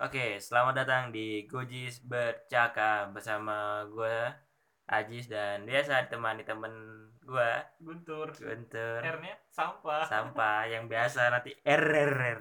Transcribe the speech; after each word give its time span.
Oke, 0.00 0.40
selamat 0.40 0.80
datang 0.80 1.04
di 1.12 1.44
Gojis 1.44 2.00
Bercakap 2.00 3.12
bersama 3.12 3.84
gue 3.84 4.32
Ajis 4.88 5.28
dan 5.28 5.68
biasa 5.68 6.08
ditemani 6.08 6.40
temen 6.40 6.72
gue 7.20 7.50
Guntur. 7.84 8.32
Guntur. 8.32 9.04
R-nya 9.04 9.36
sampah. 9.52 10.08
Sampah 10.08 10.72
yang 10.72 10.88
biasa 10.88 11.28
nanti 11.28 11.52
RRR 11.52 12.40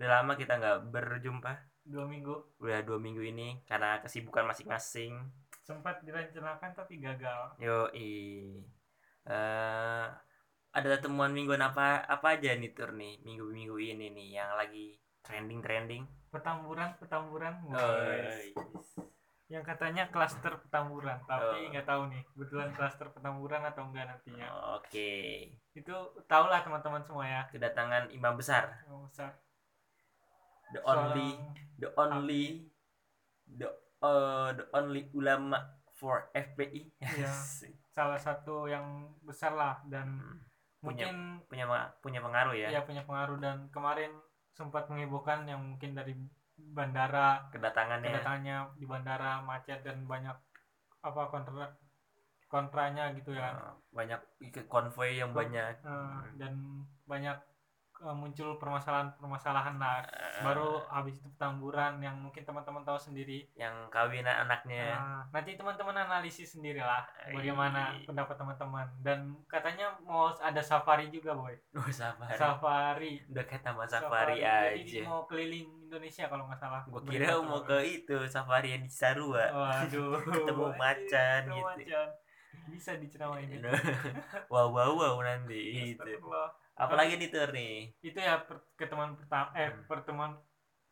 Udah 0.00 0.08
lama 0.08 0.32
kita 0.32 0.56
nggak 0.56 0.88
berjumpa. 0.88 1.52
Dua 1.84 2.08
minggu. 2.08 2.56
Udah 2.64 2.80
dua 2.88 2.96
minggu 2.96 3.20
ini 3.20 3.60
karena 3.68 4.00
kesibukan 4.00 4.48
masing-masing. 4.48 5.28
Sempat 5.60 6.00
direncanakan 6.08 6.72
tapi 6.72 7.04
gagal. 7.04 7.60
Yo 7.60 7.92
eh 7.92 8.64
ada 10.72 10.96
temuan 11.04 11.36
mingguan 11.36 11.60
apa 11.60 12.00
apa 12.08 12.40
aja 12.40 12.56
nih 12.56 12.72
tur 12.72 12.96
nih 12.96 13.20
minggu-minggu 13.28 13.76
ini 13.76 14.08
nih 14.08 14.40
yang 14.40 14.56
lagi 14.56 14.96
trending 15.20 15.60
petamburan 16.34 16.90
petamburan 16.98 17.54
Oh, 17.64 17.78
guys. 17.78 18.50
yang 19.46 19.62
katanya 19.62 20.08
klaster 20.08 20.58
petamburan 20.58 21.20
tapi 21.24 21.58
Oh. 21.60 21.70
nggak 21.70 21.86
tahu 21.86 22.02
nih 22.10 22.22
kebetulan 22.26 22.70
klaster 22.72 23.06
petamburan 23.08 23.62
atau 23.62 23.86
enggak 23.86 24.10
nantinya. 24.10 24.48
Oke. 24.74 25.12
Itu 25.70 25.94
tau 26.24 26.48
lah 26.48 26.60
teman-teman 26.60 27.00
semua 27.00 27.22
ya. 27.22 27.42
Kedatangan 27.48 28.10
imam 28.10 28.34
besar. 28.34 28.82
Yang 28.82 29.04
besar. 29.08 29.30
The 30.72 30.80
only 30.82 31.28
Seorang- 31.30 31.54
the 31.76 31.88
only 31.94 32.44
the 33.46 33.68
uh, 34.00 34.50
the 34.50 34.66
only 34.72 35.06
ulama 35.12 35.60
for 35.94 36.26
FPI 36.34 36.90
Iya. 36.98 37.30
salah 37.94 38.18
satu 38.18 38.66
yang 38.66 38.82
besar 39.22 39.54
lah 39.54 39.78
dan 39.86 40.18
Hmm, 40.18 40.90
punya 40.92 41.06
mungkin 41.08 41.16
punya 41.48 41.64
punya 42.02 42.20
pengaruh 42.20 42.52
ya. 42.52 42.68
Ya 42.68 42.80
punya 42.82 43.00
pengaruh 43.00 43.38
dan 43.38 43.70
kemarin 43.70 44.12
sempat 44.54 44.86
menghebohkan 44.88 45.44
yang 45.44 45.60
mungkin 45.60 45.98
dari 45.98 46.14
bandara 46.54 47.50
kedatangannya. 47.50 48.10
kedatangannya 48.14 48.56
di 48.78 48.86
bandara 48.86 49.42
macet 49.42 49.82
dan 49.82 50.06
banyak 50.06 50.34
apa 51.02 51.22
kontra 51.28 51.74
kontranya 52.46 53.10
gitu 53.18 53.34
ya. 53.34 53.50
Uh, 53.50 53.74
banyak 53.90 54.20
konvoy 54.70 55.18
yang 55.18 55.34
banyak. 55.34 55.74
Eh, 55.82 56.18
dan 56.38 56.86
banyak 57.10 57.34
eh, 57.96 58.10
muncul 58.10 58.58
permasalahan-permasalahan 58.58 59.76
lah. 59.76 60.02
Eh, 60.04 60.42
baru 60.42 60.82
habis 60.86 61.14
itu 61.16 61.28
petamburan 61.30 61.98
yang 61.98 62.16
mungkin 62.16 62.42
teman-teman 62.42 62.82
tahu 62.82 62.98
sendiri. 62.98 63.46
Yang 63.54 63.74
kawinan 63.88 64.44
anaknya. 64.44 64.94
Nah, 64.94 65.22
nanti 65.30 65.54
teman-teman 65.54 65.94
analisis 65.94 66.54
sendirilah 66.54 67.04
Iya. 67.24 67.34
bagaimana 67.36 67.80
pendapat 68.02 68.34
teman-teman. 68.34 68.86
Dan 69.00 69.18
katanya 69.46 69.94
mau 70.00 70.28
ada 70.32 70.58
safari 70.58 71.08
juga 71.08 71.32
boy. 71.32 71.54
Oh 71.78 71.88
safari. 71.88 72.34
Safari. 72.34 73.12
Udah 73.30 73.44
kayak 73.44 73.62
taman 73.62 73.86
safari, 73.86 74.40
Jadi 74.40 75.00
aja. 75.00 75.02
mau 75.06 75.22
keliling 75.24 75.68
Indonesia 75.84 76.24
kalau 76.26 76.48
nggak 76.48 76.58
salah. 76.58 76.82
Gua 76.86 77.00
kira 77.02 77.38
mau 77.38 77.62
ke 77.62 77.78
itu 77.84 78.16
safari 78.26 78.74
yang 78.74 78.82
di 78.82 78.90
Sarua. 78.90 79.46
Waduh. 79.46 80.18
Ketemu 80.34 80.64
anjing, 80.64 80.78
macan 80.80 81.40
gitu. 81.46 81.62
macan. 81.62 82.08
Bisa 82.64 82.96
diceramain. 82.96 83.46
Wow 84.48 84.72
wow 84.72 84.90
wow 84.94 85.14
nanti 85.20 85.92
itu 85.92 86.00
Astagfirullah. 86.00 86.48
Apalagi 86.74 87.16
nih 87.16 87.30
tur 87.30 87.50
nih 87.50 87.94
Itu 88.00 88.18
ya 88.18 88.42
per- 88.42 88.66
ketemuan 88.74 89.14
pertama 89.14 89.50
eh 89.54 89.70
Hmm. 89.70 89.86
pertemuan 89.86 90.32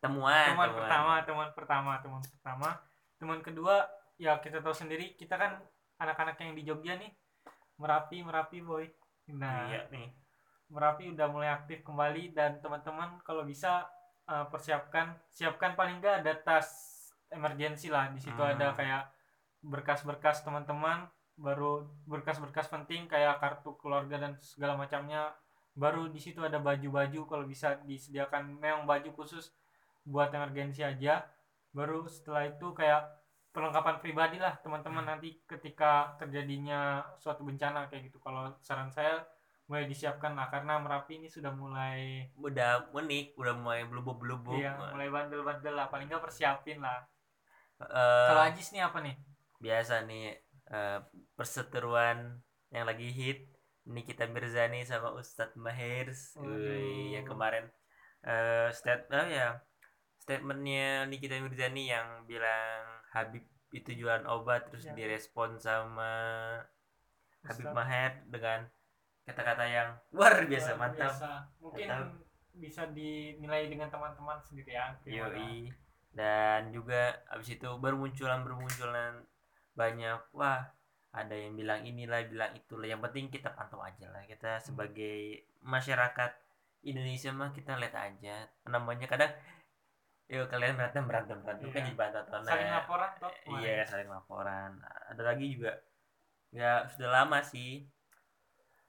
temuan 0.02 0.46
teman 0.50 0.70
pertama, 0.74 1.12
teman 1.22 1.48
pertama, 1.54 1.92
teman 2.02 2.22
pertama. 2.22 2.68
Teman 3.18 3.38
kedua 3.38 3.86
ya 4.18 4.38
kita 4.38 4.58
tahu 4.58 4.74
sendiri 4.74 5.14
kita 5.14 5.38
kan 5.38 5.62
anak-anak 5.98 6.34
yang 6.38 6.54
di 6.54 6.62
Jogja 6.62 6.98
nih 6.98 7.10
Merapi, 7.78 8.22
Merapi 8.22 8.58
boy. 8.60 8.86
Nah, 9.38 9.70
iya 9.70 9.86
nih 9.90 10.10
Merapi 10.66 11.14
udah 11.14 11.26
mulai 11.30 11.50
aktif 11.50 11.82
kembali 11.82 12.34
dan 12.34 12.58
teman-teman 12.58 13.22
kalau 13.22 13.42
bisa 13.42 13.86
eh, 14.24 14.46
persiapkan 14.50 15.14
siapkan 15.28 15.74
paling 15.74 15.98
nggak 15.98 16.22
ada 16.22 16.34
tas 16.40 16.68
emergensi 17.30 17.90
lah 17.90 18.10
di 18.10 18.18
situ 18.18 18.38
Hmm. 18.38 18.54
ada 18.54 18.74
kayak 18.74 19.02
berkas-berkas 19.62 20.42
teman-teman 20.42 21.06
baru 21.38 21.86
berkas-berkas 22.04 22.68
penting 22.68 23.06
kayak 23.06 23.38
kartu 23.38 23.74
keluarga 23.78 24.18
dan 24.18 24.34
segala 24.42 24.74
macamnya 24.74 25.30
baru 25.72 26.08
di 26.12 26.20
situ 26.20 26.44
ada 26.44 26.60
baju-baju 26.60 27.20
kalau 27.24 27.44
bisa 27.48 27.80
disediakan 27.84 28.60
memang 28.60 28.84
baju 28.84 29.10
khusus 29.16 29.52
buat 30.04 30.28
emergensi 30.34 30.84
aja. 30.84 31.24
Baru 31.72 32.04
setelah 32.04 32.52
itu 32.52 32.76
kayak 32.76 33.08
perlengkapan 33.52 34.00
pribadi 34.00 34.36
lah 34.40 34.56
teman-teman 34.60 35.04
nanti 35.04 35.40
ketika 35.44 36.16
terjadinya 36.16 37.04
suatu 37.20 37.44
bencana 37.44 37.88
kayak 37.88 38.12
gitu. 38.12 38.20
Kalau 38.20 38.52
saran 38.60 38.92
saya 38.92 39.24
mulai 39.70 39.88
disiapkan 39.88 40.36
lah 40.36 40.52
karena 40.52 40.76
Merapi 40.76 41.22
ini 41.22 41.28
sudah 41.30 41.54
mulai 41.54 42.28
udah 42.36 42.92
unik 42.92 43.38
udah 43.38 43.54
mulai 43.56 43.86
belubuk 43.86 44.20
belubuk 44.20 44.58
iya, 44.58 44.76
mulai 44.76 45.08
bandel-bandel 45.08 45.72
lah 45.72 45.86
paling 45.88 46.10
nggak 46.10 46.20
persiapin 46.20 46.82
lah. 46.82 47.00
Eh, 47.80 48.28
kalau 48.28 48.42
Ajis 48.42 48.68
nih 48.74 48.82
apa 48.84 49.00
nih? 49.00 49.16
biasa 49.62 50.02
nih 50.10 50.34
eh, 50.74 50.98
perseteruan 51.38 52.42
yang 52.74 52.84
lagi 52.84 53.08
hit 53.14 53.51
Nikita 53.84 54.24
Mirzani 54.26 54.82
sama 54.82 55.10
Ustadz 55.12 55.54
Mahirs. 55.54 56.38
Wih, 56.38 57.12
yang 57.12 57.26
kemarin 57.26 57.66
eh 58.22 58.70
state 58.70 59.10
oh 59.10 59.26
ya 59.26 59.58
statementnya 60.16 61.02
Nikita 61.04 61.34
Mirzani 61.36 61.90
yang 61.90 62.22
bilang 62.24 63.02
Habib 63.10 63.42
itu 63.70 63.90
jualan 63.92 64.22
obat 64.24 64.70
terus 64.70 64.86
Ya. 64.86 64.94
direspon 64.94 65.56
sama 65.56 66.12
Habib 67.42 67.66
Ustadz. 67.66 67.74
Maher 67.74 68.12
dengan 68.26 68.60
kata-kata 69.22 69.64
yang 69.64 69.88
luar 70.10 70.46
biasa 70.46 70.70
Luar 70.72 70.80
mantap 70.80 71.10
biasa. 71.10 71.30
mungkin 71.58 71.86
Mantap. 71.86 72.08
bisa 72.52 72.82
dinilai 72.86 73.66
dengan 73.66 73.88
teman-teman 73.88 74.38
sendiri 74.38 74.70
ya. 74.72 74.94
Yoi. 75.02 75.72
Dan 76.12 76.70
juga 76.70 77.10
abis 77.26 77.56
itu 77.56 77.70
bermunculan 77.80 78.44
bermunculan 78.44 79.24
banyak 79.72 80.20
wah 80.30 80.68
ada 81.12 81.36
yang 81.36 81.52
bilang 81.52 81.84
inilah 81.84 82.24
bilang 82.24 82.52
itulah. 82.56 82.88
Yang 82.88 83.00
penting 83.08 83.24
kita 83.28 83.52
pantau 83.52 83.84
aja 83.84 84.08
lah. 84.08 84.24
Kita 84.24 84.56
sebagai 84.64 85.44
masyarakat 85.60 86.32
Indonesia 86.88 87.30
mah 87.30 87.52
kita 87.52 87.76
lihat 87.76 87.94
aja. 87.94 88.48
Namanya 88.64 89.06
kadang 89.06 89.32
yuk 90.32 90.48
kalian 90.48 90.80
berantem 90.80 91.04
berantem 91.04 91.38
berantem. 91.44 91.68
Kan 91.68 91.76
Iya. 91.76 91.84
jadi 91.84 91.92
bahan 92.00 92.12
tontonan. 92.16 92.48
Saling 92.48 92.70
laporan 92.72 93.10
toh 93.20 93.32
iya 93.60 93.84
saling 93.84 94.08
laporan. 94.08 94.70
Ada 95.12 95.22
lagi 95.22 95.46
juga. 95.52 95.72
Ya 96.48 96.88
sudah 96.88 97.10
lama 97.22 97.38
sih. 97.44 97.84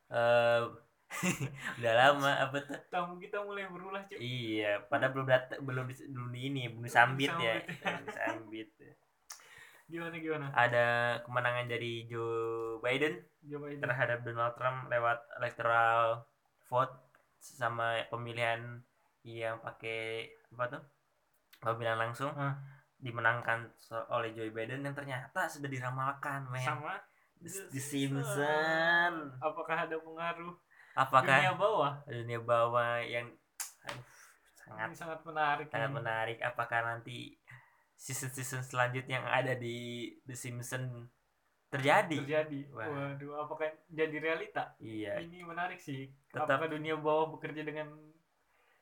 Eh 0.08 0.62
udah 1.78 1.94
lama 1.94 2.32
apa 2.42 2.58
tuh? 2.66 2.80
Tamu 2.90 3.22
kita 3.22 3.38
mulai 3.46 3.70
berulah 3.70 4.02
cuy 4.10 4.18
Iya, 4.18 4.82
padahal 4.90 5.14
belum 5.14 5.28
dat 5.30 5.46
belum 5.62 5.86
belum 5.86 6.30
di 6.34 6.40
ini, 6.50 6.64
belum 6.74 6.90
disambit 6.90 7.30
ya. 7.38 7.62
Belum 7.62 8.02
disambit. 8.10 8.68
Gimana 9.86 10.16
gimana 10.16 10.46
Ada 10.52 10.88
kemenangan 11.22 11.68
dari 11.68 12.08
Joe 12.08 12.80
Biden 12.80 13.20
coba 13.44 13.66
itu 13.68 13.80
terhadap 13.80 14.24
Donald 14.24 14.56
Trump 14.56 14.88
lewat 14.88 15.20
electoral 15.38 16.24
vote 16.66 16.96
sama 17.38 18.02
pemilihan 18.08 18.80
yang 19.22 19.60
pakai 19.60 20.32
apa 20.50 20.66
tuh? 20.70 20.84
Pemilihan 21.60 22.00
langsung 22.00 22.32
Ah. 22.34 22.56
dimenangkan 22.98 23.68
oleh 24.10 24.32
Joe 24.32 24.48
Biden 24.50 24.80
yang 24.82 24.96
ternyata 24.96 25.44
sudah 25.46 25.68
diramalkan, 25.68 26.48
men. 26.48 26.64
sama 26.64 26.96
The, 27.36 27.52
The 27.70 27.82
Simpson. 27.84 29.12
apakah 29.38 29.76
ada 29.84 30.00
pengaruh 30.00 30.56
Apakah 30.94 31.36
dunia 31.42 31.54
bawah 31.54 31.94
dunia 32.06 32.40
bawah 32.40 33.02
yang 33.02 33.28
aduh, 33.84 34.06
sangat 34.56 34.88
ini 34.88 34.96
sangat 34.96 35.20
menarik 35.24 35.66
sangat 35.68 35.90
ini. 35.90 35.98
menarik 36.00 36.38
apakah 36.40 36.80
nanti 36.80 37.18
season-season 38.04 38.68
selanjutnya 38.68 39.24
yang 39.24 39.28
ada 39.32 39.56
di 39.56 40.12
The 40.28 40.36
Simpsons 40.36 41.08
terjadi. 41.72 42.20
Terjadi. 42.20 42.60
Wah. 42.76 42.88
waduh 42.92 43.48
apakah 43.48 43.72
jadi 43.88 44.20
realita? 44.20 44.76
Iya. 44.84 45.24
Ini 45.24 45.48
menarik 45.48 45.80
sih. 45.80 46.12
Tetap- 46.28 46.52
apakah 46.52 46.68
dunia 46.76 47.00
bawah 47.00 47.32
bekerja 47.40 47.64
dengan 47.64 47.88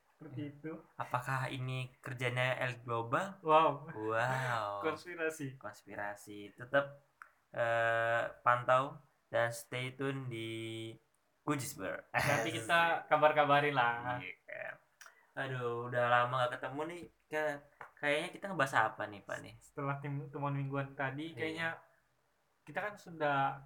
seperti 0.10 0.58
itu? 0.58 0.74
Apakah 0.98 1.54
ini 1.54 1.94
kerjanya 2.02 2.58
elit 2.66 2.82
global? 2.82 3.38
Wow. 3.46 3.86
Wow. 3.94 4.70
Konspirasi. 4.90 5.62
Konspirasi. 5.62 6.58
Tetap 6.58 6.90
eh, 7.54 8.26
pantau 8.42 8.98
dan 9.30 9.54
stay 9.54 9.94
tune 9.94 10.28
di 10.28 10.50
Gujisber 11.42 12.06
nanti 12.14 12.54
kita 12.58 13.10
kabar-kabarin 13.10 13.74
lah. 13.74 14.22
Iya. 14.22 14.78
aduh 15.32 15.88
udah 15.88 16.12
lama 16.12 16.44
gak 16.44 16.60
ketemu 16.60 16.82
nih 16.92 17.02
kayaknya 18.02 18.30
kita 18.34 18.46
ngebahas 18.50 18.74
apa 18.90 19.04
nih 19.06 19.22
pak 19.22 19.38
nih? 19.40 19.54
Setelah 19.62 19.96
tim 20.02 20.26
temuan 20.28 20.52
mingguan 20.52 20.90
tadi 20.92 21.32
Iya. 21.32 21.38
kayaknya 21.38 21.70
kita 22.62 22.80
kan 22.82 22.94
sudah 22.98 23.62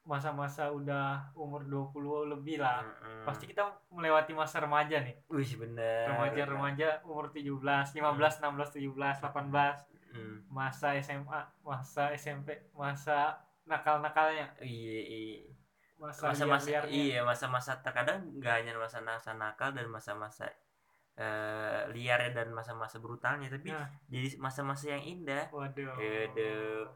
masa-masa 0.00 0.72
udah 0.72 1.28
umur 1.36 1.62
20 1.62 2.32
lebih 2.32 2.56
lah. 2.58 2.80
Mm-mm. 2.82 3.22
pasti 3.22 3.44
kita 3.44 3.62
melewati 3.92 4.32
masa 4.32 4.58
remaja 4.58 5.04
nih. 5.04 5.12
Wih 5.28 5.52
bener. 5.60 6.08
Remaja-remaja 6.08 7.04
umur 7.04 7.28
17 7.28 7.60
15 7.92 8.40
16 8.40 8.80
17 8.80 9.20
18 9.20 9.86
Mm. 10.10 10.42
masa 10.50 10.98
SMA 10.98 11.38
masa 11.62 12.10
SMP 12.10 12.50
masa 12.74 13.38
nakal-nakalnya. 13.62 14.50
Iya, 14.58 14.98
iya. 15.06 15.46
masa 15.94 16.32
masa-masa 16.34 16.66
iya 16.88 17.20
masa-masa 17.22 17.78
terkadang 17.78 18.18
nggak 18.40 18.54
hanya 18.58 18.72
masa-masa 18.74 19.36
nakal 19.36 19.70
dan 19.70 19.86
masa-masa 19.86 20.48
eh, 21.20 21.80
liarnya 21.90 22.32
dan 22.32 22.48
masa-masa 22.50 22.96
brutalnya 22.96 23.46
tapi 23.46 23.68
Nah. 23.68 23.84
jadi 24.08 24.40
masa-masa 24.40 24.88
yang 24.90 25.04
indah. 25.04 25.44
Waduh. 25.52 25.92
Aduh. 25.92 26.88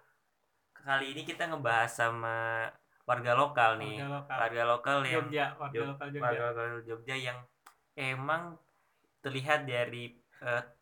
kali 0.74 1.12
ini 1.12 1.22
kita 1.22 1.44
ngebahas 1.46 1.88
sama 1.88 2.68
warga 3.04 3.32
lokal 3.32 3.76
nih. 3.76 4.00
Warga 4.00 4.08
lokal. 4.10 4.36
warga 4.38 4.62
lokal 4.66 4.96
yang 5.02 5.14
Jogja 5.22 5.44
warga 5.54 5.72
Jog- 5.74 5.88
lokal 5.90 6.06
Jogja. 6.08 6.22
warga 6.24 6.42
lokal 6.50 6.66
Jogja 6.82 7.16
yang 7.18 7.38
emang 7.94 8.42
terlihat 9.20 9.64
dari 9.64 10.12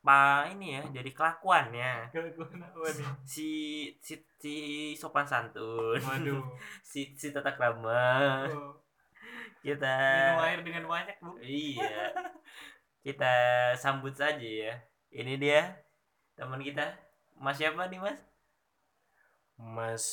pa 0.03 0.51
ini 0.51 0.75
ya 0.75 0.83
dari 0.91 1.11
kelakuannya. 1.11 2.11
Waduh 2.11 3.15
si 3.23 3.47
si, 3.99 4.15
si 4.37 4.55
sopan 4.93 5.23
santun. 5.23 5.99
Waduh. 5.99 6.43
Si 6.83 7.15
si 7.15 7.31
tata 7.31 7.55
krama 7.55 8.43
Oh, 8.51 8.75
kita 9.63 9.95
minum 10.35 10.43
air 10.43 10.61
dengan 10.61 10.85
banyak 10.85 11.15
bu. 11.19 11.39
Iya 11.39 12.11
kita 13.03 13.33
sambut 13.75 14.15
saja 14.15 14.39
ya. 14.41 14.75
Ini 15.11 15.37
dia 15.37 15.61
teman 16.33 16.59
kita. 16.59 16.87
Mas 17.35 17.59
siapa 17.59 17.87
nih 17.87 17.99
mas? 17.99 18.19
Mas 19.59 20.05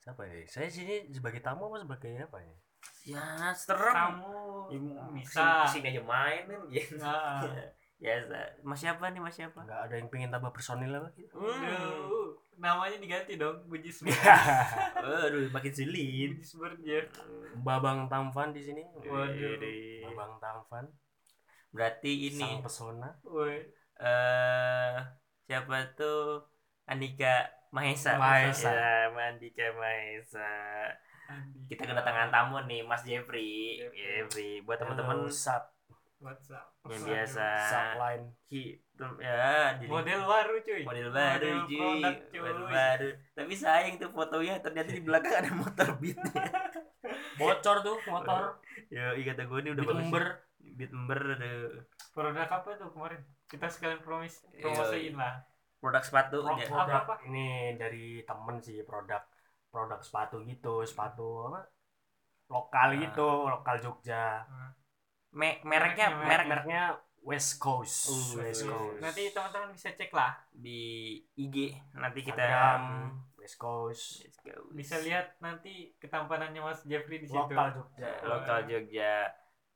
siapa 0.00 0.24
ya? 0.24 0.42
Saya 0.46 0.66
sini 0.66 1.10
sebagai 1.10 1.38
tamu 1.38 1.68
apa 1.68 1.78
sebagai 1.78 2.14
apa 2.20 2.38
ya? 2.40 2.56
ya 3.00 3.24
serem. 3.52 3.92
Kamu 3.92 4.70
Ya, 4.70 4.78
bisa. 5.10 5.34
ke 5.34 5.34
sini, 5.34 5.50
ke 5.60 5.68
sini 5.68 5.86
aja 5.90 6.02
main 6.04 6.42
kan 6.46 6.62
ya. 6.70 6.84
Nah, 6.96 7.42
biasa 8.00 8.38
mas 8.62 8.78
siapa 8.78 9.04
nih 9.10 9.20
mas 9.20 9.34
siapa? 9.34 9.60
Enggak 9.60 9.80
ada 9.88 9.94
yang 9.98 10.08
pengen 10.08 10.30
tambah 10.30 10.54
personil 10.54 10.94
apa 10.94 11.10
gitu. 11.12 11.34
Waduh, 11.36 12.32
namanya 12.56 12.96
diganti 12.96 13.34
dong 13.34 13.66
Bujis. 13.66 14.00
Waduh, 15.04 15.50
makin 15.50 15.72
sulit. 15.74 16.38
Bujis 16.38 16.54
Berger 16.56 17.04
Babang 17.60 18.06
Tampan 18.06 18.54
di 18.54 18.62
sini. 18.62 18.82
Waduh. 18.94 19.58
Babang 20.06 20.38
Tampan, 20.38 20.84
Berarti 21.70 22.28
ini 22.28 22.42
sang 22.42 22.60
pesona. 22.60 23.10
Woi, 23.22 23.56
eh 23.96 24.96
siapa 25.46 25.94
tuh 25.94 26.46
Andika 26.86 27.46
Mahesa. 27.70 28.18
Mahesa. 28.18 28.70
Ya, 28.70 28.94
Andika 29.10 29.66
Mahesa. 29.74 30.50
Kita 31.70 31.86
kedatangan 31.86 32.34
tamu 32.34 32.58
nih, 32.66 32.82
Mas 32.82 33.06
Jeffrey. 33.06 33.78
Jeffrey. 33.78 34.02
Jeffrey, 34.18 34.52
buat 34.66 34.82
teman-teman 34.82 35.30
sub 35.30 35.62
WhatsApp 36.20 36.68
yang 36.84 37.00
biasa. 37.00 37.46
subline. 37.64 38.24
Ki- 38.44 38.76
ya, 39.16 39.72
jadi 39.80 39.88
model 39.88 40.20
baru 40.28 40.54
cuy 40.60 40.82
model 40.84 41.08
baru, 41.08 41.32
Model 41.32 41.58
cuy. 41.64 41.78
produk, 41.80 42.16
cuy. 42.28 42.40
Model 42.44 42.66
baru. 42.68 43.08
Tapi 43.32 43.52
sayang 43.56 43.94
tuh 43.96 44.10
fotonya 44.12 44.60
ternyata 44.60 44.90
di 44.92 45.00
belakang 45.00 45.32
ada 45.40 45.50
motor 45.56 45.88
beat. 45.96 46.20
Bocor 47.40 47.76
tuh 47.80 47.96
motor. 48.04 48.60
ya, 48.92 49.16
iya 49.16 49.32
kata 49.32 49.48
gue 49.48 49.58
ini 49.64 49.70
udah 49.72 49.84
bagus. 49.86 50.04
Beat 50.80 50.90
ember 50.90 51.20
aduh. 51.36 51.84
produk 52.10 52.48
apa 52.48 52.70
tuh 52.74 52.88
kemarin 52.88 53.20
kita 53.44 53.68
sekalian 53.68 54.00
promis 54.00 54.40
Iya. 54.50 54.64
promosiin 54.64 55.14
lah 55.14 55.44
produk 55.76 56.00
sepatu 56.00 56.40
Pro- 56.40 56.56
ya. 56.56 56.66
produk 56.66 57.02
Apa-apa? 57.02 57.14
ini 57.24 57.46
dari 57.74 58.06
temen 58.22 58.56
sih 58.58 58.80
produk 58.82 59.20
produk 59.68 60.00
sepatu 60.00 60.40
gitu, 60.42 60.82
sepatu 60.82 61.46
apa? 61.46 61.62
Lokal 62.48 62.88
Ah. 62.90 62.98
gitu, 62.98 63.28
lokal 63.46 63.76
Jogja. 63.78 64.42
Me- 65.30 65.62
mereknya 65.62 66.10
Mereknya, 66.10 66.26
merek 66.26 66.46
Mereknya 66.48 66.82
West 67.20 67.56
Coast. 67.56 68.10
Uh, 68.10 68.42
West 68.42 68.64
Coast. 68.64 68.98
nanti 68.98 69.30
teman-teman 69.30 69.70
bisa 69.70 69.92
cek 69.92 70.10
lah 70.10 70.34
di 70.50 70.80
IG 71.34 71.70
nanti 71.94 72.20
kita 72.20 72.40
Instagram, 72.40 72.82
West 73.36 73.56
Coast. 73.56 74.04
Let's 74.20 74.38
go. 74.40 74.52
bisa 74.72 74.96
lihat 74.98 75.38
nanti 75.38 75.94
ketampanannya 75.96 76.58
Mas 76.58 76.82
Jeffrey 76.82 77.20
di 77.20 77.28
situ 77.28 77.38
Lokal 77.38 77.70
Jogja. 77.72 78.10
Lokal 78.24 78.60
Jogja 78.66 79.12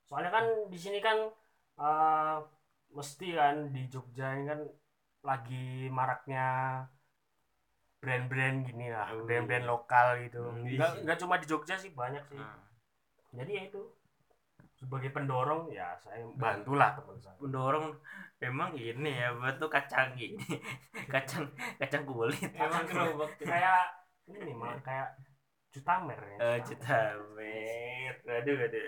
Soalnya 0.08 0.30
kan 0.32 0.44
di 0.72 0.78
sini 0.78 0.98
kan 1.00 1.18
eh, 1.80 2.36
mesti 2.96 3.26
kan 3.34 3.56
di 3.74 3.82
Jogja 3.92 4.26
ini 4.36 4.44
kan 4.46 4.60
lagi 5.24 5.88
maraknya 5.88 6.46
brand-brand 8.02 8.56
gini 8.68 8.86
lah, 8.92 9.08
Oh, 9.16 9.24
brand-brand 9.24 9.64
iya. 9.64 9.70
lokal 9.72 10.06
gitu. 10.28 10.40
Hmm, 10.44 10.68
Enggak 10.68 10.90
iya. 10.92 11.00
enggak 11.02 11.18
cuma 11.24 11.34
di 11.40 11.46
Jogja 11.48 11.74
sih 11.80 11.90
banyak 11.96 12.22
sih. 12.28 12.36
Hmm. 12.36 12.60
Jadi 13.34 13.50
ya 13.56 13.62
itu 13.66 13.80
sebagai 14.74 15.08
pendorong 15.14 15.70
ya 15.72 15.96
saya 15.96 16.20
bantulah 16.36 16.92
teman 16.98 17.16
saya. 17.22 17.32
pendorong 17.40 17.94
emang 18.42 18.74
ini 18.76 19.16
ya 19.16 19.32
betul 19.32 19.70
kacang 19.70 20.12
gini 20.12 20.36
kacang 21.14 21.46
kacang 21.80 22.02
kulit 22.04 22.36
emang 22.52 22.82
tuh. 22.84 23.24
kayak 23.40 23.80
ini 24.28 24.52
malah 24.52 24.76
kayak 24.84 25.08
Jutamer 25.74 26.14
ya. 26.16 26.36
eh 26.38 26.58
juta 26.62 26.98
mer. 27.34 28.14
Aduh 28.24 28.56
aduh. 28.56 28.86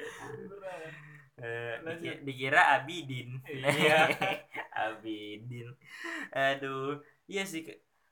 Eh, 1.36 1.74
Lanjut. 1.84 2.00
diki- 2.00 2.20
dikira 2.24 2.62
Abidin. 2.78 3.36
Iya. 3.44 4.08
Abidin. 4.86 5.68
Aduh. 6.30 6.96
Iya 7.26 7.42
sih 7.44 7.66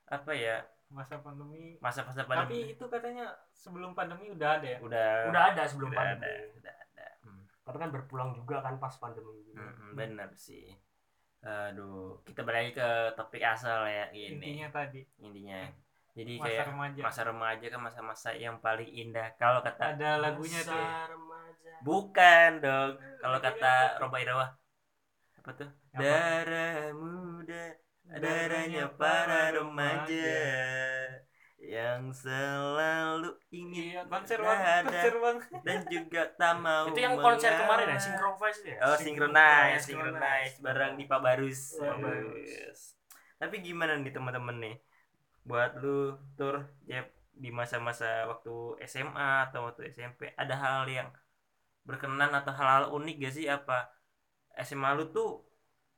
apa 0.04 0.34
ya? 0.34 0.60
Masa 0.90 1.16
pandemi. 1.18 1.78
Masa-masa 1.80 2.22
tapi 2.22 2.34
pandemi. 2.36 2.74
Itu 2.74 2.84
katanya 2.86 3.30
sebelum 3.48 3.94
pandemi 3.94 4.28
udah 4.28 4.60
ada 4.60 4.68
ya? 4.68 4.78
Udah. 4.82 5.30
Udah 5.30 5.42
ada 5.54 5.62
sebelum 5.64 5.88
udah 5.88 6.02
ada 6.02 6.12
pandemi. 6.20 6.58
udah 6.60 6.74
ada. 6.74 7.06
Hmm. 7.24 7.42
Tapi 7.64 7.76
kan 7.78 7.90
berpulang 7.90 8.30
juga 8.34 8.60
kan 8.60 8.76
pas 8.76 8.92
pandemi 8.98 9.40
gitu. 9.46 9.56
Mm-mm, 9.56 9.90
bener 9.96 10.28
sih. 10.36 10.68
Aduh 11.40 12.20
kita 12.24 12.40
balik 12.40 12.74
ke 12.74 12.88
topik 13.14 13.40
asal 13.40 13.84
ya 13.86 14.10
ini 14.10 14.36
intinya 14.36 14.68
tadi. 14.70 15.00
Intinya 15.20 15.64
jadi 16.14 16.32
masa 16.38 16.46
kayak 16.46 16.64
remaja 16.70 17.00
masa 17.02 17.20
remaja 17.26 17.66
kan 17.68 17.80
masa-masa 17.82 18.28
yang 18.34 18.56
paling 18.58 18.86
indah 18.86 19.34
kalau 19.34 19.60
kata 19.60 19.94
ada 19.94 20.10
lagunya 20.16 20.62
tuh 20.62 20.72
Masa 20.72 21.10
remaja. 21.10 21.72
bukan 21.82 22.50
dong 22.58 22.90
kalau 23.18 23.38
kata 23.38 23.72
Roba 23.98 24.16
Irawa 24.18 24.46
apa 25.36 25.50
tuh 25.52 25.68
Apa? 25.90 26.00
darah 26.00 26.94
muda 26.94 27.64
darahnya 28.06 28.86
para 28.94 29.50
remaja 29.50 30.38
yang 31.64 32.12
selalu 32.12 33.32
ingin 33.48 33.96
iya 33.96 34.02
konser 34.04 34.36
bang 34.36 34.84
konser 34.84 35.14
bang 35.16 35.36
dan 35.64 35.80
juga 35.88 36.22
tak 36.36 36.60
mau 36.60 36.84
Itu 36.92 37.00
yang 37.00 37.16
konser 37.16 37.50
mengalah. 37.50 37.64
kemarin 37.64 37.86
ya, 37.88 37.98
Synchronize 37.98 38.60
ya? 38.62 38.76
Oh, 38.84 38.96
synchronize, 39.00 39.82
Synchronize. 39.82 40.54
bareng 40.60 40.92
di 40.94 41.04
Pak 41.08 41.20
Barus. 41.24 41.60
Pak 41.80 41.96
Barus. 41.98 42.80
Tapi 43.40 43.56
gimana 43.60 43.96
nih 43.96 44.12
teman-teman 44.12 44.56
nih? 44.60 44.74
Buat 45.44 45.78
lu 45.80 46.16
tur. 46.34 46.64
Jep 46.88 47.12
di 47.34 47.50
masa-masa 47.50 48.30
waktu 48.30 48.78
SMA 48.86 49.50
atau 49.50 49.66
waktu 49.66 49.90
SMP 49.90 50.30
ada 50.38 50.54
hal 50.54 50.86
yang 50.86 51.10
berkenan 51.82 52.30
atau 52.30 52.54
hal-hal 52.54 52.94
unik 52.94 53.16
gak 53.20 53.34
sih? 53.34 53.46
Apa 53.50 53.90
SMA 54.62 54.94
lu 54.96 55.10
tuh 55.10 55.42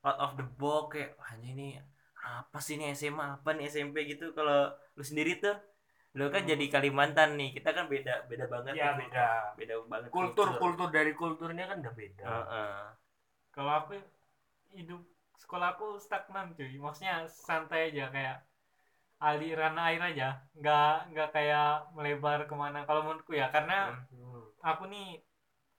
out 0.07 0.19
of 0.23 0.33
the 0.39 0.47
box 0.57 0.97
kayak 0.97 1.19
wah 1.19 1.35
ini 1.39 1.79
apa 2.27 2.59
sih 2.59 2.75
ini 2.75 2.91
SMA 2.97 3.39
apa 3.39 3.55
nih 3.55 3.71
SMP 3.71 4.03
gitu. 4.11 4.35
Kalau 4.35 4.75
lu 4.99 5.03
sendiri 5.05 5.39
tuh 5.39 5.55
lu 6.17 6.33
kan 6.33 6.49
jadi 6.49 6.65
Kalimantan 6.73 7.37
nih. 7.37 7.53
Kita 7.55 7.77
kan 7.77 7.87
beda 7.93 8.25
beda 8.27 8.49
banget 8.49 8.73
nih. 8.73 9.07
beda. 9.07 9.29
beda 9.55 9.75
banget 9.85 10.09
Kultur 10.09 10.57
kultur 10.57 10.89
dari 10.89 11.13
kulturnya 11.13 11.69
kan 11.69 11.85
udah 11.85 11.95
beda. 11.95 12.25
Heeh. 12.25 12.79
kalau 13.53 13.73
aku 13.73 13.97
hidup 14.77 15.01
sekolah 15.37 15.77
aku 15.77 16.01
stagnan 16.01 16.57
cuy. 16.57 16.77
Maksudnya 16.81 17.29
santai 17.29 17.93
aja 17.93 18.09
kayak 18.09 18.37
aliran 19.21 19.75
air 19.81 20.01
aja 20.13 20.29
nggak 20.59 20.93
nggak 21.13 21.29
kayak 21.33 21.89
melebar 21.97 22.45
ke 22.45 22.55
mana 22.55 22.85
kalau 22.85 23.01
menurutku 23.05 23.33
ya 23.33 23.49
karena 23.49 23.97
Hmm. 24.13 24.45
aku 24.61 24.89
nih 24.93 25.25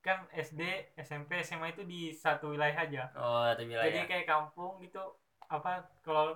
kan 0.02 0.26
SD 0.34 0.62
SMP 0.98 1.42
SMA 1.44 1.70
itu 1.74 1.84
di 1.86 2.14
satu 2.14 2.54
wilayah 2.56 2.78
aja 2.88 3.04
Oh, 3.14 3.46
itu 3.54 3.64
wilayah. 3.70 3.86
jadi 3.94 4.00
kayak 4.10 4.26
kampung 4.26 4.82
gitu 4.82 5.02
apa 5.48 5.86
kalau 6.02 6.34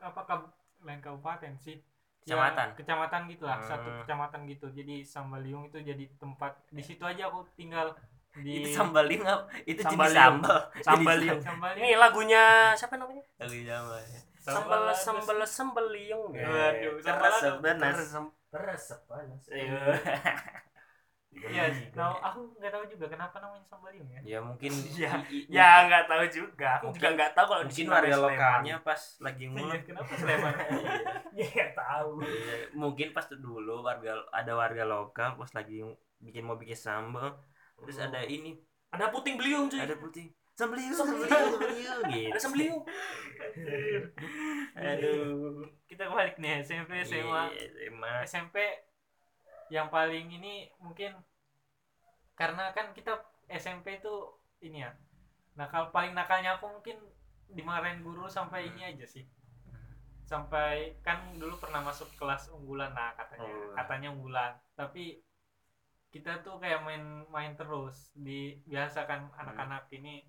apa 0.00 0.20
kab- 0.26 0.54
lain 0.84 1.00
kabupaten 1.00 1.54
sih 1.58 1.78
Ya, 2.24 2.40
Kecamatan? 2.40 2.68
kecamatan 2.72 3.22
gitu 3.28 3.44
lah 3.44 3.60
Hmm. 3.60 3.68
satu 3.68 3.88
kecamatan 4.00 4.48
gitu 4.48 4.72
jadi 4.72 5.04
Sambaliung 5.04 5.68
itu 5.68 5.76
jadi 5.84 6.08
tempat 6.16 6.56
di 6.72 6.80
situ 6.80 7.04
aja 7.04 7.28
aku 7.28 7.44
tinggal 7.52 7.92
di 8.42 8.50
itu 8.58 8.68
sambal 8.72 9.06
apa? 9.06 9.46
Itu 9.62 9.78
jenis 9.78 9.86
Sambaliung. 9.86 10.16
sambal. 10.16 10.58
Sambaliung. 10.82 11.40
Sambaliung 11.40 11.78
Ini 11.86 11.90
lagunya 11.94 12.42
siapa 12.74 12.94
namanya? 12.98 13.22
Lagi 13.38 13.60
sambal. 13.62 14.00
Sambal 14.42 14.80
sambal 14.94 15.36
Keras 17.00 17.02
sambal 17.04 17.32
sebenas. 17.38 17.94
Resep 17.94 18.26
resep 18.54 19.00
panas. 19.06 19.42
Iya, 21.34 21.66
tahu 21.90 22.14
aku 22.22 22.40
nggak 22.62 22.70
tahu 22.70 22.84
juga 22.86 23.10
kenapa 23.10 23.42
namanya 23.42 23.66
Sambaliung 23.66 24.06
ya. 24.06 24.20
Ya 24.22 24.38
mungkin 24.38 24.70
Iya. 24.94 25.10
i- 25.26 25.46
Ya 25.50 25.90
nggak 25.90 26.06
tahu 26.06 26.22
juga. 26.30 26.78
Aku 26.78 26.84
Mungkin- 26.88 26.94
juga 26.94 27.08
nggak 27.10 27.32
tahu 27.34 27.46
kalau 27.50 27.62
di 27.62 27.66
mungkin 27.66 27.82
sini 27.82 27.90
Sleman. 27.90 28.22
lokalnya 28.22 28.76
pas 28.80 29.00
lagi 29.18 29.42
Iya, 29.42 29.50
ngulang. 29.50 29.82
kenapa 29.82 30.12
Sleman? 30.14 30.54
Ya 31.34 31.46
nggak 31.50 31.72
tahu. 31.74 32.10
Iya, 32.22 32.54
mungkin 32.72 33.08
pas 33.10 33.26
dulu 33.28 33.74
warga 33.82 34.12
ada 34.30 34.52
warga 34.54 34.84
lokal 34.86 35.28
pas 35.34 35.50
lagi 35.50 35.82
bikin 36.22 36.42
mau 36.46 36.54
bikin 36.54 36.78
sambal 36.78 37.34
terus 37.78 37.96
ada 37.98 38.20
ini. 38.24 38.58
Ada 38.94 39.10
puting 39.10 39.34
beliung 39.34 39.66
cuy. 39.66 39.82
ada 39.82 39.98
Sambeliu. 40.54 40.94
sambeliu 40.94 41.26
sambeliu 41.26 41.94
gitu 42.14 42.30
Ada 42.30 42.38
sembeliung. 42.38 42.82
aduh. 44.78 45.66
Kita 45.90 46.06
balik 46.14 46.38
nih 46.38 46.62
SMP 46.62 47.02
SMA. 47.02 47.50
Iya, 47.50 47.90
SMA 47.90 48.12
SMP 48.22 48.56
yang 49.72 49.90
paling 49.90 50.30
ini 50.30 50.70
mungkin 50.78 51.10
karena 52.38 52.70
kan 52.70 52.94
kita 52.94 53.18
SMP 53.50 53.98
itu 53.98 54.14
ini 54.62 54.86
ya 54.86 54.94
nakal 55.58 55.90
paling 55.90 56.14
nakalnya 56.14 56.58
aku 56.58 56.66
mungkin 56.70 56.98
dimarahin 57.50 58.02
guru 58.06 58.30
sampai 58.30 58.70
ini 58.70 58.94
aja 58.94 59.06
sih. 59.10 59.26
Sampai 60.22 61.02
kan 61.02 61.34
dulu 61.34 61.58
pernah 61.58 61.82
masuk 61.82 62.08
kelas 62.14 62.48
unggulan 62.54 62.94
nah 62.94 63.10
katanya. 63.18 63.50
Oh. 63.50 63.74
katanya 63.74 64.08
unggulan. 64.14 64.52
Tapi 64.78 65.18
kita 66.14 66.46
tuh 66.46 66.62
kayak 66.62 66.86
main 66.86 67.26
main 67.26 67.58
terus. 67.58 68.14
Di 68.14 68.62
biasa 68.70 69.02
kan 69.10 69.26
anak-anak 69.34 69.90
ini 69.90 70.22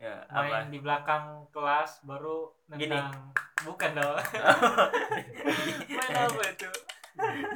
ya 0.00 0.24
main 0.32 0.64
apa? 0.64 0.72
di 0.72 0.78
belakang 0.80 1.24
kelas 1.52 2.00
baru 2.08 2.48
Gini. 2.72 2.88
nendang. 2.88 3.36
Bukan 3.68 3.92
dong. 3.92 4.16
Main 6.00 6.16
apa 6.16 6.40
itu? 6.48 6.70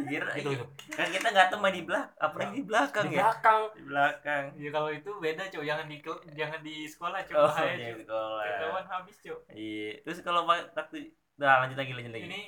Kira, 0.04 0.28
itu 0.36 0.52
itu. 0.52 0.64
Kan 0.92 1.08
kita 1.08 1.32
nggak 1.32 1.48
tahu 1.48 1.64
main 1.64 1.72
di 1.72 1.88
belakang 1.88 2.20
apalagi 2.20 2.52
di 2.60 2.64
belakang 2.68 3.04
di 3.08 3.16
ya? 3.16 3.20
belakang. 3.24 3.60
Di 3.72 3.82
belakang. 3.88 4.44
Ya 4.60 4.68
kalau 4.68 4.90
itu 4.92 5.10
beda 5.16 5.42
cok 5.48 5.64
jangan 5.64 5.86
di 5.88 5.96
jangan 6.36 6.60
di 6.60 6.76
sekolah 6.84 7.20
cok 7.24 7.36
oh 7.40 7.48
bahaya 7.48 7.72
di 7.96 8.04
sekolah. 8.04 8.44
Ketahuan 8.44 8.86
habis 8.92 9.16
cok 9.24 9.40
iya. 9.56 9.90
Terus 10.04 10.18
kalau 10.20 10.44
wa- 10.44 10.68
waktu 10.76 11.16
nah 11.40 11.64
lanjut 11.64 11.80
lagi 11.80 11.92
lanjut 11.96 12.12
lagi. 12.12 12.26
Ini 12.28 12.42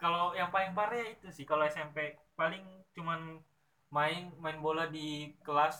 kalau 0.00 0.32
yang 0.32 0.48
paling 0.48 0.72
parah 0.72 0.96
ya 0.96 1.12
itu 1.12 1.28
sih. 1.28 1.44
Kalau 1.44 1.68
SMP 1.68 2.16
paling 2.32 2.64
cuman 2.96 3.44
main 3.94 4.22
main 4.42 4.58
bola 4.58 4.84
di 4.90 5.08
kelas 5.46 5.76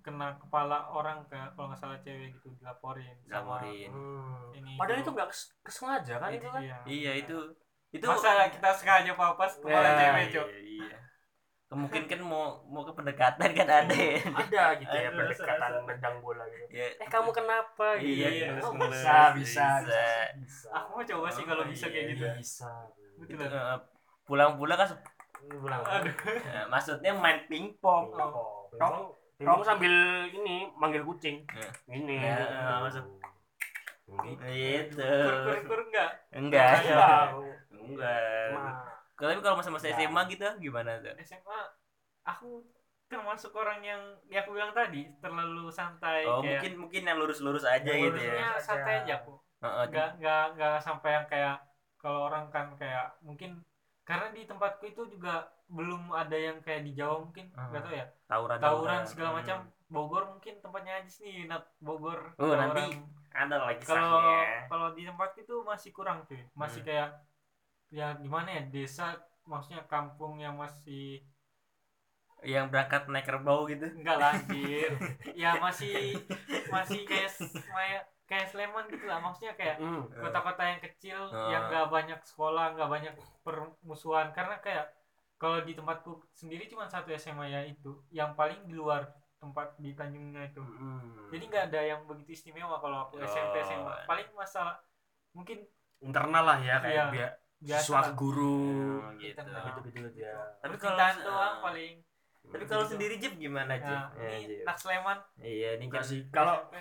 kena 0.00 0.28
kepala 0.40 0.88
orang 0.88 1.18
ke 1.28 1.36
kalau 1.52 1.68
nggak 1.68 1.80
salah 1.82 1.98
cewek 2.00 2.32
gitu 2.34 2.48
dilaporin 2.56 3.12
sama 3.28 3.60
Laporin. 3.60 3.90
Hmm. 3.92 4.56
ini 4.56 4.72
padahal 4.80 5.00
itu. 5.04 5.10
nggak 5.12 5.28
kes- 5.28 5.52
kesengaja 5.60 6.14
kan 6.16 6.30
itu 6.32 6.48
kan? 6.48 6.62
iya. 6.64 6.78
iya 6.88 7.12
itu 7.22 7.36
itu 7.88 8.04
masa 8.04 8.48
kita 8.48 8.68
sengaja 8.72 9.12
papas 9.12 9.52
kepala 9.60 9.84
Ya, 9.84 9.96
cewek 10.00 10.22
iya, 10.22 10.32
cok? 10.34 10.46
iya 10.64 10.96
kemungkin 11.68 12.02
kan 12.08 12.20
mau 12.24 12.64
mau 12.72 12.80
ke 12.80 12.96
pendekatan 12.96 13.50
kan 13.52 13.68
ada 13.68 13.92
ya. 13.92 14.16
Ada 14.24 14.64
gitu 14.80 14.94
ya 14.96 15.08
pendekatan 15.12 15.60
ada. 15.60 15.78
nendang 15.84 16.16
bola 16.24 16.44
gitu. 16.48 16.72
Ya 16.72 16.86
eh 16.96 17.08
kamu 17.12 17.28
kenapa 17.28 17.86
gitu? 18.00 18.08
Iya, 18.24 18.28
iya. 18.32 18.48
Oh, 18.64 18.72
bisa 18.72 19.36
bisa 19.36 19.64
Bisa. 19.84 20.04
bisa. 20.40 20.66
aku 20.72 20.88
mau 20.96 21.04
coba 21.04 21.28
sih 21.28 21.44
Oh, 21.44 21.48
kalau 21.52 21.64
bisa 21.68 21.86
kayak 21.92 22.06
iya, 22.08 22.12
gitu 22.16 22.24
bisa 22.40 22.70
itu, 23.20 23.44
eh, 23.44 23.78
pulang-pulang 24.24 24.80
kan 24.80 24.88
Aduh 25.46 26.14
eh, 26.34 26.64
maksudnya 26.72 27.12
main 27.14 27.46
pingpong 27.46 28.10
Tong. 28.78 29.14
Tong 29.38 29.62
sambil 29.62 29.92
ini 30.34 30.66
manggil 30.74 31.06
kucing. 31.06 31.46
Ya. 31.46 31.68
Ini. 31.94 32.16
Ya, 32.18 32.82
masuk. 32.82 33.04
Gitu. 34.08 34.40
gitu 34.40 35.04
kur-kur 35.44 35.80
enggak 35.84 36.10
enggak 36.32 36.80
enggak 37.68 38.72
Cuma 39.18 39.28
tapi 39.34 39.40
kalau 39.44 39.60
masa-masa. 39.60 39.92
SMA 39.92 40.20
gitu 40.32 40.48
gimana 40.64 40.96
tuh 41.04 41.12
SMA 41.20 41.60
aku 42.24 42.64
termasuk 43.08 43.52
orang 43.52 43.84
yang 43.84 44.00
ya 44.32 44.44
aku 44.44 44.56
bilang 44.56 44.72
tadi 44.72 45.08
terlalu 45.20 45.68
santai 45.68 46.24
oh 46.24 46.40
kayak 46.40 46.60
mungkin 46.60 46.72
mungkin 46.88 47.02
yang 47.04 47.16
lurus-lurus 47.20 47.64
aja 47.68 47.84
gitu 47.88 48.16
lurusnya 48.16 48.32
ya 48.36 48.50
santai 48.60 49.04
aja. 49.04 49.20
aku 49.20 49.32
Heeh, 49.58 49.84
nggak 49.90 50.08
nggak 50.22 50.44
nggak 50.56 50.76
sampai 50.80 51.10
yang 51.18 51.26
kayak 51.28 51.56
kalau 51.98 52.30
orang 52.30 52.46
kan 52.48 52.72
kayak 52.78 53.10
mungkin 53.20 53.60
karena 54.08 54.32
di 54.32 54.42
tempatku 54.42 54.88
itu 54.88 55.04
juga 55.06 55.34
belum 55.68 56.08
ada 56.10 56.32
yang 56.32 56.58
kayak 56.58 56.80
di 56.82 56.96
Jawa 56.96 57.20
mungkin 57.20 57.52
Ah. 57.52 57.68
nggak 57.68 57.82
tahu 57.82 57.92
ya 57.92 58.06
tawuran 58.24 58.56
tawuran 58.58 59.02
segala 59.04 59.30
Hmm. 59.30 59.38
macam 59.38 59.58
Bogor 59.88 60.24
mungkin 60.26 60.54
tempatnya 60.60 60.92
aja 60.96 61.10
sih 61.10 61.44
Nat 61.44 61.64
Bogor 61.78 62.32
Oh, 62.34 62.48
tawuran. 62.48 62.72
nanti 62.72 62.84
ada 63.30 63.56
lagi 63.58 63.84
kalau 63.84 64.16
kisahnya 64.16 64.40
kalau 64.66 64.88
di 64.92 65.02
tempat 65.04 65.30
itu 65.36 65.54
masih 65.62 65.90
kurang 65.92 66.24
cuy 66.24 66.40
masih 66.54 66.80
Hmm. 66.80 66.88
kayak 66.88 67.08
ya 67.90 68.06
gimana 68.16 68.48
ya 68.50 68.62
desa 68.66 69.12
maksudnya 69.44 69.84
kampung 69.84 70.36
yang 70.36 70.56
masih 70.56 71.20
yang 72.40 72.68
berangkat 72.68 73.08
naik 73.08 73.26
kerbau 73.26 73.66
gitu 73.66 73.88
enggak 73.90 74.16
lah 74.16 74.30
anjir 74.30 74.92
ya 75.34 75.58
masih 75.58 76.14
masih 76.68 77.02
kayak 77.02 77.32
kayak 78.28 78.46
Sleman 78.46 78.84
gitu 78.86 79.04
lah 79.04 79.18
maksudnya 79.18 79.52
kayak 79.54 79.80
kota-kota 80.12 80.62
yang 80.62 80.80
kecil 80.80 81.18
Ah. 81.26 81.48
yang 81.48 81.62
nggak 81.66 81.88
banyak 81.88 82.20
sekolah 82.22 82.76
nggak 82.76 82.86
banyak 82.86 83.14
permusuhan 83.42 84.30
karena 84.30 84.56
kayak 84.58 84.92
kalau 85.34 85.58
di 85.60 85.72
tempatku 85.72 86.20
sendiri 86.30 86.66
cuma 86.66 86.84
satu 86.84 87.08
SMA 87.10 87.48
ya 87.48 87.60
itu 87.62 87.96
yang 88.10 88.34
paling 88.34 88.62
di 88.62 88.74
luar 88.74 89.06
tempat 89.38 89.72
di 89.76 89.94
Tanjungnya 89.94 90.44
itu 90.46 90.60
Hmm. 90.60 91.30
jadi 91.30 91.44
nggak 91.46 91.64
ada 91.68 91.80
yang 91.86 92.00
begitu 92.04 92.34
istimewa 92.34 92.76
kalau 92.76 93.06
aku 93.06 93.16
SMP 93.18 93.56
Oh. 93.56 93.64
SMA 93.64 93.94
paling 94.04 94.28
masalah 94.32 94.76
mungkin 95.30 95.64
internal 95.98 96.44
lah 96.44 96.58
ya 96.58 96.76
kayak 96.78 96.92
Iya. 96.92 97.04
biar 97.08 97.30
biasa 97.58 97.82
siswa 97.82 97.96
lah. 97.96 98.04
ke 98.04 98.12
guru 98.14 98.58
Oh, 99.00 99.10
gitu. 99.14 99.30
Internal. 99.32 99.62
gitu 99.72 99.88
gitu 99.90 100.08
ya 100.16 100.34
tapi 100.58 100.76
kalau 100.76 100.94
doang 101.18 101.54
eh, 101.54 101.60
paling 101.60 101.94
tapi 102.44 102.64
kalau 102.64 102.82
Gitu. 102.82 102.92
sendiri 102.92 103.14
Jip 103.16 103.34
gimana 103.36 103.72
Jip 103.74 103.86
nah, 103.88 104.10
Ya, 104.14 104.30
ini 104.36 104.46
Jip. 104.52 104.64
nak 104.64 104.76
Sleman 104.76 105.18
iya 105.38 105.68
ini 105.74 105.84
kan 105.84 105.88
Enggak 105.88 106.04
sih 106.04 106.20
kalau 106.28 106.54
SMP. 106.60 106.76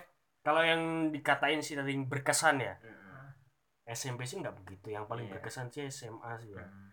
Kalau 0.48 0.64
yang 0.64 0.82
dikatain 1.12 1.60
sih 1.60 1.76
dari 1.76 1.92
berkesan 2.00 2.64
ya 2.64 2.74
Mm, 2.80 3.28
SMP 3.88 4.24
sih 4.24 4.40
nggak 4.40 4.56
begitu. 4.58 4.92
Yang 4.92 5.06
paling 5.06 5.28
Iya. 5.28 5.34
berkesan 5.36 5.68
sih 5.68 5.84
SMA 5.90 6.32
sih 6.40 6.52
ya. 6.52 6.64
Mm. 6.64 6.88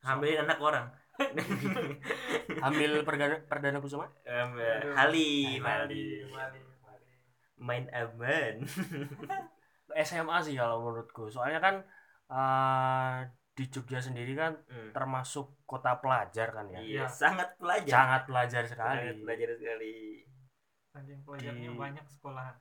hamilin 0.00 0.42
anak 0.42 0.58
orang. 0.58 0.86
Hamil 2.64 3.04
perdana 3.04 3.36
perdana 3.44 3.78
kusuma 3.78 4.08
Ambil. 4.24 4.96
Halim 4.96 5.60
Halim. 5.60 6.24
Main 7.60 7.84
aman. 7.92 8.64
SMA 10.08 10.36
sih 10.40 10.56
kalau 10.56 10.80
menurutku. 10.80 11.28
Soalnya 11.28 11.60
kan 11.60 11.74
eh, 12.26 13.16
di 13.52 13.68
Jogja 13.68 14.00
sendiri 14.00 14.32
kan 14.32 14.56
Hmm. 14.66 14.90
termasuk 14.90 15.60
kota 15.62 16.00
pelajar 16.00 16.48
kan 16.48 16.64
ya. 16.66 16.80
Iya 16.80 17.04
Iya. 17.04 17.06
sangat 17.06 17.52
pelajar. 17.54 17.92
Sangat 17.92 18.22
pelajar 18.24 18.62
sangat 18.64 18.72
sekali 18.72 19.20
pelajar 19.20 19.48
sekali. 19.52 19.94
Anjing 20.90 21.20
pelajarnya 21.22 21.68
Di- 21.68 21.76
banyak 21.76 22.06
sekolahan 22.08 22.56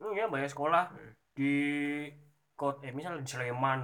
Hmm, 0.00 0.12
ya 0.12 0.26
banyak 0.28 0.50
sekolah. 0.52 0.84
Hmm. 0.92 1.12
di 1.36 1.52
kota 2.56 2.88
eh 2.88 2.92
misalnya 2.96 3.20
di 3.20 3.28
Sleman 3.28 3.80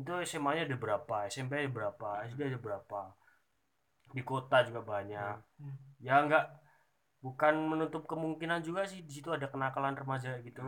itu 0.00 0.12
SMA-nya 0.24 0.64
ada 0.64 0.76
berapa 0.80 1.16
SMP 1.28 1.52
ada 1.60 1.70
berapa 1.70 2.08
SD 2.32 2.40
ada 2.48 2.58
berapa. 2.58 3.00
Di 4.16 4.22
kota 4.24 4.64
juga 4.64 4.80
banyak. 4.84 5.36
Hmm. 5.60 5.76
ya 6.00 6.20
enggak 6.20 6.44
bukan 7.24 7.54
menutup 7.70 8.04
kemungkinan 8.04 8.60
juga 8.60 8.84
sih 8.84 9.00
di 9.04 9.12
situ 9.16 9.32
ada 9.32 9.48
kenakalan 9.48 9.96
remaja 9.96 10.36
gitu. 10.44 10.60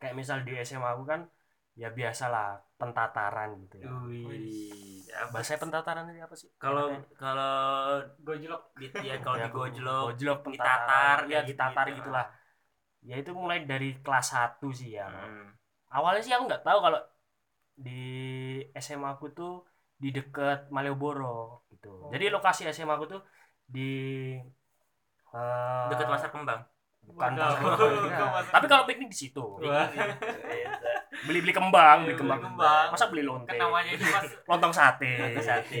Kayak 0.00 0.14
misal 0.16 0.44
di 0.44 0.52
SMA 0.60 0.92
aku 0.92 1.04
kan 1.08 1.20
ya 1.76 1.92
biasalah 1.92 2.64
pentataran 2.80 3.60
gitu 3.64 3.84
ya. 3.84 3.88
Wih, 4.08 5.04
apa 5.12 5.28
bahasa 5.36 5.60
pentataran 5.60 6.08
ini 6.08 6.20
apa 6.24 6.32
sih? 6.32 6.48
Kalau 6.56 6.88
kalau 7.20 8.00
gojlok 8.24 8.72
di 8.80 8.88
ya 9.04 9.20
kalau 9.20 9.36
Ya, 9.36 9.48
di 9.48 9.52
gojlok 9.52 10.04
gojlok 10.16 10.40
ditatar, 10.52 11.18
ya 11.28 11.40
ditatar 11.44 11.84
gitu-gitu. 11.88 12.08
gitulah 12.08 12.26
ya 13.06 13.14
itu 13.16 13.30
mulai 13.32 13.62
dari 13.62 13.94
kelas 13.98 14.26
1 14.34 14.66
sih 14.70 14.90
ya. 14.92 15.06
Hmm. 15.06 15.46
awalnya 15.88 16.20
sih 16.20 16.34
aku 16.34 16.44
nggak 16.44 16.60
tahu 16.60 16.78
kalau 16.82 17.00
di 17.76 18.02
SMA 18.76 19.08
aku 19.08 19.26
tuh 19.30 19.52
di 19.94 20.10
dekat 20.10 20.68
Malioboro 20.68 21.62
gitu. 21.70 21.88
Oh. 21.88 22.10
jadi 22.10 22.28
lokasi 22.28 22.66
SMA 22.68 22.92
aku 22.92 23.06
tuh 23.08 23.20
di 23.64 23.90
eh, 25.32 25.84
dekat 25.88 26.06
pasar 26.06 26.30
kembang? 26.34 26.60
Bukan 27.06 27.30
pasar 27.32 27.58
kembang. 27.62 28.30
Pasar- 28.34 28.52
tapi 28.52 28.66
kalau 28.66 28.84
piknik 28.84 29.08
di 29.08 29.18
situ. 29.18 29.44
Wah. 29.62 29.86
beli 31.16 31.40
beli 31.40 31.54
kembang 31.54 32.04
beli 32.04 32.12
Iya, 32.12 32.20
kembang. 32.20 32.38
beli 32.38 32.48
kembang. 32.52 32.86
masa 32.92 33.06
beli 33.08 33.22
lonte 33.24 33.48
kan 33.48 33.56
namanya 33.56 33.90
aja 33.94 34.06
pas 34.12 34.26
lontong 34.44 34.72
sate. 34.74 35.12
Lontong 35.16 35.46
sate. 35.46 35.80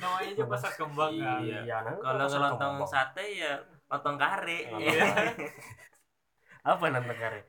Namanya 0.00 0.28
aja 0.32 0.44
pasar 0.48 0.72
kembang 0.78 1.12
kan? 1.12 1.40
Iya. 1.44 1.76
nah, 1.76 1.92
kalau 1.98 2.18
pasar 2.24 2.40
lontong 2.40 2.74
sate 2.86 3.24
ya 3.36 3.52
lontong 3.90 4.16
kare. 4.16 4.58
Lontong 4.64 4.80
Iya. 4.80 5.04
kare. 6.62 6.76
apa 6.76 6.84
lontong 6.88 7.18
kare 7.18 7.40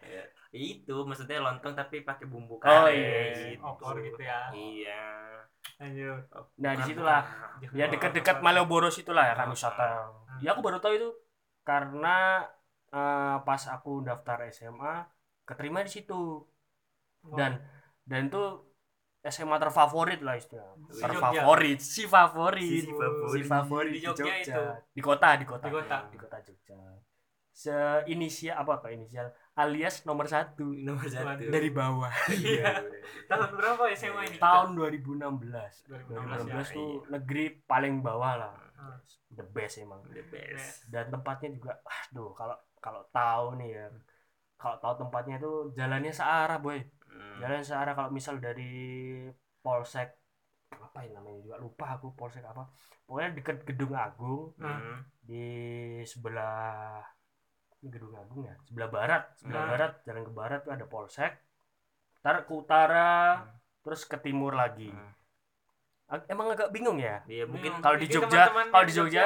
itu 0.51 0.95
maksudnya 1.07 1.39
lontong 1.39 1.73
tapi 1.73 2.03
pakai 2.03 2.25
bumbu 2.27 2.55
Oh, 2.55 2.59
kare 2.59 2.91
iya. 2.91 3.55
gitu. 3.55 3.63
opor 3.63 3.95
gitu 3.99 4.19
ya 4.19 4.39
iya 4.51 5.03
lanjut 5.79 6.21
nah 6.57 6.71
di 6.75 6.83
situlah 6.83 7.21
ya 7.71 7.85
dekat-dekat 7.87 8.37
Malioboro 8.41 8.89
situlah 8.89 9.25
ya 9.31 9.35
kan 9.35 9.47
Ah. 9.47 9.53
wisata 9.53 9.87
ya 10.39 10.49
aku 10.53 10.61
baru 10.61 10.77
tahu 10.79 10.93
itu 10.95 11.09
karena 11.63 12.43
eh, 12.91 13.37
pas 13.41 13.61
aku 13.69 14.03
daftar 14.03 14.37
SMA 14.51 15.05
keterima 15.45 15.79
di 15.81 15.91
situ 15.91 16.43
Oh. 17.21 17.37
dan 17.37 17.61
dan 18.09 18.27
itu 18.27 18.41
SMA 19.21 19.61
terfavorit 19.61 20.25
lah 20.25 20.33
istilah 20.33 20.73
Si 20.89 20.97
terfavorit 20.99 21.77
si 21.79 22.03
favorit 22.09 22.81
Si 22.81 22.89
favorit. 22.89 23.29
si 23.29 23.41
favorit 23.45 23.91
Di 23.93 24.01
di 24.01 24.01
Jogja 24.01 24.25
Jogja, 24.25 24.41
itu. 24.41 24.63
di 24.91 25.01
kota 25.05 25.29
di 25.37 25.45
kota 25.45 25.65
Di 25.69 25.73
kota. 25.77 25.97
di 26.09 26.17
kota 26.17 26.37
Jogja 26.41 26.73
seinisial 27.61 28.57
apa 28.57 28.81
apa 28.81 28.87
inisial? 28.89 29.29
Alias 29.53 30.01
nomor 30.09 30.25
satu 30.25 30.73
nomor 30.87 31.05
satu. 31.05 31.27
Waduh. 31.37 31.51
dari 31.53 31.69
bawah. 31.69 32.13
Iya 32.41 32.81
tahun 33.29 33.49
berapa 33.53 33.83
SMA 33.93 34.21
ini? 34.27 34.37
Tahun 34.41 34.69
2016 34.73 35.21
2016 35.87 36.49
ya. 36.49 36.57
2016 36.65 36.77
tuh 36.77 36.91
negeri 37.13 37.45
paling 37.63 38.01
bawah 38.01 38.33
lah. 38.41 38.53
Ah. 38.81 38.97
the 39.29 39.45
best 39.45 39.77
emang. 39.77 40.01
The 40.09 40.25
best. 40.25 40.89
Dan 40.89 41.13
tempatnya 41.13 41.53
juga 41.53 41.77
aduh 41.85 42.33
kalau 42.33 42.57
kalau 42.81 43.01
tahu 43.13 43.61
nih 43.61 43.69
ya 43.77 43.85
kalau 44.57 44.77
tahu 44.77 44.93
tempatnya 45.05 45.37
itu 45.37 45.51
jalannya 45.77 46.09
searah 46.11 46.57
boy. 46.57 46.81
Hmm. 47.11 47.37
jalan 47.43 47.59
searah 47.61 47.91
kalau 47.91 48.09
misal 48.09 48.39
dari 48.39 49.27
polsek 49.59 50.15
apa 50.71 51.03
ya 51.03 51.11
namanya 51.11 51.43
juga 51.43 51.55
lupa 51.59 51.85
aku 51.93 52.15
polsek 52.15 52.41
apa. 52.41 52.71
Pokoknya 53.05 53.35
deket 53.37 53.57
gedung 53.67 53.93
agung 53.93 54.55
Hmm. 54.57 55.03
di 55.21 55.43
sebelah 56.03 57.03
gedung 57.81 58.13
agung 58.13 58.45
ya 58.45 58.53
sebelah 58.61 58.89
barat 58.89 59.23
sebelah 59.35 59.61
Hmm. 59.61 59.71
barat 59.71 59.91
jalan 60.03 60.21
ke 60.21 60.31
barat 60.31 60.59
tuh 60.61 60.71
ada 60.71 60.85
polsek 60.85 61.33
ntar 62.21 62.45
ke 62.45 62.53
utara 62.53 63.41
Hmm. 63.41 63.49
terus 63.81 64.05
ke 64.05 64.17
timur 64.17 64.53
lagi 64.53 64.89
Hmm. 64.89 65.11
Ag- 66.07 66.27
emang 66.27 66.51
agak 66.51 66.69
bingung 66.69 66.99
ya 66.99 67.23
Iya 67.23 67.47
mungkin 67.47 67.79
kalau 67.79 67.95
di 67.95 68.05
Jogja 68.05 68.51
kalau 68.67 68.85
di 68.85 68.93
Jogja 68.93 69.25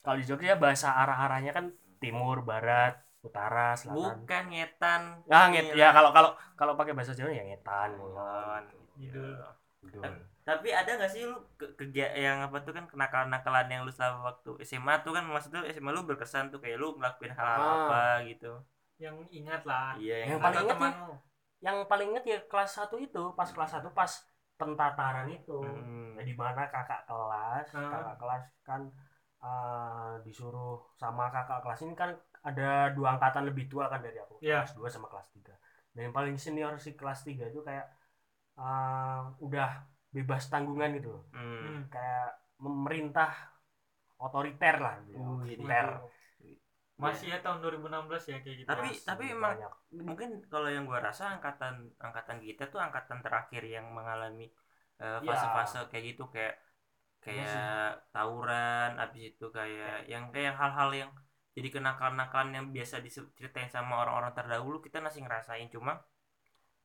kalau 0.00 0.16
di 0.16 0.24
Jogja 0.24 0.54
bahasa 0.54 0.92
arah-arahnya 0.94 1.50
kan 1.50 1.66
timur 1.96 2.40
barat 2.40 2.94
utara 3.20 3.76
selatan 3.76 4.24
bukan 4.24 4.44
ngetan. 4.48 5.02
ah 5.28 5.44
nget 5.48 5.72
ya 5.74 5.90
kalau 5.90 6.08
kalau 6.08 6.30
kalau 6.54 6.72
pakai 6.72 6.92
bahasa 6.92 7.12
Jawa 7.12 7.28
ya 7.30 7.44
ngetan 7.44 7.96
Kulon. 7.96 8.64
Idul. 8.96 9.36
Gitu. 9.80 10.00
Tapi 10.50 10.68
ada 10.74 10.90
gak 10.98 11.10
sih 11.14 11.22
lu 11.22 11.38
ke 11.54 11.66
kerja 11.78 12.10
yang 12.18 12.42
apa 12.42 12.58
tuh 12.60 12.74
kan 12.74 12.84
kenakalan-nakalan 12.90 13.70
yang 13.70 13.82
lu 13.86 13.92
selama 13.94 14.34
waktu 14.34 14.50
SMA 14.66 14.94
tuh 15.00 15.14
kan 15.14 15.22
maksudnya 15.24 15.62
SMA 15.70 15.94
lu 15.94 16.02
berkesan 16.02 16.50
tuh 16.50 16.58
kayak 16.58 16.74
lu 16.76 16.98
ngelakuin 16.98 17.30
hal, 17.30 17.46
-hal 17.46 17.60
Ah. 17.62 17.74
apa 17.86 18.02
gitu. 18.26 18.52
yang 18.98 19.16
ingat 19.30 19.62
lah 19.64 19.94
Iya 19.96 20.16
Yang 20.26 20.28
yang, 20.28 20.40
paling 20.42 20.60
ingat 20.60 20.76
ya, 20.76 20.90
yang 21.62 21.76
paling 21.86 22.08
inget 22.10 22.24
ya 22.26 22.38
kelas 22.44 22.70
1 22.74 22.96
itu 22.98 23.22
pas 23.32 23.48
kelas 23.48 23.70
1 23.72 23.88
pas 23.90 24.12
pentataran 24.56 25.24
itu 25.30 25.56
Hmm. 25.56 26.18
Nah, 26.18 26.24
di 26.26 26.34
mana 26.36 26.68
kakak 26.68 27.06
kelas 27.06 27.66
Hmm. 27.70 27.88
kakak 27.88 28.16
kelas 28.18 28.44
kan 28.60 28.80
eh, 29.40 30.12
disuruh 30.20 30.76
sama 30.92 31.32
kakak 31.32 31.64
kelas 31.64 31.80
ini 31.80 31.94
kan 31.96 32.10
ada 32.42 32.92
dua 32.92 33.16
angkatan 33.16 33.48
lebih 33.48 33.72
tua 33.72 33.88
kan 33.88 34.04
dari 34.04 34.18
aku 34.18 34.36
Iya. 34.44 34.60
kelas 34.60 34.74
2 34.76 34.88
sama 34.90 35.08
kelas 35.08 35.32
3 35.32 35.54
dan 35.94 36.00
yang 36.04 36.12
paling 36.12 36.36
senior 36.36 36.76
si 36.76 36.92
kelas 36.92 37.24
3 37.24 37.48
itu 37.48 37.60
kayak 37.62 37.86
eh, 38.58 39.20
udah 39.40 39.70
bebas 40.10 40.42
tanggungan 40.52 40.90
gitu 40.98 41.08
loh. 41.14 41.22
Hmm. 41.34 41.60
Hmm. 41.64 41.82
kayak 41.90 42.26
memerintah 42.60 43.30
otoriter 44.20 44.76
lah 44.84 44.94
gitu. 45.06 45.16
Uh, 45.18 45.40
otoriter 45.40 45.86
masih 47.00 47.32
ya 47.32 47.40
tahun 47.40 47.64
2016 47.64 48.28
ya 48.28 48.36
kayak 48.44 48.56
gitu 48.60 48.68
Tapi 48.68 48.88
Masih 48.92 49.04
tapi 49.08 49.24
emang 49.32 49.56
banyak. 49.56 49.72
mungkin 50.04 50.28
kalau 50.52 50.68
yang 50.68 50.84
gua 50.84 51.00
rasa 51.00 51.32
angkatan 51.32 51.88
angkatan 51.96 52.38
kita 52.44 52.68
tuh 52.68 52.76
angkatan 52.76 53.24
terakhir 53.24 53.64
yang 53.64 53.88
mengalami 53.88 54.52
eh, 55.00 55.16
Ya. 55.24 55.24
fase-fase 55.24 55.88
kayak 55.88 56.04
gitu 56.12 56.28
kayak 56.28 56.60
kayak 57.24 58.04
tawuran 58.12 59.00
habis 59.00 59.32
itu 59.32 59.46
kayak 59.48 60.04
yang 60.12 60.28
kayak 60.28 60.52
hal-hal 60.60 60.92
yang 60.92 61.10
jadi 61.56 61.68
kenakalan-nakalan 61.80 62.52
yang 62.56 62.66
biasa 62.68 63.00
diceritain 63.00 63.68
sama 63.72 64.04
orang-orang 64.04 64.32
terdahulu 64.36 64.84
kita 64.84 65.00
masih 65.00 65.24
ngerasain 65.24 65.68
cuma 65.72 66.04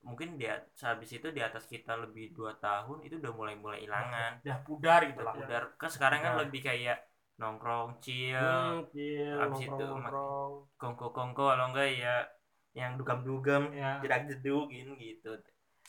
mungkin 0.06 0.38
dia 0.38 0.62
habis 0.86 1.10
itu 1.18 1.34
di 1.34 1.42
atas 1.42 1.66
kita 1.66 1.98
lebih 1.98 2.38
dua 2.38 2.54
tahun 2.62 3.02
itu 3.02 3.18
udah 3.18 3.34
mulai-mulai 3.34 3.82
hilangan. 3.82 4.38
udah 4.46 4.58
pudar 4.62 5.02
gitu 5.10 5.22
lah. 5.26 5.34
udah 5.34 5.60
kan 5.82 5.90
sekarang 5.90 6.22
kan 6.22 6.38
lebih 6.46 6.62
kayak 6.62 7.02
nongkrong 7.42 7.98
chill. 8.00 8.38
Hmm, 8.38 8.86
chill, 8.94 9.36
Abis 9.42 9.66
itu 9.66 9.74
nongkrong-nongkrong. 9.74 10.52
kongko-kongko 10.78 11.44
kalau 11.52 11.66
enggak 11.74 11.90
ya 11.98 12.16
yang 12.78 12.96
dugem-dugem 13.02 13.74
ya. 13.74 13.98
jedak 14.06 14.30
jedugin 14.30 14.94
gitu. 15.02 15.34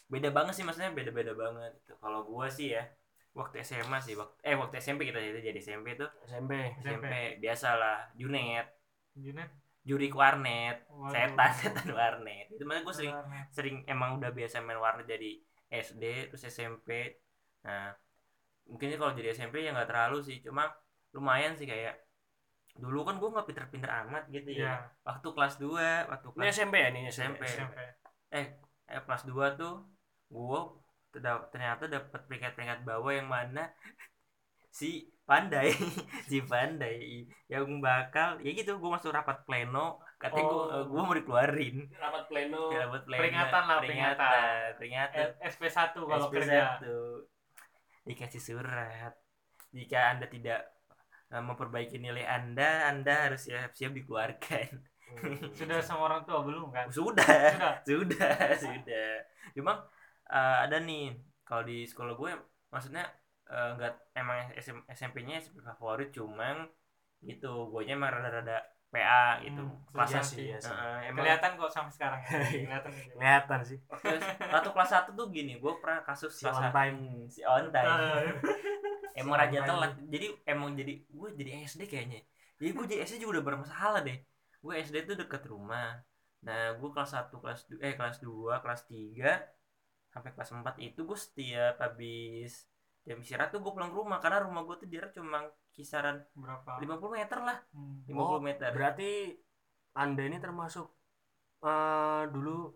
Beda 0.08 0.32
banget 0.32 0.56
sih 0.56 0.64
maksudnya 0.64 0.96
beda-beda 0.96 1.36
banget 1.36 1.76
gitu. 1.84 1.94
kalau 2.00 2.24
gua 2.24 2.48
sih 2.48 2.72
ya 2.72 2.88
waktu 3.36 3.60
SMA 3.60 4.00
sih 4.00 4.16
waktu 4.16 4.32
eh 4.48 4.56
waktu 4.56 4.80
SMP 4.80 5.04
kita 5.04 5.20
itu 5.20 5.44
jadi 5.44 5.60
SMP 5.60 5.92
tuh. 6.00 6.08
SMP 6.24 6.72
SMP 6.80 7.36
biasalah 7.36 8.16
Junet. 8.16 8.64
Junet 9.12 9.52
juri 9.86 10.10
warnet 10.10 10.82
Waduh. 10.90 11.14
setan 11.14 11.52
setan 11.62 11.88
warnet 11.94 12.46
itu 12.50 12.62
makanya 12.66 12.84
gue 12.84 12.94
sering 12.98 13.14
Warnet. 13.14 13.46
sering 13.54 13.76
emang 13.86 14.18
udah 14.18 14.30
biasa 14.34 14.58
main 14.60 14.82
warnet 14.82 15.06
dari 15.06 15.38
SD 15.70 16.34
terus 16.34 16.42
SMP 16.46 16.90
nah 17.62 17.94
mungkin 18.66 18.98
kalau 18.98 19.14
jadi 19.14 19.30
SMP 19.30 19.62
ya 19.62 19.70
nggak 19.70 19.86
terlalu 19.86 20.18
sih 20.26 20.42
cuma 20.42 20.66
lumayan 21.14 21.54
sih 21.54 21.70
kayak 21.70 22.02
dulu 22.76 23.06
kan 23.06 23.16
gue 23.16 23.30
nggak 23.30 23.46
pinter-pinter 23.46 23.90
amat 24.04 24.26
gitu 24.28 24.50
ya 24.52 24.60
Iya, 24.68 24.74
waktu 25.00 25.28
kelas 25.32 25.54
2 25.56 26.10
waktu 26.12 26.26
ini 26.28 26.34
kelas 26.36 26.54
SMP 26.58 26.74
ya 26.76 26.88
ini 26.92 27.00
SMP. 27.08 27.42
SMP. 27.46 27.78
eh 28.34 28.46
kelas 29.06 29.22
2 29.24 29.56
tuh 29.56 29.74
gue 30.28 30.60
ternyata 31.48 31.88
dapat 31.88 32.20
peringkat-peringkat 32.28 32.80
bawah 32.84 33.12
yang 33.14 33.30
mana 33.30 33.70
si 34.78 35.08
pandai 35.26 35.74
si 36.30 36.38
pandai. 36.40 37.26
Yang 37.50 37.64
bakal 37.82 38.38
ya 38.40 38.50
gitu 38.54 38.78
gue 38.78 38.90
masuk 38.90 39.10
rapat 39.10 39.42
pleno 39.42 39.98
katanya 40.16 40.46
gue 40.48 40.62
Oh. 40.72 40.84
gue 40.88 41.02
mau 41.02 41.14
dikeluarin. 41.14 41.76
Rapat 41.92 42.24
pleno 42.30 42.62
Ya, 42.70 42.86
rapat 42.86 43.02
pleno. 43.04 43.20
Peringatan 43.20 43.62
lah, 43.66 43.78
peringatan 43.82 44.68
peringatan. 44.78 45.26
Eh, 45.42 45.50
SP1 45.50 45.92
kalau 45.92 46.26
SP1. 46.26 46.32
kerja. 46.32 46.62
dikasih 48.06 48.38
surat. 48.40 49.12
Jika 49.74 50.14
anda 50.14 50.26
tidak 50.30 50.60
eh, 51.28 51.42
memperbaiki 51.42 51.98
nilai 51.98 52.22
anda 52.22 52.86
anda 52.86 53.28
harus 53.28 53.44
siap-siap 53.44 53.92
dikeluarkan. 53.92 54.68
Sudah 55.58 55.82
sama 55.82 56.06
orang 56.08 56.22
tua 56.22 56.42
belum 56.42 56.70
kan? 56.70 56.86
Sudah. 56.88 57.26
Sudah. 57.82 57.82
Sudah 57.86 58.36
sudah. 58.62 59.10
Cuma 59.54 59.72
eh, 60.30 60.56
ada 60.64 60.78
nih 60.78 61.18
kalau 61.42 61.62
di 61.62 61.82
sekolah 61.82 62.14
gue 62.14 62.30
maksudnya 62.70 63.06
eh, 63.50 63.70
nggak 63.76 63.92
emang 64.14 64.38
SM, 64.56 64.78
SMP-nya 64.90 65.38
SMP 65.42 65.62
favorit 65.62 66.10
cuman 66.10 66.66
gitu 67.22 67.72
gue 67.72 67.82
emang 67.88 68.12
rada-rada 68.12 68.60
PA 68.86 69.42
gitu. 69.42 69.60
Hmm, 69.66 69.82
kelas 69.92 70.10
iya 70.14 70.22
sih, 70.22 70.42
iya 70.46 70.58
sih. 70.62 70.70
eh, 70.72 71.10
emang 71.10 71.26
kelihatan 71.26 71.50
kok 71.58 71.70
sampai 71.74 71.92
sekarang. 71.92 72.20
Kelihatan 72.22 72.92
kelihatan 73.18 73.60
sih. 73.66 73.78
Waktu 73.90 74.14
waktu 74.54 74.68
kelas 74.72 74.90
satu 74.94 75.10
tuh 75.12 75.26
gini 75.34 75.58
gue 75.58 75.72
pernah 75.82 76.00
kasus 76.06 76.32
Si 76.32 76.46
kelas 76.46 76.56
on 76.56 76.68
time. 76.70 76.98
si 77.28 77.40
on 77.42 77.66
time. 77.74 77.90
Emang 79.18 79.36
Si 79.36 79.40
raja 79.42 79.58
telat. 79.64 79.92
Jadi 80.06 80.26
emang 80.44 80.76
jadi 80.76 80.92
gue 81.02 81.28
jadi 81.34 81.50
SD 81.66 81.82
kayaknya. 81.88 82.20
Jadi 82.60 82.70
gue 82.72 82.84
jadi 82.88 83.00
SD 83.04 83.16
juga 83.20 83.40
udah 83.40 83.44
bermasalah 83.48 84.00
deh. 84.04 84.18
Gue 84.60 84.72
SD 84.80 84.96
tuh 85.08 85.16
deket 85.16 85.42
rumah. 85.48 85.98
Nah 86.44 86.76
gue 86.78 86.88
kelas 86.92 87.10
1 87.16 87.32
kelas 87.42 87.60
eh 87.80 87.94
kelas 87.96 88.16
2 88.22 88.60
kelas 88.62 88.80
3 88.86 89.32
sampai 90.12 90.30
kelas 90.32 90.50
4 90.52 90.78
itu 90.80 91.00
gue 91.04 91.18
setiap 91.18 91.74
habis 91.80 92.64
jam 93.06 93.16
istirahat 93.16 93.48
tuh 93.48 93.62
gue 93.62 93.70
pulang 93.70 93.88
ke 93.88 93.96
rumah 93.96 94.18
karena 94.18 94.42
rumah 94.42 94.62
gue 94.62 94.76
tuh 94.76 94.88
jarak 94.90 95.14
cuma 95.14 95.46
kisaran 95.70 96.18
berapa? 96.34 96.82
50 96.82 96.90
meter 97.08 97.38
lah. 97.38 97.58
Hmm. 97.70 98.02
50 98.04 98.18
Oh, 98.18 98.40
meter. 98.42 98.70
berarti 98.70 99.38
anda 99.94 100.22
ini 100.22 100.36
termasuk 100.36 100.90
eh, 101.62 102.22
dulu 102.28 102.74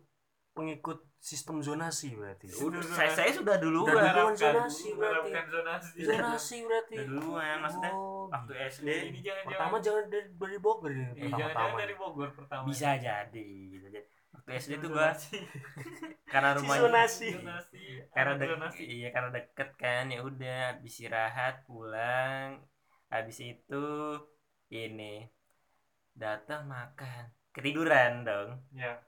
pengikut 0.51 1.03
sistem 1.19 1.61
zonasi 1.61 2.15
berarti? 2.15 2.47
Udah 2.57 2.81
saya, 2.81 3.11
saya 3.13 3.31
sudah 3.31 3.59
duluan. 3.59 3.91
Udah 3.91 4.13
duluan 4.13 4.35
zonasi 4.35 4.89
berarti. 4.95 5.31
zonasi. 5.51 5.91
Zonasi 6.01 6.57
berarti. 6.63 6.95
Udah 6.97 7.07
duluan 7.07 7.57
maksudnya 7.61 7.93
Oh, 7.93 8.25
waktu 8.31 8.53
SD 8.71 8.89
ini 9.11 9.21
jangan 9.21 9.43
pertama 9.45 9.77
jangan 9.83 10.05
dari, 10.07 10.29
dari 10.31 10.59
Bogor 10.59 10.91
ini 10.95 11.11
jangan 11.27 11.51
pertama 11.51 11.67
jangan 11.67 11.83
dari 11.83 11.95
Bogor 11.99 12.29
pertama. 12.31 12.65
Bisa 12.65 12.89
jadi 12.95 13.49
bisa 13.67 13.87
jadi 13.91 14.07
waktu 14.51 14.63
SD 14.63 14.73
tuh 14.83 14.91
gue 14.91 15.09
karena 16.33 16.51
rumahnya 16.59 16.83
zonasi. 16.87 17.29
karena 18.11 18.33
Anak 18.35 18.41
dek 18.41 18.51
zonasi. 18.51 18.83
iya 18.87 19.09
karena 19.15 19.31
deket 19.35 19.71
kan 19.79 20.05
ya 20.11 20.21
udah 20.23 20.59
habis 20.75 20.93
istirahat 20.95 21.55
pulang. 21.67 22.49
Habis 23.11 23.39
itu 23.43 23.87
ini 24.71 25.27
datang 26.15 26.67
makan. 26.67 27.31
Ketiduran 27.51 28.23
dong. 28.23 28.49
Ya 28.71 29.03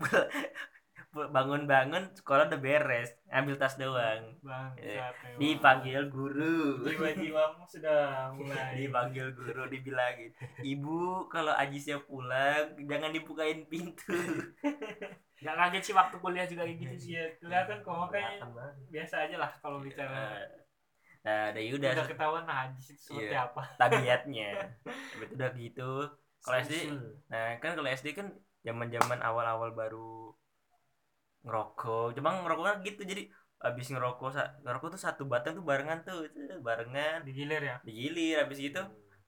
bangun-bangun 1.12 2.16
sekolah 2.16 2.48
udah 2.48 2.56
beres. 2.56 3.12
Ambil 3.28 3.60
tas 3.60 3.76
doang. 3.76 4.32
Bang 4.40 4.72
Eh, 4.80 4.96
Sate, 4.96 5.36
dipanggil 5.36 6.08
guru. 6.08 6.80
Jiwa-jiwamu 6.88 7.68
sudah 7.68 8.32
mulai. 8.32 8.72
Dipanggil 8.80 9.36
guru 9.36 9.68
dibilangin 9.68 10.32
ibu 10.64 11.28
kalau 11.28 11.52
Ajisnya 11.52 12.00
pulang 12.00 12.72
jangan 12.88 13.12
dibukain 13.12 13.68
pintu 13.68 14.08
nggak 15.42 15.56
kaget 15.58 15.82
sih 15.86 15.94
waktu 15.98 16.16
kuliah 16.22 16.46
juga 16.46 16.62
kayak 16.64 16.78
gitu 16.78 16.94
sih 17.02 17.10
Iya, 17.18 17.24
kelihatan 17.42 17.78
kok 17.82 17.94
makanya 17.98 18.30
biasa 18.94 19.14
aja 19.26 19.36
lah 19.42 19.50
kalau 19.58 19.78
bicara 19.82 20.38
nah 21.22 21.54
dari 21.54 21.70
udah 21.70 21.90
udah 21.94 22.06
ketahuan 22.10 22.44
nah 22.50 22.66
itu 22.74 22.98
seperti 22.98 23.30
Iya. 23.30 23.46
apa. 23.46 23.62
tabiatnya. 23.78 24.48
Udah 25.34 25.50
gitu. 25.54 25.90
Kalau 26.42 26.56
SD 26.58 26.74
nah 27.30 27.46
kan 27.62 27.70
kalau 27.78 27.86
SD 27.86 28.08
kan 28.18 28.26
zaman 28.66 28.90
zaman 28.90 29.18
awal 29.22 29.46
awal 29.46 29.70
baru 29.70 30.34
ngerokok. 31.46 32.06
Cuma 32.18 32.28
ngerokoknya 32.42 32.74
gitu 32.86 33.02
jadi 33.06 33.22
habis 33.62 33.86
ngerokok 33.94 34.34
ngerokok 34.66 34.88
tuh 34.98 35.02
satu 35.06 35.22
batang 35.30 35.54
tuh 35.58 35.62
barengan 35.62 36.02
tuh 36.02 36.26
barengan. 36.66 37.22
Digilir 37.22 37.62
ya? 37.62 37.76
Digilir 37.86 38.36
habis 38.42 38.58
gitu 38.58 38.82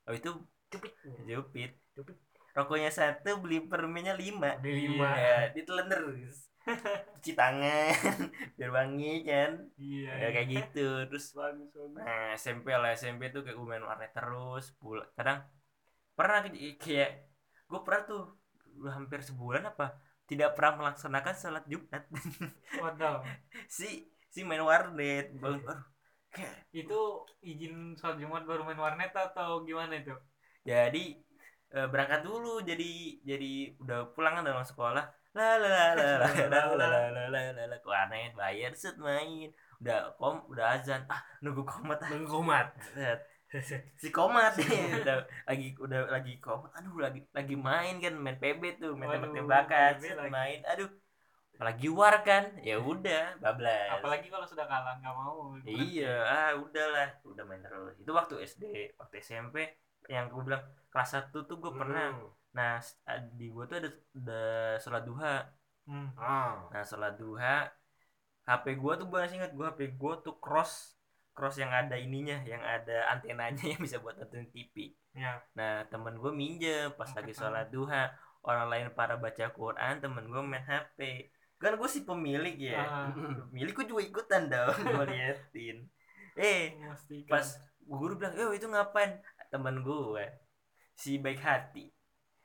habis 0.07 0.19
itu 0.19 0.31
Cupit. 0.75 0.91
jupit. 1.31 1.71
Jupit. 1.95 2.19
Rokoknya 2.55 2.91
satu 2.95 3.43
beli 3.43 3.67
permennya 3.67 4.15
lima. 4.15 4.57
Beli 4.63 4.95
lima. 4.95 5.11
ya 5.19 5.51
ditelan 5.51 5.91
terus 5.91 6.49
cuci 7.21 7.33
tangan 7.37 7.93
biar 8.57 8.71
wangi 8.73 9.27
kan? 9.27 9.53
Iya 9.77 10.13
ya 10.17 10.29
kayak 10.33 10.49
gitu 10.49 10.89
terus 11.11 11.37
bagus 11.37 11.69
bagus. 11.75 12.01
nah 12.01 12.33
SMP 12.33 12.73
lah 12.73 12.97
SMP 12.97 13.29
tuh 13.29 13.45
kayak 13.45 13.59
gue 13.59 13.67
main 13.69 13.85
warnet 13.85 14.17
terus 14.17 14.73
pulang 14.81 15.05
kadang 15.13 15.45
pernah 16.15 16.41
kayak 16.81 17.11
gue 17.69 17.81
pernah 17.85 18.03
tuh 18.09 18.23
hampir 18.89 19.21
sebulan 19.21 19.67
apa 19.69 19.99
tidak 20.25 20.57
pernah 20.57 20.89
melaksanakan 20.89 21.35
sholat 21.37 21.65
Jumat. 21.69 22.03
Waduh. 22.83 23.21
Si 23.69 24.09
si 24.33 24.41
main 24.43 24.65
warnet 24.65 25.37
aduh 25.37 25.61
kayak 26.35 26.67
itu 26.75 27.01
izin 27.45 27.95
sholat 27.95 28.19
Jumat 28.19 28.43
baru 28.49 28.65
main 28.65 28.81
warnet 28.81 29.13
atau 29.13 29.63
gimana 29.69 30.01
itu? 30.01 30.17
Jadi 30.65 31.21
eh, 31.75 31.89
berangkat 31.91 32.21
dulu. 32.23 32.63
Jadi 32.63 33.21
jadi 33.27 33.75
udah 33.83 33.99
pulang 34.15 34.41
kan 34.41 34.45
dalam 34.47 34.63
sekolah. 34.63 35.05
La 35.35 35.59
la 35.59 35.67
la 35.67 35.91
la 35.99 36.31
la 36.31 36.47
la 36.47 36.63
la 36.79 36.87
la 37.11 37.25
la 37.27 37.43
la 37.51 37.65
la 37.67 37.79
warnet 37.83 38.39
bayar 38.39 38.71
set 38.79 38.95
main. 39.03 39.51
Udah 39.83 40.15
kom 40.15 40.47
udah 40.47 40.79
azan. 40.79 41.03
Ah 41.11 41.19
nunggu 41.43 41.67
komat. 41.67 41.99
Ah 42.07 42.09
nunggu 42.15 42.31
komat. 42.31 42.71
Si 43.99 44.11
komat. 44.15 44.55
Nih 44.59 45.03
udah 45.03 45.27
lagi 45.47 45.75
udah 45.79 46.11
lagi 46.11 46.43
komat 46.43 46.75
aduh 46.75 46.99
lagi 46.99 47.23
lagi 47.31 47.55
main 47.55 48.03
kan 48.03 48.15
main 48.19 48.35
PB 48.39 48.83
tuh 48.83 48.99
main 48.99 49.11
set, 49.15 50.15
lagi. 50.19 50.31
main. 50.31 50.59
Aduh 50.71 50.91
apalagi 51.55 51.87
war 51.87 52.19
kan 52.27 52.51
ya 52.67 52.83
udah 52.83 53.39
bablas. 53.39 53.95
Apalagi 53.95 54.27
kalau 54.27 54.43
sudah 54.43 54.67
kalah 54.67 54.99
nggak 54.99 55.15
mau. 55.15 55.55
Iya, 55.63 56.15
ah 56.27 56.51
udahlah, 56.59 57.15
udah 57.23 57.45
main 57.47 57.63
terus. 57.63 57.95
Itu 57.95 58.11
waktu 58.11 58.43
SD, 58.43 58.99
waktu 58.99 59.23
SMP 59.23 59.63
yang 60.09 60.29
gue 60.33 60.43
bilang 60.45 60.65
kelas 60.93 61.11
1 61.17 61.45
tuh 61.49 61.57
gue 61.63 61.73
pernah. 61.75 62.13
Hmm. 62.15 62.29
Nah, 62.55 62.79
s- 62.79 62.99
di 63.35 63.51
gue 63.51 63.65
tuh 63.67 63.77
ada 63.83 63.91
ada 63.91 64.43
sholat 64.79 65.03
duha. 65.05 65.35
Hmm. 65.85 66.09
ah 66.17 66.71
Nah, 66.73 66.83
sholat 66.87 67.15
duha 67.19 67.69
HP 68.45 68.77
gue 68.77 68.93
tuh 69.01 69.07
gue 69.09 69.19
masih 69.21 69.37
ingat 69.41 69.53
gue 69.57 69.67
HP 69.67 69.81
gue 69.97 70.15
tuh 70.21 70.37
cross 70.37 70.97
cross 71.35 71.57
yang 71.59 71.73
ada 71.73 71.97
ininya, 71.99 72.45
yang 72.47 72.63
ada 72.63 73.11
antenanya 73.11 73.65
yang 73.65 73.81
bisa 73.83 73.99
buat 73.99 74.15
nonton 74.21 74.47
TV. 74.53 74.95
ya 75.17 75.41
Nah, 75.59 75.83
temen 75.91 76.15
gue 76.21 76.31
minjem 76.31 76.93
pas 76.95 77.11
lagi 77.11 77.33
sholat 77.35 77.69
duha. 77.75 78.13
Orang 78.45 78.69
lain 78.69 78.93
para 78.93 79.17
baca 79.17 79.49
Quran, 79.51 80.05
temen 80.05 80.29
gue 80.29 80.43
main 80.45 80.63
HP. 80.63 80.99
Kan 81.57 81.81
gue 81.81 81.89
si 81.89 82.05
pemilik 82.05 82.55
ya. 82.61 82.85
Ah, 82.85 83.09
Pemilik 83.51 83.73
gue 83.73 83.87
juga 83.89 84.03
ikutan 84.05 84.43
dong, 84.53 84.77
gue 84.95 85.05
liatin. 85.09 85.77
Eh, 86.37 86.77
pas 87.27 87.47
guru 87.85 88.17
bilang 88.17 88.33
yo 88.37 88.53
itu 88.53 88.65
ngapain 88.69 89.17
temen 89.51 89.83
gue 89.83 90.25
si 90.95 91.19
baik 91.19 91.41
hati. 91.43 91.91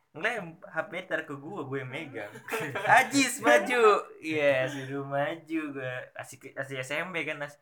Ngelem 0.09 0.57
HP 0.65 1.05
tar 1.05 1.21
ke 1.21 1.37
gue 1.37 1.61
gue 1.69 1.81
megang. 1.85 2.33
Ajis 2.99 3.37
maju. 3.45 4.01
Iya 4.19 4.65
suruh 4.65 5.05
maju 5.05 5.61
gue 5.77 5.93
asih 6.17 6.37
asih 6.57 6.81
SMP 6.81 7.29
kan 7.29 7.37
as 7.45 7.55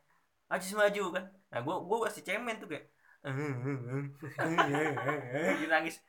Ajis 0.48 0.72
maju 0.72 1.12
kan. 1.12 1.26
Nah 1.52 1.60
gue 1.60 1.76
gue 1.76 1.98
kasih 2.08 2.24
cemen 2.24 2.56
tuh 2.58 2.72
kayak 2.72 2.88
gitu 5.60 5.68
nangis. 5.68 6.00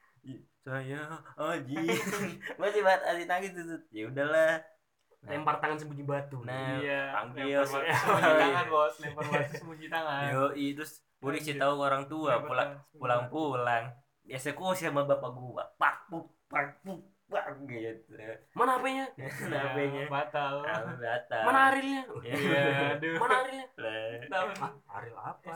Saya 0.63 1.03
Ajis 1.35 1.99
masih 2.61 2.81
banget 2.87 3.03
asih 3.11 3.27
nangis 3.27 3.51
tuh 3.59 3.83
ya 3.91 4.07
udahlah. 4.07 4.63
Lempar 5.27 5.59
tangan 5.59 5.75
sembunyi 5.75 6.07
batu. 6.07 6.47
Nah, 6.47 6.79
iya 6.79 7.11
panggil 7.11 7.59
lempar 7.59 7.83
sembunyi 7.91 8.39
tangan 8.47 8.67
bos. 8.71 8.95
Lempar 9.03 9.25
batu 9.27 9.53
sembunyi 9.59 9.87
tangan. 9.91 10.31
Yo 10.31 10.45
terus 10.79 11.03
gue 11.19 11.31
dikasih 11.35 11.59
tahu 11.59 11.73
ke 11.79 11.83
orang 11.83 12.05
tua 12.07 12.33
pulang 12.47 12.71
pulang 12.95 13.23
pulang 13.27 13.85
eksekusi 14.29 14.87
sama 14.87 15.09
bapak 15.09 15.33
gua 15.35 15.65
pak 15.81 16.07
puk 16.13 16.31
pak 16.47 16.79
puk 16.85 17.01
pak 17.29 17.45
gitu. 17.69 18.17
Mana 18.57 18.81
HP-nya 18.81 19.05
tangan. 19.13 19.49
nah 19.53 19.61
HP-nya 19.69 20.01
Iya, 20.01 20.09
batal. 20.09 20.55
Ah, 20.65 20.81
batal? 20.97 21.43
Mana 21.45 21.59
Arilnya? 21.69 22.03
Iya. 22.25 22.63
Aduh 22.97 23.15
mana 23.23 23.35
Arilnya? 23.45 23.67
Ah 24.33 24.73
Aril 24.97 25.13
apa? 25.13 25.51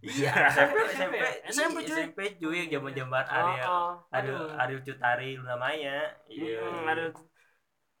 Iya. 0.00 0.32
SMP 0.56 0.76
SMP 0.88 1.14
SMP, 1.52 1.76
cuy. 1.84 1.92
SMP 1.92 2.18
cuy 2.40 2.56
yang 2.64 2.80
zaman 2.80 2.92
zaman 2.96 3.24
Oh, 3.28 3.36
Ariel 3.36 3.68
oh. 3.68 3.92
Ariel. 4.08 4.44
Ariel 4.56 4.80
Cutari 4.80 5.36
Luna 5.36 5.56
Maya. 5.60 6.00
Iya. 6.32 6.64
Hmm, 6.64 7.12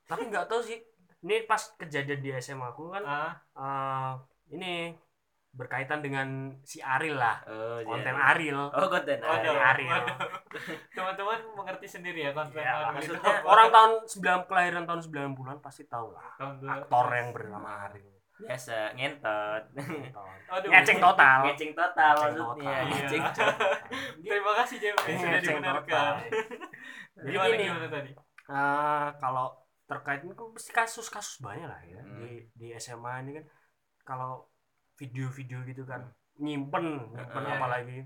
tapi 0.08 0.22
nggak 0.32 0.48
tahu 0.48 0.64
sih. 0.64 0.80
Ini 1.22 1.46
pas 1.46 1.62
kejadian 1.78 2.18
di 2.18 2.34
SMA 2.40 2.74
aku 2.74 2.90
kan 2.90 3.04
ah. 3.06 3.30
eh, 3.54 4.10
ini 4.56 4.90
berkaitan 5.52 6.00
dengan 6.00 6.28
si 6.60 6.80
Aril 6.80 7.12
lah 7.14 7.44
oh 7.44 7.78
konten 7.82 8.08
jadi. 8.08 8.24
Aril 8.26 8.56
oh 8.56 8.88
konten 8.88 9.18
Ariel 9.18 9.52
Ariel. 9.54 10.00
waduh. 10.00 10.28
teman-teman 10.96 11.38
mengerti 11.52 11.86
sendiri 11.86 12.24
ya 12.24 12.32
konten 12.32 12.56
Ya, 12.56 12.88
Ariel 12.88 13.04
itu 13.04 13.12
maksudnya 13.12 13.44
orang 13.44 13.68
tahun 13.68 13.92
9 14.06 14.48
kelahiran 14.48 14.84
tahun 14.84 15.00
90-an 15.04 15.58
pasti 15.60 15.84
tahu 15.84 16.08
lah 16.10 16.24
aktor 16.72 17.06
yang 17.10 17.28
bernama 17.30 17.68
Aril 17.86 18.08
biasa 18.34 18.96
ngentot 18.96 19.62
Aduh. 20.48 20.68
ngeceng 20.68 20.98
total 20.98 21.38
ngeceng 21.46 21.72
total 21.72 22.14
maksudnya 22.16 22.42
total. 22.66 22.84
ngeceng 22.88 23.22
Iya. 23.22 24.26
terima 24.32 24.52
kasih 24.58 24.76
Jem 24.78 24.96
yang 24.98 25.18
sudah 25.20 25.40
dibenarkan 25.40 25.84
total 25.84 26.14
jadi 27.22 27.36
gini. 27.38 27.64
gimana 27.66 27.88
tadi 27.88 28.12
Eh, 28.44 29.08
kalau 29.16 29.46
terkait 29.84 30.20
ini 30.20 30.32
kan 30.32 30.50
pasti 30.50 30.70
kasus-kasus 30.70 31.38
banyak 31.38 31.64
lah 31.64 31.78
ya 31.82 32.00
Hmm. 32.02 32.18
di 32.18 32.42
di 32.52 32.66
SMA 32.74 33.22
ini 33.22 33.32
kan 33.32 33.44
kalau 34.02 34.50
video-video 34.94 35.64
gitu 35.64 35.82
kan 35.82 36.06
nyimpen 36.36 37.12
nyimpen 37.12 37.42
Hmm. 37.42 37.54
apalagi 37.54 37.98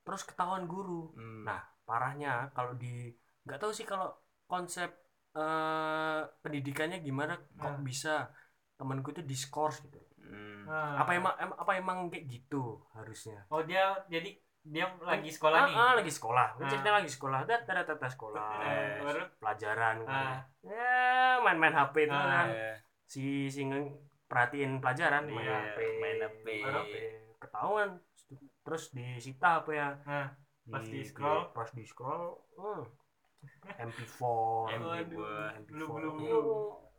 terus 0.00 0.22
ketahuan 0.22 0.64
guru 0.64 1.12
Hmm. 1.12 1.44
Nah, 1.44 1.60
parahnya 1.82 2.48
kalau 2.50 2.74
di 2.74 3.10
nggak 3.42 3.58
tahu 3.58 3.72
sih 3.72 3.84
kalau 3.84 4.12
konsep 4.44 4.90
eh 5.30 6.20
pendidikannya 6.42 6.98
gimana 7.00 7.38
kok 7.54 7.78
Hmm. 7.78 7.86
bisa 7.86 8.28
temanku 8.74 9.12
itu 9.12 9.22
diskors 9.22 9.78
gitu. 9.80 10.00
Hmm. 10.18 10.66
Ah. 10.66 11.02
Apa 11.02 11.14
emang 11.14 11.34
em- 11.38 11.54
apa 11.54 11.72
emang 11.74 11.98
kayak 12.08 12.26
gitu 12.26 12.82
harusnya? 12.92 13.46
oh 13.46 13.62
dia 13.62 13.94
jadi 14.06 14.34
dia 14.60 14.84
lagi 15.00 15.30
sekolah 15.30 15.56
ah, 15.56 15.66
nih 15.66 15.76
ah, 15.76 15.92
lagi 15.96 16.12
sekolah. 16.12 16.46
Ah. 16.54 16.66
Ceritanya 16.66 16.96
lagi 17.00 17.10
sekolah. 17.10 17.40
Dat 17.46 17.62
dat 17.64 17.86
dat 17.86 18.02
sekolah. 18.02 18.50
Eh, 18.60 19.26
pelajaran 19.38 19.96
kan. 20.02 20.10
ah 20.10 20.38
Ya, 20.60 20.98
main-main 21.40 21.72
HP 21.72 22.04
itu 22.04 22.12
Ah. 22.12 22.26
kan. 22.26 22.46
Eh, 22.50 22.76
Si 23.06 23.22
si 23.48 23.64
nge- 23.64 24.09
perhatiin 24.30 24.78
pelajaran 24.78 25.26
main 25.26 25.42
Iya, 25.42 25.58
HP. 25.66 25.78
main 25.98 26.18
HP. 26.22 26.46
Main 26.62 26.74
HP. 26.78 26.94
Ketahuan 27.36 27.88
terus 28.62 28.84
disita 28.90 29.60
apa 29.60 29.70
ya? 29.70 29.88
ah 30.06 30.28
Di, 30.60 30.70
Pas 30.70 30.86
di-scroll. 30.86 31.50
pas 31.50 31.68
di 31.68 31.82
scroll 31.82 32.30
hmm. 32.54 32.82
MP4 33.80 34.22
MP4. 34.70 34.84
Waduh, 34.84 35.50
belum 35.66 35.88
belum 35.90 36.14
Iya. 36.14 36.30
belum 36.30 36.46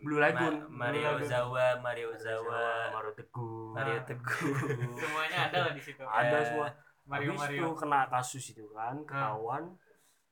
Blue 0.02 0.18
Lagoon 0.18 0.56
Ma- 0.68 0.90
Mario. 0.90 1.22
Zawa, 1.22 1.78
Mario 1.80 2.10
Zawa, 2.18 2.90
Mario 2.92 3.14
Teguh 3.14 3.70
Mario. 3.72 4.02
Teguh. 4.04 4.56
semuanya 5.00 5.38
ada 5.48 5.58
lah 5.62 5.72
di 5.72 5.80
situ 5.80 6.02
ada 6.02 6.36
Eh, 6.36 6.44
semua 6.44 6.68
Mario 7.04 7.32
Habis 7.32 7.40
Mario 7.40 7.62
itu 7.62 7.70
kena 7.78 8.00
kasus 8.10 8.44
itu 8.50 8.66
kan 8.72 8.98
ketahuan 9.06 9.64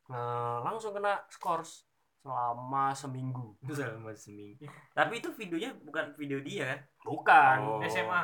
eh, 0.10 0.58
langsung 0.60 0.92
kena 0.92 1.22
skors 1.30 1.86
selama 2.20 2.92
seminggu 2.92 3.56
Selama 3.78 4.12
seminggu. 4.12 4.68
Tapi 4.92 5.14
itu 5.18 5.30
videonya 5.32 5.72
bukan 5.80 6.12
video 6.14 6.40
dia 6.40 6.64
kan? 6.68 6.80
bukan 7.02 7.58
Oh. 7.62 7.82
SMA 7.84 8.22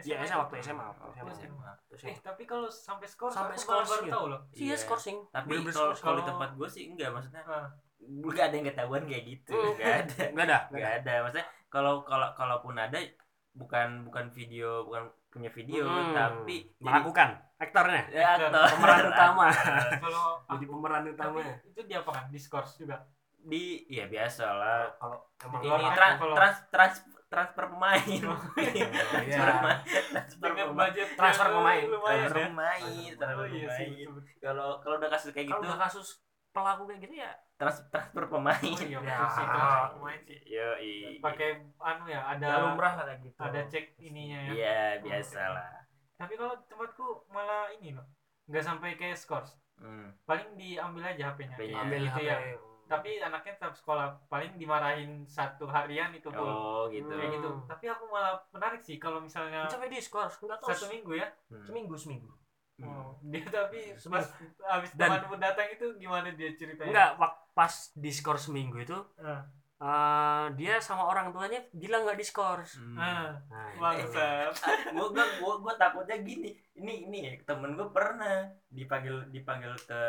Iya, 0.00 0.16
SMA 0.24 0.40
waktu 0.40 0.64
SMA, 0.64 0.80
Oh, 0.96 1.12
SMA. 1.12 1.28
SMA. 1.36 1.72
Eh 2.08 2.16
tapi 2.24 2.48
kalau 2.48 2.72
sampai 2.72 3.04
skor 3.04 3.28
Sampai 3.28 3.52
aku 3.52 3.68
skor 3.68 3.84
baru, 3.84 4.00
sih. 4.00 4.08
tahu 4.08 4.24
loh 4.32 4.40
Iya, 4.56 4.74
skorsing. 4.74 5.18
Tapi 5.28 5.60
kalau 5.68 6.16
di 6.16 6.24
tempat 6.24 6.50
gue 6.56 6.68
sih 6.72 6.88
enggak 6.88 7.12
maksudnya. 7.12 7.44
Enggak 8.00 8.48
ada 8.48 8.54
yang 8.56 8.66
ketahuan 8.72 9.04
kayak 9.04 9.24
gitu. 9.28 9.52
Hmm. 9.52 9.76
Enggak 9.76 9.92
ada. 9.92 10.22
Enggak 10.24 10.44
ada. 10.48 10.58
Enggak 10.72 10.92
ada. 11.04 11.12
Maksudnya 11.20 11.46
kalau 11.68 11.94
kalau 12.02 12.28
kalaupun 12.32 12.74
ada 12.80 12.96
bukan 13.52 14.08
bukan 14.08 14.32
video, 14.32 14.88
bukan 14.88 15.04
punya 15.30 15.46
video, 15.48 15.86
Hmm, 15.86 16.10
tapi 16.10 16.66
jadi- 16.66 16.82
melakukan 16.82 17.28
aktornya 17.56 18.02
ya, 18.10 18.34
aktor. 18.34 18.66
pemeran 18.74 19.02
utama 19.06 19.46
kalau 20.02 20.24
jadi 20.48 20.64
pemeran 20.66 21.04
utama 21.06 21.38
itu 21.62 21.80
dia 21.86 21.98
apa 22.00 22.10
kan 22.10 22.24
diskors 22.28 22.74
juga 22.74 22.98
di 23.40 23.86
ya 23.86 24.04
biasa 24.04 24.44
lah. 24.50 24.90
kalau 24.92 25.22
Ini 25.56 25.70
Kalau- 25.70 25.94
tra- 25.94 26.16
kalau- 26.18 26.36
trans 26.36 26.58
trans 26.68 26.96
transfer 27.30 27.64
pemain. 27.64 28.02
Iya. 28.02 28.26
transfer 29.38 29.54
pemain. 29.54 29.78
Transfer 30.10 30.50
pemain. 30.66 30.90
Transfer 31.14 31.46
pemain. 31.48 31.80
Transfer 31.86 32.36
ya 32.36 32.48
pemain, 32.48 32.82
transfer 33.14 33.38
oh 33.38 33.46
iya 33.46 33.68
sih 33.70 33.86
pemain. 34.02 34.26
Kalau 34.42 34.68
kalau 34.82 34.96
udah 34.98 35.08
kasus 35.08 35.30
kayak 35.30 35.46
kalau 35.46 35.62
gitu, 35.62 35.70
udah 35.70 35.78
kasus 35.80 36.06
pelaku 36.50 36.82
kayak 36.84 37.00
gitu 37.00 37.14
ya 37.16 37.30
trans 37.60 37.78
transfer 37.86 38.24
pemain. 38.26 38.56
oh 38.64 38.80
iya 38.80 38.98
Ya. 38.98 39.16
transfer 39.20 39.44
pemain 39.92 40.20
sih. 40.24 40.38
Yo, 40.46 40.66
pakai 41.20 41.48
anu 41.76 42.04
ya 42.06 42.20
ada 42.24 42.40
ya 42.42 42.56
lumrah 42.64 42.92
lah 42.96 43.04
kayak 43.06 43.20
gitu. 43.22 43.36
ada 43.38 43.60
cek 43.66 43.86
ininya 44.00 44.38
ya. 44.40 44.50
Iya, 44.50 44.80
biasa 45.02 45.40
lah. 45.46 45.68
tapi 46.16 46.34
kalau 46.34 46.56
tempatku 46.64 47.04
malah 47.28 47.68
ini 47.70 47.92
loh 47.92 48.04
nggak 48.44 48.60
sampai 48.62 48.92
kayak 48.94 49.14
skors 49.14 49.56
Hmm. 49.76 50.12
paling 50.24 50.56
diambil 50.56 51.04
aja 51.06 51.32
HP-nya 51.32 51.52
HP-nya. 51.54 51.76
ambil 51.78 52.00
gitu 52.02 52.12
HP 52.14 52.24
ya. 52.26 52.36
Tapi 52.84 53.10
anaknya 53.16 53.54
tetap 53.54 53.72
sekolah. 53.72 54.18
Paling 54.26 54.58
dimarahin 54.58 55.22
satu 55.22 55.62
harian 55.64 56.10
itu 56.10 56.26
full 56.26 56.42
Oh, 56.42 56.84
gitu. 56.90 57.06
kayak 57.08 57.32
gitu. 57.32 57.48
Tapi 57.64 57.86
aku 57.86 58.04
malah 58.04 58.34
menarik 58.50 58.82
sih 58.82 58.98
kalau 58.98 59.22
misalnya 59.22 59.64
sampai 59.64 59.86
diskors 59.86 60.36
enggak 60.36 60.58
tahu. 60.58 60.68
satu 60.68 60.90
minggu 60.90 61.12
ya. 61.14 61.30
Hmm. 61.48 61.62
seminggu 61.62 61.94
seminggu 61.94 62.28
Hmm. 62.80 62.88
oh, 62.88 63.12
dia 63.30 63.44
tapi 63.44 63.78
pas 63.94 64.26
habis 64.66 64.90
Dan- 64.92 65.10
temanmu 65.12 65.36
datang 65.36 65.68
itu 65.68 65.86
gimana 65.96 66.32
dia 66.32 66.50
ceritanya 66.52 66.88
enggak 66.88 67.10
wak- 67.16 67.38
pas 67.52 67.72
diskors 67.94 68.42
seminggu 68.42 68.80
itu 68.80 68.96
Ah. 69.18 69.44
eh, 69.78 70.46
dia 70.54 70.76
sama 70.78 71.04
orang 71.04 71.28
tuanya 71.30 71.60
bilang 71.70 72.02
nggak 72.02 72.16
diskors 72.16 72.76
Hmm. 72.76 72.96
ah 72.96 73.32
nah, 73.48 73.68
itu. 73.68 73.80
bangsat 74.10 74.52
gua, 74.90 75.08
gua, 75.10 75.24
gua, 75.38 75.54
gua 75.60 75.74
takutnya 75.74 76.16
gini 76.18 76.50
ini 76.74 77.06
ini 77.06 77.18
ya 77.22 77.32
temen 77.44 77.72
gue 77.72 77.88
pernah 77.88 78.44
dipanggil 78.68 79.28
dipanggil 79.28 79.72
ke 79.78 80.02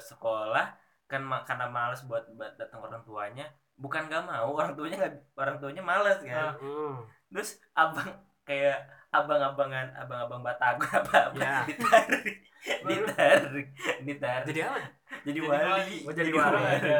sekolah 0.00 0.74
kan 1.04 1.22
karena 1.40 1.66
males 1.68 2.02
buat, 2.02 2.26
buat 2.32 2.54
datang 2.56 2.82
orang 2.82 3.02
tuanya 3.02 3.46
bukan 3.74 4.06
gak 4.06 4.24
mau 4.24 4.50
orang 4.52 4.72
tuanya 4.72 4.96
nggak 4.96 5.14
orang 5.34 5.56
tuanya 5.56 5.78
males 5.80 6.18
kan 6.20 6.54
Hmm. 6.56 7.02
terus 7.28 7.58
abang 7.72 8.10
kayak 8.46 8.78
abang-abangan 9.10 9.90
abang-abang 9.94 10.40
batagor 10.40 10.86
apa 11.00 11.16
apa 11.28 11.36
Ya. 11.36 11.56
ditarik 11.66 12.36
ditarik 12.84 13.66
ditarik 14.02 14.46
jadi 14.48 14.60
apa 14.64 14.78
jadi 15.22 15.38
Jadi 15.38 15.40
wali 15.40 15.64
wali. 15.64 15.96
Oh, 16.02 16.12
jadi 16.12 16.30
wali 16.30 16.56
wali. 16.56 16.90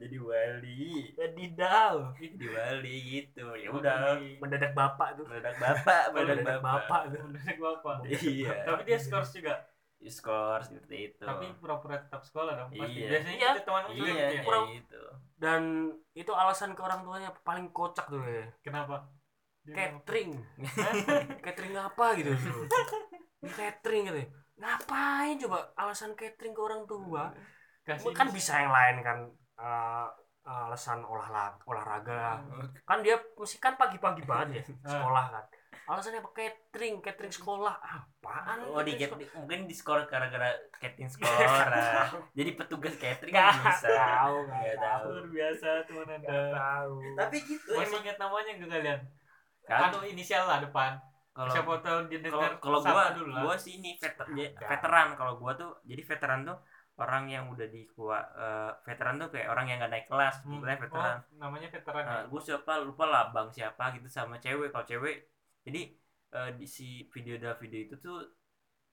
Jadi 0.00 0.16
wali 0.16 0.86
Jadi 1.12 1.44
dau. 1.52 1.96
jadi 2.16 2.46
wali 2.48 2.94
gitu 3.10 3.46
ya 3.54 3.68
Oh, 3.68 3.78
udah. 3.78 4.16
Mendadak 4.38 4.72
bapak 4.72 5.08
tuh. 5.14 5.26
meledak 5.26 5.54
bapak 5.56 6.02
meledak 6.10 6.40
Mendadak 6.40 6.62
bapak 6.62 6.74
bapak 6.80 7.00
tuh. 7.10 7.20
Mendadak 7.26 7.58
bapak. 7.58 7.94
iya 8.08 8.54
Tapi 8.64 8.80
dia 8.84 8.98
skors 8.98 9.30
juga. 9.32 9.54
skor 10.00 10.58
seperti 10.62 10.96
itu 11.10 11.20
Tapi 11.20 11.44
pura-pura 11.54 12.00
tetap 12.00 12.22
sekolah 12.22 12.52
dong. 12.56 12.70
Pasti. 12.72 12.96
Iya. 12.96 13.08
Biasanya 13.10 13.36
Iya. 13.36 13.50
gitu 13.50 13.62
teman 13.64 13.82
iya 13.92 14.14
ya. 14.30 14.42
Kurang- 14.42 14.68
gitu 14.72 15.00
Dan 15.36 15.62
itu 16.12 16.32
alasan 16.32 16.72
ke 16.72 16.80
orang 16.80 17.02
tuanya 17.02 17.30
paling 17.40 17.66
kocak 17.68 18.06
tuh 18.06 18.22
ya. 18.22 18.46
Kenapa? 18.60 19.04
Catering. 19.66 20.30
catering 21.44 21.74
apa 21.74 22.06
gitu. 22.14 22.32
Ini 23.40 23.50
catering 23.50 24.02
gitu. 24.06 24.20
Ngapain 24.56 25.36
coba 25.38 25.58
alasan 25.74 26.12
catering 26.12 26.52
ke 26.52 26.60
orang 26.60 26.82
tua? 26.84 27.32
kasih 27.80 28.12
kan 28.12 28.28
bisa 28.28 28.54
yang 28.54 28.70
lain 28.70 28.96
kan 29.00 29.18
eh, 29.56 30.06
alasan 30.42 31.00
olahraga 31.00 31.58
olahraga 31.64 32.38
kan 32.82 33.00
dia 33.00 33.16
mesti 33.34 33.56
kan 33.56 33.74
pagi-pagi 33.74 34.20
banget 34.22 34.48
ya 34.52 34.62
sekolah 34.92 35.26
kan 35.30 35.44
alasannya 35.86 36.20
apa 36.20 36.30
catering 36.30 37.00
catering 37.00 37.32
sekolah 37.32 37.72
apaan 37.72 38.62
Oh 38.68 38.80
di 38.80 38.94
catering 38.94 39.26
mungkin 39.32 39.64
di 39.64 39.72
skor 39.72 40.04
gara-gara 40.06 40.48
catering 40.76 41.08
skor 41.08 41.26
ah. 41.66 42.06
jadi 42.38 42.52
petugas 42.54 42.94
catering 42.94 43.32
kan 43.32 43.58
bisa 43.58 43.88
tahu, 43.88 44.34
nggak 44.44 44.60
Nggak 44.60 44.76
tahu. 44.76 44.84
tahu 44.84 45.08
Luar 45.10 45.26
biasa 45.26 45.68
teman 45.82 46.06
anda. 46.06 46.20
sekolah? 46.20 46.52
tahu 46.52 46.94
tapi 47.16 47.36
gitu 47.42 47.70
Masih 47.74 47.88
emang 47.90 48.02
ingat 48.04 48.16
namanya 48.18 48.50
nggak 48.54 48.70
kalian? 48.70 49.00
Kan, 49.70 49.80
Anu 49.88 50.02
inisial 50.04 50.44
lah 50.44 50.58
depan. 50.58 50.98
kalau 51.30 51.46
Siapa 51.48 51.78
tahu 51.78 51.98
dia 52.10 52.18
dengar 52.18 52.58
kalau 52.58 52.82
gua 52.82 53.14
dulu 53.14 53.30
lah. 53.30 53.42
gua 53.46 53.54
sih 53.54 53.78
ini 53.78 53.94
veter, 53.94 54.26
ya, 54.34 54.50
veteran 54.60 55.14
kalau 55.14 55.38
gua 55.38 55.54
tuh 55.54 55.78
jadi 55.82 56.02
veteran 56.02 56.42
tuh 56.42 56.58
orang 56.98 57.24
yang 57.26 57.48
udah 57.48 57.64
di 57.64 57.86
kuat 57.88 58.26
veteran 58.82 59.16
tuh 59.16 59.30
kayak 59.30 59.48
orang 59.48 59.64
yang 59.64 59.78
gak 59.78 59.88
naik 59.88 60.06
kelas 60.06 60.42
Hmm. 60.42 60.58
sebenarnya 60.58 60.80
veteran 60.84 61.16
Oh, 61.16 61.38
namanya 61.38 61.68
veteran. 61.70 62.02
Nah, 62.02 62.18
ya? 62.18 62.22
gue 62.26 62.40
siapa 62.42 62.72
lupa 62.82 63.04
lah 63.06 63.24
bang 63.30 63.48
siapa 63.48 63.84
gitu 63.94 64.08
sama 64.10 64.36
cewek 64.36 64.68
kalau 64.68 64.84
cewek 64.84 65.16
jadi 65.62 65.80
eh, 66.30 66.50
di 66.52 66.66
si 66.66 66.88
video 67.08 67.38
ada 67.38 67.54
video 67.56 67.80
itu 67.80 67.94
tuh 67.96 68.20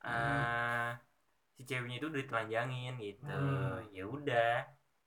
eh 0.03 0.91
si 1.51 1.65
ceweknya 1.65 1.97
itu 1.97 2.07
udah 2.07 2.21
ditelanjangin 2.21 2.93
gitu 2.97 3.25
Hmm. 3.27 3.81
ya 3.91 4.05
udah 4.05 4.51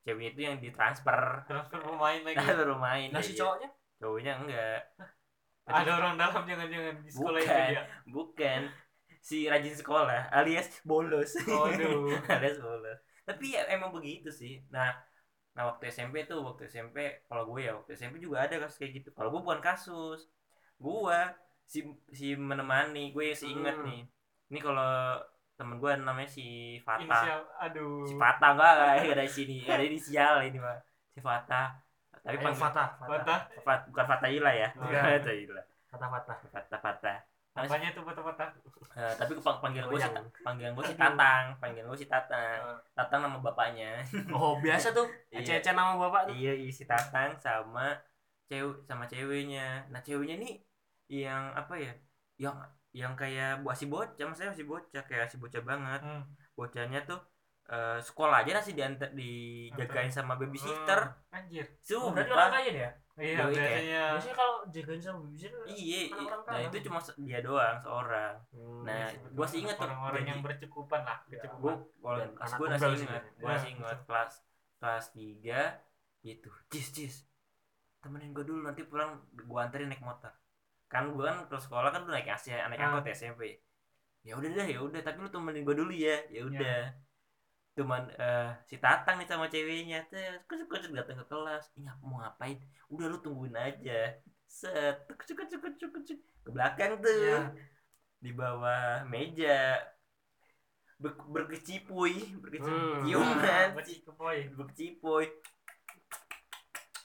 ceweknya 0.02 0.30
itu 0.30 0.40
yang 0.42 0.56
ditransfer 0.58 1.46
Transfer 1.46 1.78
pemain 1.80 2.20
lagi. 2.20 2.36
baru 2.36 2.74
main 2.76 3.08
nah 3.10 3.22
si 3.22 3.32
Iya. 3.32 3.38
cowoknya 3.40 3.68
cowoknya 3.96 4.32
enggak 4.36 4.80
Ada 5.66 5.90
orang 5.96 6.14
dalam 6.16 6.42
jangan-jangan. 6.44 6.94
Di 7.02 7.10
sekolah 7.10 7.38
itu 7.38 7.48
Bukan. 7.48 7.68
dia. 7.70 7.82
bukan. 8.06 8.60
Si 9.20 9.38
rajin 9.44 9.76
sekolah 9.76 10.32
alias 10.32 10.80
bolos. 10.82 11.36
Waduh. 11.44 12.16
alias 12.34 12.56
bolos. 12.58 12.98
Tapi 13.28 13.52
ya 13.52 13.68
emang 13.68 13.92
begitu 13.92 14.32
sih. 14.32 14.64
Nah 14.72 14.96
nah 15.50 15.66
waktu 15.66 15.90
SMP 15.90 16.24
tuh 16.24 16.40
waktu 16.40 16.70
SMP 16.70 17.26
kalau 17.26 17.44
gue 17.50 17.66
ya 17.66 17.74
waktu 17.74 17.92
SMP 17.92 18.16
juga 18.18 18.46
ada 18.46 18.56
kasus 18.58 18.78
kayak 18.78 19.02
gitu. 19.02 19.08
Kalau 19.12 19.28
gue 19.28 19.42
bukan 19.42 19.60
kasus. 19.60 20.26
Gue 20.78 21.18
si 21.66 21.84
si 22.10 22.32
menemani 22.34 23.12
gue 23.12 23.30
sih 23.30 23.52
inget 23.52 23.76
Hmm. 23.76 23.86
nih. 23.86 24.02
Ini 24.50 24.58
kalau 24.58 25.20
temen 25.54 25.76
gue 25.76 25.92
namanya 25.94 26.26
si 26.26 26.80
Fata 26.80 27.04
Inisial 27.04 27.40
aduh. 27.60 28.08
si 28.08 28.14
Fata 28.16 28.56
enggak 28.56 28.72
ada 29.12 29.22
di 29.22 29.28
sini. 29.28 29.56
Ada 29.68 29.84
di 29.84 30.00
sial 30.00 30.34
ini 30.48 30.58
mah 30.58 30.80
si 31.12 31.20
Fata 31.20 31.76
tapi 32.20 32.36
Ayo, 32.36 32.52
Fatah 32.52 32.88
Fatah 32.94 33.18
Patah. 33.18 33.38
Fat- 33.60 33.86
bukan 33.88 34.06
Fata 34.06 34.26
Ila 34.28 34.52
ya 34.52 34.68
Oh, 34.74 34.84
bukan 34.84 34.94
iya. 34.94 35.18
Fata 35.18 35.32
Ila 35.32 35.62
Fatah 35.88 36.08
Fatah 36.08 36.36
Fata 36.46 36.78
Fata 36.78 37.14
Nah, 37.50 37.66
Apanya 37.66 37.90
tuh 37.90 38.06
patah-patah? 38.06 38.46
Eh, 38.94 39.14
tapi 39.18 39.34
pang- 39.42 39.58
panggilan 39.58 39.90
gue 39.90 39.98
sih 39.98 40.12
panggilan 40.40 40.70
gue 40.70 40.84
sih 40.86 40.94
Tatang 40.94 41.44
panggilan 41.58 41.86
gue 41.86 41.98
sih 41.98 42.06
Tatang 42.06 42.62
Tatang 42.94 43.20
nama 43.26 43.38
bapaknya 43.38 44.06
oh 44.30 44.54
biasa 44.56 44.94
tuh 44.94 45.10
Iya. 45.34 45.58
ece-ece 45.58 45.74
nama 45.74 45.98
bapak 45.98 46.30
tuh 46.30 46.34
iya 46.38 46.54
isi 46.54 46.86
Tatang 46.86 47.34
sama 47.36 47.98
cewek 48.46 48.86
sama 48.86 49.04
ceweknya 49.06 49.82
nah 49.88 49.98
ceweknya 49.98 50.38
nih 50.38 50.54
yang 51.10 51.50
apa 51.52 51.74
ya 51.74 51.92
yang 52.38 52.54
yang 52.90 53.12
kayak 53.14 53.62
bu 53.62 53.74
si 53.74 53.86
bocah 53.86 54.24
maksudnya 54.26 54.54
masih 54.54 54.66
bocah 54.66 55.02
kayak 55.02 55.26
si 55.26 55.36
bocah 55.36 55.62
banget 55.62 56.00
Hmm. 56.02 56.22
bocahnya 56.54 57.02
tuh 57.02 57.18
eh, 57.70 57.98
sekolah 57.98 58.42
aja 58.42 58.50
nasi 58.52 58.74
diantar 58.74 59.10
dijagain 59.12 60.10
sama 60.10 60.34
babysitter. 60.34 61.00
Anjir. 61.30 61.66
oh, 61.94 62.10
berarti 62.10 62.28
orang 62.28 62.42
sumpah 62.42 62.50
kaya 62.52 62.70
dia 62.72 62.90
Iya, 63.20 63.36
Yoi, 63.44 63.52
biasanya 63.52 64.02
biasanya 64.16 64.36
kalau 64.38 64.54
jagain 64.66 64.96
sama 64.98 65.18
babysitter 65.20 65.60
iya 65.68 66.00
iya. 66.08 66.34
Nah 66.40 66.58
itu 66.58 66.76
cuma 66.88 66.98
dia 67.20 67.38
doang 67.40 67.76
seorang. 67.78 68.32
Hmm. 68.48 68.80
Nah, 68.80 69.06
Betul. 69.12 69.30
gua 69.36 69.46
sih 69.46 69.58
inget 69.60 69.76
tuh 69.76 69.84
orang-orang 69.84 70.24
yang 70.24 70.40
bercukupan 70.40 71.00
lah, 71.04 71.18
Ya, 71.28 71.36
kecukupan. 71.36 71.76
kalau 72.00 72.16
pas 72.32 72.48
anak 72.48 72.56
gue 72.56 72.66
tunggal 72.66 72.80
masih 72.80 72.96
sih 72.96 73.06
ingat 73.06 73.20
dia. 73.20 73.30
gue 73.30 73.44
Ya, 73.44 73.50
masih 73.52 73.70
ingat 73.76 73.98
kelas 74.08 74.32
kelas 74.80 75.04
tiga 75.12 75.60
gitu. 76.22 76.48
Cis 76.72 76.88
cis 76.90 77.14
temenin 78.00 78.32
gue 78.32 78.40
dulu 78.40 78.64
nanti 78.64 78.88
pulang 78.88 79.12
gue 79.30 79.60
anterin 79.60 79.92
naik 79.92 80.00
motor. 80.00 80.32
Kan 80.88 81.12
gue 81.12 81.20
kan 81.20 81.44
ke 81.44 81.56
sekolah 81.60 81.92
kan 81.92 82.00
tuh 82.02 82.16
naik 82.16 82.24
AC 82.24 82.48
naik 82.48 82.80
Ah. 82.80 82.88
angkot 82.88 83.04
ya 83.04 83.12
SMP 83.12 83.60
ya 84.20 84.32
udah 84.32 84.48
deh 84.48 84.64
ya 84.66 84.80
udah. 84.80 85.00
Tapi 85.04 85.16
lu 85.18 85.28
temenin 85.28 85.60
gue 85.60 85.76
dulu 85.76 85.92
ya 85.92 86.16
ya 86.32 86.40
udah 86.42 86.88
cuman 87.80 88.12
eh, 88.12 88.52
si 88.68 88.76
Tatang 88.76 89.16
nih 89.16 89.24
sama 89.24 89.48
ceweknya 89.48 90.04
tuh 90.12 90.20
kucuk 90.44 90.68
kucuk 90.68 90.92
datang 90.92 91.16
ke 91.16 91.26
kelas. 91.32 91.64
Ngap- 91.80 92.04
mau 92.04 92.20
ngapain? 92.20 92.60
Udah 92.92 93.08
lu 93.08 93.18
tungguin 93.24 93.56
aja. 93.56 94.20
Set 94.44 95.08
kucuk 95.08 95.40
kucuk 95.40 95.60
kucuk 95.64 95.90
kucuk 95.96 96.18
ke 96.20 96.50
belakang 96.52 97.00
tuh. 97.00 97.08
Iya. 97.08 97.56
di 98.20 98.36
bawah 98.36 99.08
meja. 99.08 99.80
Ber 101.00 101.16
berkecipuy 101.16 102.36
berkecipuy. 102.36 102.68
Hmm. 102.68 103.08
ciuman. 103.08 103.68
Kepoy. 103.80 104.38
berkecipuy 104.52 105.24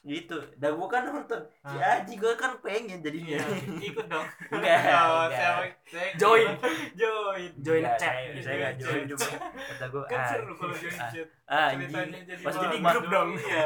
gitu 0.06 0.38
dan 0.56 0.70
gua 0.72 0.86
kan 0.88 1.02
nonton 1.04 1.41
si 1.60 1.76
Ah. 1.76 1.98
Aji 1.98 2.13
gua 2.15 2.34
kan 2.34 2.54
pengen 2.62 3.02
jadinya 3.02 3.36
Iya, 3.36 3.58
ikut 3.84 4.06
dong. 4.06 4.22
enggak 4.54 4.78
Oh, 5.02 5.26
enggak. 5.26 5.74
Join. 6.22 6.48
Join. 6.94 7.50
join 7.58 7.84
chat 7.91 8.13
saya- 8.13 8.38
saya 8.38 8.56
enggak 8.56 8.74
Join 8.80 9.04
cuma 9.08 9.28
kata 9.50 9.86
gua 9.88 10.04
Kan 10.06 10.15
ah, 10.15 10.28
seru 10.28 10.54
kalau 10.54 10.76
join 10.76 10.94
ah, 10.96 11.10
chat. 11.10 11.28
ah, 11.46 11.70
Ceritanya 11.74 12.20
jadi 12.24 12.41
pas 12.41 12.54
jadi 12.56 12.78
grup 12.80 13.06
dong 13.08 13.30
Iya. 13.41 13.65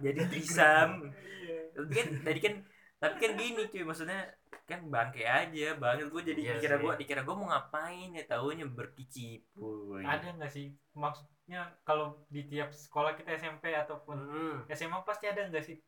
jadi 0.00 0.20
trisam 0.26 0.88
Iya. 1.04 1.58
tapi 1.70 1.92
kan 1.92 2.06
tadi 2.22 2.40
kan 2.40 2.54
tapi 2.98 3.14
kan 3.16 3.30
gini 3.34 3.62
cuy 3.66 3.82
maksudnya 3.82 4.20
kan 4.62 4.80
bangke 4.86 5.22
aja 5.22 5.68
banget 5.74 6.08
gua 6.08 6.22
jadi 6.22 6.40
Iya 6.40 6.52
dikira 6.54 6.76
gua 6.78 6.92
dikira 6.94 7.20
gua 7.20 7.34
mau 7.34 7.48
ngapain 7.48 8.08
ya 8.10 8.24
taunya 8.24 8.64
berkecipuy 8.64 10.00
Ada 10.00 10.32
nggak 10.32 10.48
sih 10.48 10.72
maksudnya 11.50 11.82
kalau 11.82 12.14
di 12.30 12.46
tiap 12.46 12.70
sekolah 12.70 13.18
kita 13.18 13.34
SMP 13.34 13.74
ataupun 13.74 14.22
Hmm. 14.22 14.56
SMA 14.70 15.02
pasti 15.02 15.26
ada 15.26 15.50
nggak 15.50 15.64
sih 15.66 15.82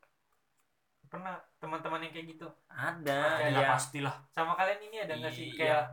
pernah 1.07 1.39
teman-teman 1.63 2.03
yang 2.03 2.11
kayak 2.11 2.27
gitu 2.35 2.49
ada 2.67 3.39
Kayak 3.39 3.63
ya 3.63 3.71
pastilah 3.71 4.17
sama 4.35 4.59
kalian 4.59 4.81
ini 4.91 4.97
ada 5.07 5.15
nggak 5.23 5.31
sih 5.31 5.55
Iya. 5.55 5.55
kayak 5.55 5.85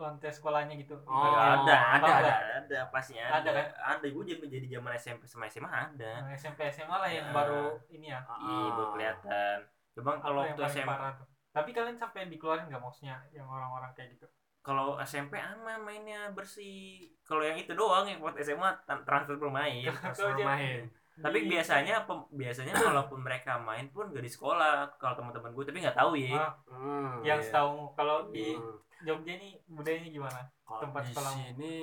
lantai 0.00 0.32
sekolahnya 0.32 0.80
gitu 0.80 0.96
Oh, 1.04 1.36
ada, 1.36 1.60
ada, 1.60 1.74
ada, 1.92 2.08
nggak? 2.08 2.40
ada, 2.64 2.78
pasti 2.88 3.20
ada. 3.20 3.40
Ada, 3.44 3.50
kan? 3.52 3.66
Ada, 4.00 4.06
gue 4.08 4.24
jadi 4.48 4.66
zaman 4.76 4.92
SMP 4.96 5.22
sama 5.28 5.44
SMA 5.48 5.68
ada. 5.68 6.12
Nah, 6.24 6.32
SMP 6.32 6.64
SMA 6.68 6.96
lah 6.96 7.08
yang 7.12 7.28
Ya. 7.28 7.36
baru 7.36 7.76
ini 7.92 8.06
ya 8.08 8.20
Iya, 8.24 8.68
baru 8.72 8.88
kelihatan. 8.96 9.56
Cuma 9.92 10.10
kalau 10.20 10.40
waktu 10.40 10.56
tuh? 10.56 11.28
tapi 11.52 11.70
kalian 11.72 11.96
sampai 11.96 12.28
dikeluarin 12.28 12.68
nggak 12.68 12.80
maksudnya 12.80 13.16
yang 13.32 13.48
orang-orang 13.48 13.92
kayak 13.92 14.16
gitu 14.16 14.28
kalau 14.66 14.98
SMP 14.98 15.38
aman 15.38 15.78
mainnya 15.78 16.26
bersih. 16.28 17.06
Kalau 17.22 17.38
yang 17.40 17.54
itu 17.54 17.70
doang 17.72 18.02
yang 18.02 18.18
buat 18.18 18.34
SMA 18.36 18.66
transfer 19.06 19.38
bermain. 19.38 19.86
transfer 19.94 20.34
aja. 20.34 20.42
main 20.44 20.82
tapi 21.16 21.38
Di- 21.40 21.48
biasanya 21.48 22.04
pem- 22.04 22.28
biasanya 22.30 22.76
kalaupun 22.76 23.24
mereka 23.24 23.56
main 23.56 23.88
pun 23.88 24.10
gak 24.10 24.20
di 24.20 24.28
sekolah. 24.28 24.84
Kalau 24.96 25.14
teman-teman 25.14 25.48
gue 25.50 25.64
tapi 25.64 25.78
nggak 25.80 25.96
tahu 25.96 26.12
ya. 26.12 26.36
Ah, 26.36 26.52
Hmm. 26.68 27.24
yang 27.24 27.38
Iya. 27.38 27.46
setahu 27.46 27.94
kalau 27.94 28.28
di 28.28 28.52
Hmm. 28.52 28.76
Jogja 28.98 29.32
ini 29.34 29.56
budayanya 29.66 30.10
gimana 30.10 30.40
Kalau 30.60 30.80
tempat 30.82 31.02
di 31.02 31.12
sekolah. 31.14 31.32
sini 31.32 31.74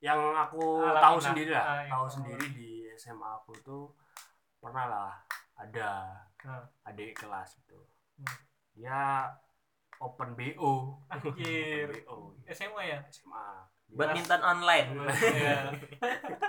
yang 0.00 0.18
aku 0.32 0.62
Alamin 0.80 0.98
tahu 0.98 1.14
lah. 1.14 1.22
sendiri 1.22 1.50
lah 1.52 1.62
Ah, 1.62 1.76
yang 1.76 1.90
tahu 1.92 1.98
tahu. 2.00 2.14
sendiri 2.14 2.46
di 2.50 2.70
SMA 2.92 3.28
aku 3.36 3.52
tuh 3.60 3.84
pernah 4.58 4.86
lah 4.86 5.12
ada 5.54 5.90
Hmm. 6.40 6.66
adik 6.84 7.14
kelas 7.14 7.58
itu 7.58 7.78
Hmm. 8.16 8.34
dia 8.72 9.26
open 9.98 10.28
bo 10.32 11.02
anjir. 11.08 11.90
BO 12.02 12.34
SMA 12.46 12.82
ya? 12.86 12.98
SMA 13.08 13.46
Badminton 13.88 14.40
online. 14.42 14.88
Iya. 15.08 15.72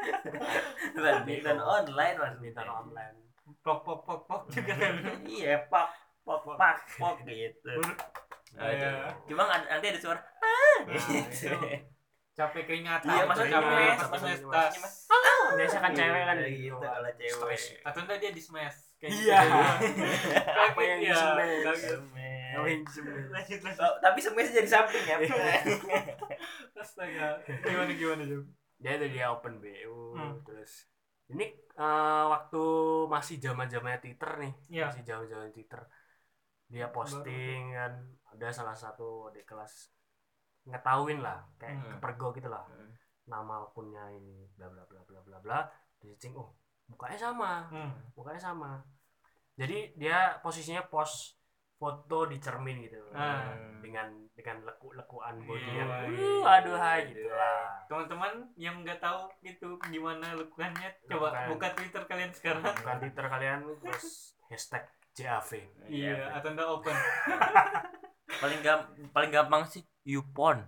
Badminton 0.96 1.58
online 1.58 2.16
badminton 2.16 2.66
maksudnya. 2.68 2.76
online. 2.76 3.18
Pok 3.60 3.80
pok 3.82 4.00
pok 4.04 4.22
pok 4.26 4.42
juga. 4.50 4.74
Kan 4.76 5.24
Iya, 5.26 5.66
pak, 5.66 5.88
pok, 6.22 6.46
pak, 6.56 6.78
pok 6.96 7.24
gitu. 7.24 7.74
Iya. 8.52 8.60
Aduh. 8.60 9.10
Cuma 9.26 9.48
ada- 9.48 9.70
nanti 9.70 9.88
ada 9.88 10.00
suara 10.00 10.20
Nah, 10.20 10.78
gitu. 10.86 11.48
itu. 11.48 11.54
Capek 12.34 12.64
keringatan. 12.66 13.08
Iya, 13.08 13.24
maksudnya 13.26 13.52
capek 13.56 14.00
pas 14.00 14.22
biasa 15.50 15.78
kan 15.82 15.92
cewek 15.92 16.24
kan 16.24 16.38
Iya, 16.40 16.50
gitu 16.62 16.78
kalau 16.80 17.10
cewek. 17.12 17.60
Atau 17.84 18.00
enggak 18.06 18.18
dia 18.20 18.32
di 18.32 18.42
smash 18.42 18.78
kayak 18.96 19.12
Iya. 19.12 19.40
apa 20.70 20.82
yang 20.82 21.00
ya 21.02 21.16
yang 22.66 22.84
sebenarnya. 22.86 23.28
lanjut 23.30 23.60
lanjut 23.62 23.82
Oh, 23.82 23.96
tapi 24.00 24.20
semuanya 24.20 24.52
jadi 24.52 24.70
samping 24.70 25.04
ya. 25.04 25.18
astaga 26.76 27.28
gimana 27.62 27.92
gimana 27.92 28.24
Jom 28.24 28.44
dia 28.76 28.92
itu 28.96 29.08
dia 29.10 29.26
open 29.30 29.60
BO 29.60 30.16
Hmm. 30.16 30.40
terus 30.42 30.88
ini 31.30 31.46
eh, 31.54 32.26
waktu 32.26 32.64
masih 33.06 33.38
zaman 33.38 33.68
zamannya 33.68 34.00
Twitter 34.00 34.32
nih 34.38 34.54
Iya. 34.70 34.86
masih 34.90 35.04
zaman 35.04 35.26
zaman 35.26 35.50
Twitter 35.52 35.82
dia 36.66 36.88
posting 36.90 37.74
kan 37.74 37.94
ada 38.30 38.48
salah 38.50 38.74
satu 38.74 39.30
di 39.30 39.42
kelas 39.42 39.90
ngetahuin 40.66 41.20
lah 41.20 41.44
kayak 41.56 41.76
Hmm. 41.78 41.90
kepergok 41.94 42.36
gitu 42.36 42.50
lah 42.50 42.64
Hmm. 42.66 42.92
nama 43.26 43.64
akunnya 43.64 44.10
ini 44.12 44.48
bla 44.56 44.68
bla 44.68 44.84
bla 44.84 45.02
bla 45.04 45.20
bla 45.22 45.38
bla 45.40 45.60
di 45.98 46.16
cing 46.16 46.34
oh 46.34 46.56
mukanya 46.88 47.20
sama 47.22 47.68
Hmm. 47.68 47.92
mukanya 48.14 48.42
sama 48.42 48.82
jadi 49.54 49.92
dia 49.94 50.40
posisinya 50.40 50.88
post 50.88 51.36
foto 51.80 52.28
di 52.28 52.38
cermin 52.38 52.84
gitu. 52.84 53.00
Ah. 53.16 53.56
dengan 53.80 54.12
dengan 54.36 54.60
leku-lekuan 54.64 55.40
body 55.42 55.64
Iya, 55.64 55.80
yang 55.80 55.90
iya, 55.90 56.00
uh, 56.00 56.08
iya. 56.12 56.60
aduh 56.60 56.78
hai 56.78 57.00
gitu 57.08 57.24
lah. 57.26 57.80
Teman-teman 57.88 58.34
yang 58.56 58.76
nggak 58.84 59.00
tahu 59.00 59.32
gitu 59.40 59.80
gimana 59.88 60.36
lekuannya, 60.36 60.92
coba 61.08 61.48
buka 61.48 61.72
Twitter 61.74 62.04
kalian 62.04 62.32
sekarang. 62.32 62.62
bukan 62.62 62.98
Twitter 63.00 63.26
kalian 63.26 63.60
terus 63.80 64.36
hashtag 64.48 64.84
JAV 65.16 65.50
Iya, 65.88 66.36
atau 66.36 66.50
enggak 66.52 66.68
open. 66.70 66.96
paling 68.40 68.60
gam 68.62 68.80
paling 69.10 69.32
gampang 69.34 69.66
sih 69.66 69.82
YouPorn 70.06 70.62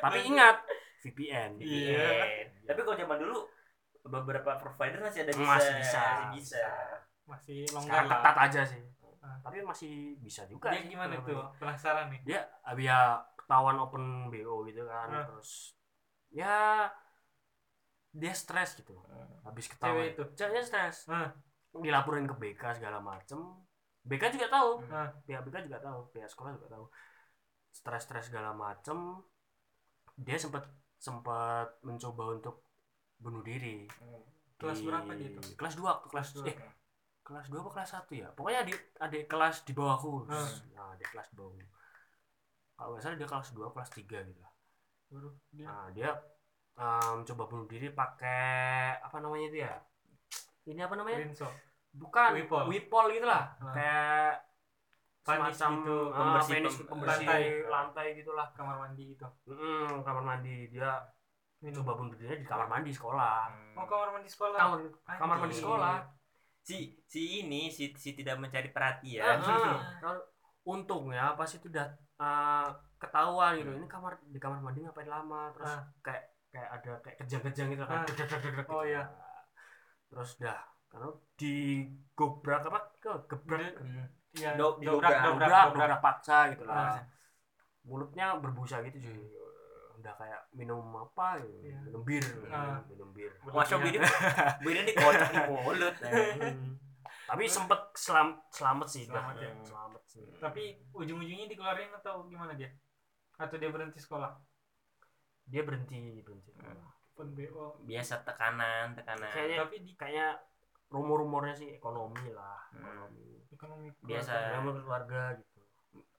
tapi 0.00 0.18
ingat 0.24 0.62
VPN 1.02 1.58
Iya. 1.58 2.08
tapi 2.64 2.80
kalau 2.80 2.96
zaman 2.96 3.18
dulu 3.18 3.38
beberapa 4.06 4.56
provider 4.56 5.02
masih 5.02 5.26
ada 5.26 5.32
bisa 5.34 5.44
masih 5.44 5.72
bisa. 5.76 6.00
Masih 6.00 6.28
bisa 6.38 6.64
Masih 7.30 7.64
longgar 7.70 8.02
sekarang 8.02 8.08
lah. 8.08 8.18
ketat 8.20 8.36
aja 8.42 8.62
sih 8.66 8.82
Ah. 9.20 9.36
tapi 9.40 9.60
masih 9.60 9.92
bisa 10.18 10.42
juga 10.44 10.68
Dia 10.68 10.80
sih 10.80 10.88
gimana 10.90 11.12
tuh? 11.20 11.44
Penasaran 11.54 12.08
nih. 12.08 12.20
dia 12.24 12.40
abis 12.62 12.84
ya 12.84 13.00
ketahuan 13.36 13.76
open 13.76 14.04
BO 14.26 14.64
gitu 14.64 14.82
kan 14.84 15.08
Ah. 15.10 15.24
terus 15.26 15.76
ya 16.28 16.88
dia 18.10 18.32
stres 18.32 18.74
gitu 18.74 18.96
habis 19.42 19.66
ketahuan 19.66 20.02
Cewek 20.02 20.08
itu? 20.10 20.22
ceweknya 20.34 20.62
stres 20.62 20.96
Ah. 21.06 21.30
dilaporin 21.72 22.24
ke 22.24 22.34
BK 22.34 22.62
segala 22.74 22.98
macem 22.98 23.38
BK 24.02 24.32
juga 24.32 24.48
tahu 24.50 24.70
Ah. 24.88 25.12
pihak 25.22 25.44
BK 25.44 25.68
juga 25.68 25.78
tahu 25.78 26.00
pihak 26.10 26.26
sekolah 26.26 26.50
juga 26.54 26.68
tahu 26.70 26.84
stres-stres 27.70 28.26
segala 28.26 28.50
macem 28.50 29.20
dia 30.16 30.34
sempat 30.34 30.64
sempat 30.96 31.76
mencoba 31.80 32.34
untuk 32.34 32.64
bunuh 33.16 33.40
diri 33.40 33.84
Kelas 34.56 34.76
Di- 34.76 34.86
berapa 34.86 35.12
dia 35.12 35.28
tuh? 35.30 35.44
kelas 35.54 35.74
2 35.74 35.92
kelas 36.06 36.28
dua. 36.34 36.44
eh 36.46 36.56
kelas 37.22 37.46
2 37.46 37.58
apa 37.58 37.70
kelas 37.72 37.90
1 38.00 38.14
ya 38.16 38.28
pokoknya 38.30 38.58
adik 38.62 38.78
adik 38.98 39.22
kelas 39.26 39.56
di 39.62 39.72
bawahku 39.72 40.24
Hmm. 40.24 40.48
nah 40.72 40.92
adik 40.92 41.08
kelas 41.08 41.26
di 41.28 41.36
bawahku 41.36 41.60
kalau 42.74 42.90
nggak 42.90 43.02
salah 43.02 43.16
dia 43.16 43.28
kelas 43.28 43.48
2 43.50 43.70
kelas 43.70 43.90
3 43.90 44.02
gitu 44.24 44.40
lah 44.40 44.52
dia 45.50 45.64
nah 45.64 45.86
dia 45.90 46.10
um, 46.74 47.22
coba 47.22 47.42
bunuh 47.46 47.66
diri 47.66 47.88
pakai 47.90 48.96
apa 48.96 49.16
namanya 49.18 49.46
itu 49.46 49.58
ya 49.60 49.74
ini 50.64 50.80
apa 50.80 50.94
namanya 50.94 51.18
Rinso. 51.20 51.48
bukan 51.92 52.30
Wipol. 52.36 52.64
wipol 52.68 53.06
gitu 53.10 53.26
lah 53.26 53.50
Ah. 53.58 53.72
kayak 53.72 54.32
Panis 55.20 55.52
semacam 55.52 55.70
gitu, 55.76 55.96
ah, 56.00 56.16
pembersih- 56.16 56.54
penis 56.56 56.74
pem- 56.74 56.88
pembersih 56.88 57.26
lantai. 57.28 57.42
lantai, 57.68 58.06
gitulah 58.16 58.48
kamar 58.50 58.76
mandi 58.78 59.04
gitu. 59.06 59.28
Mm, 59.44 60.00
kamar 60.00 60.22
mandi 60.24 60.56
dia 60.66 60.90
Minum. 61.60 61.76
coba 61.76 61.92
bunuh 61.94 62.16
diri 62.16 62.40
di 62.40 62.46
kamar 62.48 62.64
mandi 62.66 62.88
sekolah 62.88 63.52
Oh, 63.76 63.84
kamar 63.84 64.08
mandi 64.10 64.26
sekolah. 64.26 64.56
kamar 64.56 64.78
kamar 65.12 65.36
mandi 65.38 65.54
sekolah 65.54 65.96
si 66.70 66.78
si 67.04 67.42
ini 67.42 67.66
si 67.68 67.90
si 67.98 68.14
tidak 68.14 68.38
mencari 68.38 68.70
perhatian 68.70 69.42
Ah, 69.42 69.82
ah. 70.06 70.18
untungnya 70.72 71.34
pas 71.34 71.50
itu 71.50 71.66
udah 71.66 71.88
uh, 72.16 72.68
ketahuan 72.96 73.58
gitu 73.58 73.70
ini 73.74 73.88
kamar 73.88 74.20
di 74.22 74.38
kamar 74.38 74.60
mandi 74.60 74.84
ngapain 74.84 75.08
lama 75.08 75.50
terus 75.50 75.72
Ah. 75.72 75.82
kayak 75.98 76.22
kayak 76.50 76.70
ada 76.78 76.92
kayak 77.02 77.16
kejang-kejang 77.22 77.68
gitu 77.70 77.84
kan. 77.86 78.02
Deg-deg-deg-deg 78.06 78.66
Oh, 78.66 78.82
gitu. 78.82 78.90
iya. 78.90 79.02
terus 80.06 80.30
dah 80.36 80.58
karena 80.86 81.06
di 81.34 81.86
gobrak 82.12 82.66
apa 82.66 82.80
ke 82.98 83.12
gebrak 83.26 83.74
Iya, 84.30 84.54
Do- 84.54 84.78
dobrak, 84.78 85.10
dobrak, 85.26 85.50
dobrak, 85.74 85.98
paksa 85.98 86.54
gitu 86.54 86.62
lah 86.62 86.94
Ah. 86.94 87.02
mulutnya 87.82 88.38
berbusa 88.38 88.78
gitu 88.86 88.98
sih 88.98 89.10
udah 90.00 90.14
kayak 90.14 90.40
minum 90.50 90.80
apa 90.94 91.38
gitu. 91.38 91.56
Iya. 91.62 91.76
minum 91.82 92.02
bir 92.02 92.24
Ah. 92.48 92.80
minum 92.84 93.10
bir 93.10 93.30
masa 93.46 93.76
beda 93.76 94.00
beda 94.58 94.80
di 94.82 94.92
kocak 94.94 95.28
di 95.28 95.40
mulut 95.46 95.94
Hmm. 96.00 96.74
tapi 97.26 97.44
sempet 97.46 97.78
selam 97.94 98.28
selamat 98.48 98.86
sih 98.86 99.02
dah. 99.04 99.20
Selamat 99.22 99.36
ya. 99.38 99.50
selamat 99.62 100.02
sih 100.04 100.24
Tapi 100.36 100.62
ujung-ujungnya 100.90 101.46
dikeluarin 101.46 101.92
atau 101.94 102.26
gimana 102.26 102.52
dia? 102.52 102.70
Atau 103.36 103.56
dia 103.56 103.68
berhenti 103.68 103.96
sekolah? 103.96 104.34
dia 105.44 105.62
berhenti 105.62 106.22
berhenti 106.22 106.50
BO. 107.42 107.82
biasa 107.82 108.22
tekanan 108.22 108.94
tekanan 108.94 109.28
kayaknya 109.28 109.58
Tapi 109.60 109.76
di 109.80 109.92
kayaknya 109.92 110.38
rumor-rumornya 110.88 111.52
sih 111.52 111.68
ekonomi 111.72 112.30
lah 112.30 112.58
Hmm. 112.70 113.10
ekonomi 113.50 113.90
ekonomi 113.90 113.90
Biasa. 114.00 114.30
Ekonomi 114.54 114.80
keluarga 114.80 115.20
gitu 115.36 115.49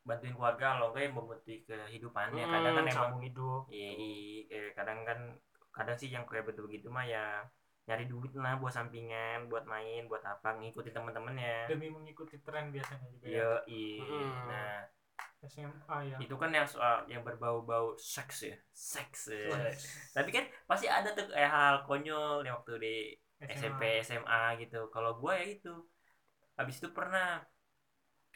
bantuin 0.02 0.34
keluarga 0.34 0.82
lo 0.82 0.92
kayak 0.96 1.14
membantu 1.14 1.52
kehidupannya. 1.70 2.44
Kadang 2.46 2.74
kan 2.78 2.86
Hmm, 2.86 2.94
emang 2.94 3.22
hidup. 3.22 3.62
Iya 3.70 3.90
iya, 3.96 4.40
eh, 4.50 4.70
kadang 4.74 5.00
kan 5.06 5.20
kadang 5.72 5.96
sih 5.96 6.10
yang 6.12 6.26
kayak 6.28 6.46
betul 6.50 6.68
begitu 6.68 6.92
mah 6.92 7.06
ya 7.08 7.46
nyari 7.90 8.06
duit 8.06 8.32
lah 8.38 8.62
buat 8.62 8.72
sampingan 8.72 9.50
buat 9.50 9.66
main 9.66 10.06
buat 10.06 10.22
apa 10.22 10.54
ngikutin 10.62 10.94
teman-temannya 10.94 11.66
demi 11.66 11.90
mengikuti 11.90 12.38
tren 12.46 12.70
biasanya 12.70 13.08
juga 13.10 13.26
ya. 13.26 13.34
iya 13.34 13.52
iya 13.68 14.04
Hmm. 14.06 14.42
nah 14.48 14.74
SMA 15.42 15.98
ya. 16.06 16.18
itu 16.22 16.36
kan 16.38 16.54
yang 16.54 16.70
soal 16.70 17.02
yang 17.10 17.26
berbau-bau 17.26 17.98
seks 17.98 18.46
ya. 18.46 18.56
Seks 18.70 19.34
ya. 19.34 19.50
Tapi 20.14 20.30
kan 20.30 20.46
pasti 20.70 20.86
ada 20.86 21.10
tuh 21.18 21.26
kayak 21.34 21.50
hal 21.50 21.76
konyol 21.90 22.46
yang 22.46 22.62
waktu 22.62 22.78
di 22.78 22.96
SMP 23.42 24.06
SMA 24.06 24.62
gitu. 24.62 24.94
Kalau 24.94 25.18
gue 25.18 25.34
ya 25.34 25.46
itu. 25.50 25.74
Habis 26.62 26.78
itu 26.78 26.94
pernah 26.94 27.42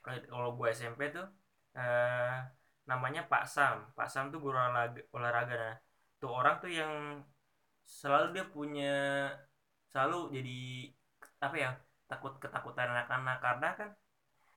eh, 0.09 0.21
kalau 0.25 0.57
gue 0.57 0.67
SMP 0.73 1.13
tuh 1.13 1.29
eh 1.77 2.33
namanya 2.89 3.21
Pak 3.31 3.43
Sam. 3.53 3.75
Pak 3.97 4.07
Sam 4.13 4.25
tuh 4.33 4.39
guru 4.43 4.57
olahraga, 4.57 5.01
olahraga. 5.15 5.55
Nah 5.61 5.75
tuh 6.21 6.29
orang 6.39 6.55
tuh 6.63 6.71
yang 6.79 6.93
selalu 7.85 8.25
dia 8.35 8.45
punya 8.55 8.91
selalu 9.91 10.17
jadi 10.35 10.57
apa 11.45 11.55
ya 11.63 11.69
takut 12.09 12.33
ketakutan 12.43 12.87
anak-anak. 12.93 13.37
Karena 13.45 13.67
kan 13.79 13.89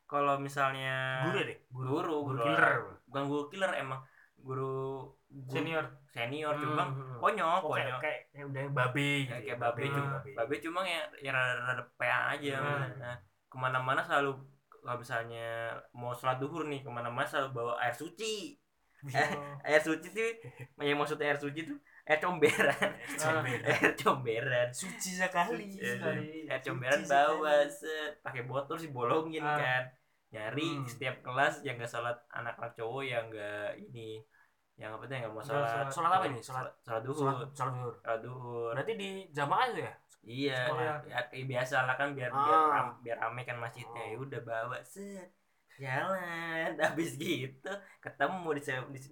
kalau 0.09 0.35
misalnya 0.41 0.95
guru 1.29 1.39
deh 1.49 1.59
guru 1.69 1.89
guru 1.93 2.15
guru 2.29 2.41
killer. 2.47 2.73
bukan 3.09 3.25
guru 3.31 3.45
killer 3.53 3.73
emang 3.83 4.01
guru, 4.39 4.65
guru 5.29 5.53
Senior. 5.53 5.85
senior 6.15 6.55
Hmm, 6.57 6.63
cuma 6.65 6.83
hmm. 6.89 7.19
konyol 7.21 7.59
Oh, 7.61 7.75
kayak 7.75 7.91
konyol. 7.91 7.99
kayak 8.05 8.21
kayak 8.33 8.47
udah 8.49 8.63
babe 8.73 9.09
gitu 9.27 9.33
Ya, 9.35 9.37
ya, 9.37 9.45
kayak 9.45 9.59
babe 9.61 9.85
cuma 9.93 10.09
babe. 10.39 10.57
cuma 10.65 10.81
ya 10.87 11.01
ya 11.21 11.31
rada, 11.37 11.55
rada 11.67 11.83
PA 11.99 12.19
aja 12.39 12.55
Hmm. 12.57 12.89
nah 13.03 13.15
ke 13.51 13.57
mana-mana 13.59 14.01
selalu 14.07 14.31
kalau 14.89 14.99
misalnya 14.99 15.49
mau 15.93 16.11
sholat 16.11 16.39
duhur 16.39 16.65
nih 16.65 16.81
ke 16.81 16.89
mana-mana 16.89 17.23
selalu 17.23 17.53
bawa 17.55 17.73
air 17.79 17.93
suci 17.93 18.57
Oh. 18.99 19.55
air 19.63 19.79
suci 19.79 20.11
tuh 20.11 20.27
yang 20.81 20.99
maksud 20.99 21.21
air 21.21 21.37
suci 21.37 21.63
tuh 21.63 21.79
air 22.03 22.19
comberan 22.19 22.75
Comberan. 23.15 23.63
air 23.71 23.95
comberan 23.95 24.69
suci 24.73 25.15
sekali 25.15 25.71
sekali. 25.71 26.43
air 26.45 26.59
comberan 26.59 26.99
Suci 26.99 27.07
bawa 27.09 27.63
pakai 28.19 28.43
botol 28.43 28.75
sih 28.75 28.91
bolongin 28.91 29.39
Ah. 29.41 29.55
kan 29.55 29.83
nyari 30.29 30.67
Hmm. 30.75 30.83
setiap 30.83 31.23
kelas 31.23 31.63
yang 31.63 31.79
nggak 31.79 31.87
sholat 31.87 32.19
anak-anak 32.29 32.75
cowok 32.75 33.03
yang 33.03 33.25
nggak 33.29 33.79
ini 33.79 34.19
yang 34.75 34.91
apa 34.93 35.07
tuh 35.07 35.15
yang 35.15 35.23
nggak 35.25 35.35
mau 35.37 35.43
sholat 35.43 35.63
sholat. 35.65 35.87
Sholat 35.89 36.11
apa 36.13 36.27
ini? 36.27 36.41
Sholat- 36.41 36.75
sholat 36.81 37.03
duhur 37.03 37.23
sholat 37.23 37.49
sholat 37.55 37.73
zuhur 37.73 37.95
sholat 37.97 38.21
duhur 38.21 38.71
berarti 38.75 38.93
di 38.95 39.11
jamaah 39.31 39.65
itu 39.69 39.81
ya 39.81 39.93
Iya, 40.29 40.61
ya, 41.09 41.41
biasa 41.49 41.89
lah 41.89 41.97
kan 41.97 42.13
biar 42.13 42.29
Ah. 42.29 42.45
biar 42.45 42.61
ram, 42.69 42.89
biar 43.01 43.17
rame 43.17 43.43
kan 43.49 43.57
masjidnya. 43.57 44.03
Oh. 44.05 44.11
Ya 44.13 44.17
udah 44.21 44.41
bawa 44.45 44.79
set 44.85 45.33
jalan 45.79 46.75
habis 46.85 47.15
gitu 47.17 47.71
ketemu 48.03 48.49
di 48.59 48.63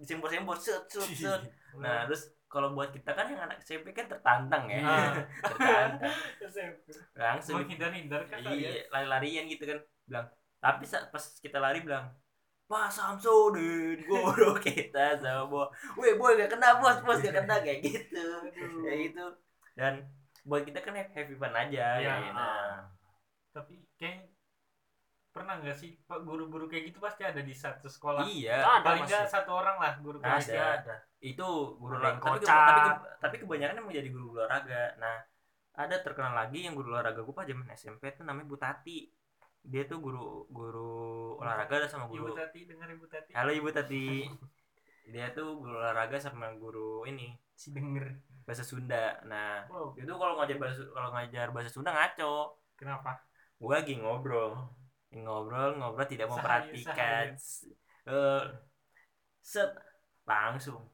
sempor 0.02 0.28
sempor 0.28 0.58
set 0.60 0.84
set 0.92 1.08
set. 1.24 1.42
Nah, 1.80 2.04
terus 2.04 2.36
kalau 2.52 2.76
buat 2.76 2.92
kita 2.92 3.16
kan 3.16 3.32
yang 3.32 3.48
anak 3.48 3.64
SMP 3.64 3.96
kan 3.96 4.12
tertantang 4.12 4.68
ya. 4.68 4.84
Ah. 4.84 5.12
tertantang. 5.56 6.12
Langsung 7.16 7.64
menghindar-hindar 7.64 8.28
kan 8.28 8.44
iya, 8.52 8.84
lari-larian 8.92 9.48
gitu 9.48 9.64
kan. 9.64 9.78
Bilang, 10.04 10.26
tapi 10.60 10.84
saat 10.84 11.08
pas 11.08 11.24
kita 11.40 11.58
lari 11.58 11.80
bilang 11.80 12.12
Pak 12.66 12.90
Samsudin 12.90 14.02
guru 14.10 14.58
kita 14.58 15.14
sama 15.22 15.70
Weh 15.94 16.18
boy 16.18 16.34
gak 16.34 16.50
kena 16.50 16.82
bos 16.82 16.98
bos 17.06 17.22
gak 17.22 17.30
kena 17.30 17.62
kayak 17.62 17.78
gitu 17.78 18.26
kayak 18.82 18.98
gitu 19.06 19.26
dan 19.78 20.02
buat 20.46 20.62
kita 20.62 20.78
kan 20.78 20.94
happy 20.94 21.34
fun 21.34 21.50
aja 21.52 21.98
Iya. 21.98 22.12
ya, 22.22 22.30
nah. 22.30 22.86
tapi 23.50 23.82
kayak 23.98 24.30
pernah 25.34 25.58
nggak 25.60 25.74
sih 25.74 25.98
pak 26.06 26.22
guru-guru 26.22 26.64
kayak 26.64 26.88
gitu 26.88 26.98
pasti 26.98 27.20
ada 27.20 27.42
di 27.42 27.52
satu 27.52 27.90
sekolah? 27.90 28.24
Iya. 28.24 28.62
Ada 28.62 28.80
paling 28.80 29.02
masih. 29.04 29.12
nggak 29.12 29.26
satu 29.28 29.50
orang 29.52 29.76
lah 29.76 29.92
guru 30.00 30.16
kayak 30.16 30.40
Ada. 30.48 30.64
ada. 30.80 30.96
Itu 31.20 31.48
guru 31.76 31.98
Ada 31.98 32.06
yang 32.08 32.18
olahraga 32.22 32.40
tapi, 32.40 32.40
ke- 32.40 32.48
tapi, 32.48 32.80
ke- 32.88 33.14
tapi 33.20 33.36
kebanyakan 33.42 33.76
emang 33.76 33.92
jadi 33.92 34.08
guru 34.08 34.26
olahraga. 34.32 34.82
Nah 34.96 35.16
ada 35.76 35.96
terkenal 36.00 36.32
lagi 36.32 36.64
yang 36.64 36.72
guru 36.72 36.88
olahraga 36.88 37.20
gue 37.20 37.34
pas 37.34 37.44
zaman 37.44 37.68
SMP 37.74 38.02
tuh 38.14 38.24
namanya 38.24 38.48
Bu 38.48 38.56
Tati. 38.56 38.98
Dia 39.60 39.82
tuh 39.84 39.98
guru 39.98 40.46
guru 40.48 40.94
olahraga 41.36 41.84
sama 41.84 42.06
ibu 42.06 42.22
guru 42.22 42.32
tati 42.32 42.64
dengar 42.64 42.86
ibu 42.88 43.04
tati. 43.04 43.34
Halo 43.34 43.50
ibu 43.52 43.68
Tati. 43.68 44.24
Dia 45.10 45.34
tuh 45.34 45.58
guru 45.58 45.74
olahraga 45.74 46.16
sama 46.16 46.48
guru 46.54 47.04
ini. 47.04 47.34
Si 47.52 47.74
denger 47.74 48.08
bahasa 48.46 48.62
Sunda. 48.62 49.18
Nah 49.26 49.66
wow. 49.66 49.92
itu 49.98 50.12
kalau 50.14 50.38
ngajar 50.38 50.56
bahasa 50.56 50.86
kalau 50.94 51.10
ngajar 51.10 51.46
bahasa 51.50 51.70
Sunda 51.74 51.90
ngaco. 51.90 52.62
Kenapa? 52.78 53.18
Gue 53.58 53.74
lagi 53.74 53.98
ngobrol. 53.98 54.70
Ngobrol 55.10 55.76
ngobrol 55.82 56.06
tidak 56.06 56.30
Sahayu, 56.30 56.70
memperhatikan 56.72 57.34
Eh, 58.06 58.44
set 59.42 59.74
langsung. 60.22 60.86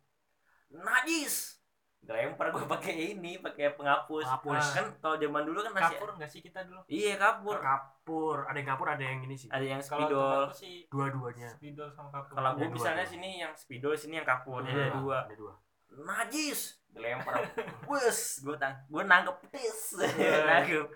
Najis! 0.72 1.60
Lempar 2.02 2.50
gue 2.50 2.66
pakai 2.66 3.14
ini 3.14 3.38
pakai 3.38 3.78
penghapus. 3.78 4.26
Penghapus. 4.26 4.64
kan 4.74 4.86
kalau 4.98 5.16
zaman 5.22 5.46
dulu 5.46 5.62
kan 5.62 5.72
masih 5.76 6.00
kapur 6.00 6.08
nggak 6.18 6.30
sih 6.32 6.40
kita 6.42 6.66
dulu? 6.66 6.82
Iya 6.90 7.14
kapur. 7.14 7.62
Kapur. 7.62 8.36
Ada 8.48 8.58
yang 8.58 8.68
kapur 8.74 8.88
ada 8.90 9.04
yang 9.06 9.22
ini 9.22 9.36
sih. 9.38 9.46
Ada 9.52 9.66
yang 9.78 9.82
spidol. 9.84 10.50
sih 10.50 10.88
dua-duanya. 10.90 11.52
Spidol 11.54 11.94
sama 11.94 12.10
kapur. 12.10 12.34
Kalau 12.34 12.50
gue 12.58 12.68
misalnya 12.74 13.06
dua. 13.06 13.12
sini 13.12 13.30
yang 13.38 13.52
spidol 13.54 13.94
sini 13.94 14.18
yang 14.18 14.26
kapur. 14.26 14.66
Ada 14.66 14.98
dua. 14.98 15.18
ada 15.30 15.36
dua. 15.38 15.54
Najis 15.92 16.81
dilempar. 16.92 17.34
Bus 17.88 18.40
gue 18.44 18.56
tang 18.60 18.74
gue 18.88 19.02
nangkep 19.02 19.36
tis. 19.52 19.96
Iya. 19.98 20.44
nangkep. 20.48 20.86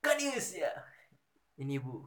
Kadius 0.00 0.48
ya? 0.56 0.72
Ini 1.60 1.76
bu. 1.82 2.06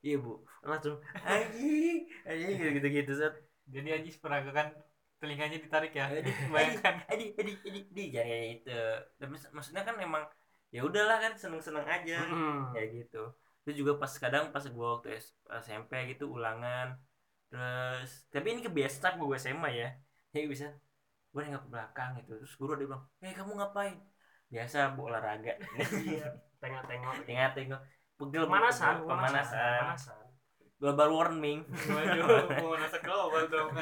Iya 0.00 0.16
bu. 0.22 0.40
Langsung 0.64 0.96
anjing. 1.26 2.08
Anjing 2.24 2.56
gitu 2.58 2.70
gitu 2.80 2.88
gitu 2.90 3.12
set 3.18 3.34
jadi 3.66 3.98
Ajis 3.98 4.16
peragakan 4.22 4.70
telinganya 5.18 5.58
ditarik 5.58 5.90
ya? 5.90 6.06
Bayangkan. 6.54 7.02
Adi, 7.10 7.34
adi, 7.34 7.52
adi, 7.66 7.80
adi, 7.90 8.04
jangan 8.14 8.40
gitu. 8.54 8.78
Tapi 9.18 9.30
mak- 9.34 9.52
maksudnya 9.52 9.82
kan 9.82 9.96
emang 9.98 10.22
ya 10.70 10.86
udahlah 10.86 11.18
kan 11.18 11.32
seneng-seneng 11.34 11.82
aja. 11.82 12.22
Mm-mm. 12.22 12.70
kayak 12.70 12.88
gitu. 12.94 13.22
Itu 13.66 13.82
juga 13.82 13.98
pas 13.98 14.12
kadang 14.22 14.54
pas 14.54 14.62
gua 14.70 14.98
waktu 14.98 15.18
SMP 15.50 15.92
gitu 16.14 16.30
ulangan. 16.30 16.94
Terus 17.50 18.10
tapi 18.30 18.54
ini 18.54 18.60
kebiasaan 18.62 19.18
gue 19.18 19.36
SMA 19.38 19.70
ya. 19.74 19.88
Ya 20.30 20.46
bisa 20.46 20.70
gue 21.36 21.42
nengok 21.44 21.68
ke 21.68 21.70
belakang 21.70 22.10
gitu. 22.24 22.32
Terus 22.40 22.54
guru 22.56 22.72
dia 22.80 22.88
bilang 22.88 23.04
eh 23.20 23.36
kamu 23.36 23.52
ngapain? 23.60 24.00
Biasa 24.48 24.96
bu 24.96 25.12
olahraga. 25.12 25.52
Iya. 25.76 26.32
tengok-tengok. 26.56 27.28
Tengah 27.28 27.52
tengok 27.52 27.80
pegel. 28.16 28.42
pemanasan 28.48 29.04
pemanasan. 29.04 29.80
pemanasan. 29.84 30.24
Global 30.80 31.08
warming. 31.12 31.60
Waduh 31.68 32.80
nasa 32.80 32.98
global 33.04 33.44
dong 33.52 33.76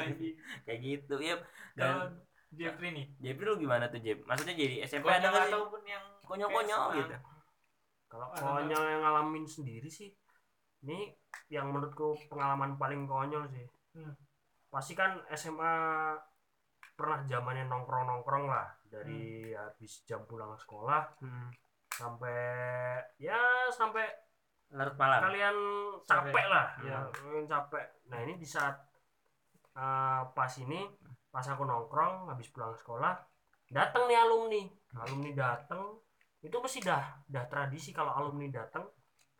kayak 0.67 0.79
gitu 0.83 1.15
ya 1.23 1.39
dan 1.79 2.19
Jeffrey 2.51 2.91
nih? 2.91 3.05
Jepri 3.23 3.43
lu 3.47 3.55
gimana 3.55 3.87
tuh 3.87 4.03
Jep 4.03 4.23
maksudnya 4.27 4.55
jadi 4.55 4.83
SMP 4.83 5.07
ada 5.07 5.27
konyol 5.27 5.31
nggak 5.31 5.43
sih 5.43 5.53
ataupun 5.55 5.81
yang 5.87 6.03
konyol-konyol 6.23 6.83
gitu? 6.99 7.15
Kalau 8.11 8.27
konyol. 8.31 8.83
yang 8.83 9.01
ngalamin 9.03 9.45
sendiri 9.47 9.87
sih 9.91 10.11
ini 10.83 11.11
yang 11.51 11.71
menurutku 11.71 12.15
pengalaman 12.27 12.75
paling 12.75 13.07
konyol 13.07 13.47
sih. 13.47 13.67
Hmm. 13.95 14.11
pasti 14.67 14.91
kan 14.91 15.23
SMA 15.31 15.71
pernah 16.95 17.19
zamannya 17.21 17.65
nongkrong 17.65 18.05
nongkrong 18.05 18.45
lah 18.45 18.67
dari 18.85 19.43
Hmm. 19.45 19.59
habis 19.61 20.03
jam 20.03 20.23
pulang 20.23 20.55
sekolah 20.55 21.19
sampai 21.89 22.39
ya 23.17 23.37
sampai 23.69 24.03
larut 24.69 24.95
malam 24.95 25.21
kalian 25.25 25.57
capek 26.03 26.45
lah 26.45 26.67
Hmm. 26.75 26.85
ya 26.85 26.97
kalian 27.13 27.45
capek 27.45 27.85
nah 28.05 28.19
ini 28.19 28.35
di 28.35 28.45
saat 28.45 28.75
eh, 29.73 30.21
pas 30.29 30.51
ini 30.57 30.87
pas 31.29 31.43
aku 31.43 31.63
nongkrong 31.63 32.27
habis 32.27 32.47
pulang 32.49 32.71
sekolah 32.73 33.15
datang 33.67 34.07
nih 34.07 34.15
alumni 34.17 34.63
alumni 34.97 35.31
datang 35.33 35.99
itu 36.39 36.55
mesti 36.55 36.79
dah 36.79 37.03
dah 37.25 37.43
tradisi 37.45 37.91
kalau 37.91 38.11
alumni 38.13 38.47
datang 38.49 38.87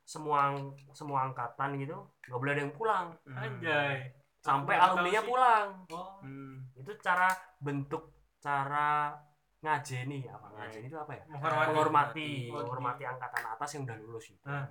semua 0.01 0.53
semua 0.91 1.23
angkatan 1.23 1.77
gitu 1.77 1.95
nggak 2.21 2.35
boleh 2.35 2.53
ada 2.53 2.61
yang 2.61 2.73
pulang 2.73 3.07
Hmm. 3.25 3.37
anjay 3.37 4.11
sampai 4.45 4.75
alumninya 4.77 5.21
pulang. 5.25 5.67
Oh. 5.89 6.21
Hmm. 6.21 6.69
itu 6.77 6.93
cara 7.01 7.33
bentuk 7.57 8.13
cara 8.37 9.17
ngajeni. 9.65 10.29
Apa 10.29 10.53
ngajeni 10.53 10.85
itu 10.85 10.97
apa 11.01 11.17
ya? 11.17 11.23
Menghormati. 11.33 11.69
Menghormati. 11.73 12.29
Oh, 12.53 12.61
menghormati 12.61 13.03
angkatan 13.09 13.43
atas 13.49 13.69
yang 13.73 13.89
udah 13.89 13.97
lulus 13.97 14.25
itu 14.29 14.45
Nah. 14.45 14.69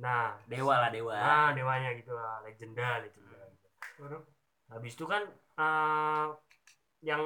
nah 0.00 0.32
dewa 0.46 0.80
lah 0.80 0.90
dewa. 0.94 1.12
nah 1.18 1.50
dewanya 1.50 1.90
gitu 1.98 2.14
lah. 2.14 2.38
Legenda 2.46 3.02
legenda 3.02 3.36
Baru. 3.98 4.22
habis 4.70 4.94
itu 4.94 5.04
kan 5.04 5.26
eh, 5.58 6.26
yang 7.02 7.20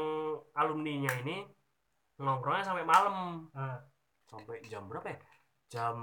alumninya 0.57 1.13
ini 1.21 1.45
nongkrongnya 2.17 2.65
sampai 2.65 2.89
malam. 2.89 3.45
Nah. 3.53 3.85
sampai 4.25 4.59
jam 4.67 4.89
berapa 4.91 5.15
ya 5.15 5.19
jam 5.75 5.97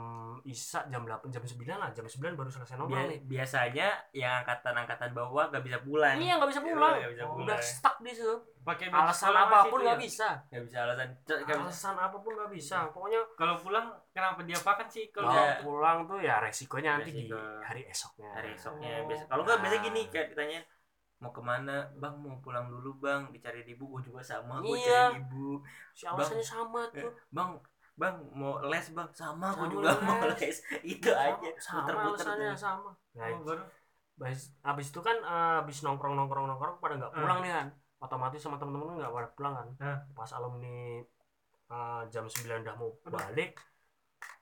isa 0.43 0.83
jam 0.85 1.01
8 1.01 1.23
jam 1.27 1.39
9 1.39 1.47
lah 1.71 1.89
jam 1.89 2.03
9 2.03 2.33
baru 2.33 2.49
selesai 2.49 2.75
Bia- 2.75 2.81
nongkrong 2.81 3.07
nih 3.07 3.19
biasanya 3.25 3.87
yang 4.11 4.33
angkatan-angkatan 4.37 5.09
bawah 5.11 5.47
gak 5.47 5.61
bisa 5.61 5.79
pulang 5.79 6.17
iya 6.17 6.35
nggak 6.35 6.49
bisa 6.49 6.61
pulang 6.61 6.91
Nggak 6.93 7.11
bisa 7.11 7.23
udah 7.23 7.35
pulang. 7.37 7.59
stuck 7.61 7.95
di 7.97 8.11
situ 8.11 8.35
pakai 8.61 8.85
baju 8.87 9.01
alasan 9.01 9.31
apa 9.33 9.57
pun 9.65 9.79
nggak 9.79 9.95
ya? 9.95 10.01
bisa 10.01 10.27
gak 10.45 10.61
bisa 10.61 10.77
alasan 10.83 11.07
bisa. 11.17 11.53
alasan 11.55 11.95
apa 11.97 12.17
pun 12.17 12.31
nggak 12.31 12.51
bisa 12.51 12.77
pokoknya 12.89 13.21
kalau 13.33 13.55
pulang 13.55 13.85
kenapa 14.11 14.39
diapakan 14.41 14.87
sih 14.87 15.05
kalau 15.09 15.29
kalau 15.29 15.39
Iya. 15.41 15.55
pulang 15.61 15.97
tuh 16.05 16.19
ya 16.19 16.35
resikonya 16.37 16.89
nanti 16.95 17.11
di 17.11 17.23
Resiko. 17.23 17.39
hari 17.63 17.81
esoknya 17.85 18.29
hari 18.31 18.49
esoknya 18.51 18.91
Oh. 18.93 19.07
biasa 19.07 19.23
kalau 19.25 19.43
nggak 19.43 19.59
biasa 19.61 19.75
gini 19.81 20.01
kayak 20.07 20.27
ditanya 20.29 20.59
mau 21.17 21.29
ke 21.29 21.39
mana 21.39 21.77
bang 21.95 22.15
mau 22.17 22.33
pulang 22.39 22.65
dulu 22.65 22.97
bang 22.97 23.29
dicari 23.29 23.61
ibu 23.63 23.85
gue 23.87 24.01
juga 24.03 24.21
sama 24.21 24.57
gue 24.59 24.73
Iya. 24.75 25.09
cari 25.09 25.21
ibu 25.21 25.61
si 25.91 26.03
alasannya 26.03 26.41
sama 26.43 26.81
tuh 26.91 27.13
bang 27.29 27.49
bang 28.01 28.15
mau 28.33 28.57
les 28.63 28.87
bang 28.89 29.09
sama 29.11 29.47
gue 29.51 29.61
Sama 29.61 29.71
juga 29.71 29.89
mau 30.01 30.17
les. 30.25 30.39
les 30.41 30.57
itu 30.83 31.09
aja 31.09 31.49
sama 31.57 31.79
puter-puter 31.83 32.25
alasannya 32.25 32.49
tuh. 32.49 32.57
sama 32.57 32.89
nah, 33.13 33.27
Oh, 33.29 33.39
baru 33.43 33.63
abis, 34.19 34.41
abis 34.61 34.87
itu 34.89 34.99
kan 34.99 35.17
eh, 35.17 35.61
abis 35.61 35.77
nongkrong 35.81 36.13
nongkrong 36.15 36.45
nongkrong 36.47 36.75
pada 36.77 36.93
nggak 36.95 37.13
pulang 37.15 37.39
nih 37.39 37.51
kan 37.51 37.67
otomatis 37.99 38.37
sama 38.37 38.55
temen-temen 38.55 38.97
nggak 38.97 39.11
pada 39.11 39.29
pulang 39.31 39.53
kan 39.55 39.67
Nah. 39.77 39.97
pas 40.11 40.29
alumni 40.31 41.01
eh, 41.67 42.01
jam 42.07 42.25
9 42.25 42.33
udah 42.59 42.75
mau 42.75 42.89
Aduh. 42.99 43.13
balik 43.13 43.51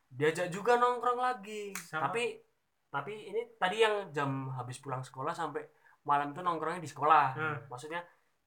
diajak 0.10 0.49
juga 0.49 0.76
nongkrong 0.76 1.20
lagi 1.20 1.76
Sama. 1.78 2.07
tapi 2.07 2.41
tapi 2.89 3.14
ini 3.26 3.41
tadi 3.55 3.78
yang 3.78 4.10
jam 4.10 4.30
habis 4.49 4.78
pulang 4.78 4.99
sekolah 4.99 5.30
sampai 5.32 5.62
malam 6.01 6.32
tuh 6.32 6.41
nongkrongnya 6.41 6.80
di 6.80 6.89
sekolah 6.89 7.28
Hmm. 7.32 7.57
maksudnya 7.68 8.01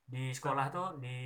di 0.04 0.30
sekolah 0.30 0.66
tuh 0.68 0.88
di 0.98 1.16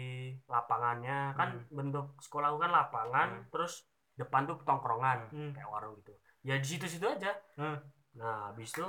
lapangannya 0.46 1.32
kan 1.32 1.48
Hmm. 1.52 1.66
bentuk 1.70 2.16
sekolah 2.18 2.54
kan 2.56 2.70
lapangan 2.70 3.28
Hmm. 3.34 3.44
terus 3.50 3.84
depan 4.14 4.46
tuh 4.46 4.56
tongkrongan 4.62 5.28
Hmm. 5.28 5.52
kayak 5.52 5.68
warung 5.68 5.96
gitu. 6.00 6.12
Ya 6.42 6.56
di 6.56 6.66
situ 6.66 6.86
situ 6.86 7.04
aja. 7.04 7.32
Hmm. 7.56 7.78
nah 8.16 8.48
habis 8.48 8.72
itu 8.72 8.86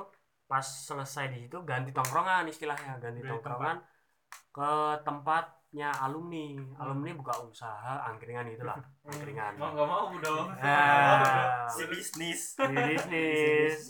pas 0.47 0.63
selesai 0.63 1.27
di 1.29 1.43
situ 1.43 1.57
ganti 1.63 1.91
tongkrongan 1.91 2.47
istilahnya. 2.47 2.95
Ganti 2.97 3.19
Ganti 3.19 3.27
tongkrongan 3.27 3.77
ke 4.49 4.71
tempatnya 5.03 5.91
alumni. 5.99 6.55
Alumni 6.79 7.11
buka 7.11 7.35
usaha 7.43 8.07
angkringan 8.07 8.47
itulah 8.47 8.79
angkringan. 9.11 9.59
Mau 9.59 9.75
nggak 9.75 9.87
mau 9.87 10.07
dong 10.17 10.47
Ah, 10.63 11.67
si 11.67 11.83
bisnis. 11.85 12.55
Di 12.55 12.71
bisnis. 12.71 13.83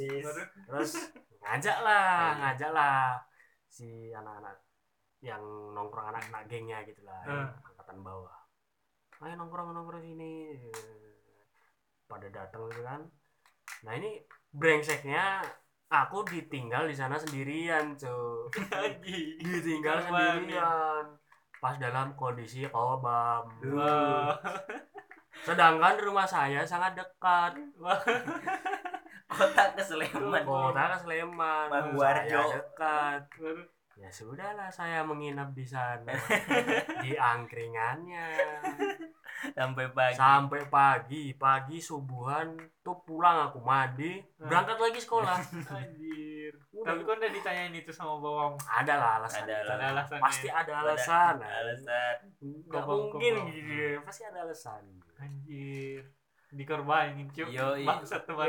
Terus 0.65 0.91
ngajak 1.37 1.77
lah 1.85 2.35
ngajak 2.41 2.71
lah 2.73 3.21
si 3.67 4.09
anak-anak 4.09 4.66
yang 5.21 5.41
nongkrong 5.73 6.13
anak-anak 6.13 6.45
gengnya 6.45 6.85
gitu 6.85 7.01
lah 7.01 7.17
yang 7.25 7.49
angkatan 7.65 7.97
bawah. 8.05 8.37
Ayo 9.25 9.33
nongkrong 9.33 9.73
nongkrong 9.73 10.03
sini. 10.05 10.53
Pada 12.05 12.29
datang 12.29 12.69
gitu 12.69 12.85
kan. 12.85 13.01
Nah 13.81 13.93
ini 13.97 14.21
brengseknya 14.53 15.41
aku 15.89 16.21
ditinggal 16.27 16.85
di 16.85 16.95
sana 16.95 17.15
sendirian 17.15 17.95
cuy 17.95 18.51
ditinggal 19.43 19.97
ya. 19.97 20.05
sendirian. 20.05 21.05
Pas 21.57 21.75
dalam 21.81 22.13
kondisi 22.13 22.69
kobam 22.69 23.49
Wah. 23.73 24.37
sedangkan 25.41 25.97
rumah 26.01 26.29
saya 26.29 26.61
sangat 26.61 26.93
dekat. 26.93 27.57
Kota 29.27 29.63
ke 29.75 29.83
Sleman 29.83 30.45
kota 30.45 30.83
ke 30.93 30.97
Sleman 31.01 31.69
saya 31.97 32.61
dekat. 32.61 33.21
Ya 33.97 34.13
sudahlah 34.13 34.69
saya 34.69 35.01
menginap 35.01 35.57
di 35.57 35.65
sana 35.65 36.13
di 37.03 37.17
angkringannya 37.17 38.29
sampai 39.57 39.89
pagi 39.89 40.13
sampai 40.13 40.61
pagi 40.69 41.23
pagi 41.33 41.77
subuhan 41.81 42.53
tuh 42.85 43.01
pulang 43.01 43.49
aku 43.49 43.57
mandi 43.57 44.21
berangkat 44.37 44.77
lagi 44.77 44.99
sekolah 45.01 45.37
Anjir. 45.77 46.53
Udah. 46.71 46.93
Tapi 46.93 47.01
kok 47.03 47.17
udah 47.17 47.31
ditanyain 47.33 47.73
itu 47.73 47.89
sama 47.89 48.21
bawang? 48.21 48.53
ada 48.69 48.93
lah 48.95 49.11
alasan 49.19 49.43
Ada 49.49 49.55
Ada 49.65 49.85
alasannya. 49.91 50.23
pasti 50.23 50.47
ada 50.47 50.73
alasan 50.85 51.35
alasan 51.59 52.15
nggak 52.39 52.83
mungkin 52.85 53.33
gitu 53.49 53.97
pasti 54.05 54.23
ada 54.23 54.39
alasan 54.45 54.83
Anjir. 55.17 56.05
Dikorbanin. 56.47 57.27
Yoi. 57.35 57.83
Bangsat 57.83 58.23
teman. 58.23 58.47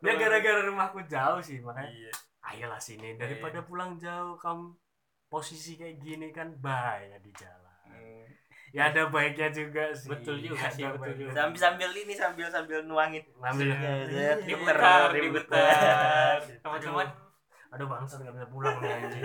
Ya 0.00 0.12
gara-gara 0.16 0.64
rumahku 0.64 1.04
jauh 1.04 1.42
sih 1.42 1.60
makanya 1.60 1.92
iya 1.92 2.12
ayolah 2.44 2.80
sini 2.80 3.16
daripada 3.16 3.64
pulang 3.64 3.96
jauh 3.96 4.36
kamu 4.36 4.76
posisi 5.28 5.74
kayak 5.74 5.98
gini 5.98 6.28
kan 6.30 6.54
bahaya 6.60 7.18
di 7.18 7.32
jalan. 7.34 7.72
Hmm. 7.88 8.24
ya 8.74 8.90
ada 8.90 9.06
baiknya 9.06 9.50
juga 9.54 9.90
sih. 9.94 10.10
Betul 10.10 10.42
juga 10.42 10.66
sih, 10.70 10.82
betul 10.82 10.98
baiknya. 11.00 11.18
juga. 11.26 11.30
sambil 11.34 11.58
sambil 11.62 11.90
ini 11.94 12.14
sambil 12.14 12.46
sambil 12.50 12.78
nuangin. 12.86 13.22
Ngambil 13.38 13.66
Ya, 13.70 13.92
ya, 14.06 14.32
diputar, 14.42 15.10
diputar. 15.14 16.38
Teman-teman. 16.62 17.08
Aduh 17.74 17.90
bangsa 17.90 18.22
nggak 18.22 18.34
bisa 18.38 18.46
pulang 18.54 18.76
nih 18.78 18.90
anjing. 18.94 19.24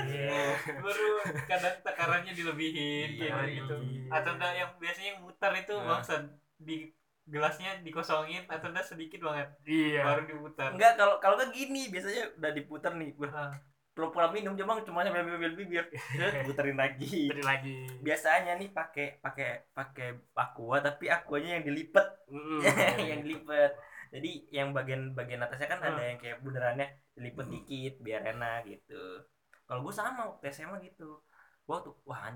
Baru 0.82 1.09
kadang 1.45 1.76
takarannya 1.86 2.34
dilebihin 2.34 3.09
Iya, 3.13 3.45
gitu. 3.45 3.76
atau 4.09 4.34
yang 4.41 4.70
biasanya 4.82 5.07
yang 5.13 5.22
muter 5.22 5.51
itu 5.53 5.74
bangsa 5.78 6.13
di 6.57 6.89
gelasnya 7.30 7.80
dikosongin 7.86 8.44
atau 8.50 8.74
enggak 8.74 8.90
sedikit 8.90 9.22
banget. 9.22 9.48
Iya. 9.64 10.02
Baru 10.04 10.22
diputar. 10.26 10.70
Enggak 10.74 10.94
kalau 10.98 11.16
kalau 11.22 11.36
kan 11.38 11.50
gini 11.54 11.88
biasanya 11.94 12.34
udah 12.36 12.52
diputar 12.52 12.92
nih. 12.98 13.14
Ah. 13.30 13.54
pura-pura 13.90 14.32
minum 14.32 14.56
cuma 14.56 14.80
cuma 14.80 15.04
sampai 15.04 15.28
bibir 15.28 15.60
bibir 15.60 15.86
puterin 16.48 16.80
lagi. 16.80 17.28
Tadi 17.28 17.44
lagi. 17.44 17.78
Biasanya 18.00 18.56
nih 18.56 18.72
pakai 18.72 19.20
pakai 19.20 19.76
pakai 19.76 20.16
aqua 20.40 20.80
tapi 20.80 21.12
aquanya 21.12 21.60
yang 21.60 21.68
dilipet. 21.68 22.08
Yang 23.12 23.20
dilipet. 23.28 23.72
Jadi 24.10 24.32
yang 24.56 24.72
bagian 24.72 25.14
bagian 25.14 25.44
atasnya 25.44 25.68
kan 25.70 25.82
ada 25.84 26.02
yang 26.02 26.18
kayak 26.18 26.40
bundarannya. 26.40 26.88
Dilipet 27.12 27.46
dikit 27.52 27.94
biar 28.00 28.24
enak 28.24 28.72
gitu. 28.72 29.28
Kalau 29.68 29.84
gue 29.84 29.94
sama 29.94 30.32
waktu 30.32 30.48
SMA 30.48 30.80
gitu. 30.82 31.20
Gue 31.68 31.78
tuh 31.84 31.94
wah 32.08 32.32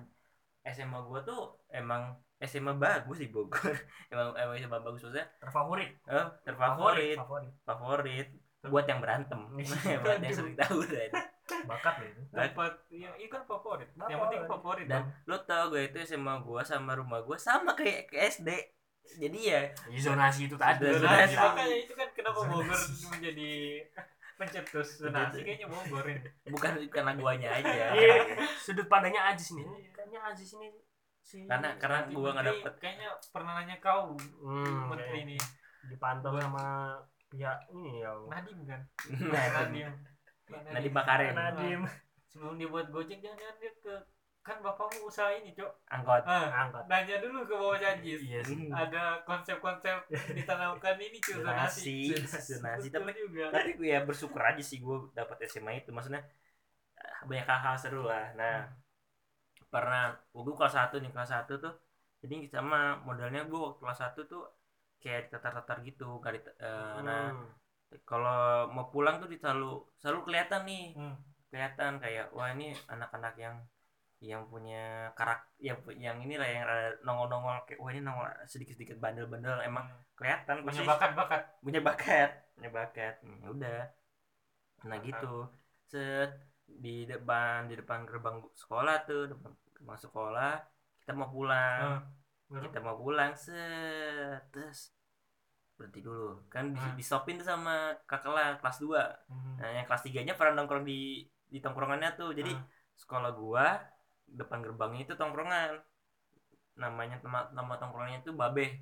SMA 0.68 1.00
gue 1.00 1.20
tuh 1.24 1.64
emang 1.72 2.20
SMA 2.44 2.74
bagus 2.76 3.18
di 3.18 3.28
Bogor. 3.28 3.72
Emang 4.14 4.36
emang 4.36 4.56
SMA 4.56 4.80
bagus 4.80 5.02
maksudnya 5.02 5.26
terfavorit. 5.38 5.91
Eh, 6.06 6.28
terfavorit. 6.44 7.18
Favorit 7.18 7.52
favorit. 7.64 8.28
Buat 8.64 8.86
yang 8.88 9.00
berantem. 9.00 9.39
Buat 10.04 10.20
yang 10.20 10.34
sering 10.34 10.56
tahu 10.56 10.84
dan 10.86 11.12
bakat 11.68 12.00
loh 12.00 12.08
itu. 12.08 12.22
Tempat 12.32 12.74
ya 12.89 13.10
itu 13.16 13.28
kan 13.28 13.44
favorit. 13.44 13.89
Yang 13.94 14.00
Favorit. 14.00 14.20
penting 14.22 14.41
favorit 14.48 14.86
dan 14.88 15.02
dong. 15.04 15.08
lo 15.28 15.38
tau 15.44 15.64
gue 15.70 15.84
itu 15.86 15.98
SMA 16.04 16.34
gue 16.39 16.62
sama 16.64 16.91
rumah 16.96 17.20
gue 17.20 17.36
sama 17.36 17.76
kayak 17.76 18.08
ke 18.08 18.16
SD 18.32 18.50
jadi 19.20 19.39
ya 19.44 19.62
Ya, 19.91 20.00
zonasi 20.00 20.48
itu 20.48 20.56
tadi. 20.56 20.88
Zonasi. 20.88 21.36
makanya 21.36 21.76
itu 21.76 21.94
kan 21.94 22.08
kenapa 22.16 22.39
Zonasi. 22.39 22.56
Bogor 22.56 22.80
menjadi 23.12 23.52
pencetus 24.34 24.89
zonasi. 24.98 25.39
Kayaknya 25.44 25.68
Bogor 25.68 26.06
ini. 26.08 26.22
Bukan 26.48 26.72
karena 26.88 27.12
guanya 27.14 27.50
aja. 27.52 27.70
Iya. 27.94 28.16
sudut 28.56 28.88
pandangnya 28.88 29.36
Ajis 29.36 29.54
nih 29.54 29.68
kayaknya 29.91 30.20
Ajis 30.24 30.56
ini 30.56 30.72
si 31.24 31.47
karena 31.47 31.80
karena 31.80 32.03
Nanti 32.03 32.13
gue 32.13 32.30
nggak 32.30 32.45
dapet. 32.45 32.74
kayaknya 32.84 33.09
pernah 33.32 33.51
nanya 33.57 33.78
kau 33.80 34.11
hmm, 34.13 34.91
menteri 34.91 35.19
ini. 35.24 35.38
Dipantau 35.88 36.36
sama 36.36 36.99
pihak 37.32 37.57
ini 37.71 38.03
ya 38.03 38.11
Nadim 38.28 38.59
kan? 38.67 38.82
Nah, 39.32 39.45
Nadim 39.63 39.89
Nadi 40.69 40.89
Makarim. 40.91 41.34
Nadim 41.34 41.82
sebelum 42.28 42.59
dia 42.59 42.67
buat 42.67 42.91
gojek 42.91 43.24
jangan 43.24 43.55
dia 43.57 43.71
ke 43.80 43.95
kan 44.43 44.59
bapakmu 44.59 45.07
usaha 45.07 45.32
ini 45.32 45.55
cok. 45.55 45.71
Angkot. 45.88 46.28
Ah, 46.28 46.51
angkat 46.67 46.84
nanya 46.91 47.15
dulu 47.24 47.47
ke 47.47 47.55
bawah 47.55 47.80
janji. 47.80 48.19
Iya 48.19 48.43
sih. 48.43 48.67
Hmm. 48.67 48.76
ada 48.76 49.24
konsep-konsep 49.24 50.03
ditanamkan 50.36 50.99
ini 50.99 51.15
cuy 51.24 51.39
zonasi. 51.39 52.11
Betul 52.11 52.91
Tapi- 52.91 53.15
juga. 53.15 53.45
tapi 53.55 53.69
gue 53.80 53.88
ya 53.88 54.03
bersyukur 54.03 54.43
aja 54.43 54.59
sih 54.59 54.84
gue 54.84 55.07
dapet 55.15 55.47
SMA 55.47 55.80
itu. 55.80 55.95
Maksudnya 55.95 56.19
eh, 56.99 57.19
banyak 57.24 57.47
hal-hal 57.47 57.76
seru 57.80 58.03
lah. 58.03 58.36
Nah 58.36 58.67
pernah 59.74 60.03
gue 60.30 60.53
kelas 60.53 60.76
satu 60.78 60.95
nih 61.01 61.09
kelas 61.09 61.32
satu 61.34 61.53
tuh 61.57 61.74
jadi 62.21 62.36
sama 62.47 63.01
modelnya 63.01 63.41
gue 63.49 63.57
waktu 63.57 63.82
kelas 63.82 63.99
satu 63.99 64.21
tuh 64.24 64.43
kayak 65.01 65.28
ditatar-tatar 65.28 65.82
gitu 65.82 66.21
gak 66.21 66.34
dit- 66.36 66.57
eh, 66.61 66.97
nah 67.01 67.34
Hmm. 67.34 67.49
kalau 68.05 68.69
mau 68.69 68.88
pulang 68.88 69.17
tuh 69.17 69.28
selalu 69.34 69.82
selalu 69.97 70.19
kelihatan 70.24 70.61
nih 70.63 70.86
Hmm. 70.93 71.15
kelihatan 71.49 71.91
kayak 71.97 72.30
wah 72.32 72.49
ini 72.49 72.71
anak-anak 72.88 73.34
yang 73.36 73.55
yang 74.24 74.47
punya 74.47 75.11
karak 75.13 75.51
yang 75.59 75.76
yang 75.99 76.17
ini 76.17 76.39
lah 76.39 76.47
yang 76.47 76.63
nongol-nongol 77.03 77.67
kayak 77.67 77.78
wah 77.78 77.91
ini 77.91 77.99
nongol 77.99 78.24
sedikit-sedikit 78.47 78.95
bandel-bandel 78.95 79.59
emang 79.61 79.84
kelihatan 80.15 80.63
punya 80.63 80.80
pasti 80.80 80.88
bakat-bakat 80.88 81.41
punya 81.59 81.82
bakat 81.84 82.30
punya 82.55 82.69
bakat 82.71 83.15
Hmm, 83.19 83.51
udah 83.51 83.82
nah 84.84 84.95
Bakat. 84.95 85.07
gitu 85.11 85.36
set 85.84 86.32
di 86.63 87.03
depan 87.03 87.67
di 87.67 87.76
depan 87.76 88.07
gerbang 88.07 88.39
sekolah 88.55 89.03
tuh 89.03 89.28
depan 89.28 89.51
gerbang 89.84 89.99
sekolah 89.99 90.53
kita 91.03 91.11
mau 91.11 91.27
pulang. 91.27 91.99
Baru 92.47 92.71
kita 92.71 92.79
mau 92.79 92.95
pulang 92.95 93.36
set. 93.36 94.39
Terus 94.49 94.95
berhenti 95.75 95.99
dulu. 95.99 96.39
Kan 96.47 96.71
di, 96.71 96.79
Ah. 96.79 96.95
di 96.95 97.03
stopin 97.03 97.36
tuh 97.36 97.43
sama 97.43 97.91
kakak 98.07 98.31
lah 98.31 98.47
kelas 98.63 98.79
2 98.79 99.03
Hmm. 99.27 99.59
nah 99.59 99.69
yang 99.69 99.84
kelas 99.84 100.07
3 100.07 100.23
nya 100.23 100.39
pernah 100.39 100.63
nongkrong 100.63 100.88
di 100.88 101.27
di 101.27 101.59
tongkrongannya 101.59 102.15
tuh. 102.15 102.31
Jadi 102.31 102.55
Ah. 102.55 102.63
sekolah 102.95 103.36
gua 103.36 103.75
depan 104.23 104.63
gerbangnya 104.63 105.03
itu 105.03 105.13
tongkrongan. 105.19 105.75
Namanya 106.79 107.19
nama 107.21 107.51
nama 107.51 107.73
tongkrongannya 107.75 108.23
itu 108.23 108.31
babe 108.31 108.79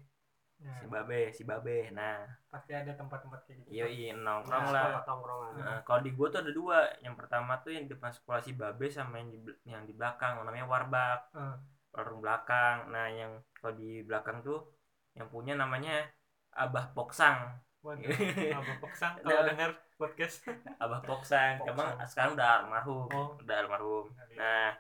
Ya, 0.62 0.74
si 0.78 0.86
babe 0.86 1.22
si 1.34 1.42
babe. 1.42 1.90
Nah. 1.90 2.22
Pasti 2.48 2.72
ada 2.72 2.94
tempat-tempat 2.94 3.40
kayak 3.44 3.58
gitu. 3.66 3.70
Iya 3.74 3.86
iya 3.88 4.10
nongkrong 4.14 4.70
Nah, 4.70 4.74
lah. 4.94 5.02
tongkrongan. 5.02 5.52
Nah, 5.58 5.78
kalau 5.82 6.00
di 6.00 6.12
gua 6.14 6.28
tuh 6.30 6.46
ada 6.46 6.52
dua. 6.52 6.80
Yang 7.02 7.16
pertama 7.18 7.58
tuh 7.60 7.74
yang 7.74 7.84
di 7.86 7.92
depan 7.92 8.10
sekolah 8.10 8.40
si 8.40 8.54
babe 8.54 8.86
sama 8.88 9.18
yang 9.18 9.30
di 9.30 9.40
yang 9.66 9.84
di 9.84 9.94
belakang 9.94 10.38
namanya 10.40 10.66
warbak. 10.66 11.20
Ah. 11.34 11.58
warung 11.92 12.24
belakang. 12.24 12.88
Nah 12.88 13.12
yang 13.12 13.32
kalau 13.52 13.76
di 13.76 14.00
belakang 14.02 14.40
tuh 14.40 14.64
yang 15.12 15.28
punya 15.28 15.60
namanya 15.60 16.08
abah 16.54 16.94
poksang. 16.96 17.52
Waduh, 17.82 18.06
Abah 18.62 18.78
Poksang 18.78 19.18
kalau 19.20 19.42
Nah. 19.42 19.48
dengar 19.52 19.70
podcast. 19.98 20.46
abah 20.78 21.02
poksang. 21.02 21.58
Poksang. 21.58 21.74
emang 21.74 21.90
sekarang 22.06 22.32
udah 22.38 22.48
almarhum. 22.62 23.10
Oh. 23.10 23.34
udah 23.42 23.56
almarhum. 23.58 24.06
Nah 24.38 24.72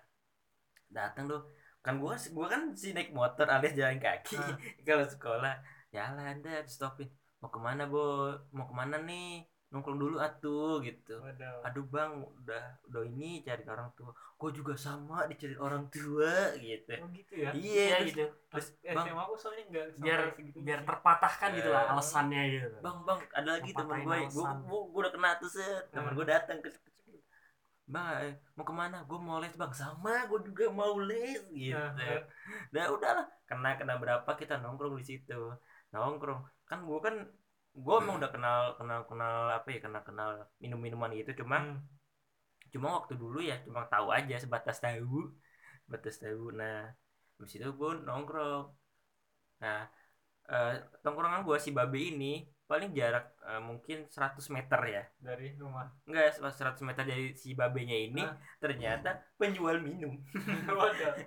datang 0.87 1.25
tuh 1.25 1.41
kan 1.81 1.97
gua 1.97 2.13
gua 2.29 2.47
kan 2.47 2.61
si 2.73 2.93
naik 2.93 3.09
motor 3.11 3.45
alias 3.45 3.73
jalan 3.73 3.97
kaki 3.97 4.37
Ah. 4.37 4.53
kalau 4.87 5.03
sekolah 5.03 5.53
jalan 5.89 6.39
deh 6.39 6.61
stopin 6.65 7.09
mau 7.37 7.49
ke 7.49 7.57
mana 7.57 7.83
bo 7.85 8.29
mau 8.49 8.63
ke 8.63 8.73
mana 8.73 9.01
nih 9.01 9.41
nongkrong 9.67 9.97
dulu 9.97 10.19
atuh 10.19 10.77
gitu 10.79 11.15
Waduh. 11.17 11.63
aduh 11.63 11.85
bang 11.87 12.11
udah 12.19 12.63
udah 12.85 13.01
ini 13.03 13.39
cari 13.39 13.63
orang 13.65 13.87
tua 13.95 14.11
gue 14.11 14.51
juga 14.51 14.75
sama 14.75 15.23
dicari 15.25 15.55
orang 15.55 15.87
tua 15.87 16.51
gitu 16.59 16.91
Oh 16.97 17.07
gitu 17.09 17.33
ya. 17.35 17.49
iya 17.51 17.71
iya 17.71 17.87
terus, 17.95 18.07
gitu 18.09 18.25
terus 18.51 18.67
bang 18.83 19.05
SMA 19.07 19.21
aku 19.21 19.35
soalnya 19.39 19.63
enggak 19.65 19.85
biar 19.95 20.19
biar 20.59 20.79
terpatahkan 20.83 21.49
gitu 21.55 21.69
lah 21.71 21.83
Eh. 21.83 21.91
alasannya 21.95 22.41
gitu 22.51 22.67
bang 22.77 22.97
bang 23.01 23.19
ada 23.31 23.49
lagi 23.49 23.71
teman 23.71 23.97
gue 23.97 24.11
gue 24.11 24.43
alasan. 24.43 24.55
gue 24.61 24.79
udah 24.99 25.11
kena 25.11 25.29
tuh 25.39 25.49
set 25.49 25.83
teman 25.89 26.03
Hmm. 26.05 26.17
gue 26.19 26.25
datang 26.27 26.57
ke 26.59 26.69
bang 27.93 28.07
eh, 28.25 28.33
mau 28.55 28.65
ke 28.69 28.73
mana? 28.81 28.97
Gue 29.09 29.19
mau 29.27 29.37
les 29.43 29.55
bang. 29.61 29.71
Sama 29.81 30.11
gue 30.29 30.39
juga 30.47 30.63
mau 30.79 30.93
les 31.09 31.41
gitu. 31.51 31.75
Nah, 31.77 31.91
nah. 31.97 32.21
nah 32.73 32.85
udahlah. 32.95 33.25
Kena 33.49 33.69
kena 33.79 33.93
berapa 34.01 34.31
kita 34.41 34.53
nongkrong 34.63 34.95
di 34.99 35.05
situ. 35.09 35.39
Nongkrong. 35.93 36.41
Kan 36.69 36.79
gue 36.87 36.99
kan 37.05 37.15
gue 37.83 37.95
emang 38.01 38.15
udah 38.19 38.31
kenal 38.35 38.59
kenal 38.79 38.99
kenal 39.09 39.35
apa 39.57 39.67
ya 39.73 39.79
kenal 39.85 40.01
kenal 40.07 40.29
minum 40.63 40.79
minuman 40.85 41.11
gitu. 41.19 41.31
Cuma 41.43 41.57
Hmm. 41.61 41.79
cuma 42.73 42.87
waktu 42.97 43.13
dulu 43.21 43.39
ya 43.43 43.55
cuma 43.65 43.81
tahu 43.93 44.07
aja 44.17 44.35
sebatas 44.43 44.77
tahu. 44.85 45.31
Sebatas 45.85 46.15
tahu. 46.23 46.43
Nah 46.59 46.75
habis 47.37 47.53
itu 47.57 47.67
gue 47.79 47.91
nongkrong. 48.07 48.63
Nah 49.61 49.79
eh, 50.51 50.73
tongkrongan 51.03 51.41
gue 51.47 51.57
si 51.63 51.69
babe 51.77 51.99
ini 52.11 52.25
paling 52.71 52.89
jarak 52.91 53.35
eh, 53.43 53.59
mungkin 53.59 54.07
100 54.07 54.39
meter 54.49 54.79
ya 54.87 55.03
dari 55.19 55.51
rumah. 55.53 55.91
enggak 56.03 56.39
100 56.39 56.55
meter 56.81 57.03
dari 57.03 57.35
si 57.35 57.51
babenya 57.51 57.97
ini 57.97 58.23
Ah. 58.23 58.31
ternyata 58.57 59.09
penjual 59.39 59.75
minum 59.77 60.15
Waduh. 60.71 61.19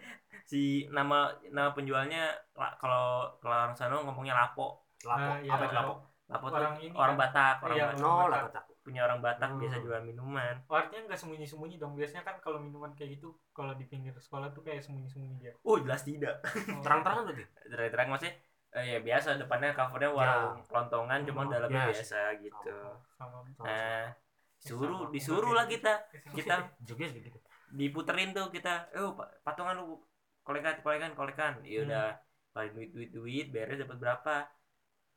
si 0.42 0.60
nama 0.88 1.28
nama 1.50 1.70
penjualnya 1.70 2.32
la- 2.54 2.76
kalau 2.76 3.28
kalau 3.38 3.56
orang 3.60 3.76
sana 3.76 3.96
ngomongnya 3.98 4.32
lapo 4.32 4.88
lapo 5.02 5.30
Ah, 5.30 5.38
iya, 5.38 5.52
apa 5.52 5.64
itu 5.64 5.74
lapo 5.74 5.94
lapo 6.24 6.44
Orang 6.48 6.72
tuh 6.74 6.80
ini 6.80 6.96
orang 6.96 7.14
kan? 7.14 7.22
Batak 7.22 7.56
orang 7.60 7.76
Iya, 7.76 7.84
Batak 7.86 8.00
no 8.00 8.08
Batak. 8.16 8.30
lapo 8.32 8.48
tak 8.50 8.64
punya 8.80 9.00
orang 9.02 9.18
Batak 9.20 9.48
Hmm. 9.50 9.60
biasa 9.60 9.76
jual 9.78 10.00
minuman 10.02 10.54
Oh, 10.64 10.76
artinya 10.76 11.00
enggak 11.04 11.18
sembunyi-sembunyi 11.18 11.76
dong. 11.76 11.92
Biasanya 11.94 12.22
kan 12.22 12.36
kalau 12.38 12.58
minuman 12.58 12.92
kayak 12.92 13.10
gitu 13.14 13.28
kalau 13.50 13.72
di 13.72 13.84
pinggir 13.84 14.16
sekolah 14.18 14.48
tuh 14.50 14.60
kayak 14.60 14.80
sembunyi-sembunyi 14.80 15.36
dia. 15.38 15.52
oh 15.58 15.76
jelas 15.78 16.00
tidak 16.00 16.40
Oh. 16.70 16.80
terang-terangan 16.80 17.22
berarti 17.26 17.44
terang-terang 17.66 18.08
maksudnya 18.10 18.34
eh, 18.74 18.84
ya 18.92 18.98
biasa 19.00 19.38
depannya 19.38 19.70
covernya 19.72 20.10
warung 20.10 20.58
kelontongan 20.66 21.20
cuma 21.26 21.40
Oh, 21.46 21.50
dalamnya 21.50 21.82
ya. 21.86 21.92
biasa 21.94 22.20
gitu. 22.42 22.74
Sama 23.18 23.38
nah 23.62 24.10
disuruh 24.58 24.98
Sama. 25.06 25.12
disuruh 25.14 25.52
lah 25.54 25.66
kita. 25.70 25.92
Kita 26.34 26.54
juga 26.88 27.04
gitu 27.08 27.30
diputerin 27.74 28.30
tuh 28.30 28.54
kita 28.54 28.86
eh 28.94 29.02
pa- 29.18 29.30
patungan 29.42 29.74
lu 29.82 29.98
kolekan 30.46 30.78
kolekan 30.84 31.12
kolekan. 31.18 31.52
Ya 31.66 31.82
Hmm. 31.82 31.86
udah 31.90 32.06
paling 32.54 32.72
duit 32.76 32.90
duit 32.94 33.10
duit 33.10 33.46
beres 33.54 33.78
dapat 33.82 33.98
berapa? 33.98 34.34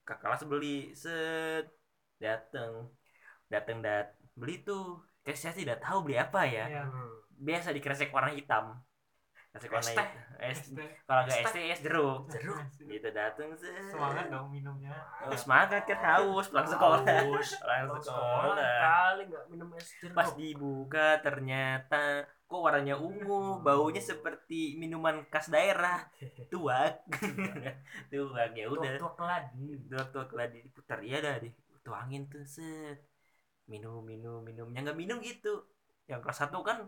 Kakak 0.08 0.20
kelas 0.24 0.42
beli 0.50 0.94
set 0.96 1.66
dateng. 2.18 2.90
Dateng 3.50 3.78
dat 3.86 4.08
beli 4.34 4.62
tuh. 4.66 5.02
Kayak 5.22 5.38
saya 5.38 5.54
tidak 5.54 5.78
tahu 5.84 6.08
beli 6.08 6.18
apa 6.18 6.42
ya. 6.48 6.66
Iya. 6.70 6.84
Hmm. 6.88 7.14
biasa 7.38 7.70
di 7.70 7.82
kresek 7.86 8.10
warna 8.10 8.34
hitam 8.34 8.74
kresek 9.66 9.98
warna 9.98 10.28
Es 10.38 10.70
es 10.70 10.70
kalau 11.10 11.26
nggak 11.26 11.40
es 11.42 11.50
teh 11.50 11.66
es 11.74 11.80
jeruk. 11.82 12.30
Jeruk. 12.30 12.62
Gitu 12.78 13.10
dateng 13.10 13.50
set 13.58 13.90
Semangat 13.90 14.30
dong 14.30 14.54
minumnya. 14.54 14.94
Oh, 15.26 15.34
semangat 15.34 15.90
kan 15.90 15.98
haus. 15.98 16.54
Pulang 16.54 16.70
sekolah. 16.70 17.02
Haus. 17.02 17.50
pulang 17.58 17.90
sekolah. 17.98 18.78
kali 18.86 19.22
nggak 19.34 19.46
minum 19.50 19.70
es 19.74 19.90
jeruk. 19.98 20.14
Pas 20.14 20.30
dibuka 20.38 21.18
ternyata 21.26 22.30
kok 22.48 22.62
warnanya 22.64 22.96
ungu 23.02 23.60
baunya 23.60 24.00
seperti 24.00 24.78
minuman 24.78 25.26
khas 25.34 25.50
daerah. 25.50 26.06
Tuak. 26.54 27.10
Tuak 28.14 28.52
ya 28.54 28.66
udah. 28.70 28.94
Tua 29.02 29.14
keladi 29.18 29.74
tuak 29.90 30.08
tuak 30.14 30.30
lagi. 30.38 30.62
Diputar 30.62 31.02
iya 31.02 31.18
dah 31.18 31.42
di 31.42 31.50
tuangin 31.82 32.30
tuh 32.30 32.46
set 32.46 33.02
minum 33.66 34.06
minum 34.06 34.46
minum. 34.46 34.70
Yang 34.70 34.94
nggak 34.94 35.00
minum 35.02 35.18
gitu. 35.26 35.66
Yang 36.06 36.30
kelas 36.30 36.40
satu 36.46 36.62
kan 36.62 36.86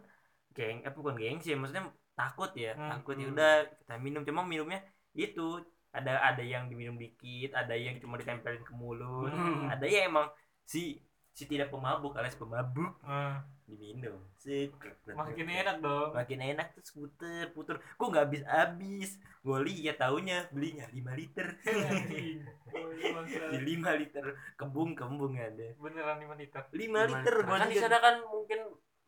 geng 0.54 0.82
eh 0.86 0.94
bukan 0.94 1.14
gengsi 1.18 1.54
ya, 1.54 1.58
maksudnya 1.58 1.94
takut 2.20 2.52
ya 2.52 2.76
Hmm, 2.76 2.90
takut 2.92 3.16
ya 3.16 3.26
hmm. 3.26 3.34
udah 3.34 3.52
kita 3.80 3.96
minum. 3.96 4.22
Cuma 4.28 4.44
minumnya 4.44 4.84
itu 5.16 5.64
ada 5.90 6.20
ada 6.22 6.44
yang 6.44 6.68
diminum 6.70 7.00
dikit 7.00 7.56
ada 7.56 7.74
yang 7.74 7.96
cuma 7.98 8.20
ditempelin 8.20 8.62
ke 8.62 8.74
mulut. 8.76 9.32
Hmm. 9.32 9.72
ada 9.72 9.88
yang 9.88 10.12
emang 10.12 10.28
si 10.68 11.00
si 11.32 11.48
tidak 11.48 11.72
pemabuk 11.72 12.14
alias 12.20 12.36
pemabuk 12.36 13.00
Ah, 13.02 13.40
diminum. 13.64 14.20
Sih 14.36 14.68
makin 15.08 15.48
enak 15.48 15.80
dong. 15.80 16.12
Makin 16.12 16.40
enak 16.44 16.76
terus 16.76 16.92
puter 16.92 17.48
puter. 17.56 17.80
Kok 17.96 18.08
nggak 18.12 18.26
habis 18.28 18.44
habis 18.44 19.10
gue 19.40 19.58
lihat 19.66 20.04
taunya 20.04 20.44
belinya 20.52 20.84
5 20.92 21.16
liter. 21.16 21.48
Anjing. 21.64 22.44
Iya, 22.70 23.18
bangsa. 23.18 23.50
di 23.50 23.60
5 23.82 23.98
liter 23.98 24.26
kembung 24.54 24.94
kembung 24.94 25.34
ada. 25.34 25.74
Beneran 25.82 26.22
lima 26.22 26.38
liter. 26.38 26.62
5 26.70 26.78
liter 26.86 27.36
Nah, 27.42 27.58
kan 27.58 27.66
di 27.66 27.78
sana 27.82 27.98
kan 27.98 28.22
mungkin 28.22 28.60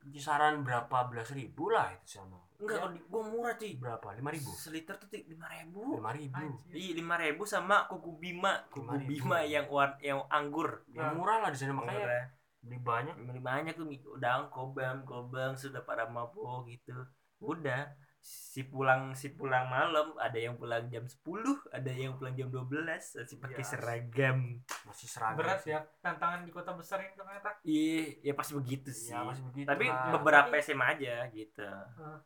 kisaran 0.09 0.65
berapa 0.65 1.05
belas 1.11 1.29
ribu 1.29 1.69
lah 1.69 1.93
itu 1.93 2.17
sana 2.17 2.41
enggak 2.61 2.77
kalau 2.77 2.93
di 2.93 3.01
gua 3.09 3.23
murah 3.25 3.53
cuy 3.57 3.73
berapa? 3.73 4.07
Lima 4.13 4.29
ribu? 4.29 4.49
Seliter 4.53 4.95
tuh 5.01 5.09
lima 5.09 5.49
ribu. 5.49 5.97
Lima 5.97 6.13
ribu. 6.13 6.45
Iya 6.69 6.91
lima 6.93 7.15
ribu 7.17 7.43
sama 7.49 7.89
kuku 7.89 8.21
bima 8.21 8.61
kuku 8.69 8.85
5.000. 8.85 9.09
bima 9.09 9.39
yang 9.41 9.65
warna 9.65 9.97
yang 9.97 10.21
anggur. 10.29 10.85
Ya 10.93 11.09
murah 11.09 11.41
lah 11.41 11.49
di 11.49 11.57
sana 11.57 11.73
makanya 11.73 12.05
murah. 12.05 12.25
beli 12.61 12.77
banyak. 12.77 13.15
Beli 13.17 13.41
banyak 13.41 13.73
tuh 13.73 13.89
udah 13.89 14.45
kobam 14.53 15.01
kobam 15.09 15.57
sudah 15.57 15.81
pada 15.81 16.05
mabuk 16.05 16.69
gitu. 16.69 16.93
Udah 17.41 17.89
si 18.21 18.61
pulang 18.63 19.11
si 19.11 19.33
pulang 19.33 19.65
malam 19.65 20.13
ada 20.15 20.37
yang 20.37 20.53
pulang 20.53 20.85
jam 20.87 21.01
10 21.01 21.25
ada 21.69 21.89
yang 21.89 22.13
pulang 22.13 22.31
jam 22.31 22.47
12 22.47 22.69
masih 23.17 23.37
pakai 23.37 23.57
Iya. 23.57 23.65
seragam 23.65 24.39
masih 24.85 25.07
seragam 25.07 25.41
berat 25.41 25.59
sih. 25.59 25.73
ya 25.73 25.81
tantangan 25.99 26.45
di 26.45 26.51
kota 26.51 26.71
besar 26.71 27.01
ini 27.01 27.17
ternyata 27.17 27.49
iya 27.63 28.13
ya 28.21 28.33
pasti 28.33 28.53
begitu 28.53 28.89
sih 28.89 29.09
ya 29.09 29.25
masih 29.25 29.41
begitu 29.43 29.65
tapi 29.65 29.89
lah. 29.89 30.13
beberapa 30.13 30.53
SMA 30.55 30.85
aja 30.93 31.25
gitu 31.27 31.65
Ah. 31.97 32.21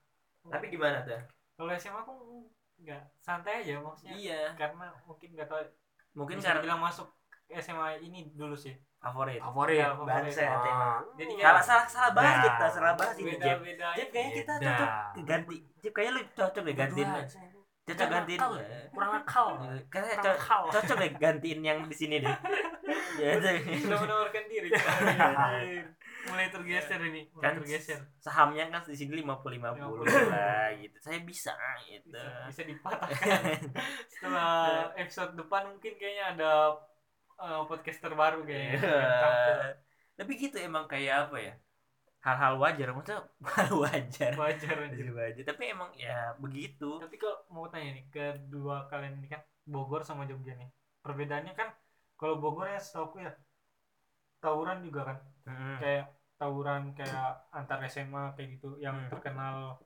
tapi 0.46 0.68
gimana 0.68 1.00
tuh 1.02 1.16
kalau 1.56 1.72
SMA 1.74 1.96
aku 1.98 2.14
nggak 2.76 3.02
santai 3.18 3.64
aja 3.64 3.80
maksudnya 3.80 4.14
iya 4.14 4.42
karena 4.54 4.92
mungkin 5.06 5.32
nggak 5.32 5.48
tahu 5.48 5.64
mungkin 6.12 6.38
karena 6.38 6.60
bilang 6.60 6.82
masuk 6.82 7.08
SMA 7.52 7.88
ini 8.02 8.32
dulu 8.32 8.54
sih 8.54 8.74
favorit 8.98 9.38
favorit 9.38 9.78
favorit. 9.80 10.10
bangsa 10.10 10.42
ya, 10.42 10.56
tema. 10.58 10.82
Ah. 10.82 10.98
jadi 11.14 11.32
salah 11.32 11.46
kayak 11.46 11.62
salah 11.64 11.86
salah 11.86 12.12
bahas 12.12 12.34
Nah. 12.34 12.44
kita 12.44 12.66
salah 12.68 12.94
bahas 12.96 13.16
ini 13.16 13.32
beda 13.32 13.88
Jeb 13.94 14.10
kayaknya 14.10 14.32
kita 14.34 14.54
Beda. 14.56 14.66
cocok 14.68 14.90
ganti 15.24 15.56
Jeb 15.78 15.92
kayaknya 15.92 16.12
lu 16.12 16.22
cocok 16.32 16.62
deh 16.64 16.76
gantiin 16.76 17.10
cocok 17.86 17.98
Kurang 18.02 18.10
gantiin 18.18 18.40
ya? 18.42 18.80
kurang 18.90 19.12
nakal 19.14 19.48
kayaknya 19.86 20.16
Kurang 20.16 20.26
co- 20.26 20.34
nakal. 20.34 20.62
cocok 20.74 20.96
deh 20.98 21.12
gantiin 21.16 21.60
yang 21.62 21.80
di 21.84 21.96
sini 21.96 22.16
deh 22.18 22.36
ya 23.16 23.30
sudah 23.36 23.54
itu. 23.54 23.86
menawarkan 23.88 24.44
diri 24.48 24.70
mulai 26.26 26.50
tergeser 26.50 26.98
ini 27.00 27.30
mulai 27.30 27.44
kan 27.44 27.54
tergeser 27.56 28.02
sahamnya 28.18 28.66
kan 28.68 28.82
di 28.84 28.98
sini 28.98 29.22
50 29.22 29.62
50 29.62 30.34
lah 30.34 30.74
gitu 30.74 30.98
saya 31.00 31.22
bisa 31.22 31.54
gitu 31.86 32.10
bisa, 32.10 32.50
bisa 32.50 32.62
dipatahkan 32.66 33.42
setelah 34.12 34.90
episode 34.96 35.32
depan 35.36 35.70
mungkin 35.70 35.94
kayaknya 35.94 36.26
ada 36.34 36.52
eh, 37.38 37.62
podcaster 37.68 38.12
baru 38.14 38.40
kayaknya 38.44 38.80
tampil. 39.22 39.58
tapi 40.16 40.32
gitu 40.40 40.56
emang 40.60 40.86
kayak 40.88 41.28
apa 41.28 41.38
ya 41.38 41.54
hal-hal 42.26 42.54
wajar 42.58 42.88
maksudnya 42.90 43.22
hal 43.56 43.72
wajar. 43.78 44.32
Wajar 44.34 44.76
aja 44.82 44.98
Hal 44.98 45.14
wajar. 45.14 45.44
Tapi 45.46 45.64
emang 45.70 45.92
ya 45.94 46.34
begitu. 46.42 46.98
Tapi 46.98 47.16
kalau 47.22 47.38
mau 47.54 47.66
tanya 47.70 47.94
nih 47.94 48.06
kedua 48.10 48.90
kalian 48.90 49.22
ini 49.22 49.28
kan 49.30 49.42
Bogor 49.66 50.02
sama 50.02 50.26
Jogja 50.26 50.58
nih 50.58 50.70
perbedaannya 51.06 51.54
kan 51.54 51.70
kalau 52.18 52.42
Bogor 52.42 52.66
ya 52.66 52.82
setahu 52.82 53.22
ya 53.22 53.30
tawuran 54.42 54.82
juga 54.82 55.02
kan. 55.14 55.18
Mm. 55.46 55.78
kayak 55.78 56.06
tawuran 56.42 56.84
kayak 56.98 57.46
antar 57.54 57.80
SMA 57.86 58.34
kayak 58.34 58.58
gitu 58.58 58.82
yang 58.82 58.98
Hmm. 58.98 59.10
terkenal 59.14 59.78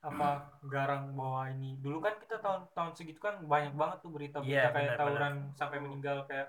apa 0.00 0.28
garang 0.68 1.12
bawa 1.16 1.48
ini. 1.52 1.76
Dulu 1.80 2.00
kan 2.00 2.16
kita 2.20 2.40
tahun 2.40 2.68
tahun 2.72 2.92
segitu 2.96 3.20
kan 3.20 3.40
banyak 3.44 3.72
banget 3.76 3.98
tuh 4.04 4.12
berita 4.12 4.40
berita 4.40 4.68
Iya, 4.68 4.72
kayak 4.72 4.92
benar, 4.92 4.98
tawuran 5.00 5.34
sampai 5.56 5.78
meninggal 5.80 6.24
kayak 6.28 6.48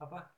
apa? 0.00 0.32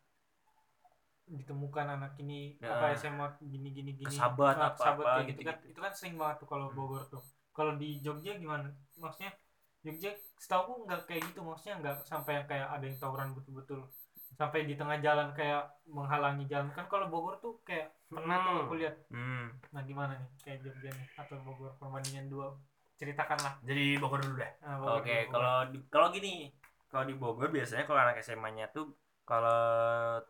Ditemukan 1.22 1.86
anak 1.88 2.12
ini 2.20 2.58
Ya. 2.58 2.76
apa 2.76 2.92
SMA 2.92 3.26
gini 3.40 3.68
gini 3.72 3.90
gini. 3.96 4.04
Kesabat, 4.10 4.58
Ah, 4.58 4.68
apa-apa, 4.68 4.76
kesabat 4.76 5.04
kayak 5.06 5.16
gitu, 5.16 5.30
gitu-gitu. 5.32 5.48
kan 5.48 5.56
itu 5.70 5.80
kan 5.80 5.92
sering 5.94 6.14
banget 6.18 6.36
tuh 6.44 6.48
kalau. 6.50 6.66
Bogor 6.74 7.02
tuh. 7.08 7.22
Kalau 7.52 7.72
di 7.78 8.02
Jogja 8.04 8.36
gimana? 8.36 8.68
Maksudnya 8.98 9.32
Jogja 9.80 10.10
setahu 10.36 10.60
aku 10.60 10.72
nggak 10.84 11.00
kayak 11.06 11.22
gitu. 11.30 11.40
Maksudnya 11.40 11.74
nggak 11.80 11.96
sampai 12.04 12.32
yang 12.36 12.46
kayak 12.46 12.68
ada 12.68 12.84
yang 12.84 12.98
tawuran 12.98 13.32
betul-betul. 13.32 13.80
Sampai 14.32 14.64
di 14.64 14.74
tengah 14.74 14.96
jalan 14.98 15.30
kayak 15.32 15.62
menghalangi 15.86 16.44
jalan. 16.48 16.68
Kan 16.72 16.88
kalau 16.88 17.06
Bogor 17.06 17.38
tuh 17.38 17.60
kayak 17.62 17.92
pernah 18.08 18.36
tuh 18.40 18.52
Hmm. 18.52 18.62
aku 18.66 18.74
lihat. 18.76 18.94
Hmm. 19.08 19.46
nah 19.70 19.80
gimana 19.82 20.18
nih? 20.18 20.28
Kayak 20.42 20.58
Jogja 20.66 20.90
nih 20.90 21.06
atau 21.16 21.36
Bogor? 21.40 21.72
Perbandingan 21.78 22.26
dua 22.28 22.46
ceritakanlah. 22.98 23.56
Jadi 23.62 23.96
Bogor 23.96 24.20
dulu 24.20 24.36
deh 24.36 24.52
nah, 24.60 24.76
Bogor 24.76 25.00
Oke, 25.00 25.08
dulu, 25.08 25.16
Bogor. 25.16 25.32
kalau 25.32 25.54
di, 25.66 25.78
kalau 25.88 26.08
gini, 26.12 26.34
kalau 26.86 27.04
di 27.04 27.14
Bogor 27.14 27.48
biasanya 27.48 27.84
kalau 27.84 28.00
anak 28.00 28.20
SMA-nya 28.20 28.68
tuh 28.68 28.92
kalau 29.22 29.62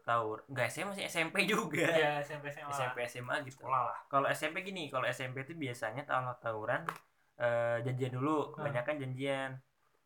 tahu 0.05 0.27
enggak 0.53 0.69
SMA 0.73 0.93
sih 0.99 1.05
SMP 1.09 1.37
juga. 1.53 1.87
ya 1.89 2.21
SMP 2.23 2.53
SMA 2.55 2.71
SMP 2.77 2.99
SMA 3.09 3.35
gitu. 3.49 3.65
sekolah 3.65 3.81
lah 3.89 3.99
Kalau 4.13 4.27
SMP 4.31 4.57
gini, 4.69 4.89
kalau 4.93 5.07
SMP 5.09 5.37
itu 5.49 5.55
biasanya 5.57 6.03
kalau 6.05 6.33
tawuran 6.45 6.83
eh, 7.41 7.77
janjian 7.85 8.13
dulu, 8.15 8.53
kebanyakan 8.55 8.97
janjian. 9.03 9.51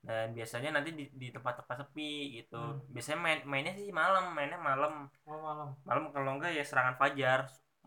Dan 0.06 0.38
biasanya 0.38 0.70
nanti 0.70 0.94
di, 0.94 1.04
di 1.10 1.28
tempat-tempat 1.34 1.76
sepi 1.82 2.38
gitu. 2.38 2.54
Hmm. 2.56 2.78
Biasanya 2.94 3.18
main 3.18 3.38
mainnya 3.50 3.72
sih 3.74 3.90
malam, 3.90 4.30
mainnya 4.36 4.58
malam. 4.60 5.10
oh 5.26 5.38
malam 5.42 5.68
Malam 5.82 6.04
kalau 6.14 6.30
enggak 6.38 6.54
ya 6.54 6.62
serangan 6.62 6.94
fajar, 6.94 7.40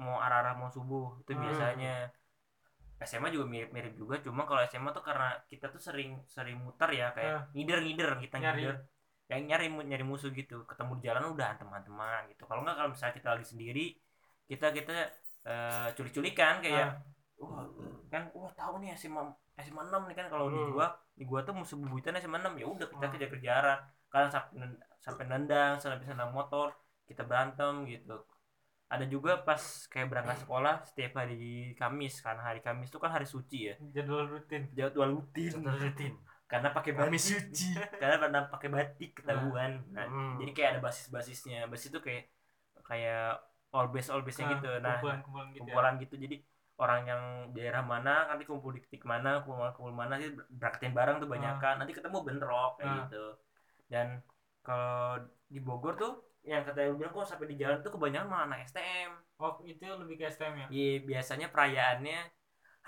mau 0.03 0.19
arah-arah 0.19 0.53
mau 0.59 0.67
subuh 0.67 1.15
itu 1.23 1.31
Hmm. 1.31 1.41
biasanya. 1.47 2.11
SMA 2.99 3.31
juga 3.31 3.47
mirip-mirip 3.47 3.95
juga, 3.95 4.19
cuma 4.19 4.43
kalau 4.43 4.59
SMA 4.67 4.91
tuh 4.91 4.99
karena 4.99 5.31
kita 5.47 5.71
tuh 5.71 5.79
sering 5.79 6.19
sering 6.27 6.59
muter 6.59 6.91
ya 6.91 7.15
kayak 7.15 7.47
ngider-ngider 7.55 8.11
kita 8.19 8.35
ngider. 8.43 8.75
Yang 9.29 9.41
nyari 9.45 9.65
nyari 9.69 10.05
musuh 10.05 10.33
gitu, 10.33 10.65
ketemu 10.65 10.91
di 10.97 11.03
jalan 11.07 11.23
udah 11.37 11.49
teman-teman 11.61 12.19
gitu. 12.33 12.43
Kalau 12.49 12.65
enggak 12.65 12.75
kalau 12.81 12.89
misalnya 12.93 13.15
kita 13.15 13.29
lagi 13.37 13.45
sendiri, 13.45 13.85
kita 14.49 14.67
kita 14.73 14.93
eh, 15.45 15.87
culik-culikan 15.95 16.59
kayak 16.65 16.87
Ah, 16.89 16.97
wah 17.39 17.63
kan 18.11 18.27
wah 18.35 18.51
tahu 18.51 18.83
nih 18.83 18.91
SMA 18.99 19.23
SMA 19.55 19.87
6 19.87 20.01
nih 20.11 20.15
kan 20.19 20.27
kalau 20.27 20.51
di 20.51 20.59
Hmm. 20.59 20.75
gua 20.75 20.87
di 21.15 21.23
gua 21.23 21.39
tuh 21.47 21.55
musuh 21.55 21.79
bebuyutan 21.79 22.17
SMA 22.19 22.37
6 22.43 22.53
ya 22.59 22.67
udah 22.67 22.87
kita 22.91 23.05
Ah. 23.07 23.11
kejar-kejaran 23.15 23.79
karena 24.11 24.27
sampai 24.27 24.53
nen- 24.59 24.81
sampai 24.99 25.23
nendang 25.31 25.73
sampai 25.79 25.97
bisa 26.03 26.11
naik 26.17 26.35
motor 26.35 26.75
kita 27.07 27.23
berantem 27.23 27.87
gitu. 27.87 28.17
Ada 28.89 29.05
juga 29.05 29.39
pas 29.45 29.61
kayak 29.87 30.07
berangkat 30.11 30.37
sekolah 30.43 30.75
setiap 30.83 31.21
hari 31.21 31.71
Kamis 31.79 32.19
karena 32.25 32.41
hari 32.41 32.59
Kamis 32.59 32.89
itu 32.91 32.99
kan 32.99 33.11
hari 33.13 33.29
suci 33.29 33.69
ya. 33.69 33.75
Jadwal 33.95 34.25
rutin. 34.27 34.67
Jadwal 34.75 35.09
rutin. 35.15 35.51
Jadwal 35.55 35.77
rutin 35.79 36.13
karena 36.51 36.73
pakai 36.73 36.91
batik. 36.91 37.21
suci 37.21 37.67
karena 37.95 38.15
pernah 38.17 38.41
pakai 38.47 38.69
batik 38.69 39.11
ketahuan. 39.15 39.71
Nah, 39.93 40.05
Hmm. 40.05 40.35
jadi 40.41 40.51
kayak 40.51 40.69
ada 40.73 40.81
basis-basisnya. 40.81 41.69
Basis 41.69 41.93
itu 41.93 41.99
kayak 41.99 42.25
kayak 42.81 43.37
all 43.69 43.87
base 43.87 44.09
all 44.09 44.25
base 44.25 44.41
nya 44.41 44.45
Ah, 44.45 44.51
gitu. 44.57 44.69
Nah 44.81 44.97
gitu 44.97 45.07
ya. 45.07 45.17
kumpulan 45.61 45.93
gitu. 46.01 46.15
Jadi 46.17 46.35
orang 46.79 47.01
yang 47.05 47.21
daerah 47.51 47.83
mana 47.83 48.25
nanti 48.25 48.43
kumpul 48.43 48.71
di 48.71 48.81
titik 48.81 49.03
mana 49.03 49.43
kumpul 49.43 49.69
kumpul 49.71 49.93
mana 49.93 50.17
sih 50.17 50.31
berangkatin 50.49 50.91
bareng 50.91 51.21
tuh 51.21 51.29
banyak 51.29 51.55
kan. 51.57 51.77
Nanti 51.77 51.93
ketemu 51.93 52.17
bentrok 52.19 52.71
kayak 52.75 52.89
Ah. 52.89 52.97
gitu. 53.05 53.25
Dan 53.85 54.07
kalau 54.59 55.21
di 55.45 55.59
Bogor 55.59 55.93
tuh 55.93 56.13
yang 56.41 56.63
kata 56.63 56.87
lu 56.87 56.97
bilang 56.97 57.11
kok 57.11 57.27
sampai 57.27 57.45
di 57.45 57.59
jalan 57.59 57.83
tuh 57.83 57.91
kebanyakan 57.91 58.25
malah 58.25 58.45
anak 58.47 58.63
STM 58.63 59.11
oh 59.37 59.59
itu 59.61 59.83
lebih 59.85 60.15
ke 60.17 60.25
STM 60.25 60.55
ya? 60.55 60.67
Iya 60.67 60.93
biasanya 61.03 61.47
perayaannya 61.51 62.19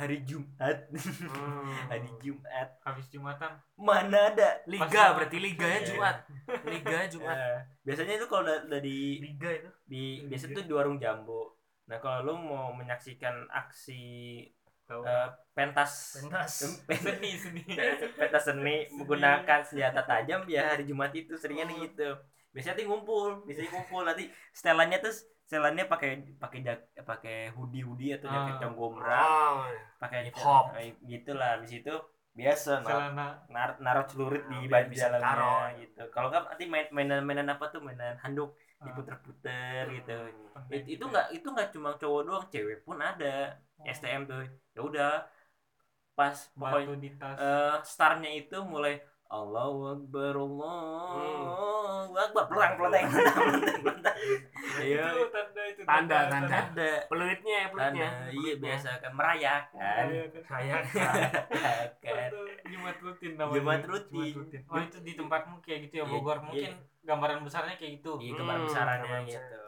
hari 0.02 0.18
Jumat. 0.26 0.90
Hmm. 0.90 1.70
hari 1.86 2.10
Jumat. 2.18 2.68
Habis 2.82 3.06
Jumatan? 3.08 3.54
Mana 3.78 4.34
ada? 4.34 4.50
Liga 4.66 4.90
Pas- 4.90 5.14
berarti 5.14 5.38
liganya 5.38 5.80
Iya. 5.80 5.88
Jumat. 5.88 6.16
Liga 6.74 6.98
Jumat. 7.08 7.38
Eh, 7.38 7.60
biasanya 7.84 8.14
itu 8.18 8.26
kalau 8.26 8.50
di 8.82 9.22
liga 9.22 9.50
itu? 9.54 9.70
di 9.86 10.04
Liga. 10.20 10.28
biasa 10.34 10.46
tuh 10.52 10.64
di 10.66 10.74
warung 10.74 10.98
jambu. 10.98 11.54
Nah 11.86 11.98
kalau 11.98 12.26
lu 12.26 12.34
mau 12.36 12.74
menyaksikan 12.74 13.46
aksi 13.48 14.02
eh, 14.90 15.28
pentas. 15.58 16.18
Pentas. 16.18 16.52
Seni 16.90 17.32
seni. 17.38 17.64
Pentas 18.18 18.44
seni 18.44 18.90
menggunakan 18.90 19.60
senjata 19.62 20.02
tajam 20.02 20.42
ya 20.50 20.74
hari 20.74 20.84
Jumat 20.84 21.14
itu 21.14 21.38
seringnya 21.38 21.70
Oh. 21.70 21.78
gitu. 21.80 22.10
Biasanya 22.52 22.76
nanti 22.76 22.84
ngumpul 22.84 23.30
biasanya 23.46 23.70
ngumpul. 23.72 24.02
Nanti 24.04 24.24
setelannya 24.52 24.98
tuh 25.00 25.14
setelannya 25.52 25.84
pakai 25.84 26.10
pakai 26.40 26.60
jak 26.64 26.80
pakai 27.04 27.52
hoodie 27.52 27.84
hoodie 27.84 28.16
atau 28.16 28.32
jaket 28.32 28.56
Ah. 28.56 28.60
conggombrang 28.64 29.56
oh, 29.60 29.68
pakai 30.00 30.32
Hip 30.32 30.36
hop. 30.40 30.72
eh, 30.80 30.96
gitulah 31.04 31.60
di 31.60 31.68
situ 31.68 31.92
biasa 32.32 32.80
nar 32.80 32.88
celana. 32.88 33.28
nar 33.52 33.70
naruh 33.84 34.08
celurit 34.08 34.48
di 34.48 34.64
Biar 34.64 34.88
baju 34.88 34.96
jalannya 34.96 35.84
gitu. 35.84 36.02
Kalau 36.08 36.32
nggak 36.32 36.44
nanti 36.48 36.64
main 36.66 36.88
mainan 36.96 37.20
mainan 37.28 37.52
apa 37.52 37.68
tuh? 37.68 37.84
Mainan 37.84 38.16
handuk 38.24 38.56
Ah. 38.80 38.88
diputer-puter 38.88 39.84
gitu. 39.92 40.16
Pendek 40.56 40.88
itu 40.88 40.96
itu 40.96 41.04
nggak 41.04 41.28
itu 41.36 41.48
nggak 41.52 41.70
cuma 41.76 41.90
cowok 42.00 42.22
doang 42.24 42.46
cewek 42.48 42.80
pun 42.82 42.98
ada. 42.98 43.60
Oh. 43.76 43.84
STM 43.86 44.24
tuh 44.24 44.48
ya 44.72 44.80
udah. 44.80 45.14
Pas 46.12 46.38
batu 46.54 46.88
pokoknya 46.88 47.10
tas. 47.20 47.36
eh 47.36 47.76
startnya 47.84 48.32
itu 48.32 48.58
mulai 48.64 49.04
Allahu 49.32 49.80
Akbar 49.90 50.36
Hmm. 50.36 51.48
Allahu 52.12 52.14
Akbar 52.14 52.44
pelang 52.48 52.74
pelenteng 52.76 53.08
pelenteng 53.08 53.80
pelenteng 53.80 54.18
ayo 54.72 55.04
itu 55.04 55.24
tanda 55.30 55.62
itu 55.64 55.82
Tanda, 55.82 56.18
tanda. 56.28 56.58
ada 56.62 56.92
peluitnya 57.08 57.60
peluitnya 57.70 58.08
tanda. 58.12 58.30
Iya 58.30 58.54
biasa 58.58 58.90
kan 58.98 59.12
merayakan. 59.14 60.06
Iya, 60.06 60.24
kan. 60.44 60.84
kan 61.98 62.30
Itu 62.30 62.40
Jumat 62.68 62.98
rutin 63.00 63.32
namanya. 63.34 63.56
Jumat 63.58 63.82
rutin. 63.86 64.34
Oh 64.66 64.80
itu 64.80 64.98
di 65.00 65.14
tempatmu 65.14 65.56
kayak 65.60 65.80
gitu 65.88 65.96
ya 65.98 66.04
Iya, 66.04 66.12
Bogor. 66.12 66.38
iya. 66.38 66.44
mungkin 66.44 66.72
gambaran 67.02 67.40
besarnya 67.42 67.76
kayak 67.76 67.92
gitu. 67.98 68.12
iya 68.18 68.32
gambar 68.34 68.56
Hmm, 68.58 68.66
besarannya 68.66 69.02
gambar 69.02 69.22
gitu 69.26 69.60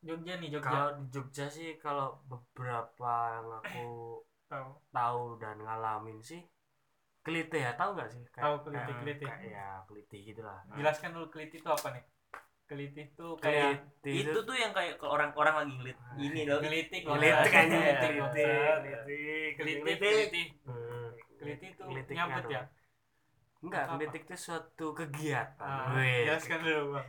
Jogja 0.00 0.32
nih 0.36 0.48
Jogja. 0.48 0.64
kalau 0.64 0.88
di 0.94 1.04
Jogja 1.08 1.44
sih 1.46 1.68
kalau 1.76 2.08
beberapa 2.24 3.12
yang 3.34 3.48
aku 3.52 3.86
tahu 4.88 5.20
dan 5.36 5.56
ngalamin 5.58 6.18
sih 6.20 6.40
kelite 7.28 7.58
ya 7.58 7.72
tahu 7.74 7.90
nggak 7.92 8.08
sih 8.08 8.22
Tahu 8.30 8.54
kelite, 8.62 8.80
kayak- 8.82 8.98
kelite. 8.98 9.24
kayak 9.26 9.40
ya 9.46 9.68
kelite 9.84 10.16
gitulah 10.24 10.58
Jelaskan 10.72 11.08
dulu 11.12 11.26
keliti 11.28 11.56
itu 11.56 11.68
apa 11.68 11.88
nih? 11.90 12.04
Keliti 12.64 13.00
itu 13.06 13.26
kayak 13.38 13.72
kelite 13.98 14.28
itu 14.28 14.38
tuh 14.42 14.52
yang 14.54 14.72
kayak 14.72 14.96
kalau 14.96 15.12
orang-orang 15.14 15.54
lagi 15.58 15.92
ini 16.18 16.40
loh 16.42 16.58
gelitik 16.58 17.00
kelite 17.02 17.40
kayaknya 17.44 17.78
Iya, 17.78 17.92
kelite 17.94 18.08
kelite. 18.08 18.44
kelite 18.80 19.20
Keliti, 19.54 19.80
kelite 19.80 19.96
keliti. 20.00 20.42
Hmm. 20.64 21.08
Keliti 21.38 21.66
itu 21.68 21.82
anu. 22.14 22.48
ya. 22.50 22.62
enggak 23.58 23.84
Apa? 23.84 23.92
gelitik 23.94 24.22
itu 24.22 24.36
suatu 24.38 24.86
kegiatan 24.92 25.58
Ah, 25.90 25.98
jelaskan 25.98 26.58
dulu, 26.60 26.82
Bang. 26.94 27.06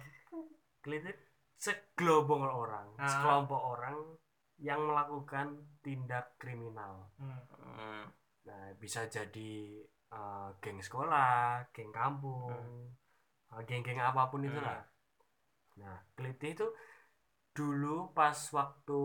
Gelitik 0.82 1.18
segelombol 1.56 2.42
orang 2.42 2.88
Ah. 2.96 3.06
sekelompok 3.06 3.62
orang 3.70 3.98
yang 4.58 4.80
melakukan 4.82 5.48
tindak 5.80 6.34
kriminal 6.36 7.08
Hmm. 7.16 7.38
Hmm. 7.54 8.04
nah 8.42 8.72
bisa 8.76 9.06
jadi 9.06 9.84
uh, 10.14 10.50
geng 10.62 10.80
sekolah 10.82 11.66
geng 11.76 11.92
kampung 11.94 12.54
uh, 13.54 13.62
geng-geng 13.68 14.00
apa 14.02 14.30
pun 14.32 14.42
Hmm. 14.44 14.50
itulah 14.50 14.80
nah 15.80 15.98
keliti 16.16 16.48
itu 16.56 16.68
dulu 17.56 18.12
pas 18.18 18.38
waktu 18.54 19.02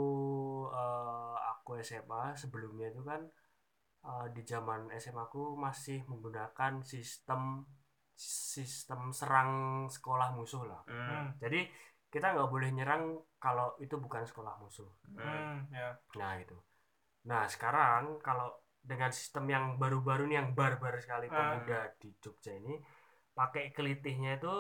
uh, 0.71 1.37
aku 1.55 1.71
SMA 1.83 2.35
sebelumnya 2.39 2.87
itu 2.93 3.03
kan 3.03 3.21
uh, 4.07 4.27
di 4.35 4.43
zaman 4.47 4.91
SMA 5.03 5.25
aku 5.29 5.55
masih 5.59 6.03
menggunakan 6.11 6.83
sistem 6.83 7.67
sistem 8.15 9.11
serang 9.11 9.53
sekolah 9.91 10.31
musuh 10.37 10.63
lah 10.71 10.83
Hmm. 10.87 11.09
Hmm. 11.11 11.29
jadi 11.43 11.67
kita 12.15 12.31
nggak 12.31 12.51
boleh 12.51 12.71
nyerang 12.71 13.03
kalau 13.43 13.75
itu 13.83 13.95
bukan 13.99 14.23
sekolah 14.23 14.55
musuh 14.63 14.87
Hmm. 15.19 15.27
Hmm. 15.27 15.57
Ya. 15.75 15.89
nah 16.15 16.39
itu 16.39 16.55
nah 17.27 17.43
sekarang 17.49 18.21
kalau 18.23 18.49
dengan 18.85 19.09
sistem 19.09 19.49
yang 19.49 19.65
baru-baru 19.75 20.29
nih 20.29 20.37
yang 20.37 20.51
barbar 20.53 20.93
sekali 20.97 21.27
Ah. 21.27 21.57
pemuda 21.57 21.89
di 21.97 22.13
Jogja 22.21 22.53
ini 22.53 22.77
pakai 23.33 23.73
kelitihnya 23.73 24.37
itu 24.37 24.53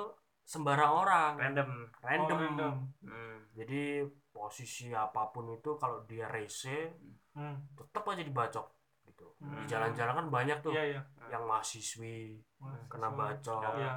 sembarang 0.43 0.93
orang 0.95 1.33
random 1.37 1.68
random, 2.01 2.37
Oh, 2.37 2.41
random. 2.43 2.75
Hmm. 3.01 3.37
jadi 3.53 4.05
posisi 4.29 4.91
apa 4.91 5.29
pun 5.29 5.49
itu 5.51 5.77
kalau 5.77 6.03
dia 6.05 6.27
rese 6.27 6.97
Hmm. 7.33 7.64
tetap 7.72 8.05
aja 8.07 8.20
dibacok 8.20 8.66
gitu 9.05 9.29
Hmm. 9.39 9.55
di 9.55 9.64
jalan-jalan 9.64 10.14
kan 10.14 10.27
banyak 10.29 10.59
tuh 10.61 10.72
Iya, 10.72 10.85
iya. 10.91 11.01
yang 11.29 11.45
mahasiswi 11.45 12.41
Mahasiswa. 12.59 12.89
kena 12.89 13.09
bacok 13.11 13.61
Iya. 13.77 13.95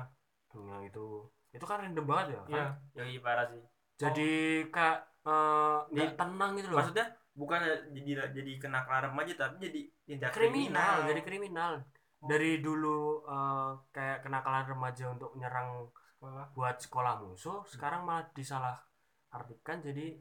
yang 0.58 0.84
itu 0.84 1.08
itu 1.50 1.64
kan 1.64 1.78
random 1.80 2.06
banget 2.06 2.28
ya 2.28 2.42
Iya. 2.46 2.58
kan? 2.58 2.70
Yoi 2.98 3.18
parah 3.18 3.46
sih 3.48 3.64
jadi 3.98 4.30
kayak 4.70 5.00
eh, 5.28 5.78
nggak 5.92 6.08
Di- 6.08 6.16
tenang 6.16 6.52
gitu 6.56 6.68
loh 6.70 6.80
maksudnya 6.80 7.08
bukan 7.38 7.62
jadi 7.94 8.34
jadi 8.34 8.52
kena 8.58 8.82
kelarem 8.82 9.14
aja 9.14 9.46
tapi 9.46 9.70
jadi 9.70 9.82
tindak 10.10 10.34
kriminal 10.34 11.06
jadi 11.06 11.22
kriminal. 11.22 11.74
Dari 12.18 12.66
dulu 12.66 13.22
eh, 13.30 13.72
kayak 13.94 14.26
kenakalan 14.26 14.66
remaja 14.66 15.14
untuk 15.14 15.38
menyerang 15.38 15.86
Sekolah. 16.18 16.46
buat 16.58 16.78
sekolah 16.82 17.14
musuh 17.22 17.62
sekarang 17.70 18.02
malah 18.02 18.26
disalah 18.34 18.82
artikan. 19.30 19.78
jadi 19.86 20.18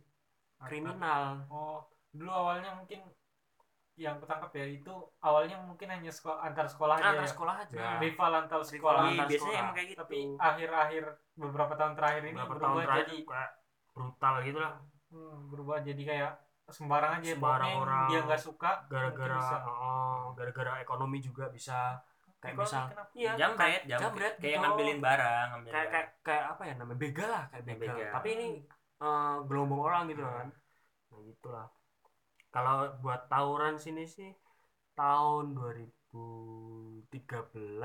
kriminal. 0.60 1.48
Oh, 1.48 1.88
dulu 2.12 2.28
awalnya 2.28 2.76
mungkin 2.76 3.00
yang 3.96 4.20
ketangkap 4.20 4.52
ya 4.52 4.76
itu 4.76 4.92
awalnya 5.24 5.56
mungkin 5.64 5.88
hanya 5.88 6.12
sekolah 6.12 6.44
antar 6.44 6.68
sekolah 6.68 7.00
aja 7.00 7.16
antar 7.16 7.24
ya. 7.24 7.32
sekolah 7.32 7.54
aja. 7.64 7.80
Rival 7.96 8.32
antar 8.36 8.60
Rival 8.60 8.68
sekolah. 8.68 9.00
Iya, 9.00 9.08
antar 9.08 9.26
biasanya 9.32 9.40
sekolah. 9.40 9.64
emang 9.64 9.74
kayak 9.74 9.88
gitu. 9.88 10.00
tapi 10.04 10.18
akhir-akhir 10.36 11.04
beberapa 11.32 11.72
tahun 11.80 11.92
terakhir 11.96 12.22
ini 12.28 12.32
beberapa 12.36 12.60
tahun 12.60 12.60
berubah 12.76 12.84
terakhir 12.84 13.08
jadi 13.08 13.18
kayak 13.24 13.50
brutal 13.96 14.34
gitu 14.44 14.58
lah 14.60 14.74
hmm, 15.08 15.36
berubah 15.48 15.76
jadi 15.80 16.02
kayak 16.04 16.32
sembarang 16.68 17.12
aja 17.16 17.30
Sembarang 17.32 17.62
pokoknya 17.62 17.70
yang 17.70 17.82
orang. 17.84 18.08
dia 18.08 18.20
nggak 18.22 18.42
suka 18.42 18.70
gara-gara 18.86 19.38
oh, 19.64 20.34
gara-gara 20.34 20.72
ekonomi 20.80 21.18
juga 21.20 21.46
bisa 21.48 21.94
kayak 22.36 22.52
Ekonomi 22.52 22.66
misal 22.66 22.82
kenapa? 22.88 23.10
iya 23.14 23.32
jamret 23.34 23.56
kayak- 23.56 23.84
jamret 23.86 24.02
jamret 24.02 24.34
kayak 24.36 24.50
gitu. 24.50 24.60
ngambilin 24.60 24.98
barang 25.00 25.46
ngambilin 25.48 25.72
kayak 25.72 25.84
barang. 25.84 25.92
kayak 25.94 26.08
kayak 26.22 26.44
apa 26.48 26.62
ya 26.62 26.74
namanya 26.74 26.98
begal 26.98 27.28
lah 27.28 27.44
kayak 27.48 27.64
begal 27.64 27.94
begal. 27.94 28.10
tapi 28.12 28.28
ini 28.30 28.48
eh, 28.98 29.36
gelombang 29.44 29.82
orang 29.82 30.02
gitu 30.08 30.20
Hmm. 30.20 30.34
kan 30.34 30.48
nah 31.06 31.20
gitulah 31.22 31.66
kalau 32.48 32.76
buat 32.98 33.20
tawuran 33.26 33.74
sini 33.76 34.04
sih 34.04 34.30
tahun 34.92 35.44
2013 35.52 37.06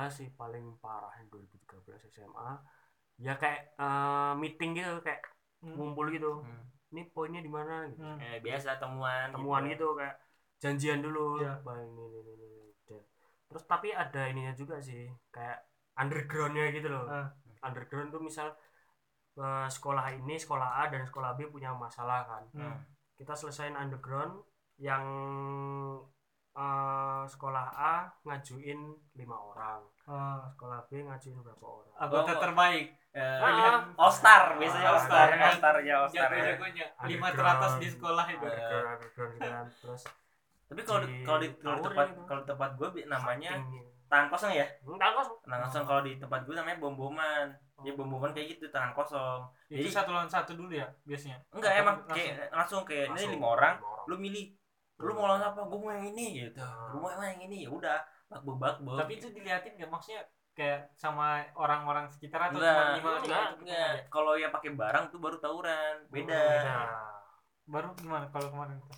sih 0.10 0.30
paling 0.32 0.78
parah 0.78 1.12
2013 1.24 2.08
SMA 2.08 2.50
ya 3.20 3.36
kayak 3.36 3.76
eh, 3.76 4.34
meeting 4.36 4.74
gitu 4.74 4.98
kayak 5.00 5.22
Hmm. 5.62 5.78
ngumpul 5.78 6.10
gitu 6.10 6.42
Hmm. 6.42 6.66
Ini 6.92 7.08
poinnya 7.08 7.40
di 7.40 7.48
mana 7.48 7.88
gitu 7.88 8.00
Hmm. 8.00 8.20
Eh, 8.20 8.38
biasa 8.40 8.76
temuan 8.78 9.32
temuan 9.32 9.64
gitu 9.66 9.96
kayak 9.96 10.16
janjian 10.58 11.00
dulu 11.00 11.40
Iya. 11.40 11.58
Bang, 11.62 11.82
ini, 11.82 12.04
ini, 12.06 12.32
ini, 12.36 12.48
ini. 12.86 13.00
Terus 13.48 13.64
tapi 13.66 13.92
ada 13.92 14.28
ininya 14.28 14.54
juga 14.54 14.78
sih 14.78 15.08
kayak 15.30 15.60
undergroundnya 15.94 16.72
gitu 16.72 16.88
loh 16.88 17.08
Ah. 17.08 17.28
underground 17.62 18.10
tuh 18.10 18.20
misal 18.20 18.52
eh, 19.34 19.68
sekolah 19.68 20.12
ini 20.14 20.36
sekolah 20.36 20.70
A 20.78 20.88
dan 20.88 21.04
sekolah 21.04 21.34
B 21.34 21.48
punya 21.48 21.72
masalah 21.74 22.24
kan 22.26 22.44
Hmm. 22.52 22.78
kita 23.16 23.32
selesain 23.32 23.74
underground 23.74 24.44
yang 24.78 25.04
eh, 26.52 27.24
sekolah 27.26 27.66
A 27.72 27.96
ngajuin 28.22 28.80
lima 29.14 29.38
orang 29.40 29.80
Ah, 30.04 30.44
sekolah 30.50 30.84
B 30.86 31.00
ngajuin 31.02 31.40
berapa 31.40 31.64
orang 31.64 31.94
anggota 31.98 32.32
Oh. 32.34 32.42
terbaik 32.42 32.88
Eh, 33.12 33.20
Ah. 33.20 33.84
All 33.94 34.08
Star 34.10 34.56
biasanya 34.56 34.88
Ah, 34.88 34.94
All 34.96 35.04
Star 35.04 35.28
iya. 35.30 35.44
All 35.44 35.56
Star 35.56 35.76
ya 35.78 35.96
All 36.00 36.08
Star 36.08 36.30
ya. 36.30 36.38
jago-jagonya 36.48 36.86
lima 37.04 37.28
Underground. 37.28 37.36
teratas 37.36 37.74
di 37.76 37.88
sekolah 37.90 38.26
itu 38.26 38.46
kan 39.38 39.66
terus 39.68 40.02
tapi 40.66 40.82
kalau 40.82 41.00
kalau 41.22 41.40
di 41.40 41.48
kalau 41.54 41.76
di 41.76 41.84
tempat 41.84 42.08
kalau 42.24 42.40
di 42.40 42.48
tempat 42.48 42.70
gue 42.74 42.88
namanya 43.06 43.52
tangan 44.08 44.28
kosong 44.28 44.52
ya? 44.52 44.64
Enggak 44.82 45.12
kos 45.14 45.28
tangan 45.42 45.62
kosong 45.68 45.84
kalau 45.86 46.02
di 46.02 46.16
tempat 46.16 46.40
gue 46.44 46.52
namanya 46.52 46.80
bom 46.80 46.96
boman 46.96 47.48
ya 47.82 47.92
bom 47.92 48.08
boman 48.08 48.32
kayak 48.32 48.56
gitu 48.56 48.68
tangan 48.68 48.92
kosong. 48.92 49.44
Itu 49.68 49.84
Jadi- 49.84 49.92
satu 49.92 50.10
lawan 50.12 50.28
satu 50.28 50.56
dulu 50.56 50.72
ya 50.72 50.88
biasanya? 51.04 51.44
Enggak 51.52 51.72
emang 51.76 51.96
langsung? 52.02 52.16
kayak 52.16 52.48
langsung 52.50 52.82
kayak 52.84 53.08
ini 53.10 53.24
lima 53.30 53.48
orang 53.50 53.74
lima 53.76 53.88
orang. 53.90 54.08
lu 54.08 54.16
milih. 54.18 54.46
Lu 55.00 55.12
mau 55.12 55.26
lawan 55.28 55.44
apa 55.44 55.60
gue 55.62 55.76
mau 55.78 55.92
yang 55.92 56.08
ini 56.08 56.26
gitu. 56.42 56.60
Ah. 56.60 56.88
gue 56.88 57.00
mau 57.02 57.12
yang 57.12 57.42
ini 57.42 57.58
ya 57.64 57.70
udah. 57.70 58.00
Bakbo 58.28 58.56
bakbo 58.56 58.96
tapi 58.96 59.20
itu 59.20 59.28
diliatin 59.28 59.76
nggak? 59.76 59.90
Maksudnya 59.90 60.24
kayak 60.52 60.92
sama 60.94 61.28
orang-orang 61.54 62.06
sekitar 62.08 62.40
atau 62.46 62.60
cuma 62.60 62.68
lima 62.92 62.94
lima 62.94 63.12
enggak, 63.16 63.22
itu 63.22 63.24
ketemu 63.24 63.64
enggak. 63.64 63.88
aja? 63.90 64.10
kalau 64.10 64.34
yang 64.36 64.52
pakai 64.52 64.72
barang 64.74 65.06
tuh 65.08 65.20
baru 65.20 65.38
tawuran 65.38 65.96
beda 66.08 66.36
Beda. 66.36 66.78
baru 67.66 67.88
gimana 67.96 68.26
kalau 68.28 68.48
kemarin 68.50 68.76
itu 68.76 68.92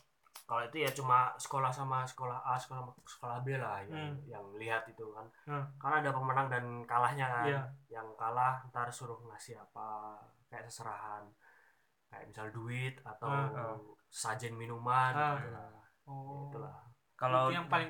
kalau 0.44 0.62
itu 0.62 0.78
ya 0.78 0.90
cuma 0.92 1.18
sekolah 1.36 1.70
sama 1.70 2.04
sekolah 2.04 2.42
A 2.44 2.58
sekolah 2.58 2.84
sekolah 3.02 3.38
B 3.42 3.56
lah 3.56 3.80
yang 3.82 4.12
Hmm. 4.12 4.16
yang 4.28 4.46
lihat 4.56 4.84
itu 4.88 5.06
kan 5.10 5.26
Hmm. 5.46 5.64
karena 5.78 5.96
ada 6.00 6.12
pemenang 6.12 6.48
dan 6.48 6.64
kalahnya 6.84 7.26
kan 7.28 7.46
Iya. 7.46 7.62
yang 7.92 8.08
kalah 8.14 8.66
ntar 8.68 8.90
suruh 8.90 9.18
ngasih 9.24 9.56
apa 9.56 10.20
kayak 10.48 10.66
seserahan 10.66 11.24
kayak 12.08 12.28
misal 12.28 12.50
duit 12.50 12.98
atau 13.00 13.30
Ah. 13.30 13.78
sajen 14.08 14.54
minuman 14.54 15.14
Ah. 15.14 15.38
gitu 15.38 15.50
lah. 15.50 15.70
oh 16.06 16.50
itulah 16.50 16.78
kalau 17.16 17.48
itu 17.48 17.56
yang 17.56 17.68
paling 17.68 17.90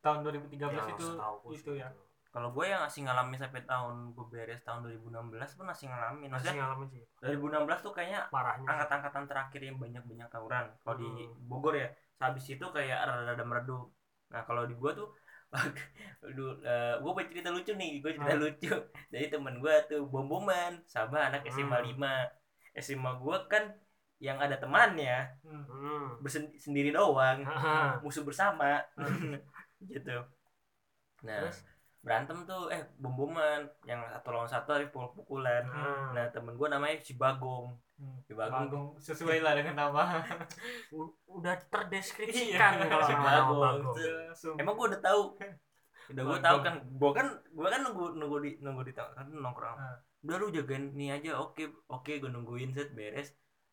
tahun 0.00 0.18
2013 0.24 0.70
Yang 0.72 0.88
itu 0.88 1.06
itu 1.52 1.72
ya 1.76 1.88
gitu. 1.88 2.02
Kalau 2.30 2.50
gue 2.50 2.64
yang 2.64 2.80
masih 2.80 3.02
ngalamin 3.02 3.36
sampai 3.36 3.62
tahun 3.62 4.14
gue 4.14 4.26
beres 4.26 4.62
tahun 4.62 4.86
2016 4.86 5.58
pun 5.58 5.66
masih 5.66 5.90
ngalamin 5.90 6.30
masih 6.30 6.54
ngalamin 6.54 6.88
sih 6.88 7.02
2016 7.20 7.82
tuh 7.82 7.90
kayaknya 7.90 8.30
parahnya 8.30 8.66
angkat-angkatan 8.66 9.24
terakhir 9.26 9.60
yang 9.60 9.76
banyak-banyak 9.76 10.28
tawuran 10.28 10.66
kalau 10.80 10.96
di 10.96 11.06
Hmm. 11.06 11.34
Bogor 11.44 11.74
ya 11.74 11.90
habis 12.16 12.46
itu 12.46 12.62
kayak 12.62 13.02
rada-rada 13.02 13.42
meredup 13.42 13.90
nah 14.30 14.42
kalau 14.42 14.62
di 14.64 14.74
gua 14.74 14.94
tuh 14.94 15.10
Aduh, 16.22 16.62
gue 17.02 17.10
punya 17.10 17.26
cerita 17.26 17.50
lucu 17.50 17.74
nih, 17.74 17.98
gue 17.98 18.14
cerita 18.14 18.30
Ah. 18.30 18.38
lucu. 18.38 18.70
Jadi 19.10 19.26
temen 19.26 19.58
gue 19.58 19.74
tuh 19.90 20.06
bom-boman 20.06 20.78
sama 20.86 21.26
anak 21.26 21.42
SMA 21.50 21.74
Hmm. 21.74 21.86
5. 21.90 22.14
SMA 22.72 23.10
gue 23.18 23.36
kan 23.50 23.64
yang 24.22 24.38
ada 24.38 24.54
temannya 24.54 25.26
Hmm. 25.42 25.66
Hmm. 25.66 26.06
bersen- 26.22 26.54
sendiri 26.54 26.94
doang, 26.94 27.42
musuh 27.98 28.22
bersama. 28.22 28.78
gitu. 29.90 30.22
Nah, 31.26 31.50
Terus? 31.50 31.66
Berantem 32.00 32.42
tuh 32.42 32.68
eh 32.68 32.80
bom-boman 32.96 33.60
yang 33.82 34.00
satu 34.08 34.28
lawan 34.30 34.46
satu 34.46 34.72
tapi 34.72 34.88
pukul-pukulan. 34.88 35.64
Hmm. 35.64 36.12
Nah, 36.12 36.26
temen 36.28 36.54
gue 36.54 36.66
namanya 36.66 36.96
si 36.98 37.12
Bagong. 37.12 37.76
Hmm. 37.94 38.16
Si 38.22 38.32
Bagong 38.32 38.66
Bagong 38.66 38.86
sesuai 38.96 39.38
lah 39.38 39.52
dengan 39.52 39.76
nama 39.82 40.24
U- 40.96 41.12
udah 41.30 41.52
terdeskripsikan 41.66 42.72
Iya. 42.78 42.88
kalau 42.88 43.04
Si 43.04 43.14
Bagong. 43.14 43.60
Bagong. 43.60 43.96
Emang 44.56 44.74
gue 44.74 44.86
udah 44.88 45.02
tahu 45.02 45.22
udah 46.08 46.22
gue 46.24 46.38
tahu 46.40 46.56
gua- 46.56 46.64
kan 46.64 46.74
gue 46.82 47.10
kan 47.12 47.26
gue 47.46 47.68
kan 47.68 47.80
nunggu 47.82 48.06
nunggu 48.16 48.36
di 48.40 48.50
nunggu 48.58 48.82
di 48.82 48.92
kan 48.92 49.30
nongkrong 49.30 49.78
Ah. 49.78 49.94
udah 50.20 50.36
lu 50.36 50.50
jagain 50.50 50.90
nih 50.90 51.14
aja 51.14 51.38
oke 51.38 51.62
oke 51.86 52.12
gue 52.12 52.26
nungguin 52.26 52.74
set 52.74 52.90
beres 52.90 53.30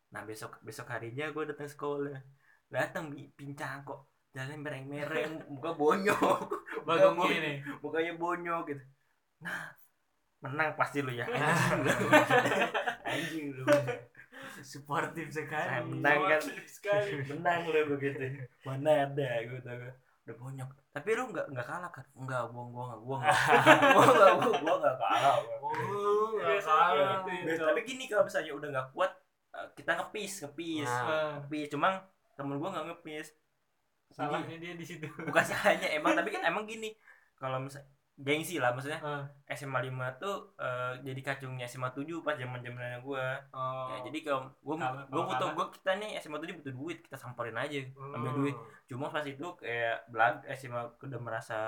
nah 0.08 0.22
besok 0.22 0.54
besok 0.62 0.86
harinya 0.88 1.28
gue 1.28 1.44
datang 1.44 1.66
sekolah 1.66 2.14
datang 2.68 3.10
pincang 3.34 3.82
kok 3.82 4.06
jalan 4.30 4.54
mereng 4.56 4.86
mereng 4.86 5.42
muka 5.50 5.74
bonyok 5.74 6.46
bagong 6.86 7.16
gini 7.26 7.52
mukanya 7.80 8.12
bonyok 8.14 8.62
gitu 8.70 8.84
nah 9.42 9.72
menang 10.38 10.74
pasti 10.78 11.02
lu 11.02 11.10
ya 11.10 11.26
anjing 13.10 13.50
lu 13.54 13.64
Suportif 14.58 15.30
sekali. 15.30 15.70
Saya 15.70 15.86
menang 15.86 16.18
kan 16.26 16.40
sekali 16.66 17.10
menang 17.30 17.70
lu 17.70 17.94
begitu 17.94 18.42
mana 18.66 19.06
ada 19.06 19.28
gue 19.46 19.58
gak. 19.62 19.94
udah 20.26 20.34
bonyok 20.34 20.68
tapi 20.90 21.14
lu 21.14 21.30
nggak 21.30 21.46
nggak 21.54 21.66
kalah 21.66 21.90
kan 21.94 22.04
nggak 22.12 22.42
gua 22.50 22.64
gua 22.68 22.84
nggak 22.90 23.00
gua 23.06 23.16
nggak 23.22 23.36
gua 23.94 24.02
nggak 24.02 24.32
gua 24.34 24.52
gua 24.60 24.74
nggak 24.82 24.96
kalah 24.98 25.36
gua. 25.40 25.70
Oh, 25.72 26.26
nggak 26.36 26.48
Biasa 26.58 26.66
salah. 26.68 27.08
gitu 27.22 27.30
ya. 27.32 27.54
Nah, 27.54 27.66
tapi 27.70 27.80
gini 27.86 28.04
kalau 28.10 28.22
misalnya 28.26 28.52
udah 28.58 28.68
nggak 28.74 28.88
kuat 28.92 29.12
eh, 29.54 29.66
kita 29.78 29.90
ngepis 29.94 30.32
ngepis 30.42 30.90
Nah. 30.90 31.06
Ah, 31.06 31.30
ngepis 31.38 31.66
cuma 31.70 31.88
temen 32.34 32.56
gua 32.58 32.68
nggak 32.74 32.86
ngepis 32.92 33.26
salahnya 34.10 34.56
dia 34.56 34.72
di 34.74 34.84
situ. 34.84 35.06
Bukan 35.28 35.44
salahnya 35.44 35.88
emang 35.98 36.12
tapi 36.16 36.32
emang 36.34 36.64
gini 36.64 36.90
kalau 37.34 37.60
misal 37.60 37.82
gengsi 38.18 38.58
lah 38.58 38.74
maksudnya 38.74 38.98
Ah, 38.98 39.22
SMA 39.54 39.78
5 39.78 39.94
tuh 40.18 40.50
eh, 40.58 40.98
jadi 41.06 41.20
kacungnya 41.22 41.70
SMA 41.70 41.94
7 41.94 42.18
pas 42.26 42.34
zaman 42.34 42.58
zamannya 42.58 42.98
gua 42.98 43.38
oh. 43.54 43.94
ya, 43.94 44.10
jadi 44.10 44.18
kalau 44.26 44.50
gua 44.58 44.74
Kalau- 44.74 45.06
gua 45.06 45.22
butuh 45.30 45.48
gua 45.54 45.66
kita 45.70 46.02
nih 46.02 46.18
SMA 46.18 46.42
7 46.42 46.58
butuh 46.58 46.74
duit 46.74 46.98
kita 46.98 47.14
samperin 47.14 47.54
aja 47.54 47.78
ambil 47.94 48.34
Hmm. 48.34 48.38
duit 48.42 48.56
cuma 48.90 49.06
pas 49.06 49.22
itu 49.22 49.46
kayak 49.54 50.10
belag 50.10 50.42
SMA 50.50 50.98
udah 50.98 51.20
merasa 51.22 51.58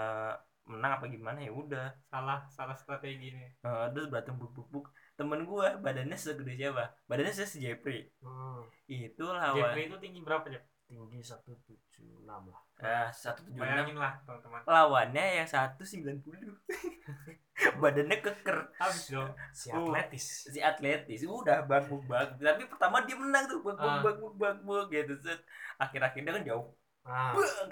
menang 0.67 0.99
apa 0.99 1.07
gimana 1.07 1.39
ya 1.39 1.51
udah. 1.51 1.87
Salah 2.07 2.47
salah 2.47 2.75
strategi 2.75 3.31
nih. 3.31 3.51
Eh, 3.59 3.87
terus 3.91 4.07
berantem 4.07 4.35
buk 4.35 4.51
buk 4.51 4.69
buk 4.71 4.85
temen 5.15 5.43
gua 5.43 5.79
badannya 5.79 6.15
segede 6.15 6.55
siapa? 6.55 6.95
Badannya 7.07 7.31
saya 7.31 7.47
si 7.47 7.59
Jeffrey. 7.63 8.11
Hmm. 8.23 8.67
itu 8.87 9.23
lawan 9.23 9.55
Jeffrey 9.55 9.87
itu 9.87 9.99
tinggi 10.03 10.21
berapa 10.23 10.47
ya 10.47 10.59
Tinggi 10.91 11.23
176 11.23 12.27
lah. 12.27 12.63
eh 12.83 13.07
satu 13.15 13.47
tujuh 13.47 13.63
enam. 13.63 13.87
Bayangin 13.87 13.95
lah 13.95 14.19
teman-teman. 14.27 14.61
Lawannya 14.67 15.25
yang 15.39 15.47
satu 15.47 15.87
sembilan 15.87 16.19
puluh. 16.19 16.51
Badannya 17.81 18.19
keker. 18.19 18.59
Habis 18.75 19.15
dong. 19.15 19.31
Si 19.55 19.71
Oh. 19.71 19.87
atletis. 19.87 20.51
si 20.51 20.59
atletis. 20.59 21.23
Udah 21.23 21.63
bang 21.63 21.87
bang 21.87 22.29
tapi 22.35 22.67
pertama 22.67 23.07
dia 23.07 23.15
menang 23.15 23.47
tuh. 23.47 23.63
Bang 23.63 23.79
Ah. 23.79 24.03
bang 24.03 24.17
buk 24.19 24.35
bang 24.35 24.59
buk 24.67 24.91
gitu. 24.91 25.15
Set. 25.23 25.39
Akhir 25.79 26.03
akhirnya 26.03 26.35
kan 26.35 26.45
jauh. 26.45 26.67
Nah, 27.01 27.33
bang. 27.33 27.69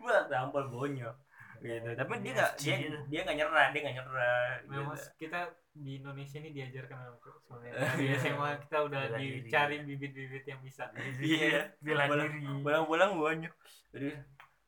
Bang 0.00 0.24
tampol 0.26 0.64
bonyok 0.66 1.14
gitu 1.60 1.88
tapi 1.92 2.12
dia 2.24 2.32
nggak 2.34 2.52
dia 2.58 2.76
dia 3.06 3.20
nggak 3.24 3.36
nyerah 3.36 3.66
dia 3.70 3.80
nggak 3.84 3.96
nyerah 4.00 4.42
memang 4.66 4.96
gitu. 4.96 5.08
kita 5.20 5.40
di 5.70 5.90
Indonesia 6.00 6.36
ini 6.40 6.50
diajarkan 6.50 6.98
sebenarnya 7.46 7.72
iya. 8.00 8.14
SMA 8.18 8.48
kita 8.66 8.78
udah 8.90 9.00
Bela 9.06 9.18
dicari 9.20 9.76
bibit-bibit 9.86 10.44
yang 10.48 10.60
bisa 10.64 10.88
iya 11.20 11.68
bela 11.78 12.04
diri. 12.10 12.40
bolang-bolang 12.64 13.12
bonyok 13.14 13.54
jadi 13.92 14.10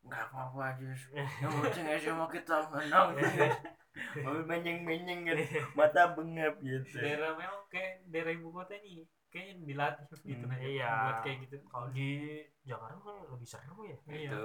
nggak 0.03 0.22
apa-apa 0.30 0.61
aja 0.74 0.86
yang 1.14 1.53
penting 1.62 1.86
SMA 1.99 2.26
kita 2.36 2.57
menang 2.70 3.09
mau 4.24 4.34
menyeng-menyeng 4.49 5.20
gitu 5.28 5.45
mata 5.76 6.12
bengap 6.16 6.57
gitu 6.64 6.97
daerah 6.97 7.36
memang 7.36 7.62
kayak 7.68 8.01
daerah 8.09 8.32
ibu 8.32 8.49
kota 8.49 8.72
ini 8.76 9.05
kayaknya 9.32 9.64
dilatih 9.64 10.05
gitu 10.28 10.45
Hmm, 10.45 10.49
nah 10.53 10.59
iya. 10.61 10.88
buat 11.09 11.18
kayak 11.24 11.36
gitu 11.49 11.57
Kalau 11.64 11.88
di 11.88 12.09
Jakarta 12.68 13.01
kan 13.01 13.16
lebih 13.32 13.49
seru 13.49 13.80
ya. 13.88 13.97
iya 14.12 14.28
gitu 14.28 14.45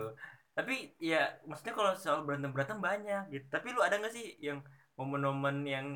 tapi 0.57 0.73
ya 1.11 1.17
maksudnya 1.49 1.73
kalau 1.77 1.91
soal 2.03 2.19
berantem 2.27 2.51
berantem 2.55 2.79
banyak 2.89 3.21
gitu. 3.33 3.45
Tapi 3.55 3.67
lu 3.75 3.79
ada 3.85 3.95
nggak 3.99 4.13
sih 4.17 4.25
yang 4.47 4.57
momen-momen 4.97 5.55
yang 5.75 5.87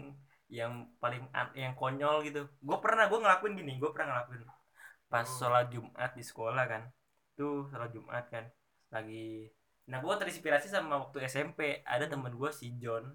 yang 0.60 0.72
paling 1.02 1.24
an- 1.40 1.56
yang 1.64 1.74
konyol 1.82 2.16
gitu? 2.28 2.40
Gue 2.68 2.78
pernah 2.86 3.04
gue 3.12 3.20
ngelakuin 3.24 3.54
gini 3.60 3.72
gue 3.82 3.90
pernah 3.96 4.08
ngelakuin. 4.12 4.42
Pas 5.12 5.28
Hmm. 5.28 5.38
sholat 5.40 5.66
jumat 5.74 6.12
di 6.20 6.24
sekolah 6.30 6.64
kan. 6.74 6.84
Tuh 7.38 7.56
sholat 7.72 7.90
jumat 7.96 8.26
kan. 8.34 8.46
Lagi 8.96 9.28
nah 9.90 9.98
gue 10.06 10.14
terinspirasi 10.22 10.68
sama 10.72 10.94
waktu 11.04 11.18
SMP 11.28 11.60
ada 11.94 12.06
Hmm. 12.06 12.12
temen 12.14 12.34
gue 12.40 12.50
si 12.60 12.66
John. 12.82 13.06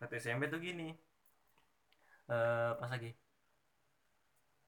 Waktu 0.00 0.14
SMP 0.22 0.42
tuh 0.52 0.60
gini. 0.60 0.88
Eh 2.30 2.70
pas 2.80 2.90
lagi 2.94 3.10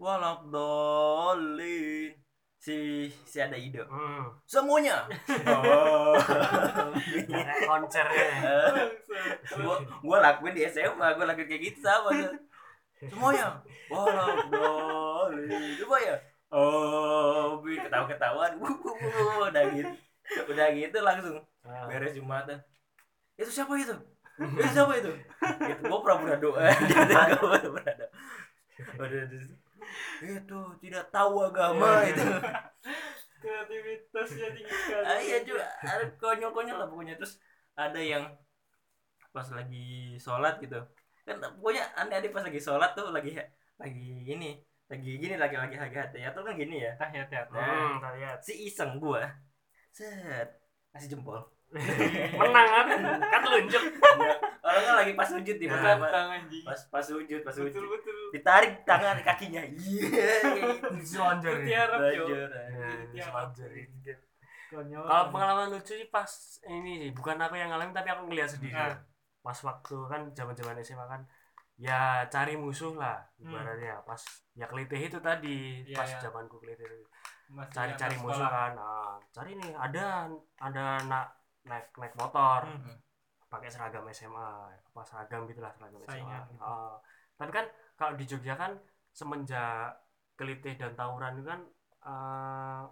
walabdolin 0.02 2.12
si 2.62 3.10
si 3.26 3.42
ada 3.42 3.58
ide. 3.58 3.82
Hmm. 3.90 4.30
semuanya. 4.46 5.02
Oh. 5.50 6.14
Konsernya. 7.66 8.30
gua 9.58 9.76
gua 9.98 10.18
lakuin 10.22 10.54
di 10.54 10.62
SMA 10.70 11.18
gua 11.18 11.26
lakuin 11.26 11.50
kayak 11.50 11.62
gitu 11.66 11.78
sama 11.82 12.14
tuh 12.14 12.38
semuanya. 13.10 13.58
Walau 13.90 14.46
boleh 14.46 15.74
coba 15.82 15.96
ya. 16.06 16.14
Oh 16.54 17.58
bi 17.58 17.74
ketawa 17.82 18.06
ketahuan 18.06 18.54
udah 18.62 19.64
gitu. 19.74 19.90
Udah 20.46 20.66
gitu 20.70 20.98
langsung. 21.02 21.42
Ah. 21.66 21.90
beres 21.90 22.14
jumatan. 22.14 22.62
Itu 23.34 23.50
siapa 23.50 23.74
itu? 23.74 23.94
Itu 24.38 24.70
siapa 24.70 25.02
itu? 25.02 25.10
Gitu 25.66 25.82
gua 25.90 25.98
pura-pura 25.98 26.38
doa. 26.38 26.62
Dia 26.70 27.26
gua 27.42 27.58
pura-pura 27.58 27.90
doa 27.90 28.06
itu 30.22 30.60
tidak 30.80 31.04
tahu 31.10 31.34
agama 31.44 32.02
itu 32.06 32.24
kreativitasnya 33.42 34.48
tinggi 34.54 34.74
sekali 34.86 35.06
ah, 35.06 35.18
iya 35.18 35.38
juga. 35.42 35.66
Ada 35.82 36.04
konyol-konyol 36.16 36.76
lah 36.78 36.88
pokoknya. 36.88 37.14
Terus 37.18 37.42
ada 37.74 37.98
yang 37.98 38.24
pas 39.32 39.48
lagi 39.50 40.14
sholat 40.16 40.62
gitu. 40.62 40.78
Kan 41.26 41.42
pokoknya 41.58 41.90
aneh 41.98 42.16
adik 42.18 42.30
pas 42.30 42.44
lagi 42.44 42.60
sholat 42.62 42.94
tuh 42.94 43.10
lagi 43.10 43.34
lagi 43.78 44.08
ini 44.30 44.62
lagi 44.86 45.10
gini 45.16 45.34
lagi 45.40 45.56
lagi 45.56 45.76
lagi 45.80 45.96
hati 45.96 46.18
ya 46.22 46.30
tuh 46.30 46.44
kan 46.46 46.54
gini 46.54 46.86
ya. 46.86 46.92
Tahiyat 47.00 47.28
ya 47.32 47.42
Hmm, 47.50 47.98
kita 47.98 48.08
lihat. 48.20 48.38
si 48.44 48.52
iseng 48.68 49.00
gua 49.02 49.24
set 49.90 50.48
kasih 50.92 51.16
jempol. 51.18 51.40
Menang 52.40 52.68
kan? 52.68 52.86
Kan 53.32 53.42
lunjuk. 53.48 53.80
orang 54.62 54.82
kan 54.84 54.94
lagi 55.02 55.12
pas 55.16 55.24
sujud 55.24 55.56
di 55.56 55.64
Ya. 55.66 55.96
pas 55.96 56.80
pas 56.92 57.00
sujud 57.02 57.40
pas 57.40 57.50
sujud. 57.50 57.72
betul 57.72 57.86
betul 57.88 58.11
ditarik 58.32 58.72
tangan 58.88 59.20
kakinya. 59.20 59.60
Iya. 59.60 60.40
Ya, 63.12 63.28
konyol. 64.72 65.04
Kalau 65.04 65.24
pengalaman 65.28 65.68
lucu 65.76 65.92
sih 65.92 66.08
pas 66.08 66.30
ini 66.64 66.92
sih, 67.06 67.10
bukan 67.12 67.36
aku 67.36 67.60
yang 67.60 67.68
ngalamin 67.68 67.92
tapi 67.92 68.08
aku 68.08 68.32
ngeliat 68.32 68.48
sendiri. 68.48 68.72
Nah. 68.72 68.96
Pas 69.44 69.58
waktu 69.60 69.96
kan 70.08 70.20
zaman-zaman 70.32 70.80
SMA 70.80 71.04
kan 71.04 71.20
ya 71.76 72.24
cari 72.32 72.56
musuh 72.56 72.96
lah 72.96 73.20
ibaratnya. 73.36 74.00
Pas 74.08 74.22
ya 74.56 74.64
kelitih 74.64 75.12
itu 75.12 75.18
tadi 75.20 75.84
Iya, 75.84 75.96
pas 76.00 76.08
iya. 76.08 76.18
zamanku 76.24 76.56
kelitih 76.64 76.88
itu. 76.88 77.06
Cari-cari 77.52 78.16
anak 78.16 78.24
musuh 78.24 78.48
kan. 78.48 78.72
Nah, 78.72 79.20
cari 79.28 79.52
nih 79.60 79.72
ada 79.76 80.32
ada 80.56 80.82
anak 81.04 81.26
naik 81.68 81.86
naik 82.00 82.14
motor. 82.16 82.64
Hmm. 82.66 82.98
pakai 83.52 83.68
seragam 83.68 84.08
SMA 84.08 84.48
apa 84.72 85.00
seragam 85.04 85.44
gitulah 85.44 85.68
seragam 85.76 86.00
Saingan 86.08 86.40
SMA 86.40 86.56
gitu. 86.56 86.64
Ah, 86.64 86.96
tapi 87.36 87.52
kan 87.52 87.68
kalau 88.03 88.14
di 88.14 88.26
Jogja 88.26 88.55
kan 88.55 88.72
semenjak 89.12 89.94
kelitih 90.34 90.74
dan 90.74 90.92
tawuran 90.92 91.36
itu 91.36 91.46
kan 91.46 91.61
eh, 92.03 92.82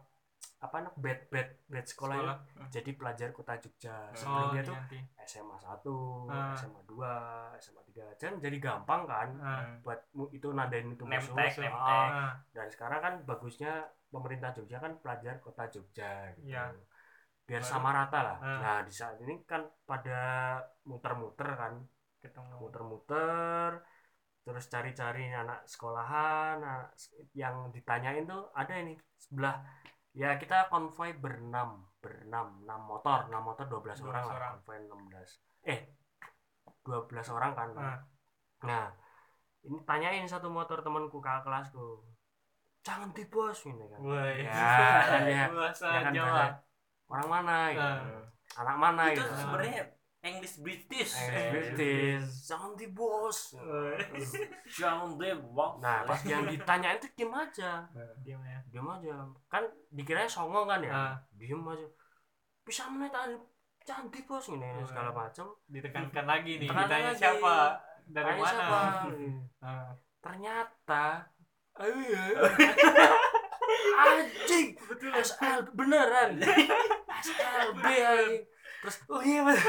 apa 0.60 0.76
namanya 0.78 0.92
bed 0.94 1.20
bed 1.26 1.48
bed 1.66 1.84
sekolah, 1.84 2.14
Sekolah. 2.14 2.36
itu 2.36 2.62
jadi 2.70 2.90
pelajar 2.92 3.28
kota 3.30 3.56
Jogja 3.56 3.96
oh 4.04 4.12
sebelumnya 4.14 4.62
tuh 4.62 4.74
nanti 4.76 4.98
SMA 5.26 5.56
1, 5.56 6.28
Ah. 6.28 6.52
SMA 6.54 6.80
2, 6.84 7.08
SMA 7.58 7.80
3 7.82 8.04
kan 8.14 8.34
jadi 8.38 8.56
gampang 8.58 9.02
kan 9.04 9.28
Ah. 9.40 9.72
buat 9.80 10.04
itu 10.30 10.48
nandain 10.50 10.84
itu 10.86 11.00
musuh 11.02 11.32
nemtek. 11.32 11.72
Ah, 11.72 12.36
dan 12.50 12.68
sekarang 12.68 13.00
kan 13.00 13.14
bagusnya 13.24 13.72
pemerintah 14.06 14.52
Jogja 14.52 14.78
kan 14.78 15.00
pelajar 15.00 15.40
kota 15.40 15.64
Jogja 15.66 16.28
gitu. 16.34 16.52
Iya. 16.52 16.76
biar 17.42 17.58
Baru- 17.58 17.72
sama 17.72 17.90
rata 17.90 18.18
lah 18.22 18.38
Ah. 18.38 18.58
nah 18.60 18.78
di 18.80 18.92
saat 18.92 19.18
ini 19.18 19.42
kan 19.42 19.58
pada 19.82 20.20
muter-muter 20.84 21.50
kan 21.50 21.82
ketemu 22.16 22.54
muter-muter 22.60 23.80
terus 24.40 24.64
cari-cari 24.72 25.28
anak 25.30 25.62
sekolahan 25.68 26.58
anak 26.58 26.96
yang 27.36 27.68
ditanyain 27.70 28.24
tuh 28.24 28.48
ada 28.56 28.72
ini 28.80 28.96
sebelah 29.20 29.60
ya 30.16 30.34
kita 30.40 30.66
konvoy 30.72 31.14
berenam 31.14 31.86
berenam 32.00 32.64
enam 32.64 32.80
motor 32.88 33.28
enam 33.28 33.44
motor 33.44 33.68
12 33.68 34.00
orang 34.08 34.24
12 34.24 34.28
lah 34.28 34.36
orang. 34.36 34.52
konvoy 34.64 34.76
16 34.88 35.70
eh 35.70 35.80
12 36.88 37.36
orang 37.36 37.52
kan? 37.52 37.68
Ah. 37.76 37.98
nah 38.64 38.86
ini 39.60 39.78
tanyain 39.84 40.24
satu 40.24 40.48
motor 40.48 40.80
temanku 40.80 41.20
kakak 41.20 41.44
kelasku 41.44 42.00
jangan 42.80 43.12
di 43.12 43.24
bos 43.28 43.60
ini 43.68 43.84
kan. 43.92 44.00
Wah, 44.00 44.32
ya 44.40 45.04
kan 45.04 45.22
ya 45.28 45.44
bahasa 45.52 45.86
ya 45.92 46.00
kan 46.00 46.12
Jawa. 46.16 46.28
bahasa 46.32 46.56
orang 47.10 47.28
mana? 47.28 47.56
Gitu. 47.70 47.84
Ah. 47.84 48.24
anak 48.64 48.76
mana? 48.80 49.02
Itu 49.12 49.20
gitu. 49.20 49.34
sebenarnya 49.36 49.82
English 50.20 50.60
British. 50.60 51.16
Eh, 51.16 51.48
British. 51.48 52.44
Jangan 52.44 52.76
di 52.76 52.92
bos 52.92 53.56
Wah. 53.56 53.96
jangan 54.68 55.16
deh 55.16 55.32
bang 55.32 55.72
nah 55.80 56.04
pas 56.04 56.20
yang 56.28 56.44
ditanyain 56.44 57.00
tuh 57.00 57.08
diem 57.16 57.32
aja. 57.32 57.88
Diam 58.20 58.40
ya. 58.44 58.60
diem 58.68 58.84
aja. 58.84 59.24
Kan 59.48 59.64
dikiranya 59.88 60.28
songong 60.28 60.68
kan 60.68 60.84
ya? 60.84 60.92
Ah. 60.92 61.14
diem 61.32 61.64
aja. 61.64 61.88
Bisa 62.60 62.84
menit 62.92 63.16
aja 63.16 63.36
cantik 63.80 64.28
bos 64.28 64.44
ini 64.52 64.60
Wah. 64.60 64.84
segala 64.84 65.10
macam 65.10 65.56
ditekankan 65.72 66.26
lagi 66.28 66.60
nih 66.60 66.68
Tekan 66.68 66.84
ditanya 66.84 67.10
lagi. 67.16 67.20
siapa? 67.24 67.56
Dari 68.10 68.24
Tanya 68.28 68.42
mana? 68.44 68.52
siapa? 68.52 68.80
Nah, 69.64 69.88
ternyata. 70.24 71.04
Anjing! 74.00 74.76
Betul. 74.76 75.12
SL 75.16 75.60
beneran. 75.72 76.30
SLB 77.24 77.84
anjing 77.84 78.44
terus 78.80 78.96
oh 79.12 79.20
iya 79.20 79.40
bener 79.44 79.60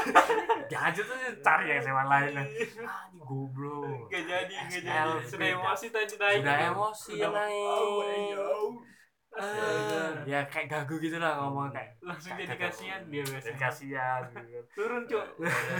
Gajah 0.72 1.04
tuh 1.10 1.16
cari 1.44 1.64
yang 1.68 1.84
SMA 1.84 2.04
lain. 2.08 2.32
Anjing 2.32 3.20
goblok. 3.20 4.08
Gak 4.08 4.24
jadi, 4.24 4.54
gak 4.56 4.80
jadi. 4.80 5.20
Sudah 5.28 5.48
emosi 5.52 5.86
tadi 5.92 6.16
naik. 6.16 6.40
sudah 6.40 6.58
emosi 6.72 7.12
naik 7.20 8.92
Eh, 9.32 10.12
ya 10.24 10.44
kayak 10.44 10.68
gagu 10.68 10.96
gitu 10.96 11.16
lah 11.16 11.40
ngomong 11.40 11.72
kayak 11.72 11.96
Langsung 12.00 12.36
jadi 12.36 12.52
kasihan 12.52 13.00
dia 13.06 13.20
jadi 13.20 13.32
biasanya. 13.32 13.58
kasihan 13.58 14.20
gitu. 14.28 14.60
Turun 14.74 15.02
cuk. 15.04 15.24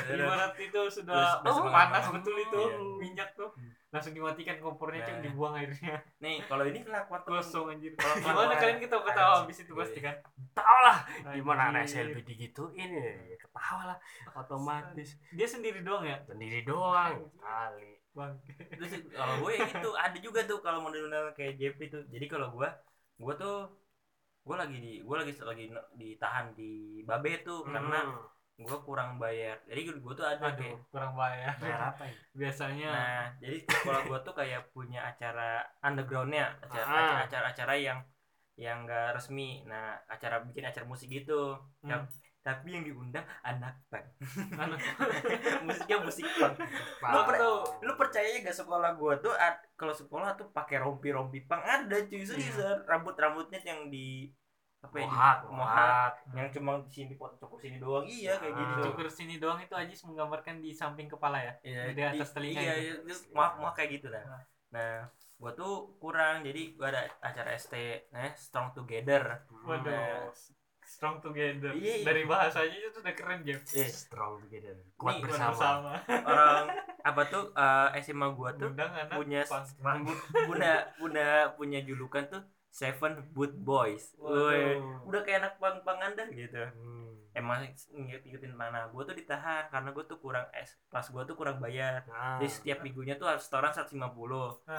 Ibarat 0.08 0.56
itu 0.56 0.80
sudah 0.88 1.36
oh, 1.42 1.60
panas 1.62 2.00
makan. 2.00 2.16
betul 2.16 2.34
itu 2.34 2.56
Iya. 2.58 2.78
minyak 2.96 3.28
tuh. 3.32 3.52
Langsung 3.88 4.12
dimatikan 4.12 4.56
kompornya 4.56 5.04
cuk 5.04 5.20
dibuang 5.20 5.52
airnya. 5.54 6.00
nih 6.18 6.40
kalau 6.42 6.64
ini 6.64 6.80
kelakuan 6.80 7.20
temen 7.20 7.36
Kosong 7.38 7.66
anjir. 7.68 7.92
Kalau 7.92 8.14
Gimana 8.16 8.54
kalian 8.56 8.78
ketawa 8.78 9.02
ketawa 9.04 9.34
habis 9.38 9.58
itu 9.58 9.72
pasti 9.74 10.00
kan? 10.00 10.16
tau 10.52 10.78
lah 10.80 10.96
gimana 11.28 11.62
anak. 11.68 11.84
SLB 11.84 12.24
digituin 12.24 12.88
ya 12.88 13.04
ketawa 13.36 13.82
lah 13.86 13.98
otomatis 14.34 15.16
Dia 15.30 15.44
sendiri 15.44 15.80
doang 15.80 16.04
ya? 16.04 16.16
sendiri 16.22 16.60
doang 16.62 17.20
kali 17.36 18.00
Bang. 18.12 18.36
terus 18.70 18.92
kalau 19.10 19.40
gue 19.40 19.52
ya 19.54 19.64
gitu 19.66 19.90
ada 19.94 20.18
juga 20.18 20.44
tuh 20.44 20.60
kalau 20.60 20.80
model-model 20.80 21.32
kayak 21.32 21.56
JP 21.56 21.78
tuh 21.88 22.02
jadi 22.08 22.28
kalau 22.28 22.52
gue 22.52 22.68
gue 23.22 23.34
tuh 23.38 23.56
gue 24.42 24.56
lagi 24.58 24.76
di 24.76 24.92
gue 25.00 25.16
lagi 25.16 25.32
lagi 25.38 25.64
ditahan 25.94 26.50
di 26.52 26.72
Babe 27.02 27.40
tuh 27.40 27.62
karena 27.64 28.02
Hmm. 28.02 28.26
gue 28.58 28.78
kurang 28.82 29.16
bayar 29.16 29.62
jadi 29.64 29.80
gue 29.96 30.12
tuh 30.12 30.22
ada 30.22 30.42
Aduh, 30.44 30.58
kayak 30.60 30.78
kurang 30.90 31.14
bayar. 31.14 31.54
bayar 31.56 31.80
apa 31.88 32.02
ya 32.04 32.14
Biasanya 32.40 32.90
nah 32.90 33.24
jadi 33.38 33.56
kalau 33.64 34.00
gue 34.04 34.18
tuh 34.20 34.34
kayak 34.34 34.60
punya 34.70 35.00
acara 35.04 35.62
undergroundnya 35.80 36.58
acara 36.60 36.84
Ah. 36.84 36.92
acara- 36.92 37.22
acara-acara 37.48 37.74
yang 37.78 37.98
yang 38.54 38.84
gak 38.84 39.16
resmi 39.16 39.64
nah 39.64 39.96
acara 40.06 40.42
bikin 40.42 40.66
acara 40.66 40.84
musik 40.84 41.08
gitu 41.08 41.56
Hmm. 41.80 41.88
yang 41.88 42.02
tapi 42.42 42.74
yang 42.74 42.82
diundang 42.82 43.22
anak 43.40 43.78
Anak- 44.58 44.82
musiknya 45.66 46.02
musik 46.02 46.26
punk. 46.34 46.58
Lu, 47.00 47.18
per- 47.22 47.40
lu 47.80 47.92
percaya 47.94 48.34
gak 48.42 48.52
sekolah 48.52 48.98
gua 48.98 49.14
tuh 49.16 49.30
kalau 49.74 49.94
sekolah 49.94 50.34
tuh 50.34 50.50
pakai 50.50 50.82
rompi 50.82 51.10
rompi 51.10 51.38
pang 51.42 51.62
ada 51.62 51.96
cuy 52.02 52.22
seriusan 52.22 52.82
rambut 52.84 53.14
rambutnya 53.14 53.62
yang 53.62 53.86
di 53.88 54.26
apa 54.82 54.98
ya 54.98 55.06
mohak 55.06 55.38
mohak. 55.46 56.12
yang 56.34 56.50
cuma 56.50 56.82
di 56.82 56.90
sini 56.90 57.14
pot 57.14 57.38
cukur 57.38 57.62
sini 57.62 57.78
doang. 57.78 58.02
Iya 58.02 58.34
kayak 58.34 58.50
Ah. 58.50 58.58
gitu. 58.58 58.78
cukur 58.90 59.06
sini 59.06 59.38
doang 59.38 59.62
itu 59.62 59.74
Ajis 59.78 60.02
menggambarkan 60.02 60.58
di 60.58 60.74
samping 60.74 61.06
kepala 61.06 61.38
ya. 61.38 61.54
Iya, 61.62 61.82
di 61.94 62.02
atas 62.02 62.34
telinga 62.34 62.58
iya, 62.58 62.74
itu. 62.74 62.82
iya, 62.82 62.94
itu 63.06 63.14
mohak 63.30 63.62
mohak 63.62 63.74
kayak 63.78 64.02
gitu 64.02 64.10
nah 64.10 64.26
Nah. 64.26 64.42
nah 64.74 64.94
gua 65.38 65.54
tuh 65.54 65.94
kurang 66.02 66.42
jadi 66.42 66.74
gua 66.74 66.90
ada 66.90 67.06
acara 67.22 67.54
ST 67.54 67.74
nah 68.10 68.26
strong 68.34 68.74
together. 68.74 69.46
Waduh. 69.62 70.34
Strong 70.92 71.24
together. 71.24 71.72
Iya, 71.72 72.04
iya. 72.04 72.04
Dari 72.04 72.22
bahasanya 72.28 72.76
itu 72.76 72.98
udah 73.00 73.14
keren, 73.16 73.40
Jeff. 73.48 73.64
eh, 73.72 73.88
strong 73.88 74.44
together 74.44 74.76
kuat 75.00 75.16
Nih, 75.16 75.20
Buat 75.24 75.32
bersama 75.32 75.90
orang 76.04 76.66
apa 77.08 77.22
tuh 77.32 77.44
eh, 77.56 77.88
SMA 78.04 78.28
gua 78.36 78.50
tuh 78.54 78.70
anak 78.76 79.16
punya 79.16 79.42
punya 81.00 81.32
punya 81.56 81.80
julukan 81.82 82.22
tuh 82.28 82.42
Seven 82.72 83.28
Boot 83.30 83.52
Boys. 83.54 84.16
Woi, 84.16 84.80
udah 85.04 85.20
kayak 85.20 85.38
anak 85.38 85.54
pang-pangan 85.60 86.16
dah 86.16 86.24
gitu. 86.26 86.56
Hmm. 86.72 87.12
Emang 87.32 87.64
ngikut 87.64 88.24
ngikutin 88.24 88.52
mana? 88.52 88.88
Gue 88.88 89.04
tuh 89.04 89.12
ditahan 89.12 89.68
karena 89.68 89.88
gue 89.90 90.04
tuh 90.04 90.16
kurang 90.16 90.44
es, 90.52 90.76
pas 90.88 91.00
gue 91.02 91.22
tuh 91.22 91.32
kurang 91.32 91.56
bayar. 91.58 92.04
Nah, 92.04 92.36
Jadi 92.36 92.48
setiap 92.50 92.80
minggunya 92.80 93.16
tuh 93.16 93.24
harus 93.24 93.40
setoran 93.42 93.72
150 93.72 93.96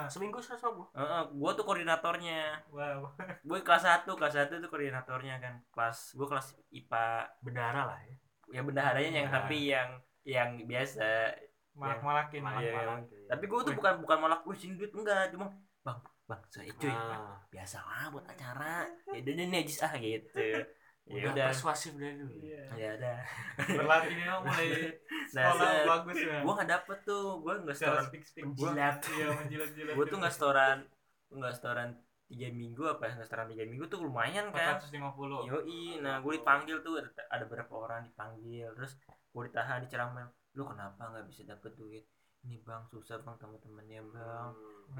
seminggu 0.06 0.38
seratus 0.38 0.62
ribu 0.64 0.86
Heeh, 0.92 1.22
gue 1.30 1.50
tuh 1.52 1.64
koordinatornya. 1.64 2.62
Wow. 2.68 3.10
Gue 3.46 3.58
kelas 3.60 3.82
1, 3.82 4.06
kelas 4.08 4.34
1 4.36 4.58
tuh 4.58 4.68
koordinatornya 4.68 5.38
kan. 5.38 5.54
Kelas 5.70 6.14
gue 6.14 6.26
kelas 6.26 6.46
IPA. 6.70 7.06
bendara 7.40 7.82
lah 7.84 7.98
ya 8.00 8.14
Ya 8.50 8.60
bendaharanya 8.62 9.10
yang 9.12 9.28
Nah. 9.28 9.34
tapi 9.40 9.58
yang 9.66 9.88
yang 10.22 10.50
biasa. 10.64 11.34
Malak-malakin. 11.74 12.38
Malak- 12.38 12.54
Malak. 12.54 12.62
Iya. 12.62 12.72
Malak-malak 12.72 13.02
gitu. 13.04 13.26
Tapi 13.26 13.44
gue 13.44 13.58
tuh 13.60 13.74
bukan 13.74 13.94
bukan 13.98 14.18
malah 14.20 14.38
gue 14.40 14.54
sini 14.54 14.74
duit 14.74 14.94
enggak, 14.94 15.34
cuma 15.34 15.50
bang 15.82 15.98
bang 16.24 16.40
saya 16.48 16.72
cuy 16.74 16.88
Nah, 16.88 17.36
biasa 17.46 17.76
lah 17.80 18.04
buat 18.08 18.24
acara 18.24 18.88
ya 19.12 19.18
udah 19.20 19.32
nih 19.34 19.46
najis 19.46 19.78
ah 19.80 19.92
gitu 19.94 20.40
ya 20.40 20.64
udah 21.20 21.30
udah 21.30 21.46
persuasif 21.52 21.92
dari 21.94 22.16
dulu 22.16 22.32
Iya. 22.32 22.62
ya 22.74 22.88
udah 22.96 23.16
Berlatih 23.70 24.14
memang 24.14 24.40
mulai 24.42 24.68
Nah, 25.34 25.44
sekolah 25.50 25.68
set. 25.70 25.84
bagus 25.86 26.16
ya. 26.18 26.38
gua 26.40 26.52
nggak 26.54 26.70
dapet 26.70 26.98
tuh 27.02 27.24
gua 27.40 27.54
nggak 27.58 27.76
setoran. 27.76 28.04
Penjilat. 28.34 28.96
Iya, 29.06 29.26
menjilat-jilat. 29.34 29.92
gua 29.92 30.04
tuh 30.06 30.18
nggak 30.18 30.32
setoran 30.32 30.78
nggak 31.30 31.52
setoran 31.52 31.90
tiga 32.24 32.48
minggu 32.50 32.82
apa 32.86 33.02
ya 33.04 33.12
nggak 33.14 33.26
setoran 33.26 33.48
tiga 33.50 33.64
minggu 33.66 33.84
tuh 33.84 34.00
lumayan 34.00 34.48
kan 34.48 34.80
450. 34.80 35.44
yoi 35.44 36.00
nah 36.00 36.18
gue 36.18 36.32
dipanggil 36.34 36.80
tuh 36.80 36.96
ada, 36.96 37.10
ada 37.28 37.44
beberapa 37.44 37.74
orang 37.76 38.00
dipanggil 38.02 38.72
terus 38.72 38.96
gue 39.28 39.42
ditahan 39.44 39.84
di 39.84 39.88
ceramah 39.88 40.24
lu 40.52 40.64
kenapa 40.64 41.04
nggak 41.04 41.26
bisa 41.26 41.44
dapet 41.44 41.74
duit 41.74 42.04
ini 42.44 42.60
bang 42.60 42.84
susah 42.92 43.16
bang 43.24 43.36
teman-temannya 43.40 44.00
bang. 44.12 44.50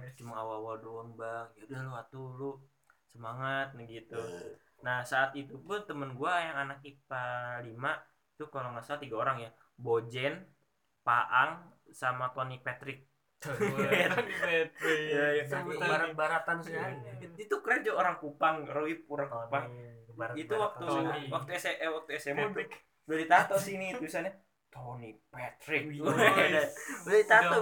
Itu 0.01 0.25
cuma 0.25 0.41
awal-awal 0.41 0.81
doang 0.81 1.11
bang. 1.15 1.47
Ya 1.61 1.63
udah 1.69 1.81
lu 1.85 1.93
atuh 1.93 2.29
lu 2.41 2.51
semangat 3.05 3.77
nih 3.77 4.01
gitu. 4.01 4.17
Nah 4.81 5.05
saat 5.05 5.37
itu 5.37 5.55
pun 5.61 5.85
temen 5.85 6.17
gua 6.17 6.41
yang 6.41 6.57
anak 6.69 6.81
IPA 6.81 7.25
5 7.69 8.35
itu 8.35 8.45
kalau 8.51 8.73
nggak 8.73 8.85
salah 8.85 9.01
tiga 9.01 9.17
orang 9.21 9.37
ya. 9.45 9.51
Bojen 9.77 10.49
Paang 11.05 11.69
sama 11.93 12.33
Tony 12.33 12.59
Patrick. 12.65 13.05
Iya. 14.81 15.45
Sebutan 15.45 15.85
barat-baratan 15.85 16.65
sih. 16.65 16.73
Iya. 16.73 17.29
itu 17.37 17.57
keren 17.61 17.85
juga 17.85 18.01
orang 18.01 18.17
Kupang 18.17 18.65
Roy 18.65 19.05
orang 19.05 19.29
Kupang. 19.29 19.65
Itu 20.33 20.57
waktu 20.57 20.89
waktu 21.29 21.51
S 21.53 21.77
eh, 21.77 21.91
waktu 21.93 22.17
SMA 22.17 22.49
udah 23.05 23.19
ditato 23.21 23.61
sini 23.61 23.93
tulisannya 23.93 24.33
Tony 24.75 25.15
Patrick 25.31 25.87
udah 25.95 26.11
guys. 26.35 26.75
udah 27.07 27.15
ditato 27.15 27.59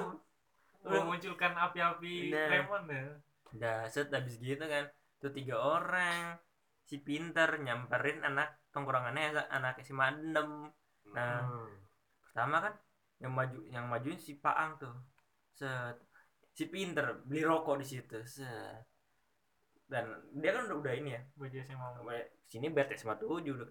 memunculkan 0.82 1.52
api-api 1.54 2.32
Nah. 2.32 2.48
lemon 2.48 2.82
ya. 2.88 3.04
udah 3.52 3.78
set 3.86 4.08
habis 4.08 4.40
gitu 4.40 4.64
kan 4.64 4.88
tuh 5.20 5.28
tiga 5.28 5.60
orang 5.60 6.40
si 6.82 6.98
pinter 6.98 7.60
nyamperin 7.60 8.24
anak 8.24 8.48
tongkrongannya 8.72 9.36
anak 9.46 9.76
SMA 9.80 10.32
6 10.32 11.12
Nah. 11.12 11.44
pertama 12.24 12.56
kan 12.58 12.74
yang 13.20 13.30
maju 13.30 13.58
yang 13.68 13.84
majuin 13.86 14.16
si 14.16 14.34
Paang 14.34 14.80
tuh 14.80 14.96
set 15.52 16.00
si 16.50 16.66
pinter 16.66 17.20
beli 17.22 17.44
rokok 17.44 17.78
di 17.78 17.86
situ 17.86 18.18
set 18.24 18.88
dan 19.86 20.08
dia 20.32 20.50
kan 20.50 20.64
udah, 20.64 20.78
udah 20.80 20.92
ini 20.96 21.12
ya 21.12 21.20
Baju 21.36 21.52
SMA. 21.60 21.88
Sini 22.48 22.72
bet 22.72 22.88
SMA 22.92 23.14
7 23.14 23.28
udah 23.44 23.68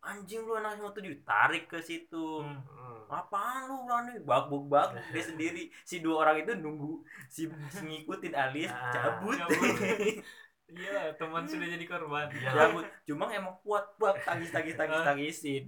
anjing 0.00 0.40
lu 0.42 0.56
anak 0.56 0.80
SMA 0.80 0.90
7 0.96 1.12
ditarik 1.12 1.64
ke 1.68 1.78
situ. 1.80 2.40
Hmm. 2.40 3.04
apaan 3.10 3.66
lu 3.66 3.84
berani 3.84 4.22
babuk 4.22 4.70
babuk 4.70 5.02
dia 5.14 5.24
sendiri. 5.24 5.66
Si 5.82 5.98
dua 5.98 6.22
orang 6.24 6.46
itu 6.46 6.52
nunggu 6.56 7.02
si, 7.26 7.50
ngikutin 7.74 8.34
alis 8.34 8.70
Ah, 8.70 8.92
cabut. 8.94 9.36
cabut. 9.36 9.74
Iya, 10.70 11.18
teman 11.18 11.42
sudah 11.50 11.66
jadi 11.66 11.82
korban. 11.82 12.30
Iya. 12.30 12.50
cabut. 12.70 12.86
Cuma 13.02 13.26
emang 13.34 13.58
kuat 13.66 13.90
kuat. 13.98 14.14
Tangis 14.22 14.54
tangis 14.54 14.78
tangis 14.78 15.02
tangisin. 15.02 15.64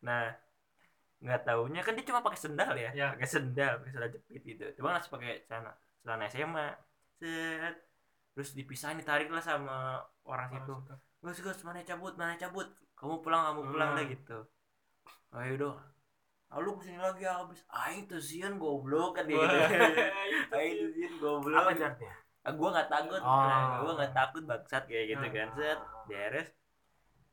Nah 0.00 0.32
nggak 1.16 1.44
taunya 1.44 1.80
kan 1.84 1.92
dia 1.96 2.04
cuma 2.08 2.24
pakai 2.24 2.40
sendal 2.40 2.72
ya? 2.76 2.88
Ya. 2.96 3.06
pakai 3.12 3.28
sendal 3.28 3.80
pakai 3.84 3.92
sendal 3.92 4.10
jepit 4.16 4.42
gitu. 4.42 4.64
Cuma 4.80 4.96
masih 4.96 5.12
pakai 5.12 5.44
celana 5.44 5.76
celana 6.00 6.24
SMA 6.32 6.66
set. 7.20 7.76
Terus 8.32 8.50
dipisahin 8.52 8.96
ditarik 8.96 9.28
lah 9.28 9.44
sama 9.44 10.00
orang 10.24 10.48
situ. 10.52 10.72
gus 11.20 11.40
gus 11.40 11.60
mana 11.60 11.84
cabut 11.84 12.16
mana 12.16 12.36
cabut 12.36 12.68
kamu 12.96 13.14
pulang 13.20 13.42
kamu 13.44 13.60
pulang 13.68 13.90
Hmm. 13.92 13.98
deh 13.98 14.06
gitu. 14.10 14.38
Ayo 15.32 15.54
dong. 15.56 15.76
Ah, 16.46 16.58
lu 16.58 16.78
ke 16.78 16.86
sini 16.86 16.96
lagi 16.96 17.22
habis. 17.22 17.60
Aing 17.68 18.06
tuh 18.06 18.22
sian 18.22 18.56
goblok 18.56 19.18
kan 19.18 19.26
dia 19.26 19.36
gitu. 19.36 19.74
Aing 20.50 20.74
tuh 20.78 20.90
sian 20.90 21.14
goblok. 21.18 21.58
Apa 21.58 21.72
jarnya 21.74 22.12
ah, 22.46 22.52
gua 22.54 22.68
nggak 22.70 22.88
takut. 22.88 23.20
Oh. 23.20 23.42
nah, 23.42 23.82
gua 23.82 23.92
nggak 23.98 24.14
takut 24.14 24.42
bangsat 24.46 24.82
kayak 24.86 25.04
gitu 25.12 25.26
Ah. 25.26 25.32
kan 25.34 25.48
set 25.52 25.78
beres. 26.06 26.48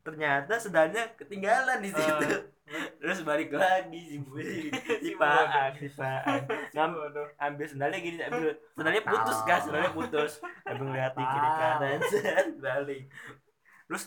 Ternyata 0.03 0.53
sedangnya 0.59 1.03
ketinggalan 1.15 1.79
di 1.79 1.89
situ. 1.93 2.27
Terus 2.99 3.19
balik 3.21 3.51
lagi 3.53 3.99
si 3.99 4.15
si 4.47 4.71
si 5.03 5.11
Paan 5.15 5.75
si 5.77 5.87
Paan 5.93 6.43
Ngam- 6.75 6.97
ambil 7.37 7.67
sendalnya 7.69 7.99
gini 7.99 8.17
ambil. 8.19 8.51
Sendalnya 8.73 9.03
putus 9.05 9.37
kan 9.45 9.59
sendalnya 9.61 9.91
putus. 9.93 10.31
Ambil 10.65 10.91
di 10.91 11.23
kiri 11.23 11.49
kanan 11.55 11.99
balik. 12.59 13.03
Terus 13.87 14.03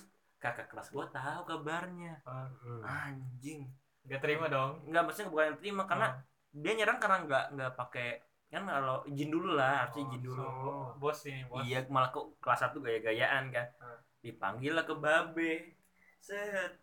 kakak 0.46 0.66
kelas 0.70 0.88
gua 0.94 1.06
tahu 1.10 1.40
kabarnya. 1.48 2.22
Hmm. 2.22 2.82
anjing. 2.84 3.66
Gak 4.06 4.22
terima 4.22 4.46
dong. 4.46 4.86
nggak 4.86 5.02
maksudnya 5.02 5.30
bukan 5.34 5.44
yang 5.50 5.58
terima 5.58 5.82
karena 5.90 6.08
dia 6.54 6.72
nyerang 6.78 6.98
karena 7.02 7.18
nggak 7.26 7.44
nggak 7.58 7.72
pakai 7.74 8.08
kan 8.46 8.62
kalau 8.62 9.02
izin 9.10 9.28
dulu 9.34 9.58
lah 9.58 9.84
harusnya 9.84 10.02
izin 10.06 10.22
dulu. 10.22 10.42
Oh, 10.46 10.86
bos 11.02 11.18
ini, 11.26 11.42
bos. 11.50 11.66
iya 11.66 11.82
malah 11.90 12.14
kok 12.14 12.38
kelas 12.38 12.60
satu 12.62 12.78
gaya-gayaan 12.78 13.50
kan. 13.50 13.66
Hmm. 13.82 13.98
dipanggil 14.22 14.72
lah 14.74 14.84
ke 14.86 14.94
babe. 14.94 15.74
Set. 16.22 16.78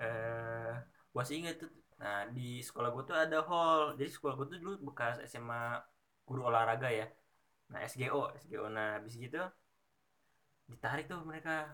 Eh 0.00 0.72
gua 1.12 1.22
sih 1.24 1.44
inget 1.44 1.60
tuh 1.60 1.70
nah 1.98 2.30
di 2.30 2.62
sekolah 2.62 2.88
gua 2.94 3.04
tuh 3.04 3.16
ada 3.16 3.44
hall. 3.44 3.92
Jadi 4.00 4.10
sekolah 4.10 4.34
gua 4.38 4.46
tuh 4.48 4.58
dulu 4.58 4.74
bekas 4.92 5.20
SMA 5.28 5.76
guru 6.24 6.48
olahraga 6.48 6.88
ya. 6.88 7.06
Nah 7.68 7.84
SGO 7.84 8.32
SGO 8.40 8.72
nah 8.72 8.96
habis 8.96 9.20
gitu 9.20 9.44
ditarik 10.68 11.08
tuh 11.08 11.24
mereka 11.24 11.72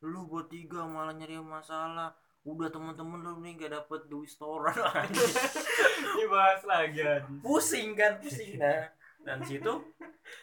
lu 0.00 0.26
bertiga 0.26 0.84
malah 0.84 1.12
nyari 1.12 1.38
masalah. 1.38 2.12
Udah 2.42 2.70
temen-temen 2.70 3.20
lu 3.20 3.42
nih 3.42 3.58
gak 3.58 3.72
dapet 3.74 4.06
duit 4.06 4.26
setoran 4.26 4.70
lagi. 4.72 5.18
Dibahas 6.16 6.62
lagi 6.62 7.02
pusing 7.40 7.92
kan 7.92 8.18
pusing. 8.18 8.54
Nah 8.56 8.86
dan 9.18 9.42
situ 9.42 9.72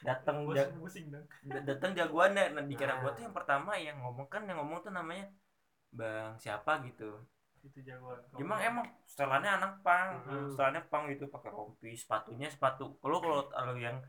datang 0.03 0.43
ja- 0.51 0.67
datang 1.63 1.91
jagoannya. 1.93 2.51
Nah 2.51 2.63
dikira 2.63 2.99
gua 2.99 3.09
Ah. 3.09 3.15
tuh 3.15 3.23
yang 3.23 3.31
pertama 3.31 3.71
yang 3.75 3.97
ngomong 3.99 4.27
kan 4.27 4.43
yang 4.43 4.59
ngomong 4.59 4.83
tuh 4.83 4.91
namanya 4.91 5.31
bang 5.89 6.35
siapa 6.35 6.83
gitu. 6.83 7.23
Itu 7.63 7.79
jagoan. 7.79 8.19
Emang 8.35 8.59
emang 8.59 8.85
setelannya 9.07 9.51
anak 9.53 9.73
pang. 9.79 10.19
Hmm. 10.27 10.51
setelannya 10.51 10.83
pang 10.91 11.07
itu 11.07 11.23
pakai 11.25 11.49
rompi 11.49 11.95
sepatunya 11.95 12.51
sepatu. 12.51 12.99
Kalau 12.99 13.23
kalau 13.23 13.47
kalau 13.47 13.79
yang 13.79 14.03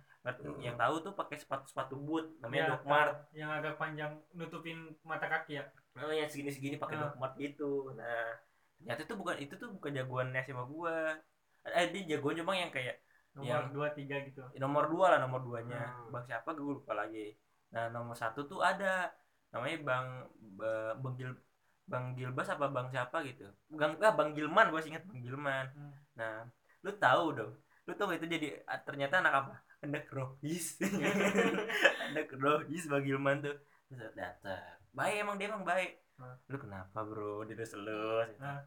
yang 0.58 0.76
tahu 0.80 1.04
tuh 1.04 1.12
pakai 1.12 1.36
sepatu 1.36 1.68
sepatu 1.68 2.00
boot 2.00 2.40
namanya 2.40 2.64
Ya, 2.64 2.70
Doc 2.72 2.82
Mart 2.88 3.14
yang 3.36 3.50
agak 3.52 3.76
panjang 3.76 4.12
nutupin 4.32 4.96
mata 5.04 5.28
kaki 5.28 5.60
ya? 5.60 5.64
Oh 6.00 6.08
yang 6.08 6.24
segini 6.32 6.48
segini 6.48 6.76
pakai 6.80 6.96
Ah. 6.96 7.12
Doc 7.12 7.20
Mart 7.20 7.36
gitu. 7.36 7.92
Nah 7.92 8.32
ternyata 8.80 9.04
itu 9.04 9.14
bukan 9.14 9.36
itu 9.36 9.54
tuh 9.54 9.68
bukan 9.70 9.92
jagoannya 9.92 10.40
sama 10.42 10.64
gua. 10.64 11.20
Eh 11.68 11.92
dia 11.92 12.16
jagoan 12.16 12.40
cuma 12.40 12.56
yang 12.56 12.72
kayak 12.72 13.04
nomor 13.36 13.68
Yang- 13.68 13.72
dua 13.76 13.86
tiga 13.92 14.16
gitu. 14.24 14.40
Nomor 14.56 14.88
dua 14.88 15.06
lah 15.12 15.18
nomor 15.20 15.44
duanya. 15.44 15.92
Hmm. 15.92 16.08
bang 16.08 16.24
siapa 16.24 16.56
gue 16.56 16.72
lupa 16.72 16.96
lagi. 16.96 17.36
Nah 17.76 17.92
nomor 17.92 18.16
satu 18.16 18.48
tuh 18.48 18.64
ada. 18.64 19.12
Namanya 19.52 19.76
bang 19.84 20.06
Ba- 20.56 20.96
bang 20.98 21.14
Gil 21.20 21.32
bang 21.84 22.16
Gilbas 22.16 22.48
apa 22.48 22.72
bang 22.72 22.88
siapa 22.88 23.20
gitu. 23.28 23.44
Bang 23.68 24.00
ah, 24.00 24.14
bang 24.16 24.32
Gilman 24.32 24.72
gue 24.72 24.80
ingat 24.80 25.04
bang 25.04 25.20
Gilman. 25.20 25.66
Hmm. 25.76 25.92
nah 26.16 26.48
lu 26.80 26.96
tahu 26.96 27.36
dong. 27.36 27.52
Lu 27.84 27.92
tahu 27.92 28.16
itu 28.16 28.24
jadi 28.24 28.64
ah, 28.64 28.80
ternyata 28.80 29.20
anak 29.20 29.34
apa 29.44 29.54
anak 29.84 30.08
rohis. 30.10 30.80
Anak 32.10 32.28
rohis 32.36 32.84
bang 32.88 33.02
Gilman 33.04 33.38
tuh. 33.44 33.56
Terus 33.92 34.12
datang. 34.16 34.80
Baik 34.96 35.16
emang 35.22 35.36
dia 35.36 35.48
emang 35.52 35.64
baik. 35.66 36.00
Hmm. 36.14 36.38
lu 36.46 36.56
kenapa 36.62 37.02
bro? 37.02 37.42
Dia 37.42 37.58
terus 37.58 37.74
elus 37.74 38.30
Hmm. 38.38 38.62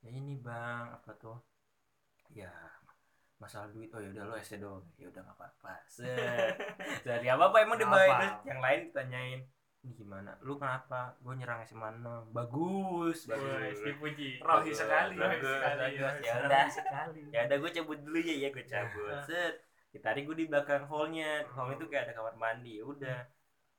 ya 0.00 0.08
ini 0.08 0.40
bang 0.40 0.96
apa 0.96 1.12
tuh? 1.20 1.36
Ya 2.32 2.52
masalah 3.36 3.68
duit. 3.68 3.92
Oh 3.92 4.00
yaudah 4.00 4.24
lo 4.24 4.34
SD 4.40 4.64
dong. 4.64 4.80
Ya 4.96 5.12
udah 5.12 5.20
nggak 5.20 5.36
apa-apa. 5.36 5.74
Dari 7.08 7.26
apa 7.28 7.52
apa 7.52 7.56
emang 7.60 7.76
dia 7.76 7.88
baik. 7.88 8.12
Terus 8.16 8.34
yang 8.48 8.60
lain 8.64 8.80
ditanyain 8.88 9.40
ini 9.86 9.94
gimana? 10.02 10.34
Lu 10.42 10.58
kenapa? 10.58 11.14
Gue 11.22 11.38
nyerang 11.38 11.62
SMA 11.62 12.02
6 12.02 12.34
bagus. 12.34 13.30
Bagus. 13.30 13.78
Dipuji. 13.86 14.42
Rohi 14.42 14.74
sekali. 14.74 15.14
Rohi 15.14 15.38
bagus, 15.38 15.46
sekali, 15.62 15.94
ya 16.26 16.32
udah. 16.42 16.66
Sekali. 16.66 17.22
Ya 17.30 17.40
udah 17.46 17.56
gue 17.62 17.70
cabut 17.70 17.98
dulu 18.02 18.18
ya. 18.18 18.34
Ya 18.34 18.48
gue 18.50 18.64
cabut. 18.66 19.14
Set 19.30 19.62
ditarik 19.96 20.28
gue 20.28 20.36
di 20.36 20.46
belakang 20.46 20.84
hallnya. 20.86 21.42
Hall 21.56 21.72
itu 21.72 21.88
kayak 21.88 22.12
ada 22.12 22.12
kamar 22.20 22.34
mandi. 22.36 22.78
Ya 22.78 22.84
udah. 22.84 23.18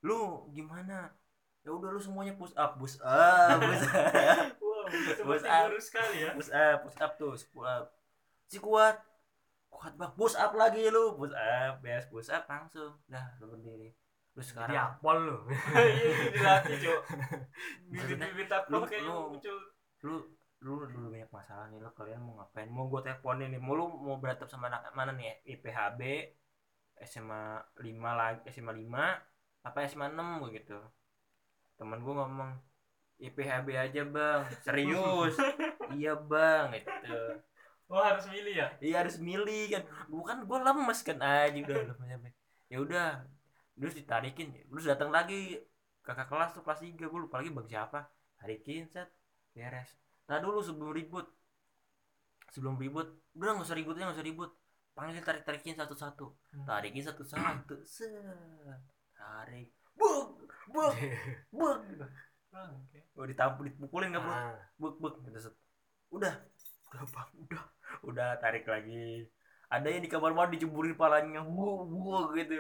Lu 0.02 0.50
gimana? 0.52 1.14
Ya 1.62 1.70
udah 1.70 1.90
lu 1.94 2.02
semuanya 2.02 2.34
push 2.34 2.56
up 2.58 2.76
push 2.82 2.98
up. 3.06 3.60
Push 3.68 3.86
up. 3.92 4.56
Wow 4.64 4.88
seperti 4.88 5.48
up. 5.52 5.64
guru 5.68 5.80
sekali 5.84 6.18
ya. 6.24 6.32
Push 6.34 6.52
up 6.52 6.78
push 6.88 6.98
up 6.98 7.12
tuh 7.20 7.36
push 7.36 7.46
up. 7.68 7.86
Si 8.48 8.58
kuat. 8.58 8.98
Kuat 9.68 9.94
bang 10.00 10.14
push 10.16 10.34
up 10.40 10.56
lagi 10.56 10.88
lu. 10.90 11.14
Push 11.20 11.36
up 11.36 11.84
beres. 11.84 12.08
Push 12.08 12.32
up 12.32 12.48
langsung. 12.48 12.96
Dah 13.12 13.36
lu 13.44 13.52
berdiri. 13.52 13.92
Lu 14.38 14.42
sekarang 14.46 14.78
apol 14.78 15.18
lu. 15.28 15.38
iya 15.76 16.30
dilatih 16.30 16.76
cok 16.78 17.02
Maksudnya, 17.90 18.30
bibit-bibit 18.30 18.50
apa 18.54 18.70
lu- 18.70 18.86
kayaknya 18.86 19.10
lu- 19.10 19.42
lu 20.06 20.16
lu 20.66 20.90
dulu 20.90 21.14
banyak 21.14 21.30
masalah 21.30 21.70
nih 21.70 21.78
lu 21.78 21.92
kalian 21.94 22.22
mau 22.26 22.42
ngapain? 22.42 22.70
Mau 22.70 22.90
gue 22.90 23.02
teleponin 23.06 23.54
nih 23.54 23.62
mau 23.62 23.78
lu 23.78 23.86
mau 23.90 24.18
berantem 24.18 24.50
sama 24.50 24.72
anak 24.74 24.90
mana 24.98 25.14
nih 25.14 25.26
ya? 25.30 25.36
IPHB 25.58 26.02
SMA 27.06 27.62
5 27.78 27.86
lagi 28.20 28.40
SMA 28.50 28.74
5 28.74 29.68
apa 29.70 29.78
SMA 29.86 30.08
6 30.10 30.56
gitu. 30.58 30.80
Temen 31.78 32.02
gue 32.02 32.14
ngomong 32.14 32.52
IPHB 33.22 33.68
aja 33.78 34.02
bang. 34.02 34.42
Serius? 34.66 35.38
Iya 35.94 36.18
bang 36.18 36.74
gitu. 36.74 37.22
Oh 37.88 38.02
harus 38.02 38.26
milih 38.28 38.54
ya? 38.58 38.68
Iya 38.82 38.96
harus 39.06 39.22
milih 39.22 39.78
kan. 39.78 39.84
Bukan 40.10 40.38
gue 40.50 40.58
lemes 40.58 41.00
kan 41.06 41.18
aja 41.22 41.54
udah 41.54 41.78
lemes 41.94 42.34
ya 42.68 42.78
udah 42.82 43.10
terus 43.78 43.94
ditarikin. 43.94 44.58
Terus 44.58 44.90
datang 44.90 45.14
lagi 45.14 45.62
kakak 46.02 46.28
kelas 46.34 46.58
tuh 46.58 46.66
kelas 46.66 46.82
3 46.82 46.98
gue 46.98 47.20
lupa 47.22 47.46
lagi 47.46 47.54
bang 47.54 47.68
siapa? 47.70 48.10
Tarikin 48.42 48.90
set 48.90 49.14
beres 49.54 50.07
nah 50.28 50.38
dulu 50.40 50.60
sebelum 50.60 50.92
ribut. 50.92 51.26
Sebelum 52.52 52.76
ribut 52.80 53.08
udah 53.38 53.54
nggak 53.54 53.68
usah 53.68 53.78
ributnya 53.78 54.04
nggak 54.08 54.18
usah 54.20 54.28
ribut. 54.28 54.52
Panggil 54.98 55.22
tarik 55.22 55.46
tarikin 55.46 55.78
satu 55.78 55.94
satu 55.94 56.26
Hmm. 56.54 56.66
tarikin 56.66 57.04
satu 57.06 57.22
satu 57.22 57.76
tarik. 59.20 59.70
Buk 59.94 60.42
buk 60.70 60.94
buk. 61.56 61.80
Oh 63.18 63.26
ditampuk 63.26 63.64
dipukulin 63.70 64.10
nggak 64.14 64.24
bro? 64.26 64.34
Ah, 64.34 64.58
buk 64.78 64.96
buk. 64.98 65.14
Gitu 65.26 65.52
udah. 66.10 66.34
Udah 66.90 67.04
bang. 67.14 67.30
Udah. 67.46 67.64
Udah 68.04 68.30
tarik 68.42 68.66
lagi. 68.66 69.28
Ada 69.68 69.88
yang 69.92 70.02
di 70.02 70.10
kamar 70.10 70.32
mandi 70.32 70.58
diceburin 70.58 70.96
palanya. 70.96 71.44
Wow 71.44 71.86
wow 71.92 72.32
gitu. 72.34 72.56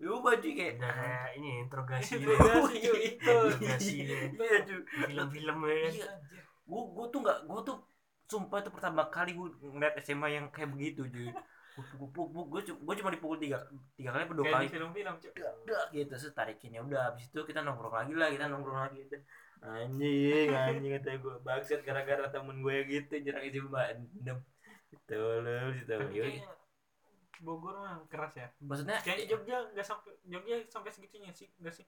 Ya 0.00 0.12
baju 0.12 0.48
kayak 0.56 0.80
udah 0.80 0.92
kayak 0.92 1.28
ini 1.36 1.50
interogasi. 1.64 2.10
Interogasi, 2.16 2.76
cuy. 2.84 3.02
Interogasi. 3.20 3.94
iya 4.08 4.16
Film-film 5.04 5.58
ya. 5.68 6.06
Gua 6.66 6.82
gua 6.90 7.04
tuh 7.08 7.20
nggak 7.24 7.38
gua 7.46 7.60
tuh 7.62 7.76
sumpah 8.26 8.58
itu 8.58 8.70
pertama 8.74 9.02
kali 9.06 9.30
gua 9.38 9.48
ngeliat 9.54 9.94
SMA 10.02 10.28
yang 10.34 10.46
kayak 10.50 10.70
begitu 10.74 11.06
cuy. 11.06 11.30
Gua, 11.76 12.60
cu- 12.64 12.80
gua 12.80 12.94
cuma 12.96 13.10
dipukul 13.12 13.38
tiga 13.38 13.58
tiga 13.94 14.10
kali 14.16 14.22
atau 14.24 14.36
dua 14.36 14.44
kayak 14.48 14.54
kali. 14.56 14.66
di 14.66 14.72
film-film 14.72 15.14
dak 15.68 15.86
gitu 15.92 16.08
terus 16.16 16.32
tarikin 16.32 16.72
ya 16.72 16.80
udah 16.80 17.00
habis 17.12 17.28
itu 17.28 17.40
kita 17.44 17.60
nongkrong 17.60 17.94
lagi 17.94 18.12
lah 18.16 18.28
kita 18.32 18.44
nongkrong 18.48 18.80
lagi. 18.88 18.98
Gitu 19.04 19.16
anjing 19.66 20.48
anjing 20.52 20.92
kata 21.00 21.10
gue 21.20 21.34
bangsat 21.42 21.80
gara-gara 21.84 22.28
temen 22.32 22.56
gue 22.64 22.76
gitu 22.86 23.12
nyerang 23.20 23.44
isi 23.44 23.60
bandem 23.60 24.38
gitu 24.92 25.16
loh 25.44 25.68
gitu 25.74 25.94
Bogor 27.36 27.76
mah 27.76 28.00
keras 28.08 28.32
ya. 28.32 28.48
Maksudnya 28.64 28.96
kayaknya 29.04 29.36
Jogja 29.36 29.56
nggak 29.76 29.84
sampai 29.84 30.12
Jogja 30.24 30.56
sampai 30.72 30.88
segitunya 30.88 31.28
sih 31.36 31.52
nggak 31.60 31.74
sih? 31.76 31.84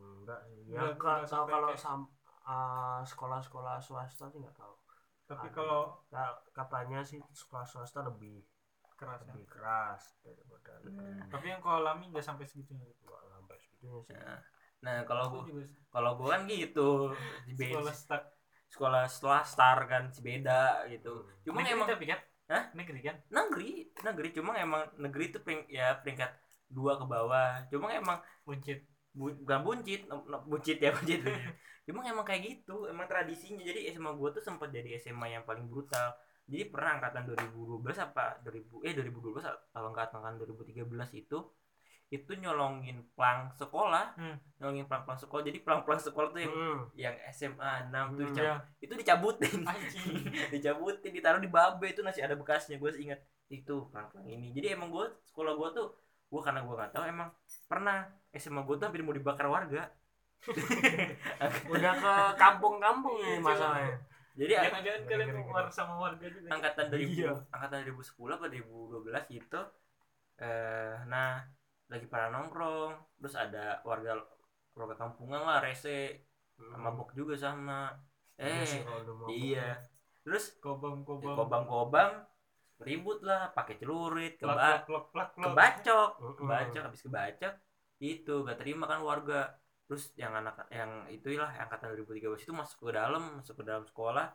Enggak 0.00 0.40
sih. 0.48 0.72
Ya 0.72 0.80
enggak 0.96 1.28
tahu 1.28 1.76
sampai 1.76 1.76
ah, 2.48 3.00
sekolah-sekolah 3.10 3.76
swasta 3.86 4.24
sih 4.32 4.38
enggak 4.40 4.56
tahu. 4.56 4.74
tapi 5.28 5.46
Ada. 5.52 5.56
kalau 5.56 5.82
Nah, 6.14 6.28
katanya 6.56 6.98
sih 7.04 7.20
sekolah 7.40 7.66
swasta 7.68 8.00
lebih 8.08 8.40
keras 8.98 9.20
ya? 9.28 9.34
lebih 9.34 9.46
keras 9.46 10.02
daripada 10.24 10.72
Hmm. 10.82 11.20
tapi 11.32 11.46
yang 11.52 11.60
kalau 11.62 11.84
alami 11.84 12.04
nggak 12.10 12.24
sampai 12.24 12.44
segitunya 12.48 12.86
enggak 13.02 13.22
sampai 13.34 13.56
segitunya 13.62 14.00
sih. 14.08 14.14
Nah, 14.16 14.38
nah 14.84 14.96
kalau 15.08 15.24
gua 15.32 15.42
juga 15.48 15.62
kalau 15.94 16.10
gua 16.18 16.28
kan 16.38 16.42
gitu 16.48 17.12
di 17.46 17.54
sekolah 17.54 17.94
stuck 17.94 18.24
sekolah 18.72 19.02
setelah 19.08 19.42
star 19.52 19.78
kan 19.90 20.02
si 20.14 20.20
beda 20.24 20.86
gitu. 20.92 21.24
Hmm. 21.24 21.42
cuma 21.46 21.58
negeri 21.62 21.72
emang 21.76 21.88
tapi 21.92 22.04
kan? 22.12 22.20
Hah? 22.48 22.64
negeri 22.72 23.00
kan? 23.04 23.16
Negeri 23.28 23.70
negeri. 24.06 24.28
Cuma 24.36 24.52
emang 24.56 24.82
negeri 24.96 25.24
itu 25.30 25.38
pering, 25.44 25.62
ya 25.68 25.96
peringkat 26.00 26.32
dua 26.68 26.96
ke 27.00 27.04
bawah. 27.04 27.64
Cuma 27.72 27.92
emang 27.92 28.18
buncit 28.46 28.84
bu, 29.18 29.34
bukan 29.42 29.60
buncit 29.66 30.00
buncit 30.46 30.78
ya 30.78 30.94
buncit. 30.94 31.18
Cuma 31.86 32.06
emang 32.06 32.22
kayak 32.22 32.42
gitu 32.46 32.86
emang 32.86 33.10
tradisinya. 33.10 33.60
Jadi 33.66 33.90
SMA 33.90 34.14
gue 34.14 34.28
tuh 34.38 34.42
sempat 34.44 34.70
jadi 34.70 34.94
SMA 35.02 35.34
yang 35.34 35.42
paling 35.42 35.66
brutal. 35.66 36.14
Jadi 36.48 36.70
pernah 36.72 36.96
angkatan 36.96 37.28
2012 37.28 37.84
apa 37.98 38.38
2000 38.40 38.86
eh 38.88 38.92
2012 38.96 39.44
kalau 39.74 39.88
nggak 39.92 40.14
angkatan 40.14 40.38
2013 40.40 40.86
itu 41.18 41.38
itu 42.08 42.32
nyolongin 42.40 43.04
plang 43.12 43.52
sekolah. 43.52 44.16
Hmm. 44.16 44.40
nyolongin 44.56 44.88
plang 44.88 45.04
plang 45.04 45.20
sekolah. 45.20 45.44
Jadi 45.44 45.60
plang 45.60 45.84
plang 45.84 46.00
sekolah 46.00 46.32
tuh 46.32 46.40
yang 46.40 46.54
Hmm. 46.56 46.80
yang 46.96 47.14
SMA 47.28 47.92
6 47.92 48.16
tuh 48.16 48.24
Hmm. 48.24 48.32
dicabut, 48.32 48.48
ya 48.48 48.56
itu 48.80 48.92
dicabutin. 48.96 49.56
Dicabutin 50.56 51.12
ditaruh 51.12 51.40
di 51.42 51.50
babe 51.52 51.84
itu 51.84 52.00
masih 52.00 52.24
ada 52.24 52.32
bekasnya 52.32 52.80
gue 52.80 52.90
ingat. 52.96 53.20
Itu 53.52 53.92
plang 53.92 54.08
plang 54.08 54.24
ini. 54.24 54.56
Jadi 54.56 54.72
emang 54.72 54.88
gue 54.88 55.04
sekolah 55.28 55.52
gue 55.52 55.68
tuh 55.76 55.88
gue 56.28 56.40
karena 56.40 56.60
gue 56.64 56.74
nggak 56.76 56.92
tahu 56.92 57.04
emang 57.08 57.28
pernah 57.68 58.08
SMA 58.30 58.60
gue 58.62 58.76
tuh 58.76 58.86
hampir 58.86 59.02
mau 59.02 59.12
dibakar 59.12 59.46
warga. 59.46 59.88
Udah 61.72 61.92
ke 61.94 62.14
kampung-kampung 62.36 63.16
ini 63.18 63.42
masalahnya. 63.42 63.98
jadi 64.38 64.52
a- 64.54 64.64
jangan-jangan 64.70 65.02
kalian 65.10 65.30
war 65.50 65.66
sama 65.68 65.94
warga 65.98 66.26
juga 66.30 66.46
angkatan 66.54 66.84
2000 66.94 67.10
Iya. 67.26 67.32
angkatan 67.50 67.76
2010 67.82 68.30
apa 68.30 68.44
2012 68.46 69.34
gitu 69.34 69.60
eh 70.38 70.94
nah 71.10 71.42
lagi 71.90 72.06
pada 72.06 72.30
nongkrong 72.30 72.94
terus 73.18 73.34
ada 73.34 73.82
warga 73.82 74.14
warga 74.78 74.94
kampungan 74.94 75.42
lah 75.42 75.58
rese 75.58 76.22
sama 76.54 76.94
bok 76.94 77.10
juga 77.14 77.34
sama. 77.34 77.90
Iya 78.38 78.62
eh 78.62 78.78
iya. 79.26 79.68
Terus 80.22 80.54
kobam 80.62 81.02
kobam 81.02 81.34
kobam-kobam 81.34 82.22
ribut 82.78 83.26
lah 83.26 83.50
pakai 83.50 83.74
celurit 83.74 84.38
plak 84.38 84.54
keba 84.54 84.70
plak 84.86 84.86
plak 84.86 85.04
plak 85.10 85.28
kebacok. 85.34 86.10
Mm-mm. 86.22 86.34
kebacok 86.38 86.82
habis 86.86 87.02
kebacok 87.02 87.54
itu 88.00 88.34
gak 88.46 88.58
terima 88.60 88.84
kan 88.86 89.00
warga. 89.02 89.54
Terus 89.88 90.12
yang 90.20 90.36
anak 90.36 90.68
yang 90.68 91.08
itulah 91.08 91.48
yang 91.48 91.64
angkatan 91.64 91.96
2013 91.96 92.44
itu 92.44 92.52
masuk 92.52 92.78
ke 92.88 92.92
dalam 92.92 93.40
masuk 93.40 93.54
ke 93.60 93.64
dalam 93.64 93.84
sekolah. 93.88 94.26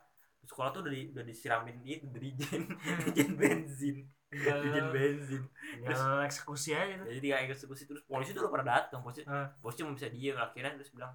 Sekolah 0.43 0.69
tuh 0.75 0.81
udah 0.83 0.91
di, 0.91 1.01
udah 1.13 1.23
disiramin 1.23 1.77
itu 1.87 2.03
dirijen 2.11 2.67
dirijen 3.07 3.31
bensin. 3.39 3.97
Dirijen 4.27 4.87
bensin. 4.91 5.43
Tinggal 5.79 6.25
eksekusi 6.27 6.73
aja 6.75 6.99
tuh 6.99 7.05
jadi 7.07 7.19
dia 7.21 7.35
eksekusi. 7.47 7.85
Terus 7.87 8.03
polisi 8.03 8.33
tuh 8.33 8.43
udah 8.43 8.51
pada 8.51 8.65
datang 8.65 8.99
polisi 9.05 9.23
Ah. 9.23 9.53
polisi 9.61 9.85
cuma 9.85 9.93
bisa 9.95 10.09
diem 10.11 10.35
akhirnya. 10.35 10.73
Terus 10.75 10.91
bilang 10.91 11.13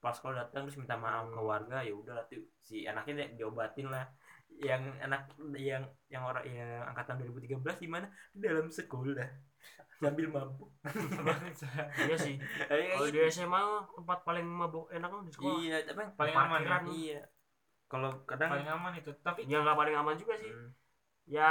pas 0.00 0.16
sekolah 0.16 0.48
datang 0.48 0.64
terus 0.64 0.78
minta 0.80 0.96
maaf 0.96 1.28
ke 1.28 1.36
Hmm. 1.36 1.44
warga. 1.44 1.78
Ya 1.84 1.92
udah 1.92 2.14
lah 2.16 2.24
tuh. 2.30 2.40
Si 2.62 2.86
anaknya 2.88 3.26
di- 3.28 3.42
diobatin 3.42 3.90
lah. 3.90 4.06
Yang 4.60 4.82
anak 5.02 5.20
yang 5.56 5.82
yang 6.08 6.22
orang 6.24 6.44
yang 6.46 6.70
angkatan 6.88 7.20
2013 7.20 7.76
di 7.80 7.88
mana? 7.90 8.06
Di 8.32 8.40
dalam 8.44 8.70
sekolah 8.70 9.49
sambil 10.00 10.26
mabuk. 10.32 10.70
Iya 12.08 12.16
sih. 12.16 12.34
Kayak 12.40 12.96
kalau 12.96 13.08
di 13.12 13.20
SMA 13.28 13.60
tempat 13.92 14.18
paling 14.24 14.46
mabuk 14.48 14.88
enak 14.88 15.08
kan 15.12 15.20
di 15.28 15.32
sekolah. 15.36 15.60
Iya 15.60 15.76
tapi 15.84 16.00
paling 16.16 16.34
aman 16.34 16.60
ya? 16.64 16.78
iya. 16.90 17.20
Kalau 17.86 18.10
kadang 18.24 18.48
paling 18.48 18.70
aman 18.72 18.92
itu. 18.96 19.12
Tapi 19.20 19.44
ya 19.44 19.60
nggak 19.60 19.76
paling 19.76 19.94
aman 19.94 20.16
juga 20.16 20.34
sih. 20.40 20.50
Hmm. 20.50 20.72
ya 21.30 21.46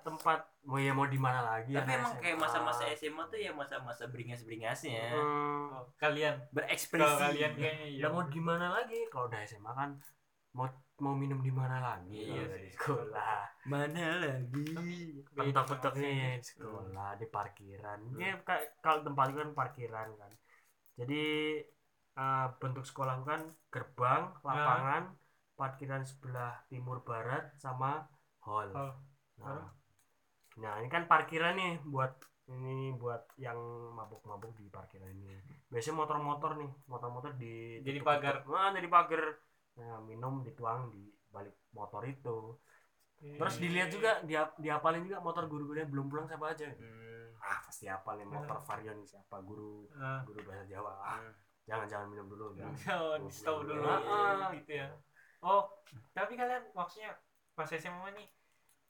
tempat 0.00 0.40
mau 0.64 0.80
ya 0.80 0.96
mau 0.96 1.04
di 1.04 1.20
mana 1.20 1.44
lagi 1.44 1.76
tapi 1.76 2.00
emang 2.00 2.16
kayak 2.16 2.38
masa-masa 2.40 2.88
SMA 2.96 3.20
tuh 3.28 3.36
ya 3.36 3.52
masa-masa 3.52 4.08
beringas-beringasnya. 4.08 5.12
Hmm, 5.12 5.68
oh, 5.68 5.84
kalian. 6.00 6.40
Berekspresi. 6.48 7.04
Kalau 7.04 7.20
kalian 7.20 7.52
kayaknya 7.52 7.86
iya. 7.92 8.00
Ya 8.00 8.08
mau 8.08 8.24
di 8.24 8.40
mana 8.40 8.72
lagi. 8.72 9.04
Kalau 9.12 9.28
udah 9.28 9.44
SMA 9.44 9.68
kan 9.76 10.00
mau 10.56 10.64
mau 11.02 11.18
minum 11.18 11.42
di 11.42 11.50
mana 11.50 11.82
lagi 11.82 12.14
Iya 12.14 12.46
di 12.46 12.70
sekolah? 12.70 13.66
Mana 13.66 14.22
lagi? 14.22 14.70
Pentok-pentoknya 15.34 16.38
di 16.38 16.46
sekolah 16.46 17.18
di 17.18 17.26
parkiran. 17.26 17.98
Hmm. 18.14 18.22
ya 18.22 18.38
kalau 18.78 19.02
tempat 19.02 19.34
itu 19.34 19.38
kan 19.42 19.50
parkiran 19.58 20.08
kan. 20.14 20.32
Jadi 20.94 21.22
eh, 22.14 22.46
bentuk 22.62 22.86
sekolah 22.86 23.26
kan 23.26 23.42
gerbang 23.74 24.30
lapangan 24.46 25.10
parkiran 25.58 26.02
sebelah 26.06 26.62
timur 26.70 27.02
barat 27.02 27.50
sama 27.58 28.06
hall. 28.46 28.70
Hall. 28.70 28.94
nah, 29.42 29.66
nah 30.62 30.74
ini 30.78 30.86
kan 30.86 31.10
parkiran 31.10 31.58
nih 31.58 31.82
buat 31.82 32.14
ini 32.50 32.94
buat 32.98 33.38
yang 33.38 33.58
mabuk-mabuk 33.94 34.54
di 34.54 34.66
parkiran 34.70 35.10
ini. 35.10 35.38
Biasanya 35.66 35.98
motor-motor 35.98 36.58
nih 36.58 36.70
motor-motor 36.86 37.34
di 37.38 37.82
Jadi 37.82 37.98
pagar. 38.02 38.46
nah 38.46 38.70
jadi 38.74 38.86
pagar 38.86 39.22
nah, 39.84 39.98
minum 40.00 40.40
dituang 40.40 40.88
di 40.88 41.02
balik 41.28 41.58
motor 41.70 42.02
itu 42.04 42.54
terus 43.18 43.54
dilihat 43.56 43.88
juga 43.88 44.18
dia 44.22 44.50
diapalin 44.56 45.02
juga 45.02 45.18
motor 45.18 45.46
guru-gurunya 45.46 45.84
belum 45.84 46.06
pulang 46.06 46.26
siapa 46.26 46.46
aja 46.48 46.66
Hmm. 46.68 47.30
ah 47.38 47.58
pasti 47.60 47.86
hafal 47.86 48.14
nih 48.16 48.26
motor 48.26 48.58
varian 48.60 48.98
siapa 49.02 49.38
guru 49.40 49.86
Ah. 49.92 50.22
guru 50.22 50.42
bahasa 50.42 50.62
Jawa 50.64 50.90
ah, 50.96 51.18
Hmm. 51.18 51.34
jangan 51.62 51.86
jangan 51.86 52.06
minum 52.08 52.26
dulu 52.26 52.50
jangan. 52.58 52.74
Di 53.20 53.38
tahu 53.40 53.58
dulu 53.64 53.82
Ah, 53.82 54.50
gitu 54.52 54.72
ya. 54.74 54.86
Oh, 55.40 55.66
tapi 56.12 56.34
kalian 56.34 56.62
maksudnya 56.72 57.14
pas 57.52 57.66
SMA 57.66 58.10
nih 58.12 58.26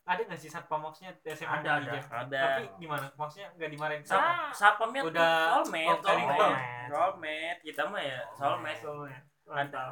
ada 0.03 0.21
nggak 0.23 0.37
sih 0.37 0.49
satpam 0.49 0.83
maksudnya 0.83 1.13
SMA 1.27 1.61
Ada, 1.61 1.71
ada. 1.79 1.93
Ada 2.25 2.41
Tapi 2.43 2.63
gimana? 2.77 3.07
Maksudnya 3.15 3.49
nggak 3.55 3.71
dimarahin 3.71 4.03
Sap 4.03 4.19
Ah, 4.19 4.49
sapamnya 4.51 5.01
udah- 5.03 5.49
oh, 5.55 5.63
itu. 5.63 6.49
soulmate. 6.89 7.61
Kita 7.63 7.83
mah 7.87 8.03
ya 8.03 8.21
soulmate. 8.33 8.81
soalnya. 8.81 9.21
Ada 9.47 9.83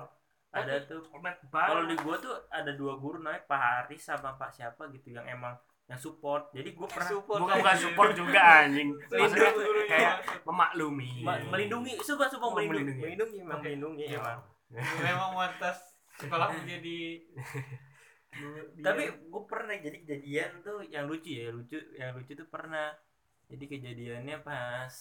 ada 0.50 0.82
tuh 0.82 1.06
kalau 1.52 1.86
di 1.86 1.94
gua 2.02 2.16
tuh 2.18 2.34
ada 2.50 2.74
dua 2.74 2.98
guru 2.98 3.22
namanya 3.22 3.46
Pak 3.46 3.60
Haris 3.60 4.02
sama 4.02 4.34
Pak 4.34 4.50
siapa 4.50 4.90
gitu 4.90 5.14
yang 5.14 5.22
emang 5.30 5.54
yang 5.86 5.98
support. 5.98 6.50
Jadi 6.54 6.74
gua 6.74 6.86
pernah 6.90 7.10
Support 7.10 7.38
bukan 7.42 7.56
bukan 7.62 7.76
support 7.86 8.10
juga 8.14 8.40
anjing 8.62 8.90
maksudnya 9.10 9.50
kayak 9.86 10.14
memaklumi 10.46 11.22
ma- 11.22 11.42
melindungi, 11.50 11.94
suka 12.02 12.26
suka 12.26 12.46
Oh, 12.46 12.54
melindungi, 12.54 12.98
melindungi. 12.98 13.02
melindungi, 13.02 13.36
emang 13.42 13.58
Oke. 13.58 13.64
melindungi 13.70 14.04
emang. 14.10 14.38
Memang 15.02 15.30
mantas 15.34 15.78
sekolah 16.18 16.48
menjadi 16.54 16.98
Tapi 18.80 19.02
gua 19.28 19.42
pernah 19.50 19.74
jadi 19.76 19.96
kejadian 20.06 20.50
tuh 20.62 20.86
yang 20.86 21.04
lucu 21.10 21.30
ya, 21.34 21.50
lucu, 21.50 21.78
yang 21.98 22.14
lucu 22.16 22.32
tuh 22.38 22.48
pernah. 22.48 22.94
Jadi 23.50 23.64
kejadiannya 23.66 24.36
pas 24.46 24.94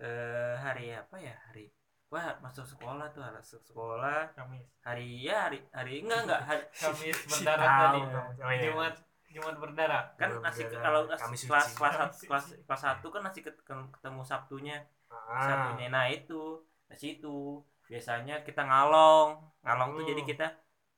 eh 0.00 0.56
hari 0.56 0.96
apa 0.96 1.16
ya 1.20 1.36
hari 1.48 1.68
wah 2.10 2.26
masuk 2.40 2.66
sekolah 2.66 3.06
tuh 3.10 3.22
masuk 3.22 3.62
sekolah 3.62 4.34
Kamis 4.34 4.66
hari 4.82 5.22
ya 5.22 5.46
hari 5.46 5.62
hari 5.70 6.02
enggak 6.02 6.26
enggak 6.26 6.42
hari, 6.42 6.62
Kamis 6.82 7.16
berdarah 7.30 7.68
tadi. 7.80 8.00
Oh, 8.02 8.50
iya. 8.50 8.62
Jumat 8.66 8.94
Jumat 9.30 9.56
berdarah 9.56 10.02
kan 10.18 10.26
Belum 10.28 10.42
masih 10.42 10.66
beda. 10.66 10.78
kalau 10.82 11.00
Kami 11.06 11.36
suci. 11.38 11.46
kelas 11.46 11.66
kelas 11.72 11.94
kelas 12.20 12.44
suci. 12.50 12.62
kelas 12.66 12.80
satu 12.82 13.06
kan 13.08 13.22
masih 13.22 13.40
ket- 13.40 13.62
ketemu 13.62 14.22
sabtunya 14.22 14.76
Ah. 15.06 15.42
sabtunya 15.42 15.86
nah 15.88 16.06
itu 16.06 16.58
di 16.86 16.96
situ 16.96 17.62
biasanya 17.86 18.42
kita 18.42 18.62
ngalong 18.62 19.38
ngalong 19.62 19.90
tuh 19.94 20.02
Hmm. 20.02 20.10
jadi 20.10 20.22
kita 20.24 20.46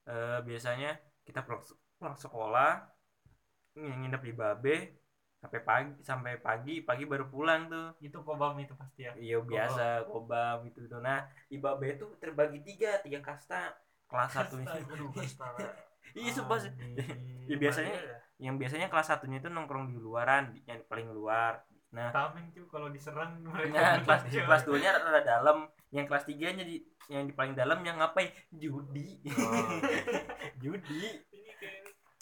eh, 0.03 0.39
biasanya 0.43 0.91
kita 1.23 1.45
pulang, 1.45 1.61
pulang 1.95 2.17
sekolah 2.17 2.73
ng- 3.75 4.01
nginep 4.03 4.23
di 4.23 4.33
babe 4.33 4.77
sampai 5.43 5.61
pagi 5.67 5.91
sampai 6.01 6.39
pagi 6.39 6.75
pagi 6.81 7.03
baru 7.03 7.27
pulang 7.27 7.67
tuh. 7.67 7.99
Itu 7.99 8.23
kobam 8.23 8.55
itu 8.63 8.79
pasti 8.79 9.05
ya? 9.05 9.13
Iya 9.19 9.43
biasa 9.43 10.07
kobam. 10.07 10.63
Itu 10.71 10.87
tuh 10.87 11.03
nah 11.03 11.27
di 11.51 11.59
babe 11.59 11.99
tuh 11.99 12.15
terbagi 12.23 12.63
tiga 12.63 13.03
tiga 13.03 13.19
kasta. 13.19 13.75
Kelas 14.07 14.31
satunya 14.31 14.71
kastara. 15.11 15.67
iya 16.19 16.31
sumpah 16.31 16.63
Ya, 17.51 17.57
biasanya- 17.59 17.91
mana 17.91 18.07
ya? 18.07 18.19
yang 18.39 18.55
biasanya 18.59 18.87
kelas 18.87 19.07
satunya 19.07 19.39
itu 19.39 19.47
nongkrong 19.47 19.91
di 19.91 19.99
luaran 19.99 20.55
yang 20.63 20.79
paling 20.87 21.11
luar. 21.11 21.63
Nah 21.91 22.15
tameng 22.15 22.51
tuh 22.55 22.67
kalau 22.71 22.87
diserang 22.89 23.43
Nah, 23.43 23.51
mereka 23.51 23.99
kelas 24.07 24.23
berjam. 24.27 24.47
kelas 24.47 24.63
2 24.65 24.79
nya 24.79 24.91
rada 24.95 25.23
dalam. 25.23 25.59
Yang 25.91 26.07
kelas 26.07 26.25
3 26.31 26.57
nya 26.57 26.65
di 26.65 26.77
yang 27.11 27.27
di 27.27 27.35
paling 27.35 27.53
dalam 27.53 27.83
yang 27.83 27.99
ngapain? 27.99 28.31
Judi. 28.55 29.21
Oh. 29.27 29.79
judi 30.59 31.19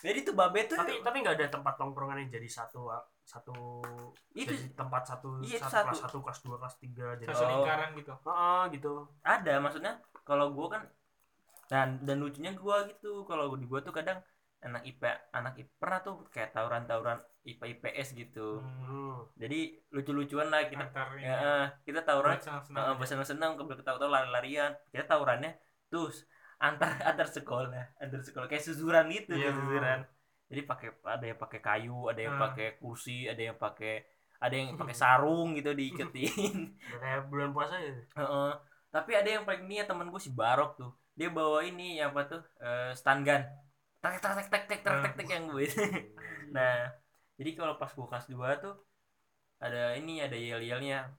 jadi 0.01 0.19
tuh 0.25 0.35
babe 0.35 0.61
tuh 0.65 0.77
tapi 0.81 1.05
tapi 1.05 1.17
nggak 1.21 1.37
ada 1.37 1.47
tempat 1.53 1.75
tongkrongan 1.77 2.25
yang 2.25 2.31
jadi 2.41 2.49
satu 2.49 2.89
satu 3.23 3.85
itu 4.35 4.51
jadi 4.51 4.73
tempat 4.75 5.03
satu, 5.07 5.39
Iya, 5.45 5.61
satu, 5.63 5.71
satu. 5.71 5.87
kelas 5.87 6.01
satu 6.03 6.19
kelas 6.25 6.39
dua 6.43 6.57
kelas 6.59 6.77
tiga 6.81 7.07
jadi 7.21 7.31
satu 7.31 7.45
Oh. 7.47 7.51
lingkaran 7.63 7.91
gitu. 7.95 8.13
Ah 8.27 8.65
gitu. 8.73 8.93
Ada 9.23 9.55
maksudnya 9.63 9.93
kalau 10.27 10.51
gua 10.51 10.67
kan 10.79 10.83
dan 11.71 12.03
dan 12.03 12.19
lucunya 12.19 12.51
gua 12.59 12.89
gitu 12.91 13.23
kalau 13.29 13.55
di 13.55 13.67
gua 13.71 13.79
tuh 13.85 13.95
kadang 13.95 14.19
anak 14.61 14.83
IPA 14.85 15.13
anak 15.33 15.55
IPA 15.57 15.73
pernah 15.81 15.99
tuh 16.05 16.15
kayak 16.29 16.51
tawuran-tawuran 16.53 17.19
IPA 17.47 17.65
IPS 17.79 18.09
gitu. 18.19 18.61
Hmm, 18.61 19.25
jadi 19.39 19.79
lucu-lucuan 19.95 20.53
lah 20.53 20.69
kita 20.69 20.85
ya, 21.17 21.71
kita 21.87 22.05
tawuran 22.05 22.37
buat 22.99 23.09
senang-senang 23.09 23.57
uh, 23.57 23.67
kita 23.69 23.85
tahu 23.87 24.11
lari-larian. 24.11 24.75
Kita 24.93 25.07
tawurannya 25.09 25.57
terus 25.89 26.29
antar 26.61 26.93
antar 27.11 27.27
sekolah 27.27 27.97
antar 27.99 28.21
sekolah. 28.21 28.47
Kayak 28.47 28.65
susuran 28.69 29.09
gitu 29.09 29.33
Iya. 29.35 29.51
kayak 29.51 29.57
susuran. 29.59 29.99
Jadi 30.51 30.61
pakai 30.67 30.89
ada 31.07 31.25
yang 31.25 31.39
pakai 31.39 31.61
kayu 31.63 31.99
ada 32.07 32.21
yang 32.21 32.37
Ah. 32.37 32.41
pakai 32.49 32.69
kursi 32.77 33.27
ada 33.27 33.41
yang 33.41 33.57
pakai 33.57 33.95
ada 34.41 34.55
yang 34.55 34.77
pakai 34.77 34.97
sarung 35.03 35.57
gitu 35.57 35.73
diiketin. 35.73 36.57
Kayak 37.01 37.29
bulan 37.29 37.51
puasa 37.51 37.77
ya? 37.77 37.93
Heeh. 37.93 38.53
tapi 38.91 39.15
ada 39.15 39.31
yang 39.31 39.47
paling 39.47 39.71
niat 39.71 39.87
temen 39.87 40.11
gue 40.11 40.19
si 40.19 40.35
Barok 40.35 40.75
tuh. 40.75 40.91
Dia 41.15 41.31
bawa 41.31 41.63
ini 41.63 42.03
apa 42.03 42.27
tuh 42.27 42.43
eh, 42.59 42.91
stun 42.93 43.23
gun. 43.23 43.39
Tek 44.03 44.17
tek 44.19 44.33
tek 44.35 44.49
tek 44.49 44.65
tek 44.67 44.81
tek 44.83 44.97
tek 45.05 45.13
tek 45.15 45.29
yang 45.29 45.45
gue 45.47 45.69
nah 46.51 46.89
jadi 47.37 47.51
kalau 47.55 47.77
pas 47.77 47.93
gue 47.93 48.03
kelas 48.03 48.27
2 48.27 48.43
tuh 48.59 48.75
ada 49.61 49.95
ini 49.95 50.19
ada 50.19 50.35
yel 50.35 50.59
yelnya 50.59 51.13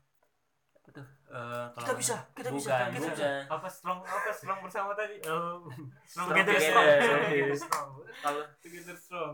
apa 0.82 1.02
Eh, 1.32 1.66
kalau 1.72 1.88
kita 1.88 1.94
bisa 1.96 2.16
kita 2.36 2.50
bisa 2.52 2.76
bukan 2.76 2.92
kita 2.92 3.08
bisa. 3.16 3.30
Apa 3.48 3.68
strong 3.72 4.04
apa 4.04 4.32
strong 4.36 4.60
bersama 4.60 4.92
tadi? 4.92 5.16
Oh, 5.32 5.64
strong 6.04 6.28
together 6.28 6.60
together, 6.60 6.68
strong. 6.68 6.84
Together. 6.84 7.24
Together. 7.32 7.56
strong. 7.56 7.90
kalau 8.20 8.44
together 8.60 8.96
strong. 9.00 9.34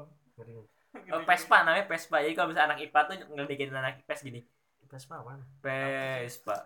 Eh, 0.94 1.22
Vespa 1.26 1.58
namanya 1.66 1.90
Vespa 1.90 2.22
jadi 2.22 2.38
kalau 2.38 2.54
misalnya 2.54 2.78
anak 2.78 2.86
IPA 2.86 3.00
tuh 3.10 3.16
ngeledekin 3.34 3.74
anak 3.74 3.98
IPS 4.06 4.22
gini 4.30 4.42
Vespa 4.86 5.26
apaan? 5.26 5.42
Vespa 5.66 6.58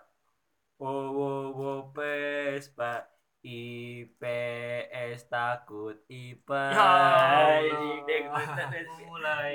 wow 0.76 1.08
wow 1.16 1.48
wow 1.56 1.80
Vespa 1.96 3.08
IPS 3.42 5.26
takut 5.32 5.98
IPA 6.12 6.64
Ya 6.76 8.28
mulai. 8.30 8.84
Mulai. 9.08 9.52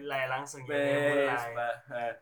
Mulai 0.00 0.24
langsung 0.30 0.62
ya 0.64 0.78
mulai 0.78 2.14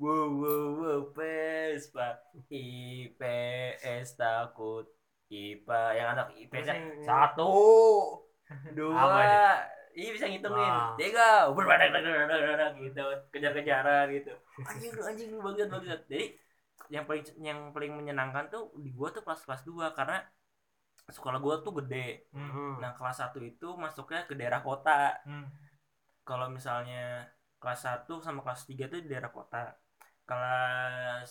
wow 0.00 0.26
wow 0.32 0.64
wow 0.80 1.00
Vespa. 1.12 2.16
IPS 2.48 4.16
takut. 4.16 4.88
IPA 5.30 5.82
yang 5.94 6.08
anak 6.16 6.26
IPS 6.34 6.66
yang- 6.72 7.04
satu. 7.06 7.52
Dua. 8.76 8.98
Ini? 8.98 9.38
iya 10.00 10.10
bisa 10.10 10.26
ngitungin. 10.26 10.72
Wah. 10.74 10.96
tiga. 10.98 11.52
Berbadan 11.54 12.72
gitu. 12.82 13.02
Kejar-kejaran 13.30 14.10
gitu. 14.10 14.32
Anjing 14.66 14.90
lu 14.90 15.02
anjing 15.06 15.28
lu 15.30 15.38
bagus 15.44 15.68
bagus 15.70 15.88
jadi 16.08 16.34
yang 16.90 17.04
paling 17.06 17.22
yang 17.38 17.60
paling 17.70 17.92
menyenangkan 17.94 18.50
tuh 18.50 18.74
di 18.82 18.90
gua 18.90 19.14
tuh 19.14 19.22
pas 19.22 19.38
kelas 19.38 19.62
2 19.62 19.94
karena 19.94 20.18
sekolah 21.06 21.38
gua 21.38 21.62
tuh 21.62 21.78
gede. 21.84 22.26
Hmm, 22.34 22.82
nah 22.82 22.90
kelas 22.96 23.22
1 23.22 23.38
itu 23.46 23.68
masuknya 23.78 24.26
ke 24.26 24.34
daerah 24.34 24.64
kota. 24.64 25.14
Hmm. 25.28 25.46
kalau 26.20 26.46
misalnya 26.46 27.26
kelas 27.58 27.82
1 27.82 28.06
sama 28.22 28.40
kelas 28.46 28.62
3 28.66 28.86
tuh 28.86 29.02
di 29.02 29.08
daerah 29.10 29.34
kota 29.34 29.74
kelas 30.30 31.30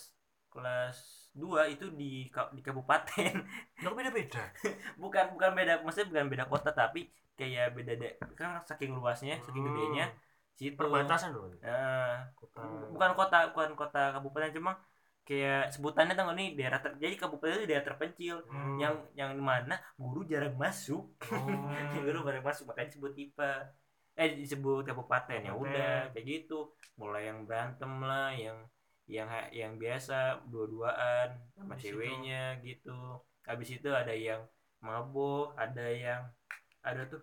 kelas 0.51 0.97
2 1.31 1.61
itu 1.71 1.85
di 1.95 2.27
di 2.51 2.61
kabupaten 2.67 3.33
Nggak 3.79 3.93
beda-beda. 3.95 4.43
bukan 5.01 5.25
bukan 5.33 5.51
beda 5.55 5.73
maksudnya 5.85 6.07
bukan 6.11 6.25
beda 6.27 6.45
kota 6.51 6.69
tapi 6.75 7.07
kayak 7.39 7.71
beda 7.71 7.93
de, 7.95 8.09
kan 8.35 8.59
saking 8.67 8.91
luasnya 8.91 9.39
saking 9.39 9.63
Hmm. 9.63 9.71
gedenya 9.71 10.05
situ 10.59 10.75
Perbatasan 10.75 11.31
loh. 11.31 11.47
Nah, 11.63 12.27
Kota. 12.35 12.59
bukan 12.91 13.11
kota 13.15 13.37
bukan 13.55 13.71
kota 13.79 14.01
kabupaten 14.11 14.51
cuma 14.59 14.75
kayak 15.23 15.71
sebutannya 15.71 16.17
tau 16.17 16.25
nggak 16.27 16.37
nih 16.41 16.49
daerah 16.57 16.79
ter, 16.83 16.91
jadi 16.99 17.15
kabupaten 17.15 17.61
itu 17.63 17.67
daerah 17.69 17.85
terpencil 17.87 18.35
Hmm. 18.51 18.75
yang 18.81 18.95
yang 19.15 19.31
mana 19.39 19.79
guru 19.95 20.27
jarang 20.27 20.57
masuk 20.59 21.15
Oh. 21.31 21.47
guru 22.03 22.25
jarang 22.27 22.43
masuk 22.43 22.67
makanya 22.67 22.89
disebut 22.91 23.13
IPA 23.15 23.51
eh 24.19 24.29
disebut 24.35 24.83
kabupaten 24.83 25.39
ya 25.47 25.53
udah 25.55 26.11
kayak 26.11 26.25
gitu 26.27 26.75
mulai 26.99 27.31
yang 27.31 27.47
berantem 27.47 27.91
lah 28.03 28.35
yang 28.35 28.57
yang 29.09 29.25
yang 29.49 29.73
biasa 29.75 30.45
dua-duaan 30.47 31.33
sama 31.57 31.73
Habis 31.73 31.81
itu- 31.81 31.87
ceweknya 31.97 32.43
gitu. 32.61 32.97
Habis 33.43 33.69
itu 33.73 33.89
ada 33.89 34.13
yang 34.13 34.45
mabuk 34.79 35.57
ada 35.57 35.85
yang 35.89 36.21
ada 36.79 37.03
tuh 37.05 37.19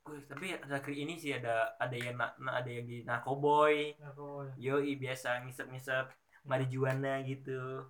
Wih, 0.00 0.24
tapi 0.26 0.56
akhir 0.56 0.96
ini 0.96 1.12
sih 1.14 1.36
ada 1.36 1.76
ada 1.76 1.92
yang 1.92 2.16
na, 2.16 2.32
na- 2.40 2.56
ada 2.56 2.66
yang 2.66 2.88
di 2.88 3.04
narkoboy 3.04 3.92
Aku 4.00 4.48
yoi 4.56 4.96
biasa 4.96 5.44
ngisep-ngisep 5.44 6.08
marijuana 6.42 7.20
gitu. 7.22 7.84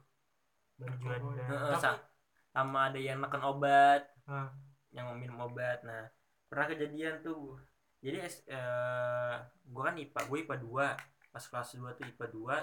Marijuana. 0.76 1.38
Heeh, 1.38 1.70
Tapi- 1.70 1.80
sa- 1.80 2.02
sama 2.50 2.90
ada 2.90 2.98
yang 2.98 3.18
makan 3.18 3.42
obat. 3.46 4.02
Ah. 4.26 4.50
yang 4.90 5.06
minum 5.16 5.38
obat. 5.40 5.86
Nah 5.86 6.10
pernah 6.46 6.66
kejadian 6.66 7.22
tuh 7.22 7.54
jadi 8.02 8.26
es- 8.26 8.42
eh, 8.44 9.34
gua 9.64 9.82
kan 9.86 9.96
IPA 9.96 10.20
gue 10.26 10.38
IPA 10.42 10.56
2 10.58 10.86
pas 11.30 11.44
kelas 11.46 11.70
2 11.74 11.94
tuh 11.94 12.04
IPA 12.04 12.26
2 12.26 12.56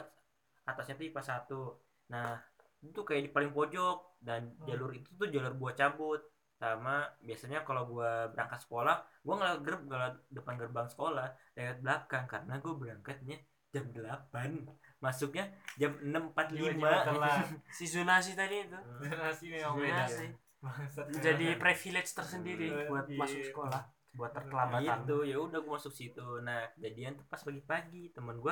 atasnya 0.68 0.95
tuh 0.95 1.07
IPA 1.07 1.22
1 1.23 2.11
nah 2.11 2.35
itu 2.80 2.99
kayak 3.02 3.23
di 3.23 3.31
paling 3.31 3.52
pojok 3.52 4.19
dan 4.19 4.53
Hmm. 4.53 4.68
jalur 4.68 4.91
itu 4.91 5.10
tuh 5.11 5.27
jalur 5.27 5.53
gua 5.56 5.72
cabut 5.73 6.22
sama 6.57 7.06
biasanya 7.19 7.61
kalau 7.61 7.85
gua 7.88 8.27
berangkat 8.27 8.60
sekolah 8.60 8.95
gua 9.22 9.34
nggak 9.35 9.56
gerb 9.61 9.81
nggak 9.84 10.02
depan 10.30 10.56
gerbang 10.56 10.88
sekolah 10.88 11.27
lewat 11.53 11.77
belakang 11.81 12.26
karena 12.26 12.53
gua 12.57 12.73
berangkatnya 12.76 13.38
jam 13.68 13.85
8 13.89 14.65
masuknya 14.98 15.45
jam 15.76 15.94
6.45 16.02 16.81
telat. 16.81 17.45
Si 17.77 17.85
Zunasi 17.85 18.34
tadi 18.34 18.65
itu. 18.65 18.80
Generasi 18.98 19.45
memang 19.48 19.77
beda. 19.77 20.10
Zunasi. 20.10 20.27
Bangsat. 20.57 21.06
Jadi 21.15 21.48
privilege 21.56 22.10
tersendiri 22.11 22.68
Hmm. 22.68 22.88
buat 22.89 23.06
Iya. 23.06 23.19
masuk 23.19 23.41
sekolah. 23.45 23.81
Buat 24.11 24.31
terkelambatan. 24.34 25.06
gitu 25.06 25.18
ya 25.23 25.38
udah 25.38 25.60
gue 25.61 25.69
masuk 25.72 25.94
situ 25.94 26.26
nah 26.41 26.65
kejadian 26.73 27.14
tuh 27.14 27.26
pas 27.27 27.38
pagi-pagi 27.38 28.10
temen 28.10 28.34
gue 28.35 28.49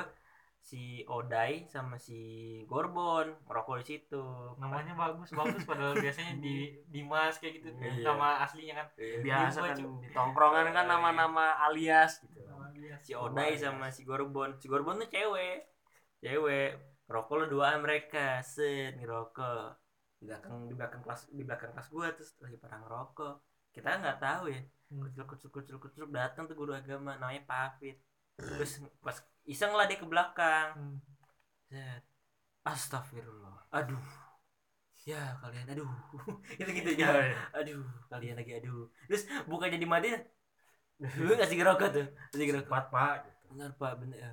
si 0.66 1.06
Odai 1.06 1.70
sama 1.70 1.94
si 1.94 2.18
Gorbon 2.66 3.30
merokok 3.46 3.78
di 3.80 3.94
situ. 3.94 4.22
Namanya 4.58 4.98
bagus 4.98 5.30
bagus 5.30 5.62
padahal 5.62 5.94
biasanya 6.04 6.42
di 6.42 6.74
Dimas 6.90 7.38
kayak 7.38 7.62
gitu. 7.62 7.70
Iya. 7.78 8.02
nama 8.02 8.42
aslinya 8.42 8.74
kan 8.74 8.86
Biasa 8.98 9.58
Iya, 9.62 9.68
kan. 9.70 9.76
Di 10.02 10.08
tongkrongan 10.10 10.74
kan 10.74 10.86
nama-nama 10.90 11.54
alias 11.70 12.18
gitu. 12.26 12.42
Nama 12.42 12.66
dia. 12.74 12.98
si 12.98 13.14
Odai 13.14 13.54
sama 13.54 13.94
si 13.94 14.02
Gorbon. 14.02 14.58
Si 14.58 14.66
Gorbon 14.66 14.98
tuh 14.98 15.06
cewek. 15.06 15.70
Cewek. 16.18 16.70
Rokok 17.06 17.34
lo 17.38 17.44
duaan 17.46 17.86
mereka. 17.86 18.42
Set 18.42 18.98
ngerokok. 18.98 19.70
Di 20.18 20.26
belakang 20.26 20.66
di 20.66 20.74
belakang 20.74 21.00
kelas 21.06 21.30
di 21.30 21.42
belakang 21.46 21.70
kelas 21.78 21.88
gue 21.94 22.06
terus 22.18 22.30
lagi 22.42 22.58
pada 22.58 22.82
ngerokok. 22.82 23.34
Kita 23.70 24.02
nggak 24.02 24.18
tahu 24.18 24.50
ya. 24.50 24.58
Hmm. 24.86 25.02
kucuk 25.02 25.26
kucuk 25.26 25.50
kucuk 25.50 25.78
kucuk 25.82 26.08
datang 26.14 26.46
tuh 26.46 26.54
guru 26.54 26.70
agama 26.70 27.18
namanya 27.18 27.42
Pak 27.42 27.58
Hafid 27.58 27.98
terus 28.38 28.78
pas 29.02 29.18
iseng 29.46 29.72
lah 29.74 29.86
dia 29.88 29.98
ke 29.98 30.06
belakang 30.06 30.68
Hmm. 30.76 30.98
Astagfirullah. 32.66 33.70
Aduh. 33.70 34.02
Ya 35.06 35.38
kalian 35.38 35.70
aduh. 35.70 35.90
Itu 36.58 36.66
gitu 36.70 36.90
ya. 36.98 37.10
Aduh, 37.54 37.82
kalian 38.10 38.34
lagi 38.38 38.58
aduh. 38.58 38.90
Terus 39.06 39.22
bukan 39.46 39.70
jadi 39.70 39.86
mati. 39.86 40.10
Lu 41.22 41.30
ngasih 41.38 41.56
ngerokok 41.62 41.88
tuh. 41.94 42.06
Ngasih 42.34 42.46
ngerokok. 42.50 42.66
Cepat 42.66 42.84
pak. 42.90 43.16
Benar 43.46 43.70
Pak, 43.78 43.92
benar. 44.02 44.18
Ya 44.18 44.30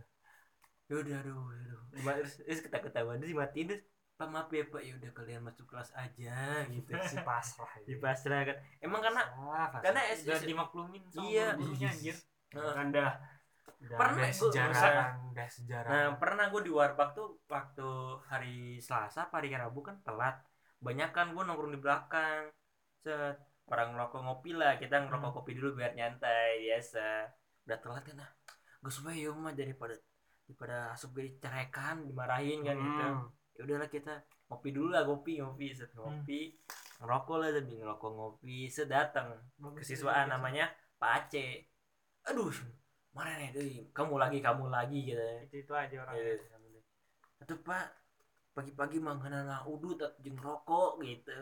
Ya 0.90 0.94
udah 1.00 1.16
aduh, 1.22 1.42
aduh. 1.54 1.80
Ma- 2.02 2.18
Terus, 2.18 2.34
terus 2.42 2.60
ketawa-ketawa 2.66 3.12
terus 3.22 3.32
dimatiin 3.34 3.66
terus 3.70 3.84
Pak 4.14 4.28
maaf 4.30 4.50
ya 4.54 4.64
Pak, 4.70 4.82
ya 4.86 4.94
udah 4.98 5.12
kalian 5.14 5.42
masuk 5.42 5.66
kelas 5.70 5.90
aja 5.94 6.38
gitu. 6.70 6.90
Si 7.14 7.18
pasrah. 7.22 7.72
Di 7.86 7.96
pasrah 8.02 8.42
kan. 8.46 8.58
Emang 8.82 9.02
karena 9.02 9.22
Pasrah, 9.30 9.68
karena 9.82 10.02
pasrah. 10.02 10.14
es, 10.18 10.20
udah 10.26 10.38
es- 10.42 10.48
dimaklumin 10.50 11.02
sama 11.14 11.26
Iya. 11.30 11.48
gurunya 11.58 11.90
anjir 11.94 12.16
Heeh. 12.54 12.74
Dah 13.84 13.88
udah 13.90 13.98
Pernah 14.00 14.24
ada 14.24 14.32
gua- 14.32 14.40
sejarah 14.40 15.10
udah 15.28 15.48
sejarah. 15.50 15.90
Nah 15.92 16.08
pernah 16.16 16.46
gue 16.48 16.62
di 16.64 16.72
warpak 16.72 17.10
tuh 17.12 17.44
waktu 17.46 17.90
hari 18.24 18.80
Selasa 18.80 19.28
hari 19.28 19.52
Rabu 19.52 19.84
kan 19.84 20.00
telat. 20.02 20.40
Banyak 20.80 21.12
kan 21.12 21.32
gue 21.32 21.44
nongkrong 21.44 21.76
di 21.76 21.82
belakang. 21.82 22.48
Set 22.98 23.36
orang 23.68 23.92
ngerokok 23.92 24.20
ngopi 24.22 24.52
lah. 24.54 24.76
Kita 24.76 25.04
ngerokok 25.04 25.30
Hmm. 25.30 25.38
kopi 25.38 25.52
dulu 25.54 25.70
biar 25.76 25.92
nyantai 25.94 26.64
biasa. 26.64 27.28
Udah 27.64 27.78
telat 27.78 28.04
kan 28.04 28.16
nah. 28.18 28.32
Gue 28.80 28.88
supaya 28.88 29.16
ya 29.16 29.32
mah 29.32 29.52
daripada 29.52 29.96
daripada 30.44 30.92
asup 30.92 31.12
gue 31.12 31.28
dicerekan 31.30 32.04
dimarahin 32.04 32.64
kan 32.64 32.76
gitu. 32.76 33.04
Hmm. 33.06 33.28
ya 33.54 33.62
udahlah 33.64 33.86
kita 33.88 34.14
ngopi 34.48 34.70
dulu 34.72 34.90
lah 34.90 35.04
ngopi 35.04 35.40
ngopi. 35.40 35.72
Set 35.72 35.92
ngopi 35.94 36.56
ngerokok 37.00 37.36
lah 37.36 37.50
tapi 37.52 37.74
ngerokok 37.76 38.12
ngopi. 38.12 38.58
Set 38.68 38.88
datang 38.88 39.28
kesiswaan 39.76 40.28
namanya 40.30 40.72
Pak 40.96 41.28
Aceh. 41.28 41.68
Aduh 42.28 42.52
mana 43.14 43.38
nih 43.38 43.50
deh 43.54 43.94
kamu 43.94 44.18
lagi 44.18 44.42
kamu 44.42 44.74
lagi 44.74 45.00
gitu 45.14 45.22
itu 45.46 45.56
itu 45.62 45.74
aja 45.78 45.96
orangnya. 46.02 46.42
Atau 47.38 47.62
Pak 47.62 47.86
pagi-pagi 48.58 48.98
mangkana 48.98 49.66
udut 49.70 50.02
jeng 50.22 50.38
rokok 50.38 50.98
gitu. 51.06 51.34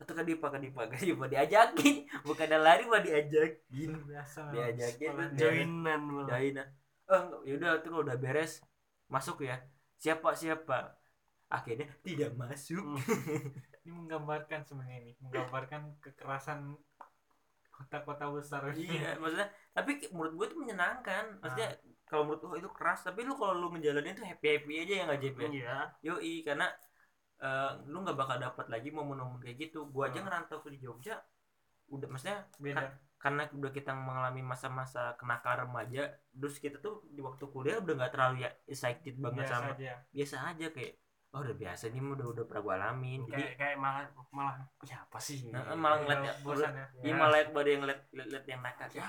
Atau 0.00 0.16
kan 0.16 0.24
dipa 0.24 0.48
kan 0.48 0.62
dipa 0.62 0.86
kan 0.86 1.02
dipa 1.02 1.26
diajakin 1.26 2.08
bukan 2.24 2.46
ada 2.46 2.58
lari 2.62 2.86
mah 2.86 3.02
diajakin. 3.02 3.90
biasa 4.06 4.54
Diajakin 4.54 5.36
joinan. 5.36 6.24
Daina. 6.30 6.64
Oh 7.10 7.20
enggak, 7.26 7.42
yaudah 7.42 7.70
tuh 7.82 7.90
kalau 7.90 8.04
udah 8.06 8.16
beres 8.16 8.62
masuk 9.10 9.42
ya. 9.42 9.58
Siapa 9.98 10.32
siapa? 10.38 10.94
Akhirnya 11.50 11.90
tidak 12.06 12.38
masuk. 12.38 13.02
ini 13.82 13.90
menggambarkan 13.90 14.62
sebenarnya 14.62 15.02
ini 15.02 15.12
menggambarkan 15.18 15.98
kekerasan 15.98 16.78
kota-kota 17.80 18.24
besar 18.36 18.60
iya, 18.76 19.16
maksudnya 19.20 19.48
tapi 19.76 19.90
menurut 20.12 20.32
gue 20.38 20.46
itu 20.52 20.56
menyenangkan. 20.62 21.24
Maksudnya 21.40 21.70
kalau 22.04 22.22
menurut 22.26 22.42
lu 22.44 22.54
itu 22.60 22.70
keras, 22.76 23.00
tapi 23.06 23.20
lu 23.28 23.32
kalau 23.40 23.54
lu 23.56 23.66
ngejalanin 23.72 24.12
tuh 24.18 24.26
happy 24.28 24.46
happy 24.60 24.72
aja 24.82 24.92
ya 24.98 25.02
nggak 25.08 25.20
JP? 25.22 25.38
iya 25.56 25.76
Yoi, 26.06 26.34
karena 26.46 26.66
eh, 27.40 27.70
lu 27.92 27.96
nggak 28.04 28.16
bakal 28.20 28.36
dapat 28.46 28.66
lagi 28.68 28.88
momen-momen 28.92 29.38
kayak 29.40 29.56
gitu. 29.70 29.78
Gua 29.94 30.10
aja 30.12 30.20
Hmm. 30.20 30.26
ngerantau 30.28 30.58
ke 30.64 30.68
di 30.74 30.78
Jogja, 30.84 31.16
udah 31.94 32.06
maksudnya 32.12 32.38
beda 32.60 32.86
karena 33.20 33.42
udah 33.52 33.70
kita 33.76 33.92
mengalami 33.92 34.40
masa-masa 34.40 35.12
kenakalan 35.20 35.68
remaja, 35.68 36.02
terus 36.32 36.56
kita 36.56 36.80
tuh 36.80 37.04
di 37.12 37.20
waktu 37.20 37.44
kuliah 37.52 37.76
udah 37.84 37.94
nggak 38.00 38.12
terlalu 38.16 38.36
ya 38.48 38.50
excited 38.64 39.14
banget 39.20 39.44
biasa 39.44 39.54
sama 39.60 39.72
aja 39.76 39.92
biasa 40.16 40.36
aja 40.50 40.66
kayak 40.72 40.92
oh 41.30 41.46
udah 41.46 41.54
biasa 41.54 41.94
nih 41.94 42.02
mah 42.02 42.18
udah 42.18 42.26
udah 42.34 42.44
pernah 42.50 42.62
gua 42.66 42.74
alamin. 42.74 43.20
Jadi 43.30 43.42
kayak 43.42 43.54
kayak 43.54 43.76
malah 43.78 44.04
malah 44.34 44.56
ya 44.82 44.98
apa 44.98 45.18
sih 45.22 45.46
Nah, 45.46 45.62
malah 45.78 46.02
ngeliat 46.02 46.18
Udah 46.18 46.34
ya, 46.34 46.42
bosan 46.42 46.72
ya 46.74 46.86
Iya 47.06 47.14
malah 47.14 47.38
pada 47.54 47.68
yang 47.70 47.82
liat, 47.86 48.00
liat, 48.10 48.28
liat 48.34 48.44
yang 48.50 48.60
nakal. 48.66 48.88
Ya, 48.90 49.06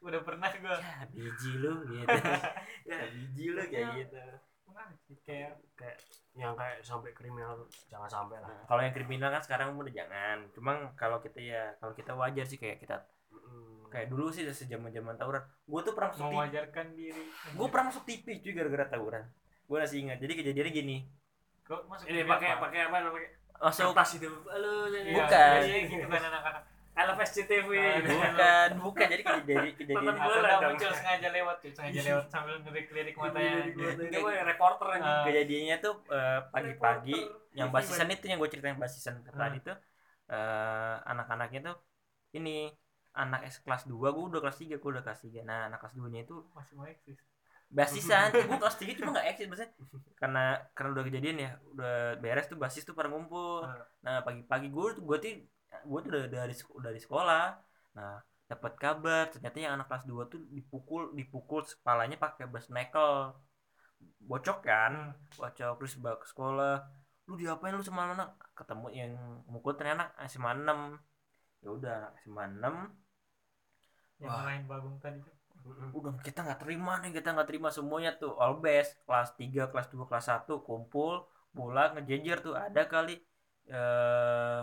udah 0.00 0.20
pernah 0.26 0.48
gue 0.50 0.74
ya 0.74 0.96
biji 1.12 1.52
lu 1.62 1.72
gitu. 1.86 2.08
Ya 2.90 2.98
biji 3.14 3.44
lu 3.54 3.62
kayak 3.62 3.88
gitu. 4.02 4.22
Kayak 5.22 5.52
kayak 5.78 5.96
yang 6.34 6.54
kayak 6.58 6.82
sampai 6.82 7.14
kriminal 7.14 7.68
jangan 7.86 8.10
sampai 8.10 8.42
lah. 8.42 8.50
Nah, 8.50 8.64
kalau 8.66 8.82
yang 8.82 8.94
kriminal 8.96 9.30
kan 9.30 9.42
sekarang 9.44 9.76
udah 9.78 9.92
jangan. 9.94 10.50
Cuma 10.50 10.90
kalau 10.98 11.22
kita 11.22 11.38
ya 11.38 11.62
kalau 11.78 11.94
kita 11.94 12.12
wajar 12.18 12.46
sih 12.46 12.58
kayak 12.58 12.82
kita 12.82 12.98
Mm. 13.30 13.86
kayak 13.94 14.10
dulu 14.10 14.34
sih 14.34 14.42
sejaman 14.50 14.90
zaman 14.90 15.14
tawuran. 15.14 15.42
Gue 15.62 15.80
tuh 15.86 15.94
pernah 15.94 16.10
masuk 16.10 16.26
TV 16.26 16.34
mewajarkan 16.34 16.86
diri. 16.98 17.22
Gue 17.54 17.66
pernah 17.70 17.86
masuk 17.94 18.02
TV 18.02 18.26
cuy 18.42 18.52
gara-gara 18.54 18.86
tawuran. 18.90 19.22
Gue 19.70 19.76
masih 19.78 20.02
ingat. 20.02 20.18
Jadi 20.18 20.32
kejadiannya 20.34 20.74
gini 20.74 20.96
masuk 21.70 22.06
ini 22.06 22.20
pakai 22.24 22.48
apa? 22.50 22.60
pakai 22.66 22.80
apa 22.86 22.96
namanya? 23.00 23.28
Masuk 23.56 23.82
kertas 23.90 24.10
itu. 24.16 24.28
Halo 24.46 24.72
Iya, 24.88 25.14
Bukan. 25.14 25.50
biasanya 25.54 25.80
gitu 25.86 26.06
kan 26.06 26.22
anak-anak. 26.26 26.62
LFS 26.90 27.30
CTV 27.32 27.68
Ah, 27.72 27.96
bukan 28.02 28.70
bukan. 28.82 29.06
Jadi 29.08 29.22
kejadian 29.22 29.60
kejadian 29.72 30.04
Tonton 30.04 30.16
atau 30.18 30.28
Bola 30.52 30.68
muncul 30.68 30.90
sengaja 30.90 31.28
lewat 31.30 31.56
tuh 31.58 31.70
sengaja 31.72 32.00
lewat 32.02 32.26
sambil 32.28 32.54
ngelirik-lirik 32.60 33.14
matanya 33.14 33.52
Ini 33.70 34.18
mah 34.18 34.34
reporter 34.44 34.86
aja 34.90 35.00
Ah. 35.00 35.24
kejadiannya 35.24 35.76
tuh 35.78 35.94
eh, 36.10 36.40
pagi-pagi 36.50 37.14
Reporter. 37.16 37.56
yang 37.56 37.68
basisan 37.70 38.10
itu 38.10 38.24
yang 38.26 38.36
gue 38.36 38.50
ceritain 38.50 38.76
basisan 38.76 39.14
tadi 39.24 39.58
tuh 39.60 39.76
eh, 40.28 40.94
anak-anaknya 41.06 41.60
tuh 41.64 41.76
ini 42.32 42.68
anak 43.12 43.40
S 43.44 43.58
kelas 43.60 43.86
2 43.86 43.96
gue 44.10 44.24
udah 44.26 44.40
kelas 44.40 44.58
3 44.58 44.76
gue 44.76 44.90
udah 44.90 45.02
kelas 45.02 45.20
3 45.24 45.40
nah 45.42 45.66
anak 45.66 45.78
kelas 45.78 45.94
2 45.94 46.10
nya 46.10 46.20
itu 46.22 46.36
masih 46.52 46.74
mau 46.74 46.84
eksis 46.84 47.16
basisan 47.70 48.34
gue 48.50 48.58
kelas 48.58 48.76
3 48.82 48.98
cuma 48.98 49.10
gak 49.14 49.26
eksis 49.30 49.46
maksudnya. 49.46 49.72
Karena 50.18 50.58
karena 50.74 50.90
udah 50.98 51.04
kejadian 51.06 51.36
ya 51.38 51.50
udah 51.72 52.18
beres 52.18 52.50
tuh 52.50 52.58
basis 52.58 52.82
tuh 52.82 52.94
pada 52.98 53.08
ngumpul. 53.08 53.62
Nah 54.02 54.20
pagi-pagi 54.26 54.68
gue 54.68 54.84
tuh 54.98 55.02
gue 55.06 55.16
tuh 55.22 55.30
gue 55.70 55.98
tuh 56.02 56.10
udah 56.10 56.24
dari 56.26 56.54
udah 56.74 56.90
di 56.90 57.00
sekolah. 57.00 57.44
Nah 57.94 58.18
dapat 58.50 58.72
kabar 58.74 59.30
ternyata 59.30 59.56
yang 59.62 59.72
anak 59.78 59.86
kelas 59.86 60.04
2 60.04 60.26
tuh 60.26 60.40
dipukul 60.50 61.14
dipukul 61.14 61.62
kepalanya 61.62 62.18
pakai 62.18 62.50
bas 62.50 62.66
mekel. 62.68 63.32
Bocok 64.18 64.58
kan? 64.66 65.14
Bocok 65.38 65.78
terus 65.78 65.94
bawa 66.02 66.18
ke 66.18 66.26
sekolah. 66.26 66.76
Lu 67.30 67.38
diapain 67.38 67.72
lu 67.72 67.86
sama 67.86 68.10
anak? 68.10 68.34
Ketemu 68.58 68.86
yang 68.90 69.12
mukul 69.46 69.78
ternyata 69.78 70.10
anak 70.10 70.26
SMA 70.26 70.52
6 70.66 70.98
ya 71.60 71.70
udah 71.70 71.98
SMA 72.24 72.44
6 72.56 72.66
yang 74.20 74.32
Wah. 74.32 74.44
lain 74.48 74.62
bagung 74.68 74.96
tadi 75.00 75.20
tuh 75.20 75.39
udah 75.90 76.12
kita 76.22 76.40
nggak 76.40 76.60
terima 76.62 76.98
nih 77.02 77.10
kita 77.12 77.28
nggak 77.34 77.48
terima 77.48 77.68
semuanya 77.68 78.16
tuh. 78.16 78.32
All 78.36 78.56
best 78.58 78.96
kelas 79.04 79.34
3 79.36 79.68
kelas 79.70 79.86
2 79.88 80.08
kelas 80.08 80.26
1 80.28 80.60
kumpul 80.62 81.24
pulang 81.50 81.94
ngejejer 81.98 82.38
tuh. 82.40 82.54
Ada 82.56 82.86
kali 82.86 83.18
eh 83.68 84.62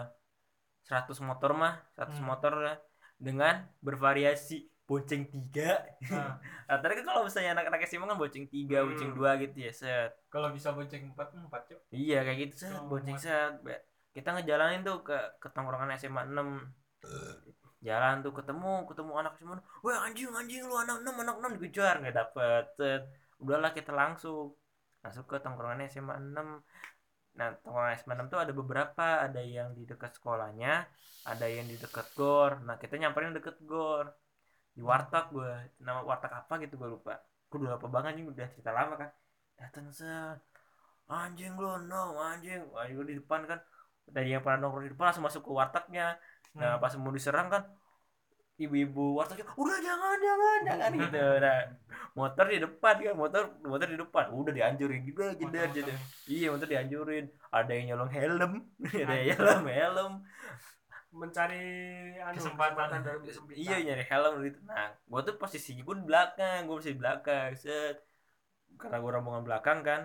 100 0.88 1.20
motor 1.20 1.52
mah 1.54 1.74
100 1.96 2.18
Hmm. 2.18 2.28
motor 2.32 2.54
ya, 2.64 2.76
dengan 3.20 3.68
bervariasi 3.84 4.58
bonceng 4.88 5.28
tiga. 5.28 5.84
Nah, 6.16 6.40
rata 6.80 6.88
kan 6.88 7.04
kalau 7.04 7.22
misalnya 7.28 7.60
anak-anak 7.60 7.84
SMA 7.84 8.08
kan 8.08 8.16
bonceng 8.16 8.48
tiga 8.48 8.82
Hmm. 8.82 8.88
bonceng 8.92 9.12
dua 9.12 9.36
gitu 9.38 9.58
ya 9.60 9.72
set. 9.72 10.12
Kalau 10.32 10.48
bisa 10.50 10.72
bonceng 10.72 11.12
empat 11.12 11.36
empat 11.36 11.62
cok. 11.68 11.80
Iya 11.92 12.24
kayak 12.24 12.38
gitu 12.48 12.54
set 12.68 12.72
bonceng 12.88 13.16
mat. 13.16 13.24
set. 13.24 13.54
Kita 14.16 14.34
ngejalanin 14.34 14.82
tuh 14.82 15.04
ke 15.04 15.18
ke 15.38 15.48
tongkrongan 15.52 15.92
SMA 15.94 16.24
6 16.24 16.72
jalan 17.88 18.16
tuh 18.26 18.34
ketemu 18.36 18.84
ketemu 18.90 19.12
anak 19.16 19.34
SMA 19.40 19.64
wah 19.84 19.98
anjing 20.04 20.28
anjing 20.36 20.64
lu 20.68 20.76
anak 20.76 21.02
6 21.02 21.24
anak 21.24 21.36
6 21.40 21.56
dikejar 21.58 21.94
nggak 22.04 22.16
dapet 22.16 22.64
udahlah 23.40 23.72
kita 23.72 23.92
langsung 23.96 24.52
masuk 25.00 25.24
ke 25.32 25.36
tongkrongan 25.40 25.88
SMA 25.88 26.20
6 26.20 27.40
nah 27.40 27.48
tongkrongan 27.64 27.96
SMA 27.96 28.14
6 28.20 28.34
tuh 28.34 28.40
ada 28.44 28.52
beberapa 28.52 29.08
ada 29.24 29.40
yang 29.40 29.72
di 29.72 29.88
dekat 29.88 30.20
sekolahnya 30.20 30.90
ada 31.28 31.46
yang 31.46 31.68
di 31.68 31.76
dekat 31.76 32.08
gor. 32.16 32.64
Nah 32.64 32.80
kita 32.80 32.96
nyamperin 32.96 33.36
deket 33.36 33.60
gor. 33.68 34.08
Di 34.72 34.80
warteg 34.80 35.26
gue 35.36 35.52
nama 35.84 36.00
warteg 36.08 36.32
apa 36.32 36.54
gitu 36.64 36.80
gue 36.80 36.88
lupa. 36.88 37.20
Gue 37.52 37.68
udah 37.68 37.76
lupa 37.76 37.88
banget 37.92 38.24
nih 38.24 38.26
udah 38.32 38.48
cerita 38.56 38.72
lama 38.72 38.96
kan. 38.96 39.10
Datang 39.60 39.92
set. 39.92 40.40
Anjing 41.12 41.60
lu 41.60 41.72
no 41.92 42.16
anjing. 42.16 42.64
Anjing 42.72 42.96
lu 42.96 43.04
di 43.04 43.16
depan 43.20 43.44
kan. 43.44 43.60
Dari 44.08 44.32
yang 44.32 44.40
pernah 44.40 44.64
nongkrong 44.64 44.88
di 44.88 44.92
depan 44.96 45.12
langsung 45.12 45.26
masuk 45.28 45.42
ke 45.44 45.52
wartegnya 45.52 46.16
nah 46.58 46.76
Hmm. 46.76 46.82
pas 46.82 46.94
mau 46.98 47.14
diserang 47.14 47.48
kan 47.54 47.64
ibu-ibu 48.58 49.22
wartegnya 49.22 49.46
udah 49.54 49.78
jangan 49.86 50.18
jangan 50.18 50.60
jangan 50.66 50.92
gitu. 50.98 51.22
Nah 51.46 51.58
motor 52.18 52.46
di 52.50 52.58
depan 52.58 52.96
kan 53.06 53.14
motor 53.14 53.42
motor 53.62 53.88
di 53.94 53.98
depan. 54.02 54.26
Udah 54.34 54.54
dianjurin 54.58 55.02
juga 55.06 55.26
jeder 55.38 55.70
jeder. 55.70 55.98
Iya 56.26 56.48
motor 56.54 56.66
dianjurin 56.66 57.26
ada 57.54 57.72
yang 57.78 57.86
nyolong 57.94 58.12
helm 58.18 58.52
ada 59.06 59.14
yang 59.14 59.28
nyolong 59.38 59.66
helm. 59.70 60.14
Mencari 61.08 61.64
anu, 62.20 62.36
Kesempatan. 62.38 63.00
dari 63.02 63.20
kesempitan. 63.26 63.58
iya 63.58 63.76
nyari 63.82 64.04
helm 64.06 64.34
gitu 64.44 64.60
nah 64.68 64.92
gua 65.08 65.22
tuh 65.24 65.36
posisi 65.40 65.72
gue 65.80 65.96
di 65.98 66.06
belakang 66.06 66.68
gue 66.68 66.76
masih 66.78 66.94
di 66.98 67.00
belakang 67.02 67.50
set. 67.56 67.96
Karena 68.78 68.98
gue 69.02 69.12
rombongan 69.16 69.44
belakang 69.48 69.80
kan. 69.86 70.02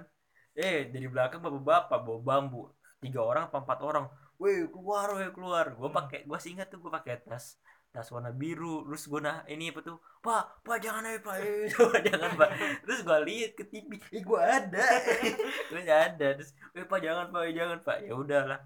Eh 0.55 0.89
dari 0.93 1.09
belakang 1.09 1.41
bapak-bapak 1.41 1.99
bawa 2.07 2.19
bambu. 2.21 2.63
Tiga 3.03 3.21
orang 3.25 3.49
apa 3.51 3.59
empat 3.65 3.79
orang 3.83 4.05
weh 4.43 4.59
keluar 4.75 5.07
weh 5.17 5.31
keluar. 5.37 5.65
Gue 5.79 5.91
pakai 5.99 6.19
gue 6.29 6.39
ingat 6.51 6.67
tuh 6.73 6.79
gue 6.83 6.91
pakai 6.91 7.23
tas 7.23 7.47
tas 7.95 8.09
warna 8.11 8.31
biru. 8.35 8.83
Terus 8.89 9.05
gue 9.11 9.21
nah 9.23 9.39
ini 9.47 9.71
apa 9.71 9.81
tuh? 9.87 9.97
Pak 10.25 10.43
pak 10.67 10.77
jangan 10.85 11.07
aja 11.07 11.21
pak. 11.23 11.37
Eh, 11.43 11.71
Pak, 11.71 12.01
jangan 12.09 12.31
pak. 12.41 12.51
Terus 12.85 13.01
gue 13.07 13.19
lihat 13.29 13.51
ke 13.59 13.65
TV 13.71 13.91
eh 14.17 14.23
gue 14.27 14.41
ada. 14.43 14.87
Terus 15.71 15.87
ada. 15.87 16.29
Terus 16.37 16.51
eh 16.75 16.85
pak 16.91 16.99
jangan 17.07 17.27
pak 17.31 17.43
eh, 17.47 17.53
jangan 17.55 17.79
pak. 17.87 17.97
Ya 18.03 18.15
udahlah 18.23 18.61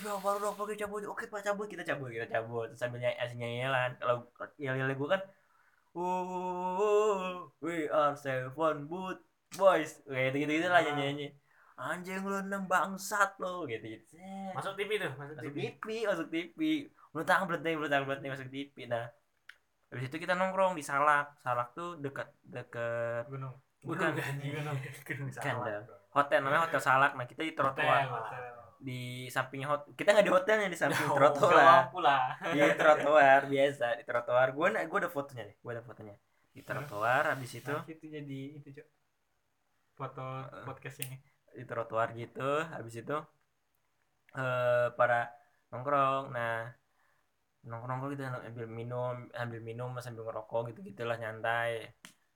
ya 0.00 0.16
baru 0.24 0.38
dong 0.44 0.56
pakai 0.60 0.76
cabut. 0.80 1.00
Oke 1.08 1.24
pak 1.32 1.40
cabut. 1.46 1.66
Kita 1.72 1.82
cabut 1.88 2.08
kita 2.12 2.26
cabut. 2.28 2.66
Terus 2.72 2.80
sambil 2.80 3.00
nyanyi 3.00 3.16
asing 3.24 3.38
nyanyian 3.40 3.90
kalau 4.00 4.16
yel 4.60 4.76
yel 4.76 4.92
gue 4.92 5.08
kan 5.08 5.22
oh 5.96 7.50
we 7.64 7.88
are 7.88 8.12
seven 8.16 8.84
boot 8.90 9.18
boys. 9.56 10.00
Kayak 10.04 10.36
gitu 10.36 10.52
gitu 10.60 10.68
lah 10.68 10.84
nyanyi 10.84 11.02
nyanyi 11.08 11.39
anjing 11.80 12.20
lu 12.20 12.36
enam 12.36 12.68
bangsat 12.68 13.40
lo 13.40 13.64
gitu 13.64 13.84
gitu. 13.88 14.20
Masuk 14.52 14.76
TV 14.76 15.00
tuh 15.00 15.08
masuk 15.16 15.32
masuk 15.32 15.44
TV 15.48 15.56
TV 15.72 15.86
masuk 16.04 16.26
TV 16.28 16.58
belutang 17.10 17.40
belutang 17.48 17.74
belutang 17.80 18.00
belutang 18.04 18.30
masuk 18.30 18.48
TV 18.52 18.76
nah 18.86 19.08
habis 19.90 20.06
itu 20.06 20.16
kita 20.22 20.38
nongkrong 20.38 20.76
di 20.78 20.84
Salak. 20.84 21.34
Salak 21.42 21.74
tuh 21.74 21.98
dekat 21.98 22.30
dekat 22.46 23.26
gunung. 23.26 23.56
Bukan. 23.82 24.12
Gunung 24.14 24.38
gunung. 24.38 24.76
Kan, 25.02 25.16
Salak. 25.34 25.88
hotel 26.14 26.38
namanya 26.44 26.68
hotel 26.68 26.78
Salak. 26.84 27.12
Nah 27.18 27.26
kita 27.26 27.42
di 27.42 27.52
trotoar. 27.58 28.06
Di 28.80 29.26
samping 29.28 29.66
hotel 29.66 29.90
kita 29.98 30.08
nggak 30.14 30.26
di 30.28 30.32
hotelnya 30.32 30.68
di 30.70 30.78
samping 30.78 31.04
Gak 31.04 31.18
trotoar. 31.18 31.90
di 32.54 32.60
trotoar 32.78 33.40
biasa 33.50 33.86
di 33.98 34.04
trotoar. 34.06 34.46
Gue 34.54 34.68
gue 34.70 34.98
ada 35.00 35.10
fotonya 35.10 35.42
nih 35.48 35.56
gue 35.58 35.72
ada 35.74 35.82
fotonya. 35.82 36.14
Di 36.54 36.60
trotoar 36.62 37.22
habis 37.34 37.50
itu 37.56 37.72
Nah, 37.72 37.82
itu 37.88 38.04
jadi 38.06 38.40
itu 38.62 38.68
cok. 38.70 38.86
Foto 39.98 40.24
podcast 40.64 41.02
ini 41.02 41.29
di 41.54 41.64
trotoar 41.66 42.14
gitu 42.14 42.64
habis 42.70 42.94
itu 43.00 43.16
eh 44.36 44.88
para 44.94 45.30
nongkrong. 45.70 46.34
Nah 46.34 46.70
nongkrong 47.66 48.16
gitu 48.16 48.24
ambil 48.24 48.66
minum 48.66 49.28
ambil 49.36 49.60
minum 49.60 49.90
sambil 50.00 50.24
ngerokok 50.26 50.74
gitu 50.74 50.80
gitulah 50.92 51.16
nyantai. 51.18 51.90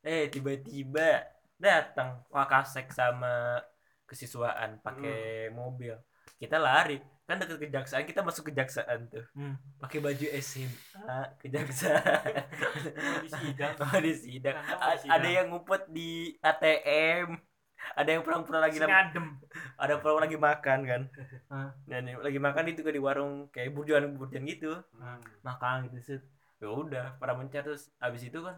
Eh 0.04 0.28
tiba-tiba 0.28 1.24
datang 1.56 2.26
wakasek 2.28 2.92
sama 2.92 3.62
kesiswaan 4.04 4.82
pakai 4.84 5.48
mobil. 5.54 5.96
Kita 6.36 6.60
lari 6.60 7.00
kan 7.24 7.40
deket 7.40 7.56
kejaksaan 7.56 8.04
kita 8.04 8.20
masuk 8.20 8.52
kejaksaan 8.52 9.08
tuh. 9.08 9.24
Hmm. 9.32 9.56
pakai 9.80 10.04
baju 10.04 10.26
SMA 10.44 11.40
kejaksaan. 11.40 12.44
Di 13.24 13.30
sidang 13.32 13.72
di 14.04 14.12
sidang. 14.12 14.60
ada 15.08 15.28
yang 15.28 15.48
ngumpet 15.48 15.88
di 15.88 16.36
ATM 16.44 17.53
ada 17.92 18.08
yang 18.08 18.24
pulang-pulang 18.24 18.64
lagi 18.64 18.80
ngadem 18.80 19.36
ada 19.82 20.00
pulang 20.00 20.24
lagi 20.24 20.36
makan 20.40 20.78
kan? 20.88 21.02
Dan 21.90 22.08
lagi 22.16 22.40
makan 22.40 22.64
itu 22.72 22.80
di 22.80 23.00
warung 23.00 23.52
kayak 23.52 23.76
burjuan 23.76 24.16
burjuan 24.16 24.48
gitu. 24.48 24.80
Hmm. 24.96 25.20
makan 25.44 25.92
gitu 25.92 26.00
set 26.00 26.22
ya 26.62 26.70
udah 26.72 27.20
pada 27.20 27.36
mencar 27.36 27.60
terus 27.60 27.92
abis 28.00 28.32
itu 28.32 28.40
kan 28.40 28.56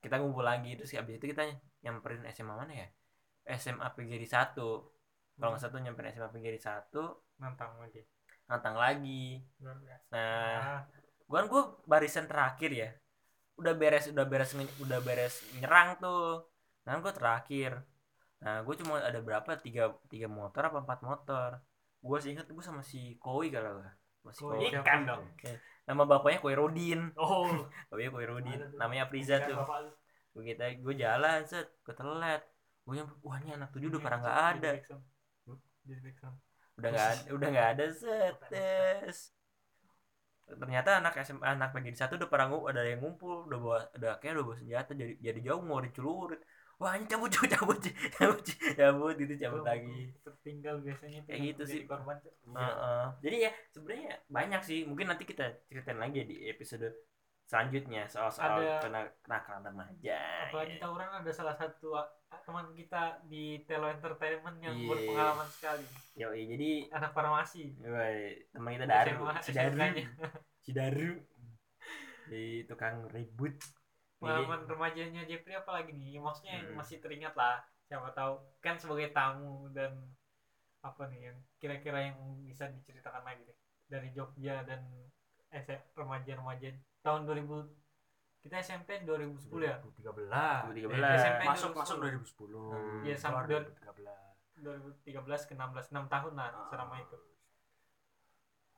kita 0.00 0.22
ngumpul 0.22 0.46
lagi. 0.46 0.78
Terus 0.78 0.94
abis 0.94 1.18
itu 1.18 1.26
kita 1.34 1.50
nyamperin 1.82 2.22
SMA 2.30 2.54
mana 2.54 2.72
ya? 2.72 2.88
SMA 3.58 3.86
PGRI 3.98 4.28
satu. 4.30 4.86
Kalau 5.34 5.50
nggak 5.50 5.62
satu 5.66 5.76
nyamperin 5.82 6.14
SMA 6.14 6.30
PGRI 6.30 6.60
satu. 6.62 7.02
Nantang 7.42 7.74
lagi. 7.82 8.06
Nantang 8.46 8.76
lagi. 8.78 9.42
Nah 10.14 10.56
ah, 10.56 10.80
gua 11.26 11.42
kan 11.42 11.46
gua 11.50 11.62
barisan 11.84 12.30
terakhir 12.30 12.70
ya. 12.70 12.88
Udah 13.58 13.74
beres 13.76 14.08
udah 14.08 14.24
beres 14.24 14.54
udah 14.56 15.00
beres 15.02 15.42
nyerang 15.58 15.98
tuh. 15.98 16.46
Nah 16.86 17.02
gua 17.02 17.12
terakhir 17.12 17.89
nah 18.40 18.64
gue 18.64 18.74
cuma 18.80 19.00
ada 19.00 19.20
berapa? 19.20 19.50
Tiga 19.60 19.92
tiga 20.08 20.28
motor 20.28 20.62
apa 20.64 20.78
empat 20.80 21.00
motor? 21.04 21.50
Gue 22.00 22.18
sih 22.18 22.32
ingat 22.32 22.48
gue 22.48 22.64
sama 22.64 22.80
si 22.80 23.20
Koi 23.20 23.52
kalau 23.52 23.84
Sama 24.24 24.32
si 24.32 24.40
Koi. 24.40 24.56
Koi. 24.56 24.80
ikan 24.80 25.00
dong. 25.04 25.22
Nama 25.84 26.02
bapaknya 26.08 26.38
Koi 26.40 26.56
Rodin 26.56 27.12
oh. 27.20 27.68
Bapaknya 27.92 28.10
Koi 28.10 28.26
Rodin 28.26 28.60
namanya 28.80 29.04
Priza 29.12 29.40
tuh. 29.44 29.60
lu. 29.60 29.92
gue 30.30 30.42
kita 30.54 30.64
gue 30.80 30.94
jalan 30.96 31.44
set. 31.44 31.68
Gue 31.84 31.92
telat. 31.92 32.42
Gue 32.88 32.96
nyampe 32.96 33.12
wah 33.20 33.36
ini 33.44 33.52
anak 33.52 33.68
tujuh 33.76 33.92
udah 33.92 34.00
pada 34.00 34.16
nggak 34.24 34.38
ada. 34.56 34.70
backsound. 35.84 36.36
udah 36.80 36.88
nggak 36.96 37.08
ada 37.12 37.22
udah 37.36 37.48
nggak 37.52 37.68
ada 37.76 37.84
set 37.92 38.36
tes. 38.48 39.16
ternyata 40.50 40.98
anak 40.98 41.14
SMA 41.22 41.46
anak 41.46 41.70
PGD 41.70 41.94
satu 41.94 42.18
udah 42.18 42.26
pada 42.26 42.50
ada 42.50 42.82
yang 42.82 42.98
ngumpul 42.98 43.46
udah 43.46 43.58
bawa 43.62 43.78
udah 43.94 44.18
kayak 44.18 44.34
udah 44.34 44.44
bawa 44.50 44.56
senjata 44.58 44.92
jadi 44.98 45.14
jadi 45.22 45.38
jauh 45.46 45.62
mau 45.62 45.78
dicelurit 45.78 46.42
wah 46.80 46.96
ini 46.96 47.04
cabut 47.12 47.28
cabut 47.28 47.52
cabut 47.52 47.78
cabut 48.10 48.40
cabut 48.74 49.14
gitu 49.14 49.34
cabut 49.38 49.62
lagi. 49.62 50.16
tertinggal 50.18 50.80
biasanya 50.80 51.20
Kayak 51.22 51.40
gitu 51.52 51.62
sih. 51.68 51.80
korban 51.84 52.16
Cok. 52.18 52.34
Heeh. 52.50 53.04
jadi 53.20 53.36
ya 53.38 53.52
sebenarnya 53.70 54.12
banyak 54.26 54.60
sih. 54.60 54.78
Mungkin 54.82 55.06
nanti 55.06 55.22
kita 55.22 55.44
ceritain 55.66 55.96
lagi 55.96 56.16
ya 56.16 56.26
di 56.26 56.36
episode 56.48 56.88
selanjutnya 57.44 58.06
soal 58.06 58.30
soal 58.30 58.62
Ada- 58.62 58.78
kena- 58.80 59.12
kenakalan 59.20 59.62
remaja 59.66 60.18
apalagi 60.46 60.78
ya. 60.78 60.80
tawuran 60.80 61.10
ada 61.12 61.30
salah 61.30 61.52
satu 61.52 61.98
teman 62.40 62.70
kita 62.72 63.02
di 63.26 63.66
Telo 63.66 63.90
Entertainment 63.90 64.56
yang 64.56 64.72
Iya. 64.72 64.86
berpengalaman 64.86 65.48
sekali. 65.50 65.82
Yoi, 66.14 66.46
jadi 66.48 66.70
anak 66.90 67.10
farmasi. 67.10 67.74
Woi, 67.76 68.46
teman 68.48 68.70
kita 68.72 68.86
Daru 68.86 69.14
si 69.42 69.50
Daru. 69.50 69.76
si 70.64 70.70
Daru. 70.70 71.10
Di 72.24 72.62
tukang 72.64 73.10
ribut 73.10 73.58
pengalaman 74.20 74.60
remajanya 74.64 75.24
Jeffrey 75.24 75.54
apalagi 75.54 75.90
nih 75.90 76.16
maksudnya 76.16 76.52
yang 76.54 76.66
Hmm. 76.68 76.76
masih 76.76 76.96
teringat 76.98 77.32
lah 77.34 77.58
siapa 77.82 78.12
tahu 78.12 78.32
kan 78.58 78.76
sebagai 78.76 79.10
tamu 79.10 79.66
dan 79.70 79.96
apa 80.80 81.08
nih 81.08 81.26
yang 81.26 81.38
kira-kira 81.56 81.98
yang 82.02 82.16
bisa 82.40 82.68
diceritakan 82.68 83.20
lagi 83.22 83.42
deh 83.42 83.56
dari 83.86 84.08
Jogja 84.10 84.62
dan 84.62 84.84
S- 85.50 85.66
remaja-remaja 85.92 86.70
tahun 87.00 87.24
2000 87.24 87.66
kita 88.40 88.56
SMP 88.58 89.02
2010 89.02 89.40
ya 89.62 89.76
2013 89.80 90.64
2013. 90.70 91.16
SMP 91.18 91.42
masuk 91.42 91.70
2010. 91.70 91.76
masuk 91.76 91.96
2010 91.98 92.70
Hmm. 92.70 93.00
Iya, 93.02 93.16
sampai 93.18 93.40
Keluar 93.42 93.48
dua- 93.50 93.64
2013 93.66 94.20
2013 94.56 95.42
ke 95.42 95.52
16 95.54 95.86
6 95.90 96.04
tahun 96.06 96.32
lah 96.34 96.48
selama 96.66 96.94
itu 96.98 97.16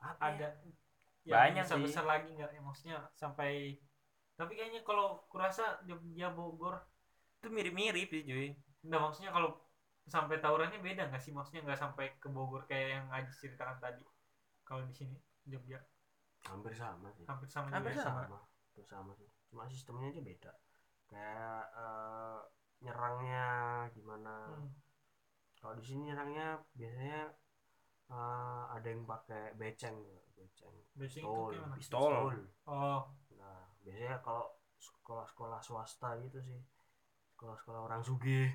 apa 0.01 0.15
ya? 0.17 0.29
ada 0.29 0.49
Banyak 1.23 1.63
besar 1.63 1.77
sih. 1.77 1.85
besar 1.85 2.05
lagi 2.05 2.29
nggak 2.33 2.51
ya 2.51 2.61
maksudnya 2.61 2.97
sampai 3.13 3.79
tapi 4.39 4.53
kayaknya 4.59 4.81
kalau 4.83 5.23
kurasa 5.29 5.81
Jogja 5.85 6.33
Bogor 6.33 6.81
itu 7.43 7.49
mirip-mirip 7.53 8.09
sih 8.11 8.23
cuy 8.27 8.49
Nggak 8.83 9.01
maksudnya 9.01 9.31
kalau 9.31 9.51
sampai 10.11 10.43
tawurannya 10.43 10.83
beda 10.83 11.07
nggak 11.11 11.23
sih 11.23 11.31
maksudnya 11.31 11.63
nggak 11.63 11.79
sampai 11.79 12.19
ke 12.19 12.27
Bogor 12.27 12.67
kayak 12.67 12.89
yang 12.99 13.07
Aji 13.15 13.33
ceritakan 13.39 13.79
tadi 13.79 14.03
kalau 14.67 14.83
di 14.89 14.95
sini 14.95 15.15
Jogja 15.47 15.79
hampir 16.51 16.75
sama 16.75 17.09
sih 17.15 17.23
hampir 17.31 17.47
sama 17.47 17.71
Hampir 17.71 17.95
juga 17.95 18.03
ya? 18.03 18.07
sama. 18.11 18.39
hampir 18.43 18.85
sama 18.91 19.11
sih 19.15 19.29
cuma 19.53 19.63
sistemnya 19.71 20.11
aja 20.11 20.23
beda 20.27 20.53
kayak 21.07 21.63
eh, 21.77 22.39
nyerangnya 22.83 23.47
gimana 23.95 24.35
Hmm. 24.51 24.71
kalau 25.63 25.79
di 25.79 25.85
sini 25.87 26.11
nyerangnya 26.11 26.59
biasanya 26.75 27.31
eh, 28.11 28.63
ada 28.75 28.87
yang 28.91 29.07
pakai 29.07 29.55
beceng 29.55 29.97
beceng 30.35 30.75
itu 30.75 30.99
pistol 30.99 31.55
gimana? 31.55 31.75
Pistol. 31.79 32.13
oh 32.67 33.01
nah 33.07 33.22
biasanya 33.83 34.19
kalau 34.23 34.47
sekolah-sekolah 34.79 35.61
swasta 35.63 36.19
gitu 36.23 36.39
sih. 36.43 36.61
Sekolah-sekolah 37.35 37.81
orang 37.91 38.03
sugih. 38.03 38.51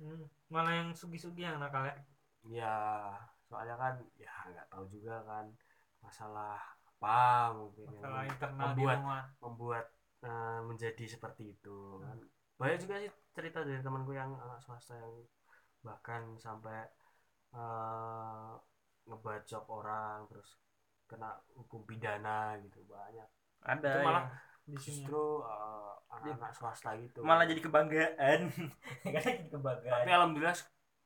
Hmm. 0.00 0.24
malah 0.48 0.72
yang 0.72 0.96
sugi-sugi 0.96 1.44
yang 1.44 1.60
nakal 1.60 1.84
ya? 1.84 1.94
Ya 2.48 2.74
soalnya 3.44 3.76
kan 3.76 3.94
ya 4.16 4.32
nggak 4.48 4.66
tahu 4.72 4.88
juga 4.88 5.20
kan 5.28 5.44
masalah 6.00 6.56
apa 6.88 7.52
mungkin 7.52 7.84
yang 7.84 8.00
masalah 8.00 8.24
internal 8.24 8.56
di 8.72 8.80
membuat 8.80 8.98
rumah. 9.04 9.24
membuat 9.44 9.86
eh, 10.24 10.60
menjadi 10.64 11.04
seperti 11.04 11.52
itu 11.52 12.00
kan. 12.00 12.16
Banyak 12.56 12.78
juga 12.80 12.94
sih 13.04 13.12
cerita 13.36 13.60
dari 13.60 13.80
temanku 13.84 14.16
yang 14.16 14.32
anak 14.40 14.64
swasta 14.64 14.96
yang 14.96 15.14
bahkan 15.84 16.32
sampai 16.40 16.80
eh, 17.52 18.52
ngebacok 19.04 19.64
orang 19.68 20.24
terus 20.32 20.56
kena 21.04 21.36
hukum 21.60 21.84
pidana 21.84 22.56
gitu 22.64 22.80
banyak. 22.88 23.28
Ada 23.60 24.00
Itu 24.00 24.00
malah 24.00 24.24
yang 24.24 24.49
di 24.70 24.78
sini 24.78 25.02
ya. 25.02 25.10
justru 25.10 25.24
eh, 25.44 25.92
anak-anak 26.10 26.52
swasta 26.58 26.90
gitu. 26.98 27.20
malah 27.26 27.44
jadi 27.46 27.60
kebanggaan. 27.62 28.40
Karena 29.04 29.30
jadi 29.38 29.50
kebanggaan. 29.50 30.02
Tapi 30.02 30.10
alhamdulillah 30.14 30.56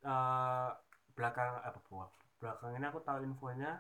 eh, 0.05 0.69
belakang 1.15 1.51
apa 1.63 1.79
buat 1.89 2.11
belakang 2.41 2.71
ini 2.77 2.87
aku 2.91 3.01
tahu 3.01 3.19
infonya 3.25 3.71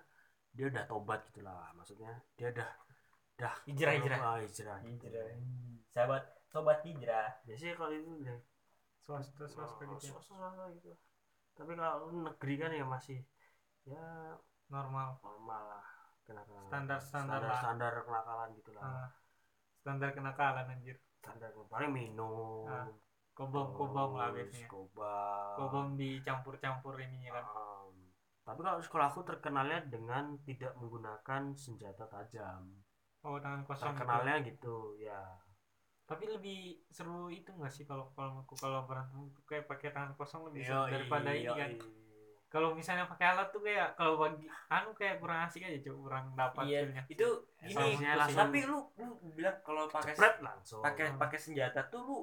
dia 0.54 0.66
udah 0.70 0.84
tobat 0.86 1.20
gitu 1.30 1.40
lah. 1.44 1.68
Maksudnya 1.76 2.12
dia 2.38 2.48
udah 2.54 2.68
udah 3.34 3.52
Hijrah, 3.66 3.92
hijrah. 3.98 4.18
Ah, 4.22 4.38
hijrah. 4.40 4.76
Gitu. 4.86 5.06
hijrah 5.10 5.26
sahabat 5.90 6.22
sobat 6.50 6.78
hijrah. 6.86 7.28
Biasanya 7.46 7.74
kalau 7.74 7.92
itu 7.92 8.10
udah 8.22 8.38
swasta 9.04 9.44
swasta 9.46 9.82
Oh, 9.84 9.90
gitu 9.98 10.04
ya. 10.06 10.12
swasta 10.14 10.32
swasta 10.38 10.64
gitu. 10.78 10.90
Tapi 11.54 11.70
kalau 11.78 12.10
negeri 12.10 12.54
kan 12.58 12.70
ya 12.74 12.86
masih 12.86 13.18
ya 13.84 14.34
normal. 14.70 15.18
normal 15.20 15.62
lah 15.76 15.84
kenakalan. 16.24 16.66
Standar- 16.70 17.02
standar 17.04 17.40
standar, 17.42 17.58
standar 17.60 17.92
kenakalan 18.06 18.48
gitu 18.58 18.70
lah. 18.78 18.82
Ah, 18.86 19.08
standar 19.84 20.16
kenakalan 20.16 20.64
anjir. 20.72 20.96
Standar 21.20 21.52
paling 21.68 21.92
minum. 21.92 22.64
Ah, 22.64 22.88
kobong 23.36 23.76
kobong 23.76 24.16
lah 24.16 24.32
biasanya. 24.32 24.64
kobam 24.64 25.52
kobong 25.60 25.88
dicampur-campur 26.00 26.96
ininya 27.04 27.36
kan. 27.36 27.44
Um, 27.52 27.92
tapi 28.48 28.64
kalau 28.64 28.80
sekolahku 28.80 29.20
terkenalnya 29.28 29.84
dengan 29.84 30.40
tidak 30.48 30.72
menggunakan 30.80 31.52
senjata 31.52 32.08
tajam. 32.08 32.80
Oh 33.28 33.36
tangan 33.36 33.68
kosong 33.68 33.92
gitu. 33.92 34.00
terkenalnya 34.00 34.36
gitu 34.48 34.76
ya. 34.96 35.20
Tapi 36.08 36.24
lebih 36.32 36.84
seru 36.88 37.28
itu 37.28 37.52
nggak 37.52 37.72
sih 37.72 37.84
kalau 37.84 38.08
kalau 38.16 38.40
aku 38.40 38.56
kalau 38.56 38.88
berantem 38.88 39.28
tuh 39.36 39.44
kayak 39.44 39.68
pakai 39.68 39.92
tangan 39.92 40.16
kosong 40.16 40.48
lebih 40.48 40.64
seru 40.64 40.88
daripada 40.88 41.28
ini 41.36 41.52
kan. 41.52 41.72
Kalau 42.54 42.70
misalnya 42.70 43.02
pakai 43.04 43.26
alat 43.28 43.50
tuh 43.50 43.58
kayak 43.60 43.88
kalau 43.92 44.14
bagi 44.16 44.46
anu 44.68 44.94
kayak 44.94 45.18
kurang 45.18 45.42
asik 45.42 45.66
aja 45.66 45.74
cuy 45.80 45.90
kurang 45.98 46.24
dapat 46.34 46.62
iya 46.64 46.80
feelnya. 46.80 47.02
itu 47.08 47.28
Ya, 47.58 47.68
gini 47.82 48.06
langsung 48.06 48.38
tapi 48.38 48.58
lu 48.62 48.78
lu 48.94 49.06
bilang 49.32 49.56
kalau 49.60 49.84
pakai 49.88 50.14
langsung. 50.40 50.78
pakai 50.78 51.06
pakai 51.16 51.38
senjata 51.40 51.80
tuh 51.84 52.00
lu 52.00 52.18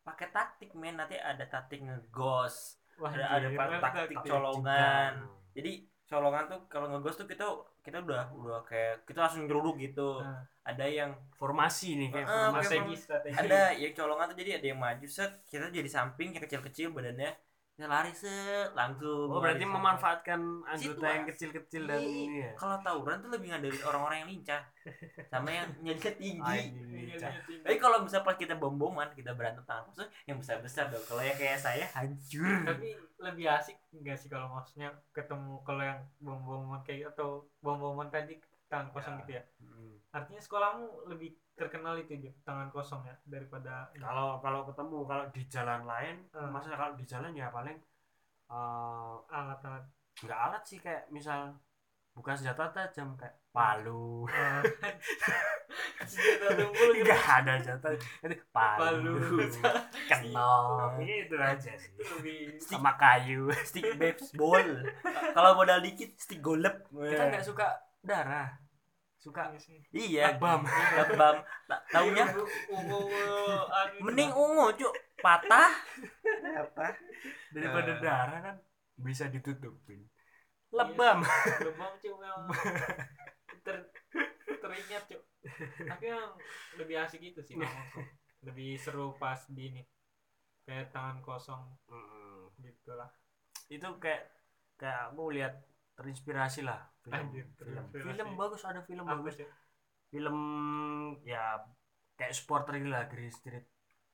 pakai 0.00 0.30
taktik 0.30 0.72
men. 0.72 0.96
Nanti 0.96 1.14
ada 1.14 1.44
taktik 1.44 1.82
ngegos 1.82 2.80
Wah, 2.96 3.12
ada 3.12 3.26
ada 3.36 3.48
kan 3.50 3.68
taktik 3.76 4.16
taktik 4.16 4.32
colongan. 4.32 5.12
Juga. 5.12 5.52
jadi 5.52 5.72
colongan 6.06 6.44
tuh 6.46 6.60
kalau 6.66 6.86
ngegos 6.88 7.16
tuh 7.16 7.26
kita 7.26 7.44
kita 7.82 7.98
udah 8.00 8.30
udah 8.32 8.60
kayak 8.62 9.04
kita 9.04 9.18
langsung 9.20 9.44
nyeruduk 9.44 9.76
gitu. 9.76 10.18
Nah, 10.18 10.40
ada 10.62 10.82
yang 10.84 11.10
formasi 11.32 11.94
nih 11.94 12.08
kayak 12.10 12.26
Ah, 12.26 12.48
formasi 12.48 12.64
kayak 12.72 12.82
strategi 12.82 12.96
strategi. 12.96 13.36
ada 13.36 13.60
yang 13.74 13.92
colongan 13.92 14.26
tuh 14.26 14.36
jadi 14.36 14.50
ada 14.56 14.66
yang 14.66 14.80
maju 14.80 15.06
set 15.06 15.30
kita 15.44 15.68
jadi 15.68 15.86
samping 15.86 16.32
yang 16.32 16.42
kecil-kecil 16.42 16.90
badannya 16.90 17.30
kita 17.76 17.86
lari 17.86 18.08
set 18.10 18.72
langsung 18.72 19.28
oh 19.28 19.36
berarti 19.36 19.62
memanfaatkan 19.62 20.40
anggota 20.64 20.80
yang 21.06 21.22
Situasi. 21.22 21.28
kecil-kecil 21.28 21.82
dan 21.84 22.00
Iya. 22.00 22.08
ini 22.08 22.40
ya 22.40 22.50
kalau 22.56 22.76
tawuran 22.80 23.20
tuh 23.20 23.28
lebih 23.28 23.52
ngandelin 23.52 23.82
orang-orang 23.84 24.16
yang 24.18 24.30
lincah 24.32 24.62
sama 25.30 25.48
yang 25.50 25.68
nyalinya 25.78 26.12
tinggi 26.14 26.58
iya. 27.12 27.28
tapi 27.60 27.76
kalau 27.76 28.00
misalnya 28.00 28.24
pas 28.24 28.34
kita 28.34 28.54
bom-boman 28.54 29.12
kita 29.12 29.30
berantem 29.30 29.60
tangan 29.62 29.84
kosong 29.86 30.08
yang 30.24 30.40
besar-besar 30.40 30.88
dong 30.88 31.04
kalau 31.04 31.20
yang 31.20 31.36
kayak 31.36 31.60
saya 31.60 31.84
hancur 31.92 32.48
tapi 32.64 32.88
lebih 33.18 33.44
asik 33.46 33.76
enggak 33.92 34.16
sih 34.16 34.28
kalau 34.28 34.48
maksudnya 34.48 34.88
ketemu 35.10 35.60
kalau 35.60 35.84
yang 35.84 36.00
bom-boman 36.18 36.80
kayak 36.80 37.12
atau 37.12 37.44
bom-boman 37.60 38.08
tadi 38.08 38.40
tangan 38.66 38.88
kosong 38.90 39.14
Ya. 39.14 39.20
gitu 39.20 39.32
ya 39.32 39.42
Hmm. 39.60 39.92
artinya 40.10 40.40
sekolahmu 40.40 40.86
lebih 41.06 41.36
terkenal 41.56 41.96
itu 41.96 42.12
Jo, 42.18 42.30
tangan 42.44 42.68
kosong 42.68 43.02
ya 43.02 43.16
daripada 43.24 43.88
kalau 43.96 44.36
kalau 44.38 44.62
ketemu 44.64 44.98
kalau 45.02 45.24
di 45.32 45.42
jalan 45.48 45.82
lain 45.82 46.16
Hmm. 46.30 46.52
maksudnya 46.52 46.76
kalau 46.76 46.92
di 46.94 47.04
jalan 47.04 47.32
ya 47.32 47.48
paling 47.48 47.76
eh, 48.46 49.14
alat-alat. 49.28 49.84
nggak 50.16 50.40
alat 50.40 50.62
sih 50.62 50.78
kayak 50.78 51.08
misal 51.10 51.52
bukan 52.12 52.32
senjata 52.32 52.72
tajam 52.72 53.12
kayak 53.14 53.36
palu. 53.52 54.24
Eh, 54.26 54.62
senjata 56.08 56.56
tumpul 56.56 56.88
gitu. 56.94 57.04
Nggak 57.04 57.24
ada 57.40 57.52
senjata 57.58 57.88
itu 57.92 58.06
palu 58.48 58.80
Palu. 58.80 59.14
kenal. 60.08 60.64
Itu 61.00 61.36
aja 61.36 61.72
sih. 61.76 61.92
Lebih 61.98 62.56
sama 62.60 62.96
kayu 62.96 63.48
stick 63.60 63.96
baseball 63.96 64.64
kalau 65.36 65.50
modal 65.52 65.80
dikit 65.80 66.16
stick 66.16 66.40
golep. 66.40 66.84
Kita 66.88 67.24
nggak 67.28 67.44
suka 67.44 67.66
darah 68.00 68.48
suka? 69.26 69.50
Iya 69.90 70.04
iya. 70.06 70.24
Lebam 70.30 70.62
lebam 70.94 71.36
Ta- 71.66 71.82
taunya 71.90 72.24
Ungu, 72.30 72.46
ungu, 72.70 73.02
anu 73.66 73.94
itu 73.98 74.02
mending 74.06 74.30
ungu 74.30 74.66
cuk. 74.78 74.94
Patah. 75.18 75.70
Apa 76.54 76.94
daripada 77.50 77.92
Eh. 77.96 77.98
darah 77.98 78.38
kan 78.38 78.56
bisa 79.02 79.26
ditutupin. 79.26 80.06
Lebam. 80.70 81.26
Lebam 81.66 81.90
cuy 81.98 82.14
memang. 82.14 82.46
Ter 83.66 83.76
teringat 84.62 85.02
cuy 85.10 85.20
tapi 85.86 86.10
yang 86.10 86.34
lebih 86.74 87.06
asik 87.06 87.22
itu 87.22 87.38
sih 87.38 87.54
lebih 88.42 88.78
seru 88.78 89.14
pas 89.18 89.42
di 89.50 89.74
ini. 89.74 89.82
Kayak 90.66 90.90
tangan 90.94 91.18
kosong. 91.22 91.62
Mm. 91.90 92.50
gitu 92.62 92.94
lah. 92.98 93.10
Itu 93.70 93.86
kayak 94.02 94.26
kayak 94.74 95.14
aku 95.14 95.30
lihat 95.34 95.54
terinspirasi 95.96 96.60
lah 96.62 96.80
film. 97.00 97.16
Anjir, 97.16 97.44
film. 97.56 97.84
film 97.92 98.28
bagus 98.36 98.62
ada 98.62 98.80
film 98.84 99.04
apa 99.04 99.16
bagus. 99.16 99.40
sih? 99.40 99.48
Film 100.12 100.38
ya 101.24 101.60
kayak 102.14 102.32
supporter 102.32 102.76
gitu 102.76 102.88
lah 102.88 103.08
Green 103.08 103.32
Street. 103.32 103.64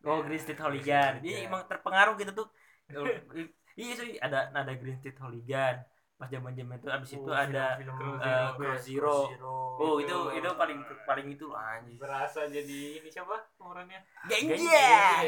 Oh 0.02 0.18
Ya, 0.18 0.24
Green 0.26 0.40
Street 0.40 0.58
Green 0.58 0.66
Hooligan. 0.66 1.12
Street, 1.18 1.24
dia 1.26 1.36
ya. 1.36 1.46
emang 1.46 1.62
terpengaruh 1.66 2.14
gitu 2.18 2.32
tuh. 2.32 2.48
Iya 3.72 3.96
sih 3.96 4.20
ada 4.20 4.52
ada 4.52 4.72
Green 4.76 5.00
Street 5.00 5.16
Hooligan. 5.16 5.80
Pas 6.20 6.28
zaman 6.30 6.52
zaman 6.54 6.76
itu 6.78 6.86
abis 6.86 7.10
itu 7.16 7.24
Oh, 7.24 7.34
ada 7.34 7.80
film, 7.80 7.96
film, 7.98 8.14
Zero. 8.20 8.30
eh, 8.30 8.48
Crow 8.54 8.76
Zero. 8.78 9.16
Zero. 9.32 9.56
oh 9.80 9.94
itu 9.98 10.16
itu 10.38 10.48
paling 10.54 10.78
paling 11.02 11.26
itu 11.34 11.46
anjir 11.50 11.98
berasa 11.98 12.46
jadi 12.46 13.00
ini 13.00 13.08
siapa 13.10 13.32
pemerannya 13.58 13.98
Genja 14.30 15.18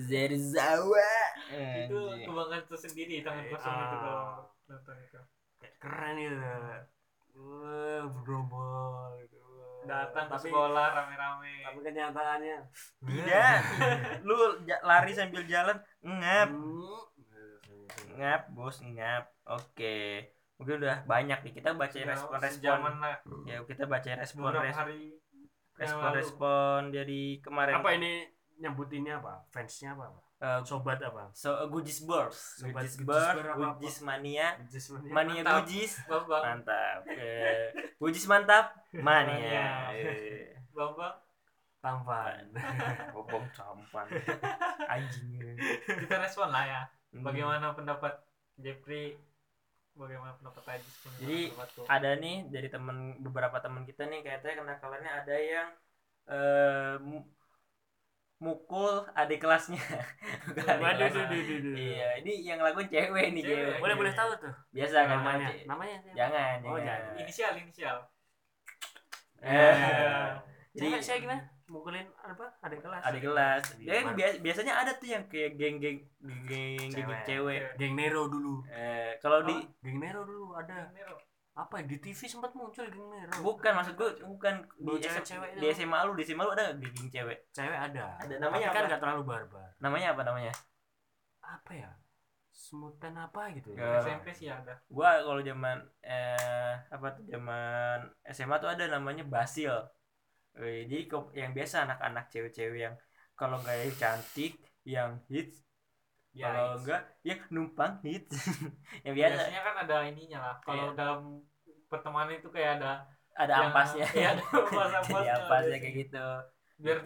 Zerzawa. 0.00 1.12
Itu 1.84 1.98
kebanggaan 2.24 2.64
tersendiri 2.64 3.20
tangan 3.20 3.44
kosong 3.50 3.74
itu 3.74 3.96
ah. 3.96 4.00
kalau 4.00 4.24
nonton 4.70 4.96
itu 5.02 5.20
Kayak 5.60 5.76
keren 5.78 6.14
gitu. 6.16 6.36
Wah, 7.40 8.00
bergerombol 8.10 9.16
gitu. 9.22 9.38
datang 9.80 10.28
ke 10.28 10.36
sekolah 10.44 10.92
rame-rame. 10.92 11.64
Tapi 11.64 11.78
kenyataannya 11.80 12.56
tidak 13.00 13.56
lu 14.28 14.36
ja- 14.68 14.84
lari 14.84 15.12
sambil 15.16 15.40
jalan 15.48 15.76
ngap. 16.04 16.52
Ngap 18.20 18.42
bos 18.52 18.76
ngap. 18.84 19.32
Oke. 19.48 20.28
Mungkin 20.60 20.84
udah 20.84 21.08
banyak 21.08 21.40
nih. 21.40 21.52
Kita 21.56 21.72
baca 21.72 21.96
respon 21.96 22.36
respon. 22.36 22.78
lah. 23.00 23.16
Ya 23.48 23.64
kita 23.64 23.88
baca 23.88 24.10
respon 24.20 24.52
respon 24.52 24.84
respon 25.80 26.10
respon 26.12 26.80
dari 26.92 27.40
kemarin. 27.40 27.80
Apa 27.80 27.96
ini 27.96 28.28
nyebutinnya 28.60 29.24
apa? 29.24 29.48
Fansnya 29.48 29.96
apa, 29.96 30.12
Eh, 30.40 30.60
sobat 30.64 30.96
apa? 31.04 31.28
So 31.36 31.52
uh, 31.52 31.68
Gujis 31.68 32.00
Burst 32.08 32.64
Sobat 32.64 32.80
Gujis 32.80 32.96
Gujis 32.96 33.04
Burst 33.04 33.28
Burst 33.36 33.44
apa-apa. 33.44 33.76
Gujis 33.76 33.96
Mania. 34.00 34.48
Mania. 35.12 35.40
Mantap. 35.44 35.56
Gujis. 35.68 35.92
Bambang. 36.08 36.42
Mantap. 36.42 37.00
Eh, 37.12 37.68
Gujis 38.00 38.24
mantap. 38.24 38.66
Mania. 38.96 39.36
Mania. 39.36 39.68
Eh, 39.92 40.56
bambang. 40.72 41.16
Tampan. 41.84 42.44
Bobong 43.16 43.44
campan 43.52 44.04
anjing. 44.88 45.56
Kita 45.84 46.16
respon 46.20 46.48
lah 46.48 46.64
ya. 46.64 46.82
Hmm. 47.10 47.20
bagaimana 47.26 47.76
pendapat 47.76 48.16
Jeffrey? 48.56 49.20
Bagaimana 49.92 50.32
pendapat 50.38 50.78
Ajis 50.78 50.94
Jadi, 51.20 51.52
pendapatku? 51.52 51.80
ada 51.84 52.10
nih 52.16 52.48
dari 52.48 52.68
temen 52.72 53.20
beberapa 53.20 53.60
teman 53.60 53.84
kita 53.84 54.08
nih 54.08 54.24
kayaknya 54.24 54.56
kenakalannya 54.62 55.12
ada 55.20 55.36
yang 55.36 55.68
eh, 56.30 56.94
mu- 57.02 57.28
mukul 58.40 59.04
adik 59.12 59.38
kelasnya. 59.38 59.76
Bukan 60.48 60.64
adik 60.64 60.80
Waduh, 60.80 60.96
kelas. 60.98 61.12
duh, 61.12 61.24
duh, 61.28 61.42
duh, 61.44 61.58
duh. 61.60 61.74
iya 61.76 62.08
ini 62.18 62.32
yang 62.40 62.58
lakuin 62.58 62.88
cewek 62.88 63.26
nih 63.30 63.42
Cewek. 63.44 63.56
cewek 63.60 63.78
boleh 63.78 63.96
boleh 64.00 64.12
tahu 64.16 64.30
tuh 64.40 64.54
biasa 64.72 64.96
kan 65.04 65.08
namanya? 65.14 65.48
Namanya 65.68 65.96
siapa? 66.00 66.16
jangan 66.16 66.56
Oh, 66.64 66.80
jangan. 66.80 67.12
inisial 67.16 67.52
inisial. 67.54 67.96
Eh, 69.40 70.28
Jadi 70.70 70.86
Cewek 70.88 71.02
saya 71.02 71.18
gimana? 71.18 71.42
Mukulin 71.70 72.02
apa 72.18 72.50
adik 72.60 72.82
kelas. 72.82 73.02
Adik 73.04 73.22
kelas. 73.22 73.62
Ya 73.78 74.02
biasanya 74.42 74.74
ada 74.74 74.92
tuh 74.92 75.06
yang 75.06 75.22
kayak 75.30 75.54
geng-geng 75.54 76.02
geng 76.18 76.42
geng 76.48 76.90
Cewek. 76.90 77.20
cewek 77.24 77.60
geng 77.76 77.94
Nero 77.94 78.26
dulu. 78.26 78.64
Eh 78.66 79.14
kalau 79.18 79.44
di 79.44 79.54
geng 79.78 79.98
Nero 79.98 80.24
dulu 80.24 80.56
ada. 80.56 80.90
Nero. 80.90 81.14
Apa 81.50 81.82
ya, 81.82 81.84
di 81.84 81.96
TV 81.98 82.20
sempat 82.30 82.54
muncul 82.54 82.86
geng 82.86 83.08
Nero 83.10 83.34
bukan 83.42 83.72
maksud 83.74 83.94
gue 83.98 84.10
bukan. 84.22 84.54
Di, 84.78 84.92
cewek-cewek 85.02 85.50
di. 85.58 85.66
SMA 85.74 85.98
lu 86.06 86.12
di 86.14 86.22
SMA 86.24 86.42
lu 86.46 86.52
ada 86.54 86.72
geng 86.78 87.10
cewek? 87.10 87.50
Cewek 87.50 87.78
ada. 87.78 88.16
Ada, 88.22 88.34
namanya 88.38 88.70
Tapi 88.70 88.76
kan 88.78 88.82
nggak 88.86 89.00
terlalu 89.02 89.22
barbar. 89.26 89.68
Namanya 89.82 90.14
apa 90.14 90.22
namanya? 90.24 90.54
Apa 91.42 91.72
ya? 91.74 91.90
Semutan 92.50 93.14
apa 93.18 93.50
gitu 93.56 93.74
Ya. 93.74 93.98
SMP 93.98 94.30
sih 94.30 94.46
ada. 94.46 94.78
Gua 94.86 95.20
kalau 95.20 95.42
zaman 95.42 95.80
eh 96.06 96.74
apa 96.88 97.06
tuh 97.18 97.24
zaman 97.26 97.98
SMA 98.30 98.56
tuh 98.62 98.70
ada 98.70 98.84
namanya 98.86 99.26
Basil. 99.26 99.74
Eh, 100.54 100.86
jadi 100.86 101.06
kok- 101.06 101.34
yang 101.34 101.50
biasa 101.54 101.86
anak-anak 101.86 102.30
cewek-cewek 102.30 102.80
yang 102.90 102.94
kalau 103.38 103.58
nggak 103.62 103.76
yang 103.80 103.94
cantik 103.98 104.52
yang 104.86 105.10
hits 105.30 105.62
Ya, 106.30 106.46
kalau 106.46 106.78
enggak 106.78 107.02
ya 107.26 107.36
numpang 107.50 107.92
hits. 108.06 108.38
Yang 109.06 109.14
biasa. 109.18 109.34
Biasanya 109.34 109.60
kan 109.66 109.74
ada 109.82 109.96
ininya 110.06 110.38
lah. 110.38 110.56
Kalau 110.62 110.86
Iya. 110.90 110.96
dalam 110.96 111.20
pertemanan 111.90 112.38
itu 112.38 112.48
kayak 112.54 112.70
ada 112.78 112.92
ada 113.34 113.52
yang- 113.52 113.72
ampasnya. 113.74 114.06
iya 114.18 114.28
ada 114.38 114.42
ampas-ampasnya. 114.54 115.26
Jadi 115.26 115.40
ampasnya 115.42 115.78
kayak 115.82 115.96
gitu. 116.06 116.26
Biar 116.80 116.98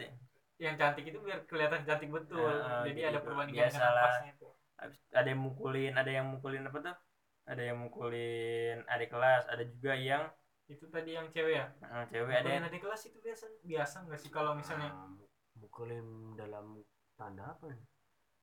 yang 0.61 0.75
cantik 0.79 1.05
itu 1.09 1.19
biar 1.25 1.41
kelihatan 1.49 1.81
cantik 1.89 2.11
betul. 2.13 2.45
Heeh, 2.47 2.81
jadi 2.93 3.01
gitu. 3.01 3.11
ada 3.11 3.19
perbandingan 3.25 3.57
dengan 3.57 3.73
Biasalah. 3.73 4.03
ampasnya 4.05 4.31
itu. 4.37 4.49
Habis 4.75 4.99
ada 5.17 5.29
yang 5.33 5.41
mukulin 5.41 5.93
ada 5.97 6.11
yang 6.13 6.27
mukulin 6.29 6.65
apa 6.69 6.79
tuh? 6.85 6.97
Ada 7.45 7.63
yang 7.73 7.79
mukulin 7.81 8.77
adik 8.89 9.09
kelas 9.09 9.45
ada 9.49 9.65
juga 9.65 9.93
yang 9.97 10.25
itu 10.65 10.85
tadi 10.89 11.13
yang 11.17 11.29
cewek 11.33 11.61
ya? 11.61 11.67
Eh, 11.81 12.05
cewek 12.13 12.29
ada 12.29 12.49
yang 12.49 12.65
Mukulin 12.65 12.69
adik 12.73 12.81
kelas 12.85 13.03
itu 13.09 13.19
biasa 13.21 13.45
biasa 13.65 13.97
nggak 14.05 14.21
sih 14.21 14.31
kalau 14.33 14.53
misalnya? 14.53 14.93
Nah, 14.93 15.13
mukulin 15.61 16.37
dalam 16.37 16.81
tanda 17.17 17.53
apa? 17.53 17.73
nih 17.73 17.81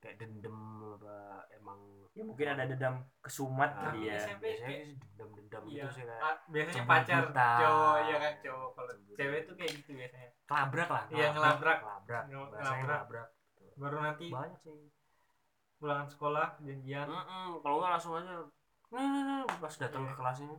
kayak 0.01 0.17
dendam 0.17 0.57
apa 0.91 1.15
emang 1.53 1.79
ya 2.11 2.23
mungkin 2.25 2.47
ada 2.49 2.65
dendam 2.65 2.95
kesumat 3.19 3.69
Ah, 3.71 3.79
kali 3.87 4.09
ya. 4.09 4.17
SMP 4.19 4.43
biasanya 4.43 4.65
kayak- 4.67 4.81
sih 4.81 4.93
dendam-dendam 4.97 5.61
Iya. 5.63 5.73
gitu 5.77 5.87
sih 5.93 6.03
kayak 6.03 6.21
ah, 6.21 6.35
biasanya 6.45 6.83
pacar 6.83 7.21
buta. 7.23 7.49
cowok 7.55 7.97
ya 8.01 8.15
kan 8.17 8.33
cowok. 8.41 8.69
Kalau 8.73 8.91
cewek 9.13 9.41
tuh 9.45 9.55
kayak 9.55 9.71
gitu 9.77 9.91
biasanya. 9.93 10.29
Kelabrak 10.43 10.89
lah 10.89 11.03
Iya, 11.07 11.27
ngelabrak. 11.31 11.77
kelabrak 11.79 12.23
ngelabrak. 12.27 12.81
kelabrak 12.83 13.27
baru 13.73 13.97
nanti 13.99 14.25
banyak 14.27 14.59
sih. 14.59 14.89
pulangan 15.77 16.05
sekolah 16.05 16.47
janjian. 16.59 17.07
Mm-mm, 17.07 17.57
kalau 17.59 17.75
nggak 17.79 17.91
langsung 17.91 18.13
aja. 18.15 18.45
Nih 18.91 19.01
nih 19.03 19.21
nih 19.23 19.39
pas 19.57 19.73
datang 19.75 20.03
Iya. 20.03 20.09
ke 20.09 20.15
kelasnya 20.15 20.53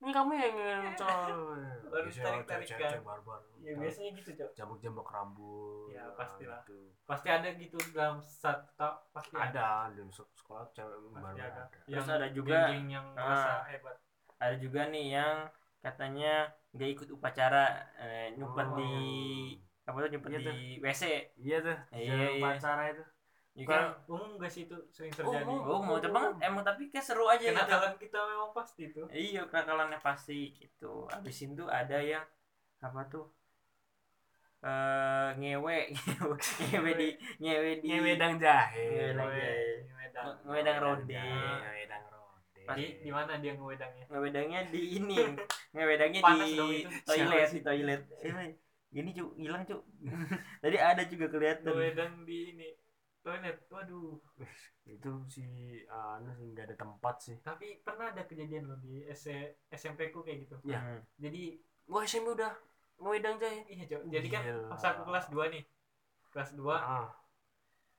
ini 0.00 0.10
kamu 0.10 0.32
yang 0.32 0.54
ngecol 0.82 1.28
Baru 1.90 2.06
Biasanya 2.08 2.24
tarik-tarikan. 2.40 2.68
cewek-cewek 2.72 3.02
barbar 3.04 3.40
ya 3.60 3.72
biasanya 3.76 4.10
gitu 4.16 4.30
cowok 4.32 4.52
jambak-jambak 4.54 5.06
rambut 5.06 5.88
Ya, 5.90 6.02
nah, 6.02 6.14
pastilah. 6.16 6.60
gitu. 6.64 6.78
pasti 7.04 7.28
ada 7.28 7.48
gitu 7.52 7.76
dalam 7.92 8.16
satu 8.18 8.88
pasti 9.10 9.34
ada, 9.36 9.92
ada 9.92 10.02
sekolah 10.08 10.64
cewek 10.72 10.96
Pasti 10.96 11.08
barbar 11.12 11.32
ada. 11.36 11.44
ada 11.44 11.62
Terus 11.68 11.92
yang 11.92 12.06
ada 12.16 12.28
juga, 12.30 12.58
yang 12.72 13.06
ah, 13.12 13.24
merasa 13.28 13.52
hebat 13.68 13.96
ada 14.36 14.56
juga 14.56 14.80
nih 14.88 15.06
yang 15.12 15.36
katanya 15.78 16.32
nggak 16.70 16.90
ikut 16.94 17.08
upacara 17.10 17.64
eh, 17.96 18.32
nyumpet 18.34 18.66
Oh. 18.66 18.76
di 18.76 18.90
apa 19.82 19.96
tuh 19.98 20.10
nyumpet 20.10 20.30
Iya 20.30 20.38
di 20.38 20.44
tuh. 20.46 20.56
WC 20.80 21.02
iya 21.36 21.56
tuh 21.60 21.78
Iya, 21.90 22.00
iya, 22.00 22.14
iya. 22.30 22.38
upacara 22.38 22.82
itu 22.88 23.04
ya 23.58 23.64
kan? 23.66 23.84
umum 24.06 24.38
gak 24.38 24.52
sih 24.52 24.64
itu 24.64 24.78
sering 24.94 25.10
Oh, 25.10 25.18
terjadi. 25.18 25.52
oh 25.52 25.80
mau 25.82 25.98
banget. 25.98 26.32
emang 26.46 26.62
tapi 26.62 26.86
kayak 26.88 27.02
seru 27.04 27.26
aja 27.26 27.42
gitu. 27.42 27.50
Kenakalan 27.50 27.94
kita 27.98 28.18
memang 28.22 28.50
pasti 28.54 28.82
itu 28.88 29.02
iya 29.10 29.42
kenakalannya 29.50 29.98
pasti 29.98 30.38
gitu. 30.54 31.10
Abis 31.10 31.36
itu 31.42 31.64
ada 31.66 31.98
yang 31.98 32.24
apa 32.80 33.00
tuh 33.10 33.26
eh 34.60 35.28
ngewe 35.40 35.78
ngewe 36.68 36.90
di 36.94 37.08
ngewe 37.40 37.70
di 37.80 37.88
jahe 37.88 37.96
Ngewedang 37.96 38.34
jahe. 38.36 38.88
ngewedang 39.88 40.26
ngewedang 40.44 40.78
rode. 40.84 41.16
ngewedang 41.16 42.04
rode. 42.12 42.62
Di 42.76 42.84
di 43.00 43.10
mana 43.10 43.40
dia 43.40 43.52
ngewedangnya 43.56 44.04
ngewedangnya 44.06 44.60
di 44.68 44.80
ini 45.00 45.16
ngewedangnya 45.72 46.20
di 46.20 46.36
itu. 46.44 46.66
toilet 47.08 47.48
di 47.50 47.60
toilet. 47.64 48.00
Siapa? 48.20 48.42
gini 48.90 49.10
cu 49.16 49.24
hilang 49.38 49.62
cu. 49.64 49.80
Tadi 50.62 50.76
ada 50.76 51.02
juga 51.08 51.26
kelihatan. 51.32 51.64
Ngewedang 51.72 52.12
di 52.28 52.38
ini 52.52 52.68
toilet 53.20 53.58
waduh. 53.68 54.16
Itu 54.84 55.10
si 55.28 55.44
anu 55.86 56.30
sih 56.34 56.46
nggak 56.50 56.66
ada 56.72 56.76
tempat 56.76 57.14
sih. 57.20 57.36
Tapi 57.40 57.84
pernah 57.84 58.10
ada 58.10 58.24
kejadian 58.24 58.66
loh 58.66 58.78
di 58.80 59.04
S- 59.06 59.54
SMP 59.70 60.08
ku 60.10 60.24
kayak 60.24 60.48
gitu. 60.48 60.56
Ya. 60.64 60.80
Hmm. 60.80 61.00
jadi 61.16 61.60
wah 61.86 62.02
SMP 62.02 62.32
udah 62.32 62.52
ngewedang 63.00 63.40
jahe 63.40 63.64
iya 63.66 63.84
Cok. 63.88 64.02
jadi 64.12 64.28
kan 64.28 64.42
pas 64.68 64.82
aku 64.84 65.02
kelas 65.08 65.26
2 65.32 65.48
nih 65.48 65.64
kelas 66.30 66.50
2 66.52 66.68
ah. 66.68 67.08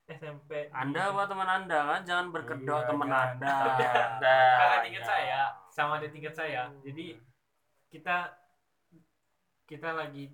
SMP 0.06 0.70
anda 0.70 1.10
apa 1.10 1.26
teman 1.26 1.50
anda 1.50 1.80
kan 1.90 2.02
jangan 2.06 2.28
berkedok 2.30 2.82
Iya, 2.84 2.88
teman 2.90 3.10
anda. 3.10 3.56
Anda. 3.82 4.38
kakak 4.62 4.80
tingkat 4.86 5.04
saya 5.08 5.42
sama 5.74 5.98
adik 5.98 6.12
tingkat 6.14 6.36
saya. 6.38 6.70
Jadi 6.86 7.18
kita 7.90 8.30
kita 9.66 9.90
lagi 9.96 10.30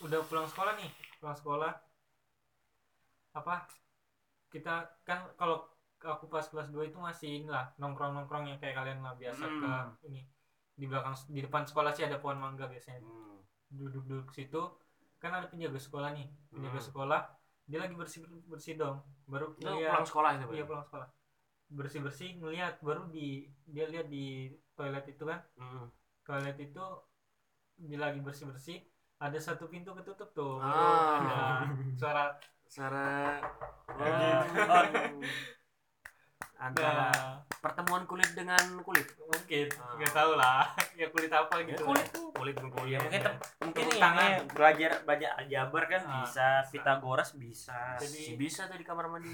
udah 0.00 0.20
pulang 0.24 0.48
sekolah 0.48 0.74
nih 0.80 0.90
pulang 1.20 1.36
sekolah. 1.36 1.72
Apa 3.30 3.68
kita 4.50 4.74
kan 5.00 5.30
kalau 5.34 5.62
aku 6.00 6.26
pas 6.26 6.42
kelas 6.42 6.68
2 6.68 6.82
itu 6.84 6.98
masih 6.98 7.28
inilah 7.40 7.70
nongkrong 7.76 8.12
nongkrong 8.12 8.44
yang 8.46 8.58
kayak 8.58 8.74
kalian 8.74 9.00
lah 9.00 9.14
biasa 9.14 9.44
Hmm. 9.44 9.60
ke 9.60 9.72
ini 10.08 10.22
di 10.72 10.84
belakang 10.84 11.12
di 11.28 11.40
depan 11.40 11.62
sekolah 11.62 11.92
sih 11.92 12.02
ada 12.02 12.16
pohon 12.16 12.36
mangga 12.36 12.66
biasanya 12.66 13.00
Hmm. 13.00 13.38
duduk 13.70 14.02
duduk 14.02 14.28
situ 14.30 14.62
kan 15.16 15.30
ada 15.30 15.46
penjaga 15.46 15.76
sekolah 15.76 16.10
nih 16.10 16.26
penjaga 16.48 16.76
Hmm. 16.76 16.88
sekolah 16.88 17.20
dia 17.64 17.78
lagi 17.78 17.94
bersih 17.94 18.20
bersih 18.44 18.74
dong 18.74 18.98
baru 19.24 19.52
itu 19.52 19.62
ngeliat- 19.62 19.92
pulang 19.92 20.08
sekolah 20.08 20.30
itu 20.34 20.44
iya 20.50 20.64
pulang 20.64 20.82
sekolah 20.82 21.08
bersih 21.70 22.00
bersih 22.00 22.30
ngeliat 22.34 22.74
baru 22.80 23.06
di 23.06 23.28
dia 23.64 23.86
lihat 23.86 24.08
di 24.08 24.50
toilet 24.74 25.04
itu 25.06 25.22
kan 25.22 25.38
Hmm. 25.54 25.86
toilet 26.24 26.56
itu 26.58 26.84
dia 27.78 27.98
lagi 27.98 28.18
bersih 28.18 28.48
bersih 28.48 28.78
ada 29.18 29.36
satu 29.36 29.68
pintu 29.68 29.92
ketutup 29.92 30.32
tuh 30.32 30.56
Ah. 30.58 31.20
ada 31.20 31.68
suara 31.94 32.24
Suara 32.70 33.42
Gitu. 33.90 34.62
oh, 34.62 34.86
antara 36.56 37.08
nah, 37.08 37.34
pertemuan 37.58 38.04
kulit 38.04 38.30
dengan 38.32 38.60
kulit. 38.80 39.08
mungkin 39.18 39.66
Ah. 39.74 39.96
nggak 39.96 40.12
tahu 40.12 40.32
lah 40.36 40.62
ya 40.94 41.08
kulit 41.08 41.28
apa 41.28 41.56
Ya, 41.58 41.66
gitu 41.66 41.82
kulit 41.82 42.06
tuh, 42.10 42.28
kulit 42.30 42.54
kulit. 42.54 42.86
ya 42.86 42.98
mungkin 43.00 43.22
mungkin 43.60 43.84
ini 43.86 43.96
tangan. 43.98 44.30
belajar 44.46 44.90
belajar 45.02 45.30
aljabar 45.36 45.82
kan 45.86 46.02
Ah. 46.02 46.12
bisa 46.20 46.48
Pythagoras 46.68 47.32
bisa 47.34 47.96
Jadi- 47.98 48.22
Si 48.22 48.32
bisa 48.36 48.64
tuh 48.66 48.76
di 48.76 48.84
kamar 48.84 49.08
mandi 49.08 49.32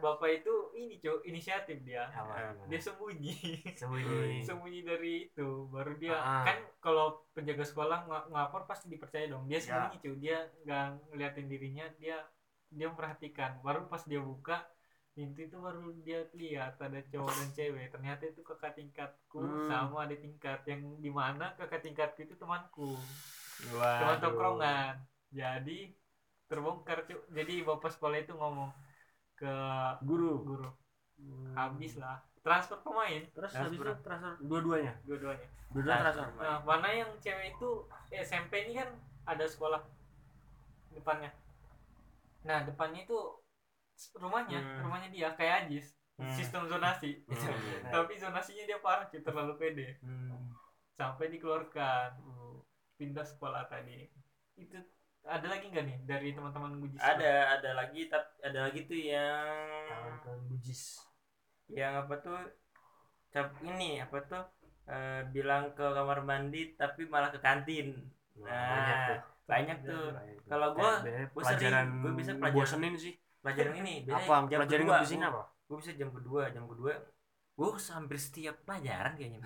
bapak 0.00 0.28
itu 0.34 0.54
ini 0.74 0.96
cuy 0.98 1.20
inisiatif 1.26 1.78
dia 1.82 2.08
Apa? 2.08 2.56
dia 2.64 2.80
sembunyi 2.80 3.62
Sembunyi. 3.70 4.40
sembunyi 4.48 4.80
dari 4.82 5.14
itu 5.28 5.48
baru 5.68 5.94
dia 5.94 6.16
Ah. 6.16 6.42
kan 6.44 6.58
kalau 6.80 7.22
penjaga 7.30 7.62
sekolah 7.62 8.02
ng 8.02 8.32
ngapor 8.32 8.64
pasti 8.64 8.88
dipercaya 8.88 9.28
dong 9.28 9.44
dia 9.44 9.56
Ya. 9.56 9.64
sembunyi 9.84 9.96
cuy 9.98 10.16
dia 10.18 10.38
nggak 10.62 10.84
ngeliatin 11.08 11.46
dirinya 11.46 11.84
dia 11.94 12.18
dia 12.70 12.86
memperhatikan 12.86 13.60
baru 13.60 13.86
pas 13.86 14.04
dia 14.04 14.20
buka 14.20 14.64
pintu 15.12 15.42
itu 15.42 15.56
baru 15.58 15.90
dia 15.98 16.22
lihat 16.32 16.78
ada 16.78 17.02
cowok 17.02 17.32
dan 17.32 17.48
cewek 17.50 17.86
ternyata 17.90 18.22
itu 18.24 18.40
kakak 18.40 18.74
tingkatku 18.74 19.40
Hmm. 19.40 19.66
sama 19.66 20.06
ada 20.06 20.14
tingkat 20.14 20.62
yang 20.64 20.80
di 20.96 21.10
mana 21.10 21.52
kakak 21.54 21.82
tingkatku 21.82 22.22
itu 22.22 22.34
temanku 22.34 22.94
teman 23.58 23.74
Waduh. 23.74 24.18
tongkrongan 24.20 24.94
jadi 25.28 25.78
terbongkar 26.46 27.04
cuy 27.04 27.18
jadi 27.30 27.54
bapak 27.62 27.90
sekolah 27.90 28.16
itu 28.16 28.32
ngomong 28.32 28.70
ke 29.34 29.54
Guru. 30.00 30.46
guru 30.46 30.70
habis 31.52 31.98
lah 31.98 32.22
transfer 32.40 32.78
pemain 32.78 33.26
Terus 33.28 33.50
Transfer. 33.50 33.58
habis 33.60 33.74
itu 33.74 33.84
transfer 34.00 34.32
dua-duanya. 34.40 34.94
dua-duanya 35.02 35.48
Dua-duanya 35.68 36.00
Transfer. 36.00 36.24
transfer. 36.24 36.40
Nah, 36.40 36.58
mana 36.62 36.88
yang 36.90 37.10
cewek 37.18 37.52
itu 37.52 37.68
eh, 38.08 38.22
SMP 38.22 38.64
ini 38.64 38.78
kan 38.78 38.88
ada 39.26 39.44
sekolah 39.44 39.82
depannya. 40.90 41.28
Nah, 42.44 42.62
depannya 42.62 43.02
itu 43.02 43.18
rumahnya, 44.14 44.58
Hmm. 44.58 44.86
rumahnya 44.86 45.08
dia 45.08 45.28
kayak 45.32 45.66
Ajis, 45.66 45.96
Hmm. 46.14 46.30
sistem 46.30 46.66
zonasi. 46.66 47.22
Hmm. 47.26 47.34
Tapi 47.94 48.14
zonasinya 48.14 48.64
dia 48.64 48.78
parah, 48.78 49.06
cuy, 49.06 49.20
terlalu 49.20 49.54
pede. 49.56 49.88
Hmm. 50.00 50.54
Sampai 50.92 51.30
dikeluarkan 51.30 52.18
pindah 52.94 53.22
sekolah 53.22 53.66
tadi. 53.66 54.06
Itu 54.54 54.78
ada 55.22 55.46
lagi 55.46 55.68
nggak 55.68 55.84
nih 55.84 55.98
dari 56.02 56.28
teman-teman 56.32 56.78
Gujis? 56.78 56.98
ada 56.98 57.58
ada 57.58 57.70
lagi 57.74 58.08
tapi 58.08 58.30
ada 58.40 58.58
lagi 58.64 58.80
tuh 58.82 58.96
yang 58.96 59.84
Kawan-kawan 59.84 60.40
bujis. 60.48 61.04
yang 61.68 62.00
apa 62.00 62.16
tuh 62.16 62.38
cap 63.28 63.52
ini 63.60 64.00
apa 64.00 64.24
tuh 64.24 64.40
eh, 64.88 65.20
bilang 65.28 65.76
ke 65.76 65.84
kamar 65.84 66.24
mandi 66.24 66.72
tapi 66.74 67.04
malah 67.04 67.28
ke 67.28 67.38
kantin 67.38 68.08
Nah, 68.40 68.48
nah. 68.48 69.20
Banyak 69.48 69.78
tuh. 69.82 70.12
Kayak 70.12 70.34
gitu. 70.36 70.46
Kalau 70.46 70.68
gua- 70.70 70.84
gua 70.84 71.02
sering- 71.02 71.30
pelajaran 71.32 71.86
gua 71.98 72.12
bisa 72.14 72.32
pelajaran- 72.36 72.54
bosenin 72.54 72.94
sih. 72.94 73.14
pelajaran 73.38 73.72
ini 73.76 73.94
apa? 74.04 74.34
jam 74.44 74.58
pelajaran 74.60 74.84
kedua, 74.84 74.96
di 75.00 75.06
sini 75.08 75.22
gua- 75.22 75.32
apa? 75.32 75.42
gue 75.68 75.76
bisa 75.78 75.92
jam 75.94 76.08
kedua 76.10 76.42
jam 76.48 76.64
kedua 76.64 76.92
gue 77.54 77.68
hampir 77.90 78.18
setiap 78.18 78.56
pelajaran 78.62 79.12
kayaknya 79.14 79.38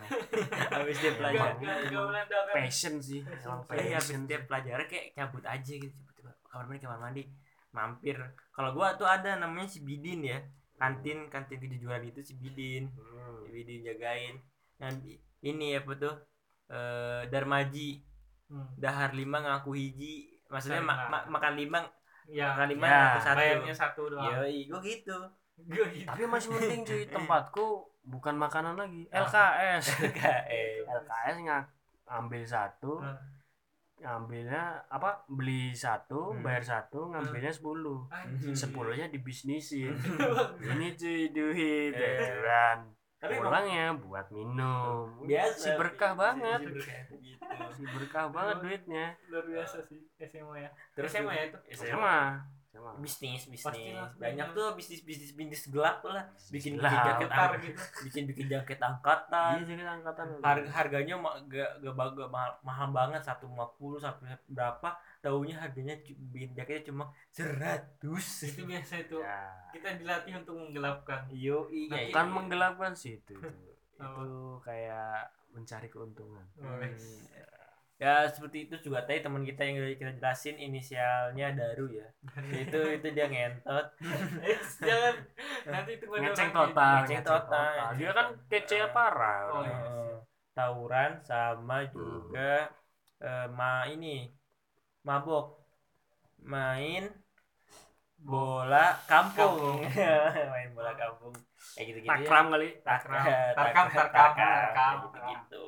hampir 0.69 0.93
setiap 0.93 1.15
Iya, 1.16 1.19
pelajaran 1.19 2.53
passion 2.53 2.95
sih. 2.99 3.20
Iya, 3.24 3.57
passion 3.65 4.20
setiap 4.24 4.43
pelajaran 4.47 4.85
kayak 4.85 5.07
cabut 5.12 5.45
aja 5.45 5.73
gitu 5.73 5.89
tiba-tiba 5.89 6.31
kamar 6.45 6.65
mandi 6.66 6.81
kamar 6.81 6.99
mandi 7.01 7.23
mampir. 7.70 8.16
Kalau 8.51 8.70
gua 8.73 8.93
tuh 8.95 9.09
ada 9.09 9.37
namanya 9.37 9.65
si 9.66 9.81
Bidin 9.81 10.20
ya. 10.23 10.39
Kantin 10.77 11.27
kantin 11.27 11.57
kejujuran 11.57 12.05
itu 12.05 12.20
si 12.20 12.37
Bidin. 12.37 12.93
Hmm. 12.93 13.41
si 13.41 13.49
Bidin 13.49 13.81
jagain. 13.83 14.37
Yang 14.77 14.93
di- 15.01 15.20
ini 15.43 15.74
apa 15.74 15.93
tuh? 15.97 16.15
Eh 16.69 17.23
Darmaji 17.29 18.05
Hmm. 18.53 18.69
dahar 18.77 19.11
lima 19.11 19.41
ngaku 19.41 19.73
hiji. 19.73 20.29
Maksudnya 20.47 20.79
ma- 20.79 21.09
ma- 21.09 21.24
makan 21.27 21.57
lima 21.57 21.81
ya 22.29 22.53
makan 22.53 22.69
lima 22.69 22.85
Ya, 22.85 22.93
ngaku 22.93 23.19
satu. 23.24 23.39
Bayarnya 23.41 23.74
satu 23.74 24.03
doang. 24.07 24.29
Yoi, 24.29 24.69
gua 24.69 24.81
gitu. 24.81 25.19
Gua 25.62 25.87
gitu. 25.89 26.05
tapi 26.05 26.23
masih 26.27 26.49
penting 26.51 26.81
cuy. 26.83 27.03
Tempatku 27.16 27.66
bukan 28.05 28.37
makanan 28.37 28.77
lagi. 28.77 29.09
Ah. 29.09 29.24
LKS 29.24 29.85
KS 30.12 30.85
LKS 30.85 31.37
nggak 31.45 31.62
ambil 32.07 32.43
satu. 32.45 33.01
Hmm. 33.01 33.16
ngambilnya 33.97 34.83
apa? 34.89 35.23
Beli 35.27 35.70
satu 35.73 36.35
Hmm. 36.35 36.43
bayar 36.43 36.61
satu 36.61 37.09
ngambilnya 37.09 37.49
sepuluh. 37.49 38.05
Anjing. 38.11 38.51
sepuluhnya 38.53 39.07
dibisnisin. 39.07 39.95
Ini 40.69 40.87
cuy 40.93 41.31
duit. 41.31 41.95
Eh. 41.95 42.43
Tapi 43.23 43.39
pulangnya 43.39 43.94
buat 43.94 44.27
minum. 44.28 45.07
Biasa 45.23 45.55
si 45.62 45.70
berkah 45.78 46.12
banget. 46.12 46.59
si 46.59 46.66
berkah 46.66 47.01
gitu. 47.15 47.44
Si 47.70 47.82
berkah 47.86 48.27
banget 48.28 48.57
duitnya. 48.59 49.07
luar 49.31 49.44
biasa 49.47 49.77
sih 49.86 50.01
SMA 50.19 50.57
ya. 50.59 50.70
Terus 50.93 51.11
SMA 51.15 51.32
ya 51.32 51.44
itu? 51.47 51.59
SMA 51.73 52.19
sama 52.73 52.97
bisnis 52.99 53.44
bisnis. 53.47 53.69
Pastilah, 53.69 54.09
banyak 54.16 54.49
tuh 54.57 54.73
bisnis 54.73 55.05
bisnis 55.05 55.36
bisnis 55.36 55.69
gelap 55.69 56.01
lah. 56.03 56.24
Bikin 56.49 56.81
bikin 56.81 56.99
jaket 57.05 57.28
Angkatan 57.28 57.49
ang- 57.53 57.62
gitu. 57.62 57.82
bikin 58.09 58.23
bikin 58.24 58.47
jaket 58.49 58.81
angkatan. 58.81 59.53
Iya 59.55 59.65
jadi 59.69 59.82
angkatan. 59.86 60.27
Harga 60.40 60.70
harganya 60.73 61.15
gak 61.47 61.70
gak, 61.78 61.94
gak 62.16 62.31
mahal, 62.32 62.51
mahal 62.65 62.89
banget. 62.90 63.20
Satu 63.20 63.44
lima 63.47 63.69
puluh 63.77 64.01
sampai 64.01 64.35
berapa 64.49 64.89
tahunya 65.23 65.55
harganya 65.55 65.94
jaketnya 66.59 66.82
cuma 66.90 67.05
seratus. 67.31 68.51
Itu 68.51 68.66
biasa 68.66 69.07
itu. 69.07 69.23
Ya. 69.23 69.70
Kita 69.70 69.94
dilatih 69.97 70.43
untuk 70.43 70.59
menggelapkan. 70.59 71.31
Yo 71.31 71.70
iya 71.70 72.11
bukan 72.11 72.27
menggelapkan 72.35 72.93
sih 72.93 73.23
itu 73.23 73.39
itu, 74.03 74.43
kayak 74.66 75.31
mencari 75.55 75.86
keuntungan. 75.86 76.43
Oh, 76.59 76.74
ya 78.03 78.27
seperti 78.27 78.66
itu 78.66 78.90
juga. 78.90 79.07
Tadi 79.07 79.23
teman 79.23 79.47
kita 79.47 79.62
yang 79.62 79.78
udah 79.78 79.94
kita 79.94 80.12
jelasin 80.19 80.59
inisialnya 80.59 81.55
Daru 81.55 81.86
ya. 81.86 82.09
Itu 82.66 82.82
itu 82.99 83.07
dia 83.15 83.31
ngentot. 83.31 83.86
Eh, 84.43 84.59
jangan. 84.82 85.15
Nanti 85.70 85.90
itu 86.03 86.05
ngeceng 86.11 86.51
total 86.51 87.07
Ngeceng 87.07 87.23
ngeceng 87.23 87.23
total. 87.23 87.94
dia 87.94 88.11
kan 88.11 88.27
kece 88.51 88.90
parah. 88.90 89.40
Oh, 89.55 89.62
iya. 89.62 89.78
Tawuran 90.51 91.23
sama 91.23 91.86
juga 91.94 92.74
eh, 93.23 93.47
ma 93.55 93.86
ini 93.86 94.41
mabok 95.03 95.47
main 96.43 97.11
bola 98.23 98.95
kampung. 99.11 99.83
Main 100.55 100.70
bola 100.79 100.95
kampung. 100.95 101.35
Kayak 101.74 101.87
gitu 101.91 101.99
gitu 102.07 102.11
takram 102.11 102.47
kali. 102.55 102.69
Takram. 102.87 103.24
Tarkam, 103.59 103.87
tarkam. 103.91 104.97
gitu 105.03 105.19
gitu 105.27 105.66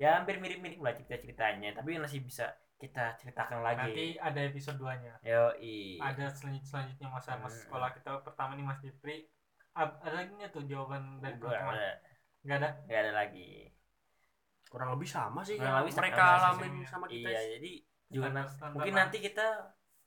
ya 0.00 0.16
hampir 0.16 0.40
mirip 0.40 0.64
mirip 0.64 0.80
lah 0.80 0.96
cerita 0.96 1.20
ceritanya 1.20 1.76
tapi 1.76 2.00
masih 2.00 2.24
bisa 2.24 2.48
kita 2.80 3.12
ceritakan 3.20 3.60
Nanti 3.60 3.92
lagi 3.92 4.06
ada 4.16 4.40
episode 4.48 4.80
2 4.80 4.96
nya 4.96 5.12
yo 5.20 5.52
ada 6.00 6.24
selanjut 6.32 6.64
selanjutnya 6.64 7.12
masa 7.12 7.36
masa 7.36 7.60
Hmm. 7.60 7.64
sekolah 7.68 7.88
kita 7.92 8.10
pertama 8.24 8.56
nih 8.56 8.64
Mas 8.64 8.80
Jepri 8.80 9.28
Ad- 9.76 10.00
ada 10.00 10.24
lagi 10.24 10.32
nggak 10.32 10.56
tuh 10.56 10.64
jawaban 10.64 11.20
dari 11.20 11.36
ada. 11.36 12.00
Nggak 12.40 12.56
ada? 12.64 12.70
Nggak 12.88 13.00
ada 13.04 13.12
lagi. 13.12 13.50
Kurang 14.72 14.96
lebih 14.96 15.04
sama 15.04 15.44
sih 15.44 15.60
Kurang 15.60 15.68
yang 15.68 15.78
lebih 15.84 15.94
mereka 16.00 16.22
alamin 16.40 16.72
sama. 16.80 16.88
sama 16.88 17.04
kita 17.12 17.28
iya 17.28 17.40
jadi 17.60 17.72
juga 18.10 18.26
Standar- 18.26 18.50
standar 18.50 18.74
mungkin 18.74 18.94
nanti 18.94 19.16
kita 19.18 19.46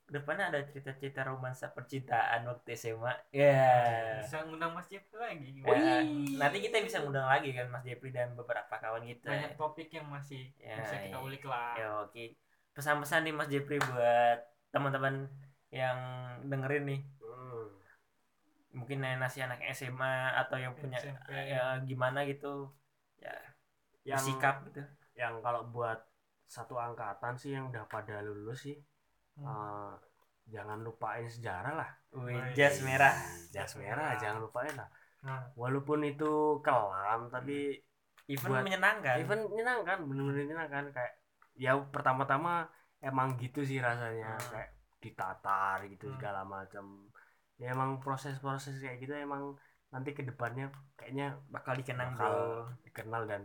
depannya 0.04 0.52
ada 0.52 0.60
cerita-cerita 0.62 1.24
romansa 1.24 1.72
percintaan 1.72 2.44
waktu 2.44 2.76
SMA 2.76 3.08
ya 3.32 4.20
bisa 4.20 4.44
ngundang 4.44 4.76
Mas 4.76 4.84
Jepri 4.86 5.16
lagi. 5.16 5.48
Gimana? 5.56 6.04
nanti 6.36 6.58
kita 6.60 6.76
bisa 6.84 7.00
ngundang 7.00 7.24
lagi 7.24 7.50
kan 7.50 7.72
Mas 7.72 7.82
Jepri 7.82 8.12
dan 8.12 8.36
beberapa 8.36 8.68
kawan 8.70 9.00
kita. 9.02 9.32
Banyak 9.32 9.56
topik 9.56 9.88
yang 9.88 10.04
masih 10.06 10.52
Ya, 10.60 10.76
bisa 10.76 11.00
kita 11.00 11.16
iya. 11.16 11.24
ulik 11.24 11.48
lah. 11.48 11.72
Ya 11.74 11.88
oke. 12.04 12.36
Pesan-pesan 12.76 13.24
nih 13.24 13.32
Mas 13.32 13.48
Jepri 13.48 13.80
buat 13.80 14.38
teman-teman 14.68 15.24
yang 15.72 15.96
dengerin 16.44 16.84
nih. 16.84 17.02
Hmm. 17.24 17.66
mungkin 18.74 19.00
yang 19.00 19.16
masih 19.16 19.46
anak 19.46 19.62
SMA 19.70 20.14
atau 20.36 20.58
yang 20.58 20.74
punya 20.74 20.98
SMP. 21.00 21.30
ya 21.32 21.80
gimana 21.80 22.26
gitu. 22.26 22.68
Ya 23.16 23.32
yang 24.04 24.20
sikap 24.20 24.68
gitu. 24.68 24.84
yang 25.14 25.40
kalau 25.40 25.64
buat 25.64 26.04
satu 26.54 26.74
angkatan 26.78 27.34
sih 27.34 27.50
yang 27.52 27.64
udah 27.70 27.84
pada 27.86 28.22
lulus 28.22 28.58
sih. 28.62 28.78
Hmm. 29.34 29.44
eh, 29.44 29.92
jangan 30.46 30.78
lupain 30.78 31.26
sejarah 31.26 31.74
lah. 31.74 31.90
Wih, 32.14 32.38
jas 32.54 32.78
merah. 32.80 33.14
Jas 33.50 33.74
merah 33.74 34.14
jangan 34.14 34.38
lupain 34.40 34.70
lah. 34.72 34.86
Nah, 35.26 35.40
walaupun 35.56 36.04
itu 36.04 36.32
kelam 36.60 37.26
tapi 37.26 37.74
even 38.30 38.50
Buat- 38.52 38.62
menyenangkan. 38.62 39.16
even 39.18 39.40
menyenangkan 39.50 39.98
bener-bener 40.06 40.46
menyenangkan. 40.46 40.84
Kayak 40.94 41.12
ya 41.56 41.72
pertama-tama 41.90 42.70
emang 43.00 43.34
gitu 43.36 43.66
sih 43.66 43.82
rasanya. 43.82 44.38
Hmm. 44.38 44.50
kayak 44.54 44.70
ditatar 45.02 45.78
gitu 45.84 46.08
Hmm. 46.08 46.16
segala 46.16 46.40
macam 46.46 46.84
ya 47.60 47.70
emang 47.70 48.00
proses-proses 48.00 48.80
kayak 48.80 48.98
gitu 48.98 49.12
emang 49.14 49.52
nanti 49.92 50.10
ke 50.10 50.24
depannya 50.24 50.72
kayaknya 50.96 51.38
bakal 51.46 51.76
dikenang 51.76 52.16
bakal 52.16 52.34
dikenal 52.82 53.22
dan 53.28 53.42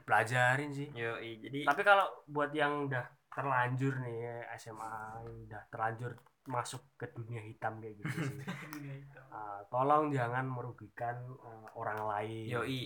dipelajarin 0.00 0.70
sih. 0.70 0.88
Yo 0.92 1.14
jadi 1.16 1.62
tapi 1.62 1.82
kalau 1.82 2.06
buat 2.26 2.50
yang 2.50 2.88
udah 2.88 3.04
terlanjur 3.30 3.94
nih 4.00 4.42
SMA 4.56 4.92
udah 5.46 5.62
terlanjur 5.70 6.16
masuk 6.44 6.82
ke 6.96 7.06
dunia 7.12 7.38
hitam 7.40 7.78
kayak 7.78 8.00
gitu 8.00 8.16
sih. 8.26 8.40
Ah, 9.30 9.62
tolong 9.70 10.10
jangan 10.10 10.42
merugikan 10.42 11.14
eh, 11.22 11.68
orang 11.78 12.02
lain. 12.02 12.50
Yoi. 12.50 12.82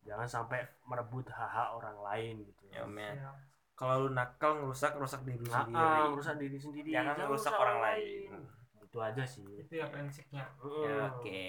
jangan 0.00 0.24
sampai 0.24 0.60
merebut 0.84 1.28
hak-hak 1.28 1.72
orang 1.72 1.96
lain 2.00 2.34
gitu. 2.44 2.62
Yo 2.72 2.84
men 2.84 3.16
Ya. 3.16 3.32
kalau 3.74 4.04
lu 4.04 4.10
nakal 4.12 4.60
ngerusak 4.60 4.96
ngerusak 4.96 5.24
diri 5.24 5.44
Nah, 5.44 5.64
sendiri. 5.64 5.80
ah, 6.00 6.08
merusak 6.08 6.36
diri 6.36 6.56
sendiri. 6.56 6.88
Jangan 6.88 7.14
merusak 7.20 7.52
orang 7.52 7.78
lain. 7.82 8.28
itu 8.80 8.98
aja 9.02 9.24
sih. 9.26 9.44
Itu 9.58 9.74
ya 9.74 9.90
prinsipnya. 9.90 10.44
Ya, 10.62 11.10
oke. 11.10 11.44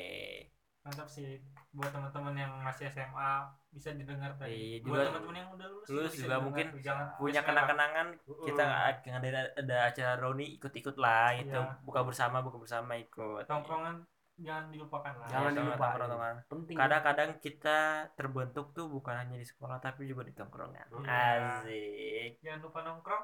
Mantap 0.82 1.08
sih 1.08 1.40
buat 1.76 1.92
teman-teman 1.92 2.34
yang 2.34 2.52
masih 2.60 2.88
SMA 2.88 3.32
bisa 3.70 3.92
didengar 3.92 4.32
Iya, 4.32 4.40
tadi 4.40 4.64
buat 4.80 4.88
juga- 4.96 5.06
teman-teman 5.12 5.36
yang 5.36 5.50
udah 5.52 5.68
lulus 5.68 5.88
lulus 5.90 6.14
juga 6.16 6.36
mungkin 6.40 6.66
jangan 6.80 7.06
punya 7.16 7.42
kenang-kenangan 7.42 8.08
kita 8.42 8.64
akan 8.64 9.14
ada 9.20 9.28
ada 9.54 9.78
acara 9.86 10.14
Roni 10.16 10.56
ikut-ikut 10.56 10.96
lah 10.96 11.36
itu 11.36 11.52
Iya. 11.52 11.84
buka 11.84 12.02
bersama 12.02 12.40
buka 12.40 12.58
bersama 12.58 12.96
ikut. 12.96 13.44
Tongkrongan 13.44 14.08
jangan 14.38 14.68
dilupakan 14.68 15.14
lah. 15.14 15.28
Jangan 15.28 15.48
Ya, 15.50 15.58
dilupakan. 15.58 15.96
tongkrongan. 15.98 16.36
penting. 16.46 16.76
Kadang-kadang 16.76 17.30
kita 17.40 17.78
terbentuk 18.14 18.66
tuh 18.72 18.88
bukan 18.88 19.16
hanya 19.18 19.36
di 19.36 19.44
sekolah 19.44 19.78
tapi 19.78 20.04
juga 20.06 20.24
di 20.24 20.32
tongkrongan. 20.32 20.88
Iya. 20.88 21.60
asik. 21.60 22.30
Jangan 22.40 22.60
lupa 22.62 22.80
nongkrong 22.82 23.24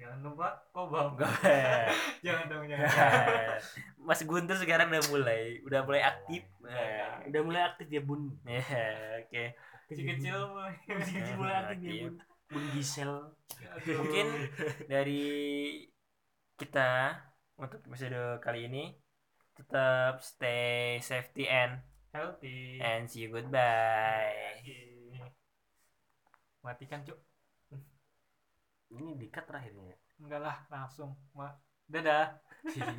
jangan 0.00 0.18
lupa 0.24 0.48
kobam 0.72 1.12
Gue- 1.12 1.92
jangan 2.24 2.48
dong 2.48 2.64
jangan 2.64 2.88
Mas 4.08 4.24
Guntur 4.24 4.56
sekarang 4.56 4.88
udah 4.88 5.04
mulai 5.12 5.60
udah 5.60 5.80
mulai 5.84 6.00
aktif. 6.02 6.42
Udah 7.28 7.40
mulai 7.44 7.62
aktif 7.68 7.86
ya 7.92 8.00
bun. 8.00 8.32
Ya 8.48 8.64
oke. 9.20 9.44
Kecil 9.92 10.04
kecil 10.16 10.36
mulai 10.48 10.72
kecil 10.88 11.20
kecil 11.20 11.36
mulai 11.36 11.54
aktif 11.68 11.84
ya 11.84 11.94
bun. 12.08 12.14
Bun 12.50 12.64
Gisel. 12.72 13.12
Mungkin 14.00 14.26
dari 14.88 15.22
kita 16.56 17.20
untuk 17.60 17.84
episode 17.84 18.40
kali 18.40 18.72
ini 18.72 18.96
tetap 19.52 20.24
stay 20.24 20.96
safety 21.04 21.44
and 21.44 21.84
healthy. 22.10 22.80
and 22.80 23.04
see 23.04 23.28
you 23.28 23.30
goodbye. 23.30 24.64
Matikan 26.64 27.04
cuk 27.04 27.20
ini 28.90 29.16
dikat 29.18 29.44
terakhirnya 29.48 29.94
enggak 30.20 30.40
lah 30.46 30.56
langsung. 30.70 31.10
Ma- 31.36 31.56
dadah 31.90 32.38